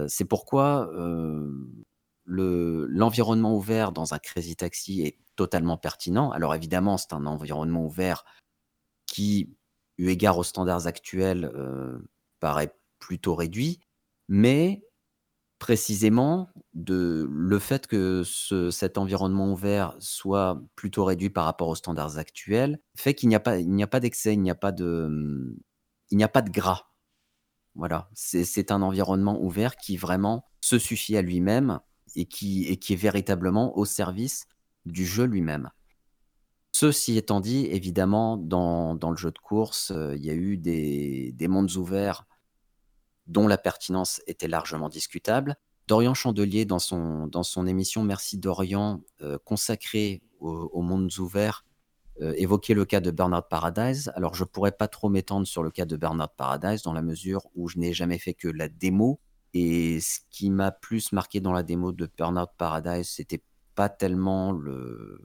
C'est 0.09 0.25
pourquoi 0.25 0.91
l'environnement 2.27 3.55
ouvert 3.55 3.93
dans 3.93 4.15
un 4.15 4.19
Crazy 4.19 4.57
Taxi 4.57 5.03
est 5.03 5.19
totalement 5.37 5.77
pertinent. 5.77 6.31
Alors 6.31 6.55
évidemment, 6.55 6.97
c'est 6.97 7.13
un 7.13 7.27
environnement 7.27 7.85
ouvert 7.85 8.25
qui, 9.07 9.55
eu 9.99 10.09
égard 10.09 10.39
aux 10.39 10.45
standards 10.45 10.87
actuels, 10.87 11.51
euh, 11.55 11.99
paraît 12.41 12.75
plutôt 12.99 13.35
réduit, 13.35 13.81
mais 14.29 14.85
précisément 15.59 16.51
le 16.75 17.59
fait 17.59 17.87
que 17.87 18.23
ce, 18.25 18.71
cet 18.71 18.99
environnement 18.99 19.53
ouvert 19.53 19.97
soit 19.99 20.61
plutôt 20.75 21.05
réduit 21.05 21.31
par 21.31 21.45
rapport 21.45 21.69
aux 21.69 21.75
standards 21.75 22.19
actuels 22.19 22.81
fait 22.97 23.15
qu'il 23.15 23.29
n'y 23.29 23.35
a 23.35 23.41
pas, 23.41 23.59
il 23.59 23.71
n'y 23.71 23.83
a 23.83 23.87
pas 23.87 24.01
d'excès, 24.01 24.35
il 24.35 24.43
n'y 24.43 24.51
a 24.51 24.55
pas 24.55 24.73
de, 24.73 25.57
il 26.11 26.19
n'y 26.19 26.25
a 26.25 26.29
pas 26.29 26.43
de 26.43 26.51
gras. 26.51 26.91
Voilà, 27.75 28.09
c'est 28.15 28.71
un 28.71 28.83
environnement 28.83 29.43
ouvert 29.43 29.77
qui 29.77 29.97
vraiment 29.97 30.45
se 30.61 30.79
suffit 30.79 31.17
à 31.17 31.23
lui-même 31.23 31.81
et 32.17 32.27
qui, 32.27 32.67
est 32.69 32.95
véritablement 32.95 33.77
au 33.77 33.85
service 33.85 34.47
du 34.87 35.05
jeu 35.07 35.25
lui-même. 35.25 35.71
Ceci 36.73 37.17
étant 37.17 37.41
dit, 37.41 37.67
évidemment, 37.67 38.37
dans, 38.37 38.99
le 39.11 39.17
jeu 39.17 39.31
de 39.31 39.39
course, 39.39 39.93
euh, 39.93 40.17
il 40.17 40.25
y 40.25 40.31
a 40.31 40.35
eu 40.35 40.57
des, 40.57 41.33
des 41.33 41.49
mondes 41.49 41.75
ouverts 41.77 42.27
dont 43.27 43.47
la 43.47 43.59
pertinence 43.59 44.21
était 44.27 44.49
largement 44.49 44.89
discutable. 44.89 45.57
Dorian 45.87 46.15
Chandelier, 46.15 46.65
dans 46.65 46.79
son, 46.79 47.67
émission 47.67 48.03
Merci 48.05 48.39
Dorian, 48.39 49.03
euh, 49.21 49.39
consacrée 49.45 50.23
aux, 50.41 50.83
mondes 50.83 51.11
ouverts, 51.19 51.65
euh, 52.21 52.35
évoquait 52.37 52.75
le 52.75 52.85
cas 52.85 53.01
de 53.01 53.11
Bernard 53.11 53.49
Paradise. 53.49 54.11
Alors, 54.15 54.35
je 54.35 54.45
pourrais 54.45 54.73
pas 54.73 54.89
trop 54.89 55.09
m'étendre 55.09 55.47
sur 55.47 55.63
le 55.63 55.71
cas 55.71 55.85
de 55.85 55.97
Bernard 55.97 56.31
Paradise, 56.31 56.83
dans 56.83 56.93
la 56.93 57.03
mesure 57.03 57.47
où 57.55 57.69
je 57.69 57.79
n'ai 57.79 57.93
jamais 57.93 58.19
fait 58.19 58.35
que 58.35 58.49
la 58.49 58.69
démo. 58.69 59.21
Et 59.55 60.01
ce 60.01 60.19
qui 60.31 60.51
m'a 60.51 60.73
plus 60.73 61.13
marqué 61.13 61.41
dans 61.41 61.53
la 61.53 61.63
démo 61.63 61.93
de 61.93 62.11
Bernard 62.19 62.53
Paradise, 62.55 63.09
c'était 63.09 63.43
pas 63.75 63.89
tellement 63.89 64.53
le, 64.53 65.21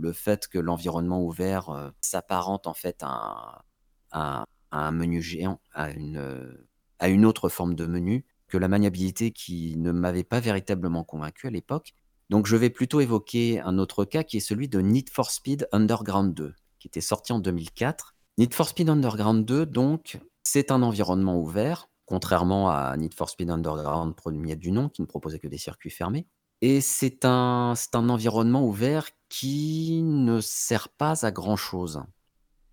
le 0.00 0.12
fait 0.12 0.46
que 0.48 0.58
l'environnement 0.58 1.22
ouvert 1.22 1.70
euh, 1.70 1.90
s'apparente 2.00 2.66
en 2.66 2.74
fait 2.74 2.98
à, 3.02 3.64
à 4.12 4.44
un 4.70 4.90
menu 4.90 5.22
géant, 5.22 5.60
à 5.72 5.90
une 5.90 6.58
à 6.98 7.08
une 7.08 7.24
autre 7.24 7.48
forme 7.48 7.74
de 7.74 7.86
menu 7.86 8.24
que 8.48 8.58
la 8.58 8.68
maniabilité 8.68 9.30
qui 9.30 9.76
ne 9.76 9.92
m'avait 9.92 10.24
pas 10.24 10.40
véritablement 10.40 11.04
convaincu 11.04 11.46
à 11.46 11.50
l'époque. 11.50 11.94
Donc 12.30 12.46
je 12.46 12.56
vais 12.56 12.70
plutôt 12.70 13.00
évoquer 13.00 13.60
un 13.60 13.78
autre 13.78 14.04
cas 14.04 14.24
qui 14.24 14.38
est 14.38 14.40
celui 14.40 14.68
de 14.68 14.80
Need 14.80 15.10
for 15.10 15.30
Speed 15.30 15.68
Underground 15.72 16.34
2, 16.34 16.54
qui 16.78 16.88
était 16.88 17.00
sorti 17.00 17.32
en 17.32 17.38
2004. 17.38 18.14
Need 18.38 18.54
for 18.54 18.68
Speed 18.68 18.88
Underground 18.88 19.44
2, 19.44 19.66
donc, 19.66 20.18
c'est 20.42 20.70
un 20.70 20.82
environnement 20.82 21.38
ouvert, 21.38 21.88
contrairement 22.08 22.70
à 22.70 22.96
Need 22.96 23.14
for 23.14 23.28
Speed 23.28 23.50
Underground 23.50 24.14
premier 24.16 24.56
du 24.56 24.72
nom, 24.72 24.88
qui 24.88 25.02
ne 25.02 25.06
proposait 25.06 25.38
que 25.38 25.48
des 25.48 25.58
circuits 25.58 25.90
fermés. 25.90 26.26
Et 26.60 26.80
c'est 26.80 27.24
un, 27.24 27.74
un 27.92 28.08
environnement 28.08 28.64
ouvert 28.64 29.08
qui 29.28 30.02
ne 30.02 30.40
sert 30.40 30.88
pas 30.88 31.24
à 31.24 31.30
grand-chose, 31.30 32.02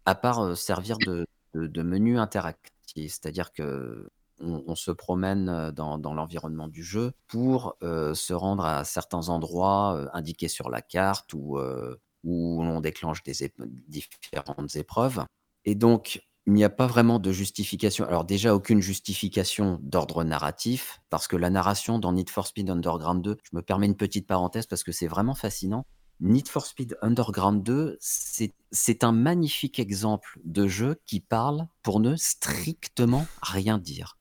à 0.06 0.16
part 0.16 0.40
euh, 0.40 0.56
servir 0.56 0.98
de, 0.98 1.28
de, 1.54 1.82
menu 1.84 2.18
interactif. 2.18 2.72
C'est-à-dire 2.96 3.52
que 3.52 4.10
on, 4.40 4.76
se 4.76 4.92
promène 4.92 5.72
dans, 5.72 5.98
dans 5.98 6.14
l'environnement 6.14 6.68
du 6.68 6.84
jeu 6.84 7.14
pour 7.28 7.78
euh, 7.84 8.14
se 8.14 8.34
rendre 8.34 8.66
à 8.66 8.84
certains 8.84 9.30
endroits 9.30 9.96
euh, 9.96 10.08
indiqués 10.14 10.48
sur 10.48 10.70
la 10.70 10.82
carte 10.82 11.34
ou 11.34 11.58
euh, 11.58 11.96
où 12.24 12.62
on 12.64 12.82
déclenche 12.82 13.24
différentes 13.24 14.76
épreuves. 14.76 15.24
Et 15.64 15.76
donc, 15.76 16.22
il 16.48 16.54
n'y 16.54 16.64
a 16.64 16.70
pas 16.70 16.88
vraiment 16.88 17.20
de 17.20 17.32
justification. 17.32 18.06
Alors 18.06 18.24
déjà, 18.24 18.54
aucune 18.54 18.82
justification 18.82 19.80
d'ordre 19.82 20.24
narratif, 20.24 21.02
parce 21.10 21.28
que 21.28 21.36
la 21.36 21.50
narration 21.50 21.98
dans 21.98 22.14
Need 22.14 22.30
for 22.30 22.46
Speed 22.46 22.70
Underground 22.70 23.24
2, 23.24 23.38
je 23.44 23.56
me 23.56 23.62
permets 23.62 23.88
une 23.88 23.96
petite 23.96 24.28
parenthèse 24.28 24.68
parce 24.68 24.84
que 24.84 24.92
c'est 24.92 25.08
vraiment 25.08 25.34
fascinant. 25.34 25.86
Need 26.22 26.48
for 26.48 26.66
Speed 26.66 26.98
Underground 27.02 27.64
2, 27.64 27.98
c'est 28.00 29.04
un 29.04 29.12
magnifique 29.12 29.80
exemple 29.80 30.40
de 30.46 30.68
jeu 30.68 31.02
qui 31.06 31.20
parle 31.20 31.68
pour 31.84 32.00
ne 32.00 32.16
strictement 32.16 33.26
rien 33.42 33.78
dire. 33.78 34.18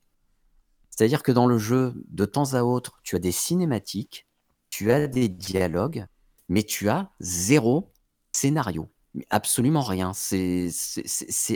C'est-à-dire 0.89 1.23
que 1.23 1.31
dans 1.31 1.45
le 1.45 1.57
jeu, 1.57 1.93
de 2.09 2.25
temps 2.25 2.53
à 2.53 2.63
autre, 2.63 2.99
tu 3.03 3.15
as 3.15 3.19
des 3.19 3.31
cinématiques, 3.31 4.27
tu 4.69 4.91
as 4.91 5.07
des 5.07 5.29
dialogues, 5.29 6.05
mais 6.49 6.63
tu 6.63 6.89
as 6.89 7.11
zéro 7.19 7.93
scénario. 8.31 8.89
Absolument 9.29 9.81
rien. 9.81 10.11
C'est 10.13 10.69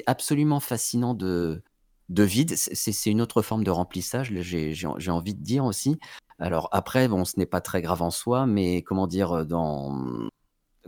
absolument 0.06 0.60
fascinant 0.60 1.14
de, 1.14 1.62
de 2.10 2.24
vide. 2.24 2.56
C'est 2.56 3.10
une 3.10 3.22
autre 3.22 3.42
forme 3.42 3.64
de 3.64 3.72
remplissage, 3.72 4.32
j'ai 4.42 5.12
envie 5.12 5.36
de 5.36 5.44
dire 5.44 5.66
aussi. 5.66 5.98
Alors 6.40 6.70
après, 6.72 7.08
bon, 7.08 7.26
ce 7.26 7.38
n'est 7.38 7.46
pas 7.46 7.62
très 7.62 7.82
grave 7.82 8.02
en 8.02 8.12
soi, 8.12 8.46
mais 8.46 8.82
comment 8.82 9.08
dire, 9.08 9.46
dans... 9.46 10.30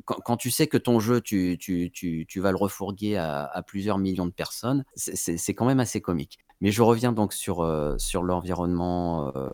Quand, 0.05 0.15
quand, 0.23 0.37
tu 0.37 0.49
sais 0.49 0.67
que 0.67 0.77
ton 0.77 0.99
jeu, 0.99 1.19
tu, 1.21 1.57
tu, 1.59 1.91
tu, 1.91 2.25
tu 2.27 2.39
vas 2.39 2.51
le 2.51 2.57
refourguer 2.57 3.17
à, 3.17 3.63
plusieurs 3.67 3.97
millions 3.97 4.25
de 4.25 4.31
personnes, 4.31 4.85
c'est 4.95 5.53
quand 5.53 5.65
même 5.65 5.81
assez 5.81 6.01
comique. 6.01 6.39
Mais 6.61 6.71
je 6.71 6.81
reviens 6.81 7.11
donc 7.11 7.33
sur, 7.33 7.61
euh, 7.61 7.97
sur 7.97 8.23
l'environnement 8.23 9.31
euh, 9.35 9.49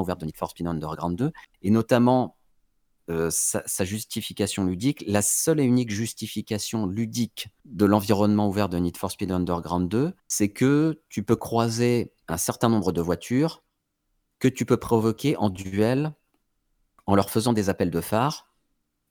ouvert 0.00 0.16
de 0.16 0.24
Need 0.24 0.36
for 0.36 0.50
Speed 0.50 0.66
Underground 0.66 1.16
2 1.16 1.32
et 1.62 1.70
notamment 1.70 2.36
euh, 3.10 3.30
sa, 3.30 3.84
justification 3.84 4.64
ludique. 4.64 5.04
La 5.06 5.22
seule 5.22 5.60
et 5.60 5.64
unique 5.64 5.90
justification 5.90 6.86
ludique 6.86 7.48
de 7.64 7.84
l'environnement 7.84 8.48
ouvert 8.48 8.68
de 8.68 8.78
Need 8.78 8.96
for 8.96 9.10
Speed 9.10 9.32
Underground 9.32 9.88
2, 9.88 10.12
c'est 10.28 10.50
que 10.50 11.02
tu 11.08 11.22
peux 11.22 11.36
croiser 11.36 12.12
un 12.28 12.36
certain 12.36 12.68
nombre 12.68 12.92
de 12.92 13.00
voitures 13.00 13.64
que 14.38 14.48
tu 14.48 14.64
peux 14.64 14.76
provoquer 14.76 15.36
en 15.36 15.50
duel 15.50 16.12
en 17.06 17.14
leur 17.14 17.30
faisant 17.30 17.52
des 17.52 17.68
appels 17.68 17.90
de 17.90 18.00
phare 18.00 18.48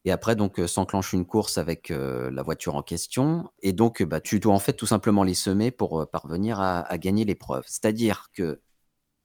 et 0.04 0.12
après, 0.12 0.36
donc, 0.36 0.60
euh, 0.60 0.66
s'enclenche 0.66 1.14
une 1.14 1.28
course 1.28 1.60
avec 1.60 1.92
euh, 1.92 2.32
la 2.32 2.42
voiture 2.42 2.76
en 2.76 2.82
question. 2.82 3.52
Et 3.62 3.72
donc, 3.72 4.02
bah, 4.02 4.20
tu 4.20 4.40
dois 4.40 4.54
en 4.56 4.60
fait 4.60 4.74
tout 4.74 4.88
simplement 4.88 5.24
les 5.24 5.36
semer 5.36 5.70
pour 5.70 6.10
parvenir 6.10 6.60
à 6.60 6.98
gagner 6.98 7.24
l'épreuve. 7.24 7.64
C'est-à-dire 7.68 8.32
que 8.34 8.62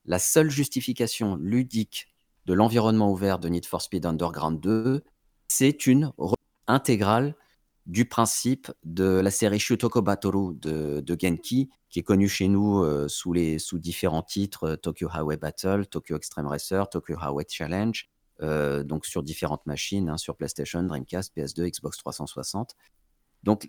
la 0.04 0.18
seule 0.18 0.50
justification 0.50 1.36
ludique 1.36 2.15
de 2.46 2.54
l'environnement 2.54 3.10
ouvert 3.10 3.38
de 3.38 3.48
Need 3.48 3.66
for 3.66 3.82
Speed 3.82 4.06
Underground 4.06 4.60
2, 4.60 5.02
c'est 5.48 5.86
une 5.86 6.12
intégrale 6.66 7.34
du 7.86 8.04
principe 8.04 8.70
de 8.84 9.04
la 9.04 9.30
série 9.30 9.60
Shutoko 9.60 10.02
Batoru 10.02 10.54
de, 10.54 11.00
de, 11.00 11.16
Genki, 11.18 11.70
qui 11.88 11.98
est 12.00 12.02
connue 12.02 12.28
chez 12.28 12.48
nous 12.48 12.82
euh, 12.82 13.06
sous, 13.08 13.32
les, 13.32 13.58
sous 13.58 13.78
différents 13.78 14.22
titres 14.22 14.74
Tokyo 14.76 15.08
Highway 15.12 15.36
Battle, 15.36 15.86
Tokyo 15.86 16.16
Extreme 16.16 16.46
Racer, 16.46 16.88
Tokyo 16.88 17.16
Highway 17.20 17.44
Challenge, 17.48 18.08
euh, 18.42 18.82
donc 18.82 19.06
sur 19.06 19.22
différentes 19.22 19.64
machines, 19.66 20.08
hein, 20.08 20.16
sur 20.16 20.36
PlayStation, 20.36 20.82
Dreamcast, 20.82 21.36
PS2, 21.36 21.70
Xbox 21.70 21.98
360. 21.98 22.74
Donc 23.44 23.68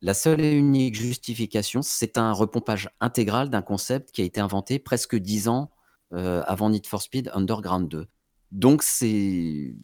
la 0.00 0.14
seule 0.14 0.40
et 0.40 0.52
unique 0.52 0.96
justification, 0.96 1.82
c'est 1.82 2.18
un 2.18 2.32
repompage 2.32 2.90
intégral 3.00 3.48
d'un 3.50 3.62
concept 3.62 4.10
qui 4.10 4.22
a 4.22 4.24
été 4.24 4.40
inventé 4.40 4.80
presque 4.80 5.14
dix 5.14 5.48
ans 5.48 5.70
euh, 6.12 6.42
avant 6.46 6.70
Need 6.70 6.86
for 6.86 7.02
Speed 7.02 7.30
Underground 7.34 7.88
2. 7.88 8.06
Donc 8.50 8.82
c'est 8.82 9.74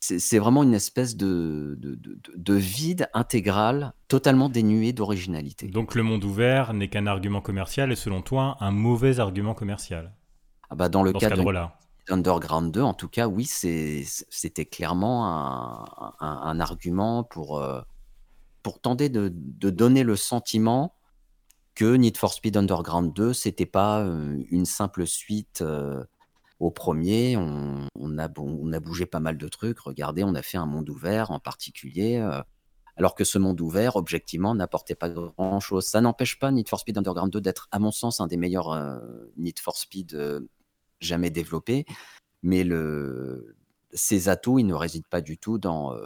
c'est 0.00 0.40
vraiment 0.40 0.64
une 0.64 0.74
espèce 0.74 1.16
de, 1.16 1.76
de, 1.78 1.94
de, 1.94 2.18
de, 2.34 2.54
vide 2.54 3.08
intégral 3.14 3.92
totalement 4.08 4.48
dénué 4.48 4.92
d'originalité. 4.92 5.68
Donc 5.68 5.94
le 5.94 6.02
monde 6.02 6.24
ouvert 6.24 6.74
n'est 6.74 6.88
qu'un 6.88 7.06
argument 7.06 7.40
commercial 7.40 7.92
et 7.92 7.94
selon 7.94 8.20
toi 8.20 8.56
un 8.58 8.72
mauvais 8.72 9.20
argument 9.20 9.54
commercial? 9.54 10.12
Ah 10.70 10.74
bah 10.74 10.88
dans 10.88 11.04
le 11.04 11.12
dans 11.12 11.20
cas 11.20 11.30
de, 11.30 11.40
Underground 12.08 12.72
2, 12.72 12.82
en 12.82 12.94
tout 12.94 13.08
cas, 13.08 13.28
oui, 13.28 13.44
c'était 13.44 14.66
clairement 14.66 15.26
un, 15.26 15.84
un, 16.20 16.40
un, 16.42 16.60
argument 16.60 17.22
pour, 17.22 17.58
euh, 17.58 17.80
pour 18.62 18.80
tenter 18.80 19.08
de, 19.08 19.32
de, 19.32 19.70
donner 19.70 20.02
le 20.02 20.16
sentiment 20.16 20.94
que 21.74 21.94
Need 21.96 22.16
for 22.16 22.32
Speed 22.32 22.56
Underground 22.56 23.12
2, 23.14 23.32
c'était 23.32 23.66
pas 23.66 24.00
euh, 24.00 24.42
une 24.50 24.66
simple 24.66 25.06
suite 25.06 25.62
euh, 25.62 26.04
au 26.60 26.70
premier. 26.70 27.36
On, 27.36 28.18
a, 28.18 28.28
bougé 28.28 29.06
pas 29.06 29.20
mal 29.20 29.38
de 29.38 29.48
trucs. 29.48 29.78
Regardez, 29.80 30.24
on 30.24 30.34
a 30.34 30.42
fait 30.42 30.58
un 30.58 30.66
monde 30.66 30.88
ouvert 30.90 31.30
en 31.30 31.40
particulier. 31.40 32.18
Euh, 32.18 32.42
Alors 32.96 33.14
que 33.14 33.24
ce 33.24 33.38
monde 33.38 33.60
ouvert, 33.60 33.96
objectivement, 33.96 34.54
n'apportait 34.54 34.94
pas 34.94 35.08
grand-chose. 35.08 35.86
Ça 35.86 36.00
n'empêche 36.00 36.38
pas 36.38 36.50
Need 36.50 36.68
for 36.68 36.80
Speed 36.80 36.98
Underground 36.98 37.32
2 37.32 37.40
d'être, 37.40 37.68
à 37.72 37.78
mon 37.78 37.90
sens, 37.90 38.20
un 38.20 38.26
des 38.26 38.36
meilleurs 38.36 39.00
Need 39.36 39.58
for 39.58 39.76
Speed 39.76 40.46
jamais 41.00 41.30
développés. 41.30 41.86
Mais 42.42 42.64
le... 42.64 43.56
ses 43.92 44.28
atouts, 44.28 44.58
ils 44.58 44.66
ne 44.66 44.74
résident 44.74 45.06
pas 45.08 45.20
du 45.20 45.38
tout 45.38 45.58
dans, 45.58 45.96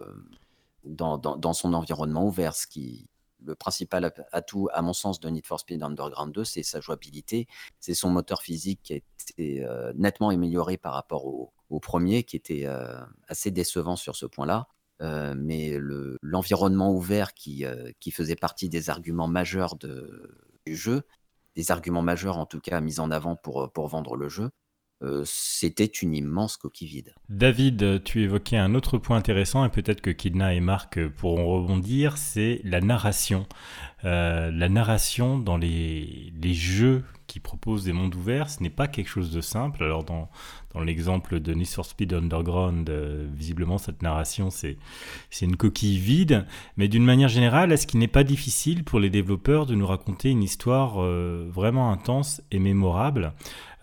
dans 0.84 1.52
son 1.52 1.74
environnement 1.74 2.24
ouvert. 2.26 2.54
Ce 2.54 2.66
qui, 2.66 3.08
le 3.47 3.55
principal 3.55 4.12
atout, 4.32 4.68
à 4.72 4.82
mon 4.82 4.92
sens, 4.92 5.20
de 5.20 5.28
Need 5.28 5.47
for 5.47 5.61
Speed 5.61 5.82
Underground 5.82 6.32
2, 6.34 6.44
c'est 6.44 6.62
sa 6.62 6.80
jouabilité, 6.80 7.47
c'est 7.80 7.94
son 7.94 8.11
moteur 8.11 8.42
physique 8.42 8.80
qui 8.82 8.92
a 8.94 8.97
été 8.97 9.64
euh, 9.64 9.92
nettement 9.97 10.30
amélioré 10.30 10.76
par 10.76 10.94
rapport 10.94 11.26
au, 11.26 11.53
premier, 11.80 12.22
qui 12.24 12.36
était 12.36 12.64
euh, 12.66 13.01
assez 13.28 13.51
décevant 13.51 13.97
sur 13.97 14.16
ce 14.16 14.26
point-là. 14.26 14.68
Euh, 15.03 15.34
mais 15.36 15.76
le- 15.78 16.18
l'environnement 16.22 16.92
ouvert 16.92 17.34
qui, 17.34 17.64
faisait 18.11 18.36
partie 18.36 18.68
des 18.68 18.88
arguments 18.90 19.28
majeurs 19.28 19.76
du 19.76 20.76
jeu, 20.76 21.03
des 21.55 21.70
arguments 21.70 22.03
majeurs 22.03 22.38
en 22.38 22.47
tout 22.47 22.61
cas 22.61 22.80
mis 22.80 22.99
en 23.01 23.11
avant 23.11 23.36
pour 23.36 23.88
vendre 23.88 24.16
le 24.16 24.28
jeu, 24.28 24.51
euh, 25.03 25.22
c'était 25.26 25.84
une 25.84 26.14
immense 26.14 26.57
coquille 26.57 26.88
vide. 26.88 27.14
David, 27.28 28.03
tu 28.03 28.22
évoquais 28.22 28.57
un 28.57 28.74
autre 28.74 28.97
point 28.97 29.18
intéressant 29.18 29.64
et 29.66 29.68
peut-être 29.68 30.01
que 30.01 30.11
Kidna 30.11 30.55
et 30.55 30.61
Marc 30.61 31.07
pourront 31.09 31.47
rebondir, 31.47 32.16
c'est 32.16 32.62
la 32.64 32.80
narration. 32.80 33.47
Euh, 34.05 34.51
la 34.51 34.70
narration 34.70 35.38
dans 35.38 35.59
les, 35.59 36.32
jeux 36.55 37.05
qui 37.26 37.40
proposent 37.40 37.84
des 37.84 37.92
mondes 37.92 38.14
ouverts, 38.14 38.49
ce 38.49 38.62
n'est 38.62 38.70
pas 38.70 38.88
quelque 38.88 39.09
chose 39.09 39.30
de 39.30 39.42
simple. 39.42 39.84
Alors 39.84 40.03
dans, 40.05 40.30
l'exemple 40.82 41.40
de 41.40 41.53
Need 41.53 41.68
for 41.68 41.84
Speed 41.84 42.14
Underground, 42.14 42.88
euh, 42.88 43.26
visiblement 43.34 43.76
cette 43.76 44.03
narration 44.03 44.49
c'est 44.51 44.78
une 45.42 45.57
coquille 45.57 45.99
vide, 45.99 46.47
mais 46.78 46.88
d'une 46.88 47.05
manière 47.05 47.28
générale, 47.28 47.70
est-ce 47.70 47.86
qu'il 47.86 48.01
n'est 48.01 48.09
pas 48.09 48.24
difficile 48.24 48.82
pour 48.82 48.99
les 48.99 49.11
développeurs 49.11 49.66
de 49.66 49.74
nous 49.74 49.86
raconter 49.86 50.30
une 50.30 50.42
histoire 50.42 51.01
vraiment 51.01 51.92
intense 51.92 52.40
et 52.51 52.59
mémorable? 52.59 53.34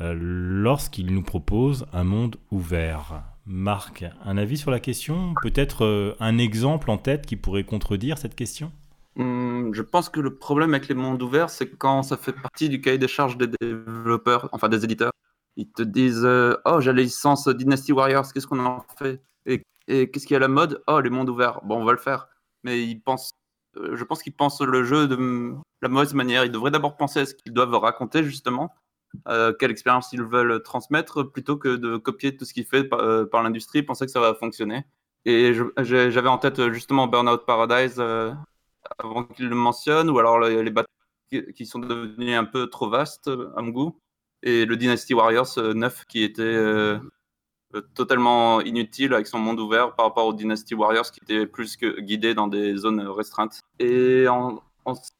Euh, 0.01 0.15
lorsqu'ils 0.19 1.13
nous 1.13 1.21
proposent 1.21 1.85
un 1.93 2.03
monde 2.03 2.37
ouvert 2.51 3.23
Marc, 3.45 4.05
un 4.25 4.37
avis 4.37 4.57
sur 4.57 4.71
la 4.71 4.79
question? 4.79 5.33
Peut-être 5.41 5.85
euh, 5.85 6.15
un 6.19 6.37
exemple 6.37 6.89
en 6.89 6.97
tête 6.97 7.25
qui 7.25 7.35
pourrait 7.35 7.63
contredire 7.63 8.17
cette 8.17 8.35
question? 8.35 8.71
Hum, 9.17 9.71
je 9.73 9.81
pense 9.81 10.09
que 10.09 10.19
le 10.19 10.35
problème 10.35 10.73
avec 10.73 10.87
les 10.87 10.95
mondes 10.95 11.21
ouverts, 11.21 11.49
c'est 11.49 11.69
quand 11.69 12.01
ça 12.03 12.17
fait 12.17 12.33
partie 12.33 12.69
du 12.69 12.81
cahier 12.81 12.97
des 12.97 13.07
charges 13.07 13.37
des 13.37 13.47
développeurs, 13.61 14.49
enfin 14.51 14.69
des 14.69 14.83
éditeurs. 14.83 15.11
Ils 15.55 15.69
te 15.69 15.83
disent 15.83 16.25
euh, 16.25 16.55
Oh, 16.65 16.81
j'ai 16.81 16.91
la 16.91 17.01
licence 17.01 17.47
Dynasty 17.47 17.91
Warriors, 17.91 18.33
qu'est-ce 18.33 18.47
qu'on 18.47 18.65
en 18.65 18.83
fait? 18.97 19.21
Et, 19.45 19.61
qu'est-ce 20.09 20.25
qu'il 20.25 20.33
y 20.33 20.35
a 20.35 20.37
à 20.37 20.39
la 20.39 20.47
mode? 20.47 20.81
Oh, 20.87 21.01
les 21.01 21.09
mondes 21.09 21.29
ouverts. 21.29 21.59
Bon, 21.65 21.81
on 21.81 21.85
va 21.85 21.91
le 21.91 21.97
faire. 21.97 22.27
Mais 22.63 22.81
ils 22.81 23.01
pensent, 23.01 23.31
je 23.75 24.03
pense 24.05 24.23
qu'ils 24.23 24.33
pensent 24.33 24.61
le 24.61 24.83
jeu 24.85 25.07
de 25.09 25.53
la 25.81 25.89
mauvaise 25.89 26.13
manière. 26.13 26.45
Ils 26.45 26.51
devraient 26.51 26.71
d'abord 26.71 26.95
penser 26.95 27.19
à 27.19 27.25
ce 27.25 27.35
qu'ils 27.35 27.51
doivent 27.51 27.75
raconter, 27.75 28.23
justement, 28.23 28.73
euh, 29.27 29.53
quelle 29.57 29.71
expérience 29.71 30.11
ils 30.13 30.23
veulent 30.23 30.61
transmettre, 30.63 31.23
plutôt 31.23 31.57
que 31.57 31.75
de 31.75 31.97
copier 31.97 32.35
tout 32.35 32.45
ce 32.45 32.53
qui 32.53 32.61
est 32.61 32.69
fait 32.69 32.83
par, 32.83 32.99
euh, 32.99 33.25
par 33.25 33.43
l'industrie, 33.43 33.83
penser 33.83 34.05
que 34.05 34.11
ça 34.11 34.19
va 34.19 34.33
fonctionner. 34.35 34.83
Et 35.25 35.53
j'avais 35.77 36.27
en 36.27 36.37
tête 36.37 36.59
euh, 36.59 36.73
justement 36.73 37.07
Burnout 37.07 37.45
Paradise 37.45 37.95
euh, 37.99 38.33
avant 38.97 39.23
qu'il 39.23 39.47
le 39.47 39.55
mentionne, 39.55 40.09
ou 40.09 40.19
alors 40.19 40.39
les, 40.39 40.61
les 40.61 40.71
batailles 40.71 41.53
qui- 41.55 41.65
sont 41.65 41.79
devenues 41.79 42.33
un 42.33 42.43
peu 42.43 42.67
trop 42.67 42.89
vastes 42.89 43.29
à 43.55 43.61
mon 43.61 43.69
goût, 43.69 43.99
et 44.43 44.65
le 44.65 44.75
Dynasty 44.75 45.13
Warriors 45.13 45.57
euh, 45.57 45.73
9 45.73 46.05
qui 46.05 46.23
était 46.23 46.57
totalement 47.95 48.61
inutile 48.61 49.13
avec 49.13 49.25
son 49.25 49.39
monde 49.39 49.59
ouvert 49.59 49.95
par 49.95 50.05
rapport 50.05 50.27
au 50.27 50.33
Dynasty 50.33 50.75
Warriors 50.75 51.09
qui 51.11 51.19
était 51.23 51.47
plus 51.47 51.75
que 51.75 51.99
guidé 52.01 52.35
dans 52.35 52.47
des 52.47 52.77
zones 52.77 53.01
restreintes. 53.07 53.61
Et 53.79 54.27
en, 54.27 54.61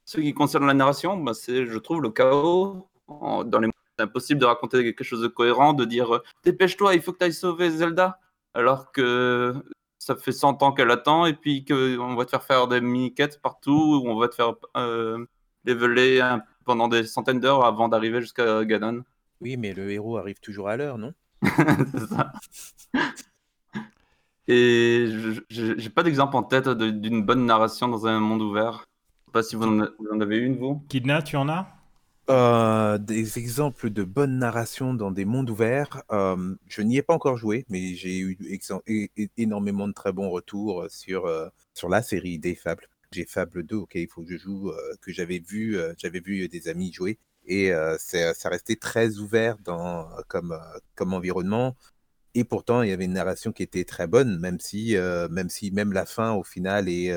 ce 0.06 0.20
qui 0.20 0.34
concerne 0.34 0.68
la 0.68 0.74
narration, 0.74 1.18
bah, 1.18 1.34
c'est, 1.34 1.66
je 1.66 1.78
trouve, 1.80 2.02
le 2.02 2.10
chaos. 2.10 2.88
Dans 3.08 3.60
les 3.60 3.70
c'est 3.98 4.04
impossible 4.04 4.40
de 4.42 4.46
raconter 4.46 4.84
quelque 4.84 5.04
chose 5.04 5.22
de 5.22 5.28
cohérent, 5.28 5.74
de 5.74 5.86
dire 5.86 6.16
euh, 6.16 6.24
dépêche-toi, 6.44 6.96
il 6.96 7.02
faut 7.02 7.14
que 7.14 7.20
tu 7.20 7.26
ailles 7.26 7.34
sauver 7.34 7.70
Zelda, 7.70 8.20
alors 8.54 8.92
que 8.92 9.54
ça 10.00 10.16
fait 10.16 10.32
100 10.32 10.62
ans 10.64 10.72
qu'elle 10.74 10.92
attend 10.92 11.26
et 11.26 11.34
puis 11.34 11.64
qu'on 11.64 12.16
va 12.16 12.26
te 12.26 12.30
faire 12.32 12.44
faire 12.44 12.68
des 12.68 12.82
mini-quêtes 12.82 13.42
partout, 13.42 14.02
où 14.04 14.10
on 14.10 14.18
va 14.18 14.28
te 14.28 14.36
faire 14.36 14.54
euh, 14.78 15.26
leveler 15.66 16.20
un- 16.22 16.44
pendant 16.66 16.88
des 16.88 17.06
centaines 17.06 17.40
d'heures 17.40 17.66
avant 17.66 17.88
d'arriver 17.88 18.20
jusqu'à 18.22 18.66
Ganon. 18.66 19.04
Oui, 19.42 19.58
mais 19.58 19.74
le 19.74 19.92
héros 19.92 20.18
arrive 20.18 20.40
toujours 20.40 20.70
à 20.70 20.78
l'heure, 20.78 20.98
non? 20.98 21.14
C'est 21.42 22.08
ça. 22.08 22.32
Et 24.48 25.08
j'ai 25.50 25.90
pas 25.90 26.04
d'exemple 26.04 26.36
en 26.36 26.44
tête 26.44 26.68
d'une 26.70 27.24
bonne 27.24 27.46
narration 27.46 27.88
dans 27.88 28.08
un 28.08 28.20
monde 28.20 28.42
ouvert. 28.42 28.84
Je 28.84 29.26
sais 29.26 29.32
pas 29.32 29.44
si 29.44 29.56
vous 29.56 29.64
en, 29.64 29.78
vous 30.00 30.08
en 30.12 30.20
avez 30.20 30.38
une, 30.38 30.58
vous. 30.58 30.84
Kidna, 30.90 31.22
tu 31.22 31.38
en 31.38 31.48
as? 31.48 31.68
Euh, 32.30 32.98
des 33.00 33.38
exemples 33.38 33.90
de 33.90 34.04
bonne 34.04 34.38
narration 34.38 34.94
dans 34.94 35.12
des 35.12 35.26
mondes 35.26 35.50
ouverts, 35.50 36.04
euh, 36.12 36.56
je 36.70 36.82
n'y 36.82 36.98
ai 36.98 37.02
pas 37.02 37.14
encore 37.14 37.36
joué, 37.36 37.66
mais 37.68 37.96
j'ai 37.96 38.18
eu 38.18 38.38
énormément 39.36 39.90
de 39.90 39.94
très 39.94 40.14
bons 40.14 40.30
retours 40.30 40.86
sur, 40.90 41.26
euh, 41.26 41.50
sur 41.74 41.90
la 41.90 42.02
série 42.02 42.40
des 42.40 42.56
Fables. 42.56 42.88
J'ai 43.12 43.26
Fable 43.26 43.64
2 43.64 43.76
auquel 43.76 44.04
il 44.04 44.08
faut 44.08 44.22
que 44.22 44.30
je 44.32 44.38
joue, 44.38 44.72
que 45.02 45.12
j'avais 45.12 45.40
vu, 45.40 45.78
j'avais 45.98 46.20
vu 46.22 46.48
des 46.48 46.68
amis 46.68 46.92
jouer, 46.94 47.20
et 47.46 47.72
ça 48.00 48.50
restait 48.50 48.76
très 48.76 49.18
ouvert 49.20 49.58
comme, 50.28 50.58
comme 50.96 51.14
environnement. 51.14 51.76
Et 52.34 52.44
pourtant, 52.44 52.82
il 52.82 52.90
y 52.90 52.92
avait 52.92 53.06
une 53.06 53.14
narration 53.14 53.52
qui 53.52 53.62
était 53.62 53.84
très 53.86 54.08
bonne, 54.08 54.40
même 54.40 54.60
si, 54.60 54.96
même 55.30 55.50
si 55.50 55.70
même 55.72 55.94
la 55.94 56.08
fin, 56.08 56.32
au 56.34 56.44
final, 56.44 56.90
est 56.90 57.14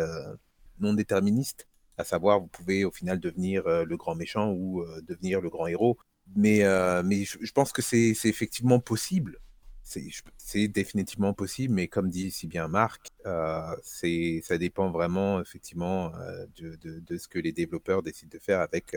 non 0.81 0.93
déterministe. 0.93 1.67
À 1.99 2.05
savoir, 2.05 2.40
vous 2.40 2.47
pouvez 2.47 2.84
au 2.84 2.90
final 2.90 3.18
devenir 3.18 3.66
euh, 3.66 3.84
le 3.84 3.97
grand 3.97 4.14
méchant 4.14 4.51
ou 4.51 4.82
euh, 4.82 5.01
devenir 5.03 5.40
le 5.40 5.49
grand 5.49 5.66
héros. 5.66 5.97
Mais, 6.34 6.64
euh, 6.64 7.03
mais 7.05 7.24
je, 7.24 7.53
pense 7.53 7.72
que 7.72 7.82
c'est 7.82 8.11
effectivement 8.24 8.80
possible. 8.80 9.38
C'est 9.82 10.66
définitivement 10.66 11.32
possible, 11.32 11.72
mais 11.72 11.86
comme 11.86 12.11
dit 12.11 12.32
si 12.32 12.49
bien 12.49 12.66
Marc, 12.66 13.12
ça 13.22 14.59
dépend 14.59 14.90
vraiment 14.90 15.40
effectivement 15.40 16.11
de, 16.57 16.76
de, 16.99 17.16
ce 17.16 17.28
que 17.28 17.38
les 17.38 17.53
développeurs 17.53 18.03
décident 18.03 18.30
de 18.32 18.40
faire 18.40 18.61
avec, 18.61 18.97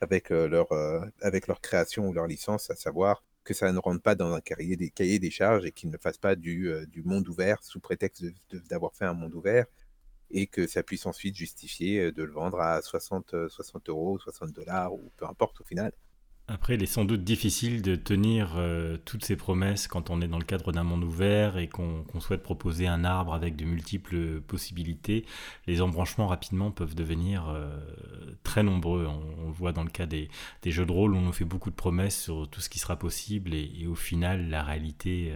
avec, 0.00 0.30
leur, 0.30 0.68
avec 1.20 1.46
leur 1.46 1.60
création 1.60 2.08
ou 2.08 2.14
leur 2.14 2.26
licence, 2.26 2.70
à 2.70 2.74
savoir 2.74 3.22
que 3.44 3.52
ça 3.52 3.70
ne 3.70 3.78
rentre 3.78 4.00
pas 4.00 4.14
dans 4.14 4.32
un 4.32 4.40
cahier 4.40 4.76
des, 4.76 4.88
cahier 4.88 5.18
des 5.18 5.30
charges 5.30 5.66
et 5.66 5.72
qu'ils 5.72 5.90
ne 5.90 5.98
fassent 5.98 6.16
pas 6.16 6.36
du, 6.36 6.70
du 6.88 7.02
monde 7.02 7.28
ouvert 7.28 7.62
sous 7.62 7.80
prétexte 7.80 8.24
d'avoir 8.70 8.94
fait 8.94 9.04
un 9.04 9.12
monde 9.12 9.34
ouvert 9.34 9.66
et 10.34 10.48
que 10.48 10.66
ça 10.66 10.82
puisse 10.82 11.06
ensuite 11.06 11.36
justifier 11.36 12.12
de 12.12 12.22
le 12.24 12.32
vendre 12.32 12.60
à 12.60 12.82
60, 12.82 13.34
euh, 13.34 13.48
60 13.48 13.88
euros, 13.88 14.18
60 14.18 14.52
dollars 14.52 14.92
ou 14.92 15.10
peu 15.16 15.26
importe 15.26 15.60
au 15.60 15.64
final. 15.64 15.92
Après, 16.46 16.74
il 16.74 16.82
est 16.82 16.86
sans 16.86 17.06
doute 17.06 17.24
difficile 17.24 17.80
de 17.80 17.96
tenir 17.96 18.60
toutes 19.06 19.24
ces 19.24 19.34
promesses 19.34 19.88
quand 19.88 20.10
on 20.10 20.20
est 20.20 20.28
dans 20.28 20.38
le 20.38 20.44
cadre 20.44 20.72
d'un 20.72 20.82
monde 20.82 21.02
ouvert 21.02 21.56
et 21.56 21.68
qu'on 21.70 22.04
souhaite 22.20 22.42
proposer 22.42 22.86
un 22.86 23.02
arbre 23.02 23.32
avec 23.32 23.56
de 23.56 23.64
multiples 23.64 24.42
possibilités. 24.42 25.24
Les 25.66 25.80
embranchements 25.80 26.26
rapidement 26.26 26.70
peuvent 26.70 26.94
devenir 26.94 27.56
très 28.42 28.62
nombreux. 28.62 29.06
On, 29.06 29.46
le 29.46 29.52
voit 29.54 29.72
dans 29.72 29.84
le 29.84 29.88
cas 29.88 30.04
des, 30.04 30.28
jeux 30.66 30.84
de 30.84 30.92
rôle, 30.92 31.14
on 31.14 31.22
nous 31.22 31.32
fait 31.32 31.46
beaucoup 31.46 31.70
de 31.70 31.76
promesses 31.76 32.20
sur 32.24 32.46
tout 32.50 32.60
ce 32.60 32.68
qui 32.68 32.78
sera 32.78 32.98
possible 32.98 33.54
et, 33.54 33.86
au 33.86 33.94
final, 33.94 34.50
la 34.50 34.62
réalité 34.62 35.32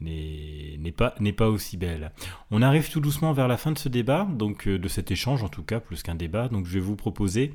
n'est 0.00 1.32
pas, 1.32 1.48
aussi 1.48 1.76
belle. 1.76 2.12
On 2.50 2.62
arrive 2.62 2.90
tout 2.90 3.00
doucement 3.00 3.32
vers 3.32 3.48
la 3.48 3.56
fin 3.56 3.72
de 3.72 3.78
ce 3.78 3.88
débat, 3.88 4.26
donc 4.30 4.68
euh, 4.68 4.78
de 4.78 4.88
cet 4.88 5.10
échange 5.10 5.42
en 5.42 5.48
tout 5.48 5.62
cas, 5.62 5.80
plus 5.80 6.02
qu'un 6.02 6.14
débat. 6.14 6.48
Donc 6.48 6.66
je 6.66 6.74
vais 6.74 6.80
vous 6.80 6.96
proposer, 6.96 7.54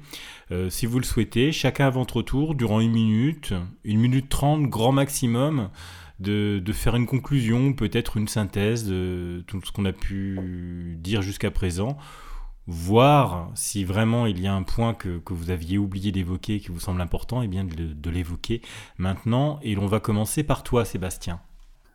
euh, 0.51 0.69
si 0.69 0.85
vous 0.85 0.99
le 0.99 1.05
souhaitez, 1.05 1.51
chacun 1.51 1.87
à 1.87 1.89
votre 1.89 2.21
tour, 2.21 2.55
durant 2.55 2.79
une 2.79 2.91
minute, 2.91 3.53
une 3.83 3.99
minute 3.99 4.29
trente, 4.29 4.63
grand 4.63 4.91
maximum, 4.91 5.69
de, 6.19 6.61
faire 6.71 6.95
une 6.95 7.07
conclusion, 7.07 7.73
peut-être 7.73 8.17
une 8.17 8.27
synthèse 8.27 8.85
de 8.87 9.43
tout 9.47 9.59
ce 9.63 9.71
qu'on 9.71 9.85
a 9.85 9.93
pu 9.93 10.97
dire 10.99 11.21
jusqu'à 11.21 11.51
présent. 11.51 11.97
Voir 12.67 13.51
si 13.55 13.83
vraiment 13.83 14.27
il 14.27 14.39
y 14.39 14.45
a 14.45 14.53
un 14.53 14.61
point 14.61 14.93
que, 14.93 15.19
vous 15.25 15.49
aviez 15.49 15.79
oublié 15.79 16.11
d'évoquer, 16.11 16.59
qui 16.59 16.69
vous 16.69 16.79
semble 16.79 17.01
important, 17.01 17.41
et 17.41 17.47
bien 17.47 17.63
de, 17.63 17.93
de 17.93 18.09
l'évoquer 18.11 18.61
maintenant. 18.97 19.59
Et 19.63 19.73
l'on 19.73 19.87
va 19.87 19.99
commencer 19.99 20.43
par 20.43 20.61
toi, 20.61 20.85
Sébastien. 20.85 21.41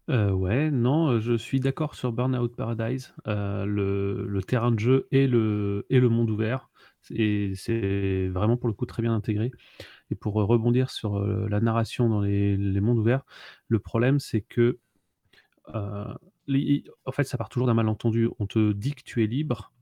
Euh, 0.09 0.31
ouais, 0.31 0.71
non, 0.71 1.09
euh, 1.09 1.21
je 1.21 1.37
suis 1.37 1.59
d'accord 1.59 1.95
sur 1.95 2.13
Burnout 2.13 2.55
Paradise. 2.55 3.13
Euh, 3.27 3.65
le, 3.67 4.43
terrain 4.43 4.71
de 4.71 4.79
jeu 4.79 5.09
et 5.11 5.27
le, 5.27 5.85
monde 5.91 6.31
ouvert. 6.31 6.71
Et 7.11 7.55
c'est 7.57 8.29
vraiment 8.29 8.57
pour 8.57 8.69
le 8.69 8.75
coup 8.75 8.87
très 8.87 9.03
bien 9.03 9.15
intégré. 9.15 9.51
Et 10.11 10.15
pour 10.15 10.35
rebondir 10.35 10.91
sur 10.91 11.21
la 11.21 11.61
narration 11.61 12.09
dans 12.09 12.21
les, 12.21 12.57
mondes 12.81 12.99
ouverts, 12.99 13.25
le 13.69 13.79
problème 13.81 14.21
c'est 14.21 14.43
que 14.43 14.79
en 15.69 17.13
fait 17.13 17.25
ça 17.25 17.39
part 17.39 17.49
toujours 17.49 17.67
d'un 17.67 17.75
malentendu. 17.75 18.29
On 18.39 18.47
te 18.47 18.73
dit 18.73 18.95
que 18.95 19.03
tu 19.03 19.25
es 19.25 19.27
libre, 19.27 19.73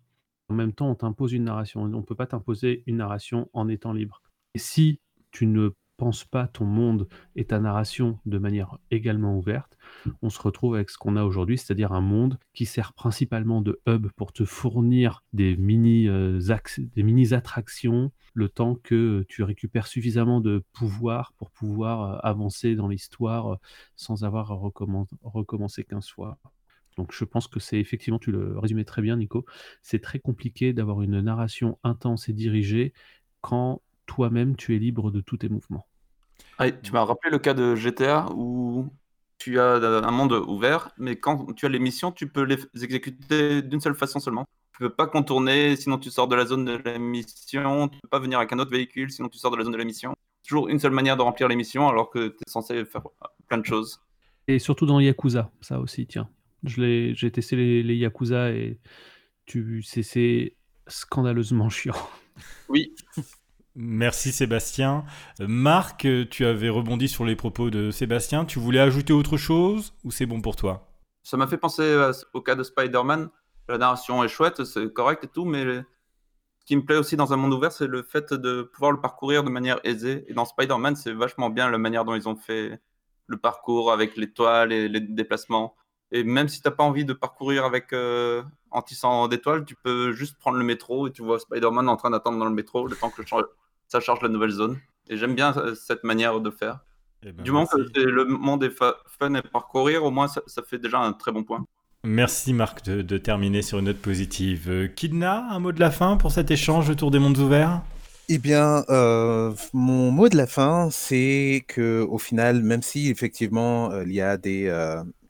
en 0.48 0.55
même 0.55 0.72
temps 0.72 0.90
on 0.90 0.94
t'impose 0.94 1.32
une 1.32 1.44
narration. 1.44 1.82
On 1.82 1.88
ne 1.88 2.02
peut 2.02 2.14
pas 2.14 2.26
t'imposer 2.26 2.82
une 2.86 2.96
narration 2.98 3.51
en 3.52 3.68
étant 3.68 3.92
libre. 3.92 4.22
Et 4.55 4.59
si 4.59 5.01
tu 5.30 5.46
ne 5.46 5.70
pense 5.96 6.24
pas 6.24 6.46
ton 6.46 6.64
monde 6.64 7.08
et 7.36 7.44
ta 7.44 7.60
narration 7.60 8.18
de 8.26 8.38
manière 8.38 8.78
également 8.90 9.36
ouverte, 9.36 9.76
on 10.22 10.30
se 10.30 10.40
retrouve 10.40 10.74
avec 10.74 10.90
ce 10.90 10.98
qu'on 10.98 11.16
a 11.16 11.24
aujourd'hui, 11.24 11.58
c'est-à-dire 11.58 11.92
un 11.92 12.00
monde 12.00 12.38
qui 12.52 12.66
sert 12.66 12.92
principalement 12.92 13.60
de 13.60 13.80
hub 13.86 14.08
pour 14.16 14.32
te 14.32 14.44
fournir 14.44 15.22
des 15.32 15.56
mini, 15.56 16.08
euh, 16.08 16.40
des 16.78 17.02
mini 17.02 17.32
attractions, 17.34 18.12
le 18.34 18.48
temps 18.48 18.74
que 18.74 19.24
tu 19.28 19.42
récupères 19.42 19.86
suffisamment 19.86 20.40
de 20.40 20.64
pouvoir 20.72 21.32
pour 21.34 21.50
pouvoir 21.50 22.02
euh, 22.02 22.18
avancer 22.22 22.74
dans 22.74 22.88
l'histoire 22.88 23.54
euh, 23.54 23.56
sans 23.96 24.24
avoir 24.24 24.52
à 24.52 24.56
recommencer 25.22 25.84
15 25.84 26.08
fois. 26.08 26.38
Donc 26.96 27.12
je 27.12 27.24
pense 27.24 27.48
que 27.48 27.60
c'est 27.60 27.78
effectivement, 27.78 28.18
tu 28.18 28.30
le 28.30 28.58
résumais 28.58 28.84
très 28.84 29.02
bien, 29.02 29.16
Nico, 29.16 29.44
c'est 29.82 30.00
très 30.00 30.20
compliqué 30.20 30.72
d'avoir 30.72 31.02
une 31.02 31.20
narration 31.20 31.78
intense 31.82 32.28
et 32.28 32.32
dirigée 32.32 32.92
quand 33.40 33.82
toi-même 34.06 34.56
tu 34.56 34.74
es 34.76 34.78
libre 34.78 35.10
de 35.10 35.20
tous 35.20 35.39
tes 35.39 35.48
mouvements. 35.48 35.86
Ah, 36.59 36.70
tu 36.70 36.93
m'as 36.93 37.05
rappelé 37.05 37.31
le 37.31 37.39
cas 37.39 37.55
de 37.55 37.74
GTA 37.74 38.28
où 38.35 38.89
tu 39.39 39.59
as 39.60 39.74
un 39.74 40.10
monde 40.10 40.32
ouvert, 40.32 40.90
mais 40.98 41.16
quand 41.16 41.52
tu 41.55 41.66
as 41.66 41.68
les 41.68 41.78
missions, 41.78 42.12
tu 42.12 42.28
peux 42.28 42.43
les 42.43 42.59
exécuter 42.82 43.62
d'une 43.62 43.81
seule 43.81 43.94
façon 43.94 44.20
seulement. 44.20 44.47
Tu 44.72 44.78
peux 44.78 44.90
pas 44.90 45.06
contourner, 45.06 45.76
sinon 45.76 45.98
tu 45.98 46.10
sors 46.10 46.28
de 46.28 46.35
la 46.35 46.47
zone 46.47 46.64
de 46.64 46.81
la 46.85 46.98
mission. 46.98 47.89
Tu 47.89 47.98
peux 48.01 48.09
pas 48.09 48.18
venir 48.18 48.39
avec 48.39 48.52
un 48.52 48.59
autre 48.59 48.70
véhicule, 48.70 49.10
sinon 49.10 49.28
tu 49.28 49.39
sors 49.39 49.51
de 49.51 49.56
la 49.56 49.64
zone 49.64 49.72
de 49.72 49.78
la 49.78 49.85
mission. 49.85 50.14
Toujours 50.47 50.68
une 50.68 50.78
seule 50.78 50.93
manière 50.93 51.16
de 51.16 51.22
remplir 51.22 51.48
les 51.48 51.56
missions, 51.56 51.89
alors 51.89 52.10
que 52.10 52.28
tu 52.28 52.36
es 52.47 52.51
censé 52.51 52.85
faire 52.85 53.02
plein 53.48 53.59
de 53.59 53.64
choses. 53.64 54.01
Et 54.47 54.59
surtout 54.59 54.86
dans 54.86 55.01
Yakuza, 55.01 55.51
ça 55.60 55.78
aussi, 55.78 56.06
tiens. 56.06 56.28
J'ai 56.64 57.31
testé 57.31 57.56
les, 57.56 57.82
les, 57.82 57.97
Yakuza 57.97 58.51
et 58.51 58.78
c'est 59.93 60.56
scandaleusement 60.86 61.68
chiant. 61.68 61.94
Oui. 62.68 62.94
Merci 63.76 64.30
Sébastien. 64.30 65.05
Marc, 65.40 66.06
tu 66.30 66.46
avais 66.46 66.68
rebondi 66.68 67.09
sur 67.09 67.24
les 67.24 67.34
propos 67.34 67.70
de 67.70 67.90
Sébastien. 67.90 68.44
Tu 68.44 68.59
voulais 68.59 68.78
ajouter 68.78 69.12
autre 69.12 69.36
chose 69.36 69.94
ou 70.05 70.12
c'est 70.12 70.26
bon 70.26 70.40
pour 70.40 70.55
toi? 70.55 70.88
Ça 71.24 71.36
m'a 71.36 71.46
fait 71.46 71.59
penser 71.59 71.96
au 72.34 72.40
cas 72.40 72.55
de 72.55 72.62
Spider-Man. 72.62 73.30
La 73.68 73.78
narration 73.78 74.22
est 74.22 74.28
chouette, 74.28 74.64
c'est 74.64 74.92
correct 74.92 75.24
et 75.24 75.28
tout, 75.28 75.44
mais 75.44 75.64
ce 75.64 76.66
qui 76.66 76.76
me 76.76 76.84
plaît 76.84 76.96
aussi 76.96 77.16
dans 77.16 77.32
un 77.32 77.36
monde 77.36 77.52
ouvert, 77.52 77.72
c'est 77.72 77.86
le 77.86 78.02
fait 78.02 78.32
de 78.32 78.62
pouvoir 78.62 78.92
le 78.92 79.01
parcourir 79.01 79.42
de 79.42 79.51
manière 79.51 79.80
aisée. 79.84 80.24
Et 80.28 80.34
dans 80.34 80.44
Spider-Man, 80.44 80.96
c'est 80.96 81.12
vachement 81.12 81.51
bien 81.51 81.70
la 81.70 81.78
manière 81.78 82.05
dont 82.05 82.14
ils 82.14 82.28
ont 82.28 82.36
fait 82.36 82.80
le 83.26 83.36
parcours 83.38 83.90
avec 83.90 84.16
l'étoile 84.16 84.72
et 84.72 84.88
les 84.88 85.01
déplacements. 85.01 85.74
Et 86.12 86.22
même 86.22 86.48
si 86.48 86.62
tu 86.62 86.68
n'as 86.68 86.74
pas 86.74 86.84
envie 86.84 87.05
de 87.05 87.12
parcourir 87.12 87.64
avec 87.64 87.92
euh, 87.92 88.42
en 88.70 88.82
tissant 88.82 89.26
d'étoiles, 89.28 89.64
tu 89.64 89.74
peux 89.74 90.12
juste 90.12 90.38
prendre 90.38 90.59
le 90.59 90.64
métro 90.64 91.09
et 91.09 91.12
tu 91.12 91.22
vois 91.22 91.40
Spider-Man 91.40 91.88
en 91.88 91.96
train 91.96 92.10
d'attendre 92.10 92.38
dans 92.38 92.44
le 92.44 92.55
métro 92.55 92.86
le 92.86 92.94
temps 92.94 93.10
que 93.10 93.22
ça 93.89 94.01
charge 94.01 94.23
la 94.23 94.28
nouvelle 94.28 94.51
zone. 94.51 94.78
Et 95.09 95.16
j'aime 95.16 95.35
bien 95.35 95.55
euh, 95.56 95.74
cette 95.74 96.05
manière 96.05 96.40
de 96.40 96.51
faire. 96.51 96.81
Eh 97.23 97.32
ben, 97.32 97.43
du 97.43 97.52
moment 97.52 97.66
que 97.66 98.01
le 98.01 98.24
monde 98.24 98.65
est 98.65 98.70
fun 98.70 99.35
à 99.35 99.43
parcourir, 99.43 100.05
au 100.05 100.11
moins 100.11 100.28
ça, 100.28 100.62
fait 100.62 100.78
déjà 100.78 101.01
un 101.01 101.12
très 101.12 101.32
bon 101.32 101.43
point. 101.43 101.65
Merci 102.06 102.52
Marc 102.52 102.85
de, 102.85 103.19
terminer 103.19 103.62
sur 103.62 103.78
une 103.78 103.86
note 103.86 103.98
positive. 103.98 104.69
Euh, 104.69 104.89
Kidna, 104.89 105.47
un 105.51 105.59
mot 105.59 105.73
de 105.73 105.81
la 105.81 105.90
fin 105.90 106.19
pour 106.19 106.32
cet 106.32 106.51
échange 106.51 106.90
autour 106.90 107.11
des 107.11 107.19
mondes 107.19 107.39
ouverts? 107.39 107.81
Eh 108.28 108.39
bien, 108.39 108.85
mon 109.74 110.11
mot 110.11 110.31
de 110.31 110.36
la 110.36 110.47
fin, 110.47 110.89
c'est 110.90 111.62
que 111.69 112.01
au 112.09 112.16
final, 112.16 112.62
même 112.62 112.81
si 112.81 113.11
effectivement 113.11 114.01
il 114.01 114.12
y 114.12 114.23
a 114.23 114.39
des, 114.39 114.70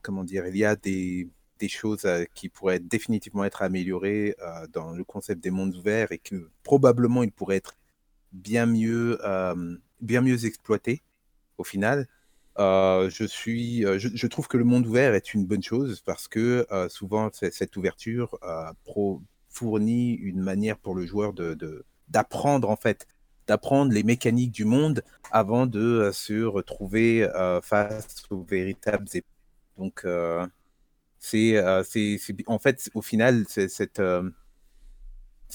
comment 0.04 0.22
dire, 0.22 0.46
il 0.46 0.56
y 0.56 0.64
a 0.64 0.76
des, 0.76 1.28
choses 1.66 2.04
euh, 2.04 2.24
qui 2.34 2.50
pourraient 2.50 2.78
définitivement 2.78 3.42
être 3.42 3.62
améliorées 3.62 4.36
euh, 4.42 4.66
dans 4.70 4.90
le 4.90 5.02
concept 5.02 5.42
des 5.42 5.50
mondes 5.50 5.74
ouverts 5.74 6.12
et 6.12 6.18
que 6.18 6.50
probablement 6.62 7.22
il 7.22 7.32
pourrait 7.32 7.56
être 7.56 7.74
bien 8.34 8.66
mieux, 8.66 9.18
euh, 9.24 9.76
bien 10.00 10.20
mieux 10.20 10.44
exploité 10.44 11.02
au 11.58 11.64
final. 11.64 12.06
je, 12.58 13.24
suis, 13.26 13.82
je, 13.82 14.26
trouve 14.26 14.48
que 14.48 14.58
le 14.58 14.64
monde 14.64 14.86
ouvert 14.86 15.14
est 15.14 15.34
une 15.34 15.46
bonne 15.46 15.62
chose 15.62 16.02
parce 16.02 16.28
que 16.28 16.66
souvent 16.88 17.30
cette 17.32 17.76
ouverture 17.76 18.38
fournit 19.48 20.12
une 20.12 20.40
manière 20.40 20.78
pour 20.78 20.94
le 20.94 21.06
joueur 21.06 21.32
de, 21.32 21.84
d'apprendre 22.08 22.68
en 22.70 22.76
fait 22.76 23.06
d'apprendre 23.46 23.92
les 23.92 24.02
mécaniques 24.02 24.52
du 24.52 24.64
monde 24.64 25.02
avant 25.30 25.66
de 25.66 26.10
se 26.12 26.44
retrouver 26.44 27.28
face 27.62 28.24
aux 28.30 28.42
véritables 28.42 29.06
donc, 29.76 30.02
euh, 30.04 30.46
euh, 31.34 31.82
c'est, 31.84 32.18
en 32.46 32.58
fait, 32.58 32.90
au 32.94 33.02
final, 33.02 33.44
cette, 33.48 34.00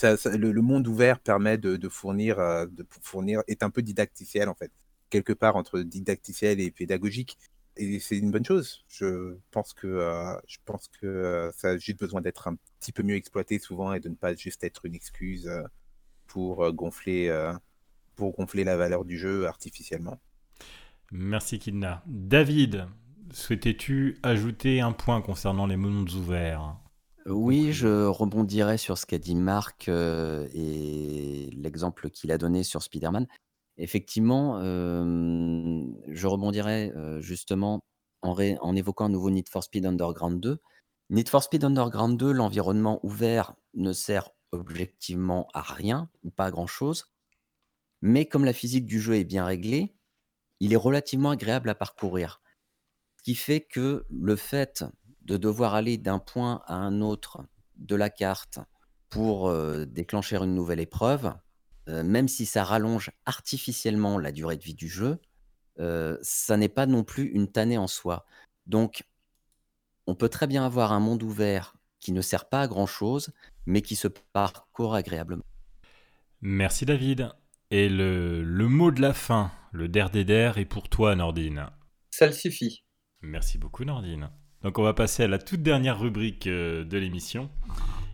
euh, 0.04 0.18
le, 0.38 0.62
monde 0.62 0.88
ouvert 0.88 1.20
permet 1.20 1.58
de, 1.58 1.90
fournir, 1.90 2.38
de 2.38 2.86
fournir, 3.02 3.42
est 3.48 3.64
un 3.64 3.70
peu 3.70 3.82
didacticiel, 3.82 4.50
en 4.50 4.56
fait, 4.56 4.72
quelque 5.10 5.34
part 5.34 5.56
entre 5.56 5.80
didacticiel 5.80 6.60
et 6.60 6.72
pédagogique. 6.72 7.38
Et 7.78 8.00
c'est 8.00 8.18
une 8.18 8.32
bonne 8.32 8.46
chose. 8.46 8.84
Je 8.90 9.36
pense 9.52 9.74
que, 9.74 10.38
je 10.48 10.58
pense 10.66 10.90
que 11.00 11.50
ça 11.56 11.70
a 11.70 11.78
juste 11.78 12.00
besoin 12.00 12.20
d'être 12.20 12.48
un 12.48 12.58
petit 12.80 12.92
peu 12.92 13.04
mieux 13.04 13.16
exploité 13.16 13.58
souvent 13.58 13.94
et 13.94 14.02
de 14.02 14.10
ne 14.10 14.16
pas 14.16 14.36
juste 14.36 14.64
être 14.66 14.86
une 14.86 14.96
excuse 14.96 15.50
pour 16.28 16.74
gonfler, 16.74 17.32
pour 18.16 18.34
gonfler 18.36 18.66
la 18.66 18.76
valeur 18.76 19.06
du 19.06 19.18
jeu 19.18 19.48
artificiellement. 19.48 20.20
Merci 21.12 21.58
Kidna. 21.58 22.04
David, 22.06 22.88
souhaitais-tu 23.32 24.18
ajouter 24.24 24.82
un 24.82 24.92
point 24.92 25.22
concernant 25.22 25.68
les 25.68 25.78
mondes 25.78 26.12
ouverts? 26.12 26.76
Oui, 27.30 27.74
je 27.74 28.08
rebondirai 28.08 28.80
sur 28.80 28.98
ce 28.98 29.06
qu'a 29.06 29.20
dit 29.20 29.36
Marc 29.36 29.88
euh, 29.88 30.48
et 30.52 31.52
l'exemple 31.54 32.10
qu'il 32.10 32.32
a 32.32 32.40
donné 32.40 32.64
sur 32.64 32.82
Spider-Man. 32.82 33.28
Effectivement, 33.78 34.58
euh, 34.58 35.86
je 36.08 36.28
rebondirai 36.28 36.92
euh, 36.96 37.22
justement 37.22 37.82
en, 38.24 38.36
en 38.62 38.76
évoquant 38.76 39.06
un 39.06 39.10
nouveau 39.10 39.30
Need 39.30 39.48
for 39.48 39.64
Speed 39.64 39.86
Underground 39.86 40.42
2. 40.42 40.58
Need 41.12 41.30
for 41.30 41.44
Speed 41.44 41.64
Underground 41.64 42.18
2, 42.18 42.32
l'environnement 42.32 43.00
ouvert 43.04 43.54
ne 43.76 43.94
sert 43.94 44.32
objectivement 44.52 45.48
à 45.54 45.62
rien 45.62 46.10
ou 46.24 46.32
pas 46.32 46.46
à 46.46 46.52
grand-chose. 46.52 47.14
Mais 48.02 48.26
comme 48.26 48.44
la 48.44 48.54
physique 48.54 48.88
du 48.88 49.00
jeu 49.00 49.16
est 49.16 49.24
bien 49.24 49.46
réglée, 49.46 49.96
il 50.60 50.74
est 50.74 50.78
relativement 50.78 51.30
agréable 51.30 51.70
à 51.70 51.76
parcourir 51.76 52.42
qui 53.24 53.36
fait 53.36 53.62
que 53.62 54.06
le 54.10 54.36
fait 54.36 54.84
de 55.30 55.38
devoir 55.38 55.76
aller 55.76 55.98
d'un 55.98 56.20
point 56.20 56.64
à 56.66 56.76
un 56.76 57.00
autre 57.02 57.42
de 57.78 57.96
la 57.96 58.10
carte 58.10 58.60
pour 59.10 59.54
déclencher 59.86 60.36
une 60.38 60.56
nouvelle 60.56 60.80
épreuve, 60.80 61.34
même 61.88 62.28
si 62.28 62.46
ça 62.46 62.64
rallonge 62.64 63.12
artificiellement 63.26 64.18
la 64.18 64.32
durée 64.32 64.58
de 64.58 64.64
vie 64.64 64.74
du 64.74 64.90
jeu, 64.90 65.20
ça 65.78 66.58
n'est 66.58 66.68
pas 66.68 66.88
non 66.88 67.04
plus 67.04 67.26
une 67.26 67.48
tannée 67.48 67.78
en 67.78 67.88
soi. 67.88 68.26
Donc, 68.66 69.04
on 70.08 70.16
peut 70.16 70.30
très 70.30 70.48
bien 70.48 70.66
avoir 70.66 70.92
un 70.94 71.00
monde 71.00 71.22
ouvert 71.22 71.76
qui 72.00 72.12
ne 72.12 72.22
sert 72.22 72.50
pas 72.50 72.62
à 72.62 72.68
grand 72.68 72.88
chose, 72.88 73.32
mais 73.68 73.84
qui 73.84 73.96
se 73.96 74.08
parcourt 74.08 74.96
agréablement. 74.96 75.46
Merci 76.42 76.86
David. 76.86 77.30
Et 77.70 77.88
le, 77.88 78.42
le 78.44 78.68
mot 78.68 78.90
de 78.90 79.02
la 79.02 79.14
fin, 79.14 79.52
le 79.72 79.88
der 79.88 80.10
des 80.10 80.26
der, 80.26 80.58
est 80.58 80.66
pour 80.66 80.90
toi, 80.90 81.16
Nordine. 81.16 81.68
Salsifie. 82.10 82.84
Merci 83.22 83.60
beaucoup 83.60 83.86
Nordine. 83.86 84.32
Donc 84.64 84.78
on 84.78 84.84
va 84.84 84.94
passer 84.94 85.24
à 85.24 85.28
la 85.28 85.40
toute 85.40 85.62
dernière 85.62 86.00
rubrique 86.00 86.48
euh, 86.48 86.84
de 86.84 86.98
l'émission. 86.98 87.50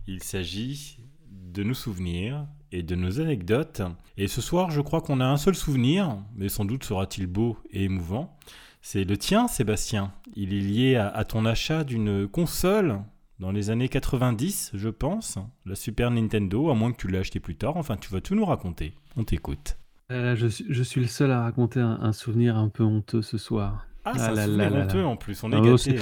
Il 0.07 0.21
s'agit 0.21 0.99
de 1.31 1.63
nos 1.63 1.73
souvenirs 1.73 2.45
et 2.71 2.83
de 2.83 2.95
nos 2.95 3.19
anecdotes. 3.19 3.81
Et 4.17 4.27
ce 4.27 4.41
soir, 4.41 4.69
je 4.69 4.81
crois 4.81 5.01
qu'on 5.01 5.19
a 5.19 5.25
un 5.25 5.37
seul 5.37 5.55
souvenir, 5.55 6.17
mais 6.35 6.49
sans 6.49 6.65
doute 6.65 6.83
sera-t-il 6.83 7.27
beau 7.27 7.57
et 7.71 7.85
émouvant. 7.85 8.37
C'est 8.81 9.03
le 9.03 9.17
tien, 9.17 9.47
Sébastien. 9.47 10.13
Il 10.35 10.53
est 10.53 10.59
lié 10.59 10.95
à, 10.95 11.23
ton 11.23 11.45
achat 11.45 11.83
d'une 11.83 12.27
console 12.27 12.99
dans 13.39 13.51
les 13.51 13.71
années 13.71 13.89
90, 13.89 14.71
je 14.75 14.89
pense, 14.89 15.39
la 15.65 15.75
Super 15.75 16.11
Nintendo, 16.11 16.69
à 16.69 16.75
moins 16.75 16.91
que 16.91 16.97
tu 16.97 17.07
l'aies 17.07 17.17
acheté 17.17 17.39
plus 17.39 17.55
tard. 17.55 17.77
Enfin, 17.77 17.97
tu 17.97 18.11
vas 18.11 18.21
tout 18.21 18.35
nous 18.35 18.45
raconter. 18.45 18.93
On 19.15 19.23
t'écoute. 19.23 19.77
Euh, 20.11 20.35
je, 20.35 20.83
suis 20.83 21.01
le 21.01 21.07
seul 21.07 21.31
à 21.31 21.41
raconter 21.41 21.79
un 21.79 22.13
souvenir 22.13 22.57
un 22.57 22.69
peu 22.69 22.83
honteux 22.83 23.23
ce 23.23 23.39
soir. 23.39 23.87
Ah, 24.05 24.13
ah 24.15 24.35
c'est 24.35 24.47
honteux 24.47 25.03
en 25.03 25.17
plus, 25.17 25.43
on 25.43 25.51
est 25.51 25.59
gâtés. 25.59 25.99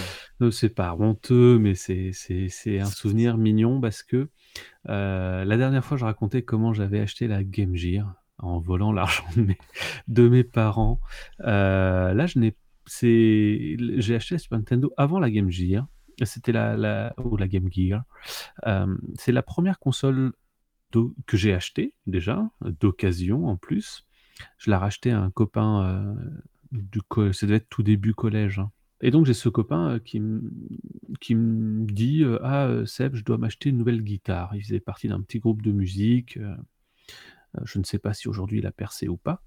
c'est 0.51 0.75
pas 0.75 0.93
honteux, 0.93 1.57
mais 1.57 1.73
c'est 1.73 2.79
un 2.79 2.85
souvenir 2.85 3.37
mignon 3.37 3.79
parce 3.79 4.03
que 4.03 4.29
euh, 4.89 5.45
la 5.45 5.57
dernière 5.57 5.85
fois, 5.85 5.97
je 5.97 6.03
racontais 6.03 6.41
comment 6.41 6.73
j'avais 6.73 6.99
acheté 6.99 7.27
la 7.27 7.43
Game 7.43 7.75
Gear 7.75 8.13
en 8.39 8.59
volant 8.59 8.91
l'argent 8.91 9.25
de 9.35 9.43
mes, 9.43 9.57
de 10.07 10.27
mes 10.27 10.43
parents. 10.43 10.99
Euh, 11.41 12.13
là, 12.13 12.25
je 12.25 12.39
n'ai 12.39 12.55
j'ai 12.85 14.15
acheté 14.15 14.35
la 14.35 14.39
Super 14.39 14.57
Nintendo 14.57 14.93
avant 14.97 15.19
la 15.19 15.31
Game 15.31 15.49
Gear. 15.49 15.87
C'était 16.23 16.51
la, 16.51 16.75
la, 16.75 17.13
ou 17.23 17.37
la 17.37 17.47
Game 17.47 17.69
Gear. 17.71 18.03
Euh, 18.67 18.93
c'est 19.17 19.31
la 19.31 19.41
première 19.41 19.79
console 19.79 20.33
que 21.25 21.37
j'ai 21.37 21.53
achetée 21.53 21.95
déjà, 22.05 22.47
d'occasion 22.61 23.47
en 23.47 23.55
plus. 23.55 24.05
Je 24.57 24.69
l'ai 24.69 24.75
racheté 24.75 25.11
à 25.11 25.19
un 25.19 25.31
copain 25.31 26.15
du 26.73 26.99
ça 27.33 27.45
devait 27.45 27.57
être 27.57 27.69
tout 27.69 27.83
début 27.83 28.13
collège. 28.13 28.59
Hein. 28.59 28.71
Et 29.03 29.11
donc 29.11 29.25
j'ai 29.25 29.33
ce 29.33 29.49
copain 29.49 29.95
euh, 29.95 29.99
qui, 29.99 30.21
me 30.21 31.85
dit 31.85 32.23
euh, 32.23 32.39
Ah, 32.41 32.67
euh, 32.67 32.85
Seb, 32.85 33.15
je 33.15 33.23
dois 33.23 33.37
m'acheter 33.37 33.69
une 33.69 33.77
nouvelle 33.77 34.01
guitare. 34.01 34.55
Il 34.55 34.63
faisait 34.63 34.79
partie 34.79 35.09
d'un 35.09 35.21
petit 35.21 35.39
groupe 35.39 35.61
de 35.61 35.73
musique. 35.73 36.39
je 37.63 37.79
ne 37.79 37.83
sais 37.83 37.99
pas 37.99 38.13
si 38.13 38.29
aujourd'hui 38.29 38.59
il 38.59 38.65
a 38.65 38.71
percé 38.71 39.09
ou 39.09 39.17
pas. 39.17 39.43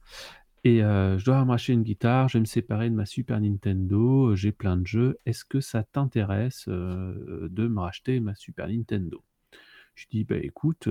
et 0.64 0.80
je 0.80 1.24
dois 1.24 1.42
me 1.44 1.50
racheter 1.50 1.72
une 1.72 1.84
guitare, 1.84 2.28
je 2.28 2.34
vais 2.34 2.40
me 2.40 2.44
séparer 2.44 2.90
de 2.90 2.94
ma 2.94 3.06
Super 3.06 3.40
Nintendo, 3.40 4.36
j'ai 4.36 4.52
plein 4.52 4.76
de 4.76 4.86
jeux. 4.86 5.18
Est-ce 5.24 5.44
que 5.46 5.60
ça 5.60 5.82
t'intéresse 5.84 6.68
de 6.68 7.68
me 7.68 7.80
racheter 7.80 8.20
ma 8.20 8.34
Super 8.34 8.68
Nintendo? 8.68 9.24
Je 9.94 10.04
dis, 10.10 10.24
bah 10.24 10.36
écoute, 10.36 10.88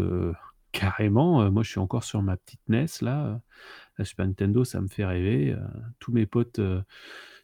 carrément, 0.72 1.52
moi 1.52 1.62
je 1.62 1.70
suis 1.70 1.80
encore 1.80 2.04
sur 2.04 2.24
ma 2.24 2.36
petite 2.36 2.62
NES 2.68 2.88
là. 3.02 3.40
Euh, 4.00 4.00
La 4.00 4.06
Super 4.06 4.28
Nintendo, 4.28 4.64
ça 4.64 4.82
me 4.82 4.88
fait 4.88 5.06
rêver. 5.06 5.52
euh, 5.54 5.60
tous 6.00 6.12
mes 6.12 6.26
potes, 6.26 6.60
euh, 6.60 6.82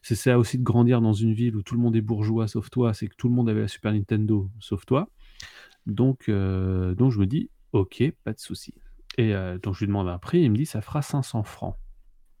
c'est 0.02 0.14
ça 0.14 0.38
aussi 0.38 0.58
de 0.58 0.62
grandir 0.64 1.00
dans 1.00 1.12
une 1.12 1.32
ville 1.32 1.56
où 1.56 1.62
tout 1.62 1.74
le 1.74 1.80
monde 1.80 1.96
est 1.96 2.00
bourgeois 2.00 2.48
sauf 2.48 2.70
toi, 2.70 2.94
c'est 2.94 3.08
que 3.08 3.14
tout 3.16 3.28
le 3.28 3.34
monde 3.34 3.48
avait 3.48 3.60
la 3.62 3.68
Super 3.68 3.92
Nintendo 3.92 4.50
sauf 4.60 4.84
toi. 4.86 5.08
Donc, 5.86 6.28
euh, 6.28 6.94
donc 6.94 7.12
je 7.12 7.18
me 7.18 7.26
dis, 7.26 7.50
ok, 7.72 8.02
pas 8.24 8.32
de 8.32 8.38
souci. 8.38 8.74
Et 9.18 9.34
euh, 9.34 9.58
donc 9.58 9.74
je 9.74 9.80
lui 9.80 9.86
demande 9.88 10.08
un 10.08 10.18
prix, 10.18 10.42
il 10.42 10.50
me 10.50 10.56
dit, 10.56 10.66
ça 10.66 10.80
fera 10.80 11.02
500 11.02 11.42
francs. 11.42 11.76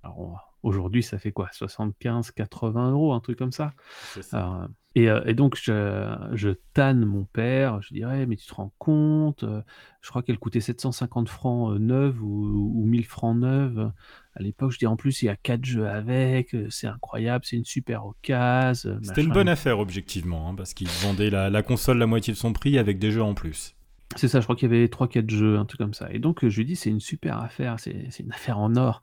Alors, 0.02 0.20
on- 0.20 0.36
aujourd'hui, 0.62 1.02
ça 1.02 1.18
fait 1.18 1.32
quoi? 1.32 1.48
75, 1.52 2.30
80 2.30 2.90
euros, 2.92 3.12
un 3.12 3.20
truc 3.20 3.38
comme 3.38 3.52
ça. 3.52 3.72
Ça. 4.20 4.38
Alors, 4.38 4.62
euh, 4.62 4.66
et, 4.94 5.08
euh, 5.08 5.22
et 5.26 5.34
donc, 5.34 5.56
je, 5.60 6.14
je 6.32 6.50
tanne 6.74 7.04
mon 7.04 7.24
père. 7.24 7.80
Je 7.82 7.94
dirais, 7.94 8.26
mais 8.26 8.36
tu 8.36 8.46
te 8.46 8.54
rends 8.54 8.72
compte 8.78 9.42
euh, 9.44 9.62
Je 10.00 10.10
crois 10.10 10.22
qu'elle 10.22 10.38
coûtait 10.38 10.60
750 10.60 11.28
francs 11.28 11.72
euh, 11.72 11.78
neuve 11.78 12.22
ou, 12.22 12.72
ou 12.74 12.84
1000 12.84 13.06
francs 13.06 13.36
neuve. 13.36 13.90
À 14.34 14.42
l'époque, 14.42 14.72
je 14.72 14.78
dis 14.78 14.86
en 14.86 14.96
plus, 14.96 15.22
il 15.22 15.26
y 15.26 15.28
a 15.28 15.36
quatre 15.36 15.64
jeux 15.64 15.88
avec. 15.88 16.54
C'est 16.70 16.86
incroyable, 16.86 17.44
c'est 17.46 17.56
une 17.56 17.64
super 17.64 18.06
occasion. 18.06 18.98
C'était 19.02 19.22
une 19.22 19.32
bonne 19.32 19.48
affaire, 19.48 19.78
objectivement, 19.78 20.48
hein, 20.48 20.54
parce 20.54 20.74
qu'ils 20.74 20.88
vendaient 20.88 21.30
la, 21.30 21.50
la 21.50 21.62
console 21.62 21.98
la 21.98 22.06
moitié 22.06 22.32
de 22.32 22.38
son 22.38 22.52
prix 22.52 22.78
avec 22.78 22.98
des 22.98 23.10
jeux 23.10 23.22
en 23.22 23.34
plus. 23.34 23.74
C'est 24.16 24.28
ça, 24.28 24.40
je 24.40 24.44
crois 24.44 24.56
qu'il 24.56 24.70
y 24.70 24.74
avait 24.74 24.86
3-4 24.86 25.30
jeux, 25.30 25.58
un 25.58 25.64
truc 25.64 25.78
comme 25.78 25.94
ça. 25.94 26.12
Et 26.12 26.18
donc, 26.18 26.46
je 26.46 26.56
lui 26.56 26.66
dis, 26.66 26.76
c'est 26.76 26.90
une 26.90 27.00
super 27.00 27.38
affaire, 27.38 27.76
c'est 27.80 28.10
une 28.20 28.32
affaire 28.32 28.58
en 28.58 28.76
or. 28.76 29.00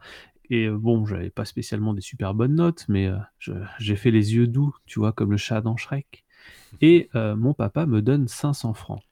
Et 0.50 0.66
euh, 0.66 0.78
bon, 0.78 1.06
j'avais 1.06 1.30
pas 1.30 1.46
spécialement 1.46 1.94
des 1.94 2.02
super 2.02 2.34
bonnes 2.34 2.56
notes, 2.56 2.86
mais 2.88 3.08
euh, 3.08 3.18
j'ai 3.80 3.96
fait 3.96 4.12
les 4.12 4.36
yeux 4.36 4.48
doux, 4.48 4.76
tu 4.86 5.00
vois, 5.00 5.14
comme 5.14 5.32
le 5.32 5.38
chat 5.38 5.62
dans 5.62 5.78
Shrek. 5.78 6.26
Et 6.82 7.10
euh, 7.16 7.36
mon 7.36 7.54
papa 7.54 7.86
me 7.86 8.02
donne 8.02 8.28
500 8.28 8.74
francs. 8.74 9.04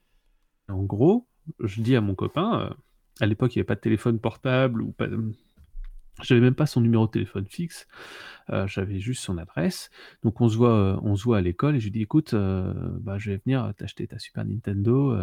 En 0.68 0.82
gros, 0.82 1.26
je 1.60 1.80
dis 1.80 1.96
à 1.96 2.00
mon 2.00 2.14
copain, 2.14 2.60
euh, 2.60 2.74
à 3.20 3.26
l'époque, 3.26 3.54
il 3.54 3.58
n'y 3.58 3.60
avait 3.60 3.66
pas 3.66 3.74
de 3.74 3.80
téléphone 3.80 4.18
portable 4.18 4.82
ou 4.82 4.92
pas. 4.92 5.06
J'avais 6.20 6.40
même 6.40 6.54
pas 6.54 6.66
son 6.66 6.80
numéro 6.80 7.06
de 7.06 7.12
téléphone 7.12 7.46
fixe, 7.46 7.86
j'avais 8.66 8.98
juste 8.98 9.22
son 9.22 9.38
adresse. 9.38 9.88
Donc 10.24 10.40
on 10.40 10.48
se 10.48 10.56
voit, 10.56 10.98
on 11.04 11.14
se 11.14 11.22
voit 11.22 11.38
à 11.38 11.40
l'école 11.40 11.76
et 11.76 11.78
je 11.78 11.84
lui 11.84 11.92
dis 11.92 12.02
écoute, 12.02 12.34
bah, 12.34 13.18
je 13.18 13.30
vais 13.30 13.36
venir 13.36 13.72
t'acheter 13.76 14.08
ta 14.08 14.18
Super 14.18 14.44
Nintendo. 14.44 15.16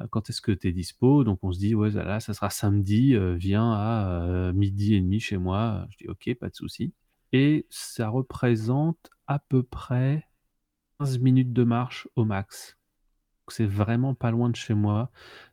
Euh, 0.00 0.06
quand 0.10 0.30
est-ce 0.30 0.40
que 0.40 0.52
tu 0.52 0.68
es 0.68 0.72
dispo? 0.72 1.24
Donc 1.24 1.40
on 1.42 1.52
se 1.52 1.58
dit 1.58 1.74
ouais, 1.74 1.90
là, 1.90 2.20
ça 2.20 2.34
sera 2.34 2.50
samedi, 2.50 3.14
euh, 3.14 3.34
viens 3.34 3.72
à 3.72 4.22
euh, 4.22 4.52
midi 4.52 4.94
et 4.94 5.00
demi 5.00 5.20
chez 5.20 5.38
moi. 5.38 5.86
Je 5.90 5.98
dis 5.98 6.08
ok, 6.08 6.34
pas 6.38 6.48
de 6.50 6.54
souci. 6.54 6.92
Et 7.32 7.66
ça 7.70 8.08
représente 8.08 9.10
à 9.26 9.38
peu 9.38 9.62
près 9.62 10.26
15 10.98 11.18
minutes 11.18 11.52
de 11.52 11.64
marche 11.64 12.08
au 12.16 12.24
max. 12.24 12.76
C'est 13.48 13.66
vraiment 13.66 14.14
pas 14.14 14.30
loin 14.30 14.50
de 14.50 14.56
chez 14.56 14.74
moi, 14.74 15.10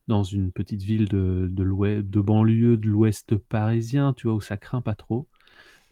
dans 0.07 0.23
une 0.23 0.51
petite 0.51 0.81
ville 0.81 1.07
de, 1.07 1.47
de, 1.49 1.63
l'ouest, 1.63 2.03
de 2.09 2.19
banlieue 2.21 2.77
de 2.77 2.89
l'ouest 2.89 3.37
parisien, 3.37 4.13
tu 4.13 4.27
vois, 4.27 4.35
où 4.35 4.41
ça 4.41 4.57
craint 4.57 4.81
pas 4.81 4.95
trop. 4.95 5.27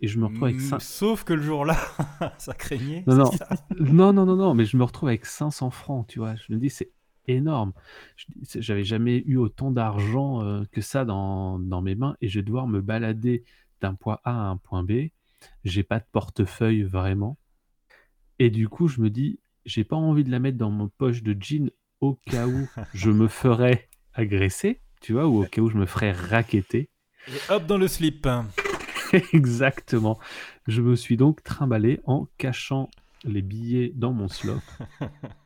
Et 0.02 0.08
je 0.08 0.20
me 0.20 0.26
retrouve 0.26 0.46
avec 0.50 0.58
Mm, 0.58 0.68
cin- 0.70 0.80
Sauf 0.80 1.24
que 1.24 1.34
le 1.34 1.42
jour-là, 1.42 1.78
ça 2.38 2.54
craignait. 2.54 3.04
non, 3.08 3.16
non, 3.16 3.32
non, 3.80 4.14
non, 4.14 4.26
non, 4.26 4.36
non, 4.36 4.54
mais 4.54 4.66
je 4.66 4.78
me 4.78 4.84
retrouve 4.84 5.10
avec 5.10 5.26
500 5.26 5.70
francs, 5.72 6.08
tu 6.08 6.20
vois. 6.20 6.36
Je 6.36 6.52
me 6.54 6.58
dis, 6.58 6.70
c'est 6.70 6.92
énorme. 7.28 7.74
J'avais 8.56 8.84
jamais 8.84 9.24
eu 9.26 9.38
autant 9.38 9.72
d'argent 9.72 10.44
euh, 10.44 10.64
que 10.72 10.82
ça 10.82 11.06
dans, 11.06 11.60
dans 11.60 11.82
mes 11.82 11.96
mains 11.96 12.16
et 12.22 12.28
je 12.28 12.40
vais 12.40 12.44
devoir 12.44 12.68
me 12.68 12.82
balader 12.82 13.44
d'un 13.82 13.94
point 13.94 14.20
A 14.24 14.32
à 14.32 14.50
un 14.50 14.58
point 14.58 14.84
B. 14.84 15.10
J'ai 15.64 15.84
pas 15.84 16.00
de 16.00 16.06
portefeuille 16.12 16.84
vraiment. 16.84 17.38
Et 18.40 18.50
du 18.50 18.68
coup, 18.70 18.88
je 18.88 19.02
me 19.02 19.10
dis, 19.10 19.40
j'ai 19.66 19.84
pas 19.84 19.96
envie 19.96 20.24
de 20.24 20.32
la 20.32 20.40
mettre 20.40 20.58
dans 20.58 20.72
mon 20.72 20.90
poche 20.90 21.24
de 21.24 21.36
jean 21.40 21.70
au 22.02 22.16
cas 22.26 22.48
où 22.48 22.68
je 22.94 23.10
me 23.10 23.28
ferais 23.28 23.90
agresser, 24.14 24.82
tu 25.02 25.14
vois, 25.14 25.28
ou 25.28 25.44
au 25.44 25.46
cas 25.46 25.62
où 25.62 25.70
je 25.70 25.78
me 25.78 25.86
ferais 25.86 26.12
raqueter. 26.12 26.90
Et 27.28 27.52
hop 27.52 27.66
dans 27.66 27.78
le 27.78 27.88
slip. 27.88 28.28
Exactement. 29.34 30.20
Je 30.68 30.82
me 30.82 30.96
suis 30.96 31.18
donc 31.18 31.44
trimballé 31.44 32.00
en 32.06 32.28
cachant 32.38 32.90
les 33.24 33.42
billets 33.42 33.92
dans 33.96 34.12
mon 34.12 34.28
slop. 34.28 34.60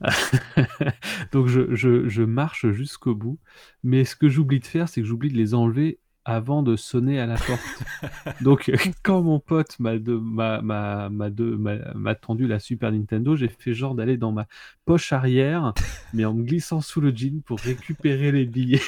donc 1.32 1.46
je, 1.48 1.74
je- 1.74 2.08
je 2.08 2.22
marche 2.22 2.66
jusqu'au 2.70 3.14
bout. 3.14 3.38
Mais 3.82 4.04
ce 4.04 4.16
que 4.16 4.28
j'oublie 4.28 4.60
de 4.60 4.66
faire, 4.66 4.88
c'est 4.88 5.00
que 5.00 5.06
j'oublie 5.06 5.30
de 5.30 5.36
les 5.36 5.54
enlever 5.54 5.98
avant 6.26 6.62
de 6.62 6.74
sonner 6.76 7.20
à 7.20 7.26
la 7.26 7.36
porte. 7.36 7.84
Donc 8.40 8.70
quand 9.02 9.22
mon 9.22 9.40
pote 9.40 9.78
m'a 9.78 9.98
de- 9.98 10.14
m'a- 10.16 12.14
tendu 12.14 12.46
la 12.46 12.58
Super 12.58 12.92
Nintendo, 12.92 13.36
j'ai 13.36 13.48
fait 13.48 13.74
genre 13.74 13.94
d'aller 13.94 14.16
dans 14.16 14.32
ma 14.32 14.46
poche 14.86 15.12
arrière, 15.12 15.74
mais 16.14 16.24
en 16.24 16.32
me 16.34 16.42
glissant 16.44 16.80
sous 16.80 17.00
le 17.02 17.10
jean 17.14 17.42
pour 17.42 17.60
récupérer 17.60 18.32
les 18.32 18.46
billets 18.46 18.80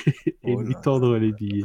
et 0.45 0.55
Oh 0.55 0.61
lui 0.63 0.73
là 0.75 0.81
tendre 0.81 1.19
les 1.19 1.33
billets. 1.33 1.65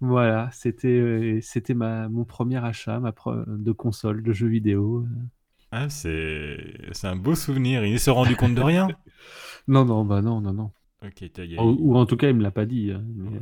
Voilà, 0.00 0.50
c'était 0.52 0.88
euh, 0.88 1.40
c'était 1.42 1.74
ma 1.74 2.08
mon 2.08 2.24
premier 2.24 2.62
achat, 2.64 3.00
ma 3.00 3.10
pre- 3.12 3.44
de 3.46 3.72
console, 3.72 4.22
de 4.22 4.32
jeux 4.32 4.48
vidéo. 4.48 5.06
Ah, 5.76 5.88
c'est 5.88 7.04
un 7.04 7.16
beau 7.16 7.34
souvenir. 7.34 7.84
Il 7.84 7.92
ne 7.94 7.98
s'est 7.98 8.10
rendu 8.12 8.36
compte 8.36 8.54
de 8.54 8.62
rien. 8.62 8.88
Non, 9.66 9.86
non, 9.86 10.04
bah 10.04 10.20
non, 10.20 10.42
non, 10.42 10.52
non. 10.52 10.70
Ok, 11.02 11.24
t'as- 11.32 11.44
y 11.46 11.56
a- 11.56 11.62
Ou, 11.62 11.76
ou 11.80 11.96
en 11.96 12.04
tout 12.04 12.18
cas, 12.18 12.28
il 12.28 12.36
me 12.36 12.42
l'a 12.42 12.50
pas 12.50 12.66
dit. 12.66 12.90
hein, 12.92 13.02
mais, 13.16 13.36
euh, 13.38 13.40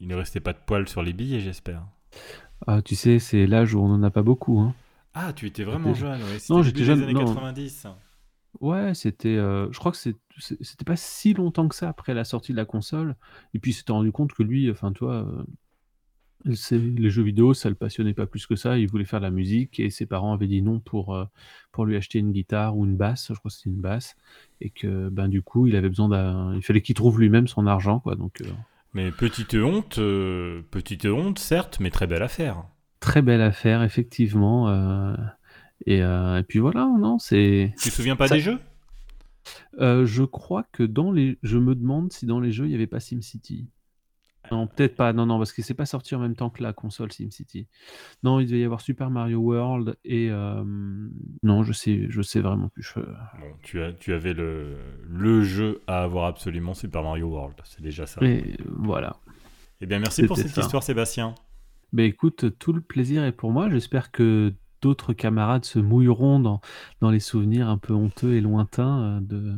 il 0.00 0.08
ne 0.08 0.14
restait 0.14 0.40
pas 0.40 0.54
de 0.54 0.58
poils 0.66 0.88
sur 0.88 1.02
les 1.02 1.12
billets, 1.12 1.40
j'espère. 1.40 1.82
ah, 2.66 2.80
tu 2.80 2.94
sais, 2.96 3.18
c'est 3.18 3.46
l'âge 3.46 3.74
où 3.74 3.80
on 3.80 3.90
en 3.92 4.02
a 4.02 4.10
pas 4.10 4.22
beaucoup. 4.22 4.58
Hein. 4.58 4.74
Ah, 5.12 5.32
tu 5.34 5.46
étais 5.46 5.64
vraiment 5.64 5.92
jeune, 5.92 6.22
ouais. 6.22 6.38
Non, 6.48 6.62
j'étais 6.62 6.82
jeune, 6.82 7.00
des 7.00 7.04
années 7.04 7.12
non. 7.12 7.26
90. 7.26 7.86
Ouais, 8.60 8.94
c'était. 8.94 9.36
euh, 9.36 9.70
je 9.70 9.78
crois 9.78 9.92
que 9.92 9.98
c'était 9.98 10.84
pas 10.86 10.96
si 10.96 11.34
longtemps 11.34 11.68
que 11.68 11.74
ça 11.74 11.88
après 11.90 12.14
la 12.14 12.24
sortie 12.24 12.52
de 12.52 12.56
la 12.56 12.64
console. 12.64 13.16
Et 13.52 13.58
puis, 13.58 13.72
il 13.72 13.74
s'était 13.74 13.92
rendu 13.92 14.12
compte 14.12 14.32
que 14.32 14.42
lui, 14.42 14.70
enfin, 14.70 14.92
toi, 14.92 15.26
euh, 15.26 15.42
les 16.44 17.10
jeux 17.10 17.22
vidéo, 17.22 17.52
ça 17.54 17.68
le 17.68 17.74
passionnait 17.74 18.14
pas 18.14 18.26
plus 18.26 18.46
que 18.46 18.56
ça. 18.56 18.78
Il 18.78 18.88
voulait 18.88 19.04
faire 19.04 19.20
de 19.20 19.24
la 19.26 19.30
musique 19.30 19.78
et 19.80 19.90
ses 19.90 20.06
parents 20.06 20.32
avaient 20.32 20.46
dit 20.46 20.62
non 20.62 20.80
pour, 20.80 21.14
euh, 21.14 21.24
pour 21.72 21.84
lui 21.86 21.96
acheter 21.96 22.18
une 22.18 22.32
guitare 22.32 22.76
ou 22.76 22.84
une 22.86 22.96
basse. 22.96 23.28
Je 23.28 23.38
crois 23.38 23.50
que 23.50 23.56
c'était 23.56 23.70
une 23.70 23.80
basse. 23.80 24.16
Et 24.60 24.70
que, 24.70 25.08
ben, 25.10 25.28
du 25.28 25.42
coup, 25.42 25.66
il 25.66 25.76
avait 25.76 25.88
besoin 25.88 26.08
d'un. 26.08 26.54
Il 26.54 26.62
fallait 26.62 26.80
qu'il 26.82 26.94
trouve 26.94 27.20
lui-même 27.20 27.46
son 27.48 27.66
argent, 27.66 28.00
quoi. 28.00 28.14
Donc, 28.16 28.40
euh, 28.40 28.46
Mais 28.94 29.10
petite 29.10 29.54
honte, 29.54 29.98
euh, 29.98 30.62
petite 30.70 31.04
honte, 31.06 31.38
certes, 31.38 31.78
mais 31.80 31.90
très 31.90 32.06
belle 32.06 32.22
affaire. 32.22 32.64
très 33.00 33.22
belle 33.22 33.42
affaire, 33.42 33.82
effectivement. 33.82 34.68
et, 35.86 35.98
et 35.98 36.42
puis 36.48 36.58
voilà, 36.58 36.86
non, 36.98 37.18
c'est. 37.18 37.72
Tu 37.80 37.90
te 37.90 37.94
souviens 37.94 38.16
pas 38.16 38.28
Ça- 38.28 38.34
des 38.36 38.40
jeux? 38.40 38.58
Je 39.78 40.22
crois 40.24 40.64
que 40.72 40.82
dans 40.82 41.12
les. 41.12 41.38
Je 41.42 41.58
me 41.58 41.74
demande 41.74 42.12
si 42.12 42.26
dans 42.26 42.40
les 42.40 42.52
jeux, 42.52 42.66
il 42.66 42.68
n'y 42.70 42.74
avait 42.74 42.86
pas 42.86 43.00
SimCity. 43.00 43.66
Non, 44.50 44.66
peut-être 44.66 44.96
pas. 44.96 45.12
Non, 45.12 45.26
non, 45.26 45.38
parce 45.38 45.52
que 45.52 45.62
c'est 45.62 45.74
pas 45.74 45.86
sorti 45.86 46.14
en 46.14 46.18
même 46.20 46.34
temps 46.34 46.50
que 46.50 46.62
la 46.62 46.72
console 46.72 47.12
SimCity. 47.12 47.66
Non, 48.22 48.40
il 48.40 48.46
devait 48.46 48.60
y 48.60 48.64
avoir 48.64 48.80
Super 48.80 49.10
Mario 49.10 49.38
World 49.38 49.96
et. 50.04 50.28
euh, 50.30 50.64
Non, 51.42 51.62
je 51.62 51.72
sais, 51.72 52.06
je 52.08 52.22
sais 52.22 52.40
vraiment 52.40 52.68
plus. 52.68 52.82
Je- 52.82 53.00
Bon, 53.00 53.54
tu, 53.62 53.80
as, 53.82 53.92
tu 53.92 54.12
avais 54.12 54.34
le, 54.34 54.76
le 55.08 55.42
jeu 55.42 55.80
à 55.86 56.02
avoir 56.02 56.24
absolument 56.26 56.74
Super 56.74 57.02
Mario 57.02 57.28
World. 57.28 57.54
C'est 57.64 57.82
déjà 57.82 58.06
ça. 58.06 58.20
Et 58.24 58.56
voilà. 58.66 59.16
Eh 59.80 59.86
bien, 59.86 59.98
merci 59.98 60.24
pour 60.26 60.36
cette 60.36 60.48
ça. 60.48 60.60
histoire, 60.62 60.82
Sébastien. 60.82 61.34
Ben 61.92 62.04
écoute, 62.04 62.58
tout 62.58 62.72
le 62.72 62.80
plaisir 62.80 63.24
est 63.24 63.32
pour 63.32 63.50
moi. 63.50 63.68
J'espère 63.70 64.10
que 64.12 64.52
d'autres 64.82 65.12
camarades 65.12 65.64
se 65.64 65.78
mouilleront 65.78 66.40
dans, 66.40 66.60
dans 67.00 67.10
les 67.10 67.20
souvenirs 67.20 67.68
un 67.68 67.78
peu 67.78 67.92
honteux 67.94 68.34
et 68.34 68.40
lointains 68.40 69.18
euh, 69.18 69.20
de. 69.20 69.56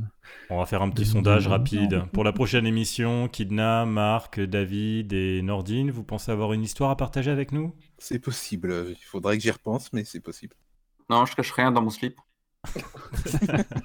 On 0.51 0.59
va 0.59 0.67
faire 0.67 0.83
un 0.83 0.91
petit 0.91 1.05
De- 1.05 1.11
sondage 1.11 1.45
de- 1.45 1.49
rapide. 1.49 2.05
Pour 2.13 2.23
la 2.25 2.33
prochaine 2.33 2.65
émission, 2.67 3.29
Kidna, 3.29 3.85
Marc, 3.87 4.39
David 4.41 5.13
et 5.13 5.43
Nordine, 5.43 5.91
vous 5.91 6.05
pensez 6.05 6.31
avoir 6.31 6.53
une 6.53 6.63
histoire 6.63 6.91
à 6.91 6.97
partager 6.97 7.31
avec 7.31 7.51
nous? 7.53 7.75
C'est 7.99 8.19
possible. 8.19 8.87
Il 8.91 9.03
faudrait 9.05 9.37
que 9.39 9.43
j'y 9.43 9.51
repense, 9.51 9.93
mais 9.95 10.05
c'est 10.05 10.21
possible. 10.21 10.55
Non, 11.11 11.27
je 11.27 11.35
cache 11.37 11.53
rien 11.53 11.73
dans 11.73 11.83
mon 11.83 11.91
slip. 11.91 12.19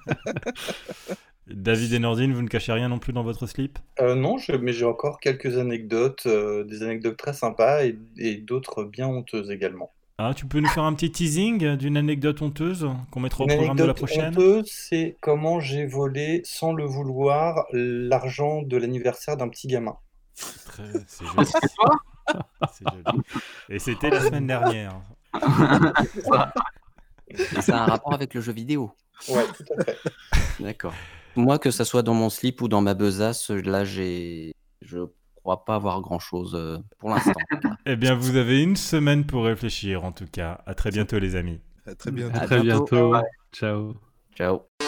David 1.48 1.92
et 1.92 2.00
Nordine, 2.00 2.32
vous 2.34 2.42
ne 2.42 2.48
cachez 2.48 2.72
rien 2.72 2.88
non 2.88 3.00
plus 3.00 3.12
dans 3.12 3.24
votre 3.24 3.48
slip? 3.48 3.80
Euh, 4.00 4.16
non, 4.16 4.38
je- 4.38 4.54
mais 4.54 4.74
j'ai 4.74 4.86
encore 4.86 5.20
quelques 5.20 5.58
anecdotes, 5.58 6.26
euh, 6.28 6.64
des 6.64 6.84
anecdotes 6.84 7.18
très 7.18 7.34
sympas 7.34 7.84
et, 7.86 7.98
et 8.18 8.36
d'autres 8.38 8.84
bien 8.84 9.08
honteuses 9.08 9.50
également. 9.52 9.94
Ah, 10.20 10.34
tu 10.36 10.48
peux 10.48 10.60
nous 10.60 10.68
faire 10.70 10.84
un 10.84 10.96
petit 10.96 11.12
teasing 11.12 11.76
d'une 11.76 11.96
anecdote 11.96 12.42
honteuse 12.42 12.90
qu'on 13.12 13.20
mettra 13.20 13.44
au 13.44 13.48
Une 13.48 13.56
programme 13.56 13.78
de 13.78 13.84
la 13.84 13.92
anecdote 13.92 13.98
prochaine 14.08 14.34
honteuse, 14.34 14.66
c'est 14.68 15.16
comment 15.22 15.60
j'ai 15.60 15.86
volé, 15.86 16.42
sans 16.44 16.74
le 16.74 16.86
vouloir, 16.86 17.66
l'argent 17.72 18.64
de 18.64 18.78
l'anniversaire 18.78 19.38
d'un 19.38 19.48
petit 19.48 19.68
gamin. 19.68 19.96
Très- 20.66 20.84
C'est 21.06 21.24
joli. 21.26 21.48
C'est 22.74 22.86
joli. 22.92 23.22
Et 23.70 23.78
c'était 23.78 24.10
la 24.10 24.22
semaine 24.22 24.48
dernière. 24.48 25.00
A 25.34 26.52
un 27.70 27.86
rapport 27.86 28.14
avec 28.14 28.34
le 28.34 28.42
jeu 28.42 28.54
vidéo. 28.54 28.92
Ouais, 29.30 29.46
tout 29.56 29.66
à 29.78 29.84
fait. 29.84 29.98
D'accord. 30.60 30.96
Moi, 31.36 31.60
que 31.60 31.70
ça 31.70 31.86
soit 31.86 32.02
dans 32.02 32.16
mon 32.16 32.32
slip 32.32 32.60
ou 32.64 32.68
dans 32.68 32.82
ma 32.82 32.96
besace, 32.96 33.52
là, 33.52 33.86
j'ai. 33.86 34.56
Je 34.82 34.98
pas 35.56 35.76
avoir 35.76 36.02
grand-chose 36.02 36.54
euh, 36.56 36.78
pour 37.00 37.10
l'instant. 37.10 37.40
Eh 37.86 37.96
bien, 37.96 38.16
vous 38.16 38.36
avez 38.36 38.62
une 38.62 38.76
semaine 38.76 39.26
pour 39.26 39.46
réfléchir, 39.46 40.04
en 40.04 40.12
tout 40.12 40.28
cas. 40.30 40.62
À 40.66 40.74
très 40.74 40.92
bientôt, 40.92 41.20
les 41.20 41.36
amis. 41.36 41.62
À 41.86 41.96
très 41.96 42.12
bientôt. 42.12 42.38
À 42.38 42.42
À 42.42 42.46
très 42.46 42.60
bientôt. 42.62 43.12
bientôt. 43.12 43.28
Ciao. 43.54 43.96
Ciao. 44.36 44.87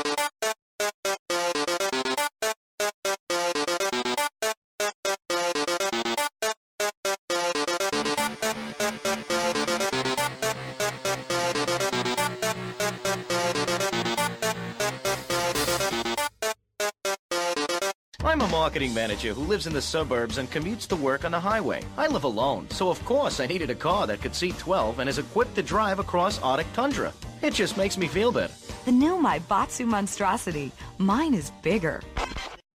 Marketing 18.70 18.94
manager 18.94 19.34
who 19.34 19.42
lives 19.46 19.66
in 19.66 19.74
the 19.74 19.82
suburbs 19.82 20.38
and 20.38 20.52
commutes 20.52 20.86
to 20.86 20.96
work 20.96 21.26
on 21.26 21.32
the 21.32 21.40
highway. 21.40 21.82
I 21.98 22.06
live 22.06 22.24
alone, 22.24 22.70
so 22.70 22.92
of 22.92 23.04
course 23.04 23.40
I 23.40 23.48
needed 23.48 23.72
a 23.72 23.76
car 23.76 24.06
that 24.06 24.22
could 24.22 24.36
seat 24.36 24.60
12 24.60 25.00
and 25.00 25.10
is 25.10 25.18
equipped 25.18 25.56
to 25.56 25.64
drive 25.64 25.98
across 25.98 26.40
Arctic 26.44 26.72
tundra. 26.74 27.12
It 27.42 27.56
just 27.56 27.78
makes 27.78 27.98
me 27.98 28.08
feel 28.08 28.32
better. 28.32 28.54
The 28.86 28.92
new 28.92 29.18
My 29.18 29.40
Batsu 29.40 29.88
monstrosity. 29.88 30.72
Mine 31.00 31.34
is 31.34 31.50
bigger. 31.64 32.04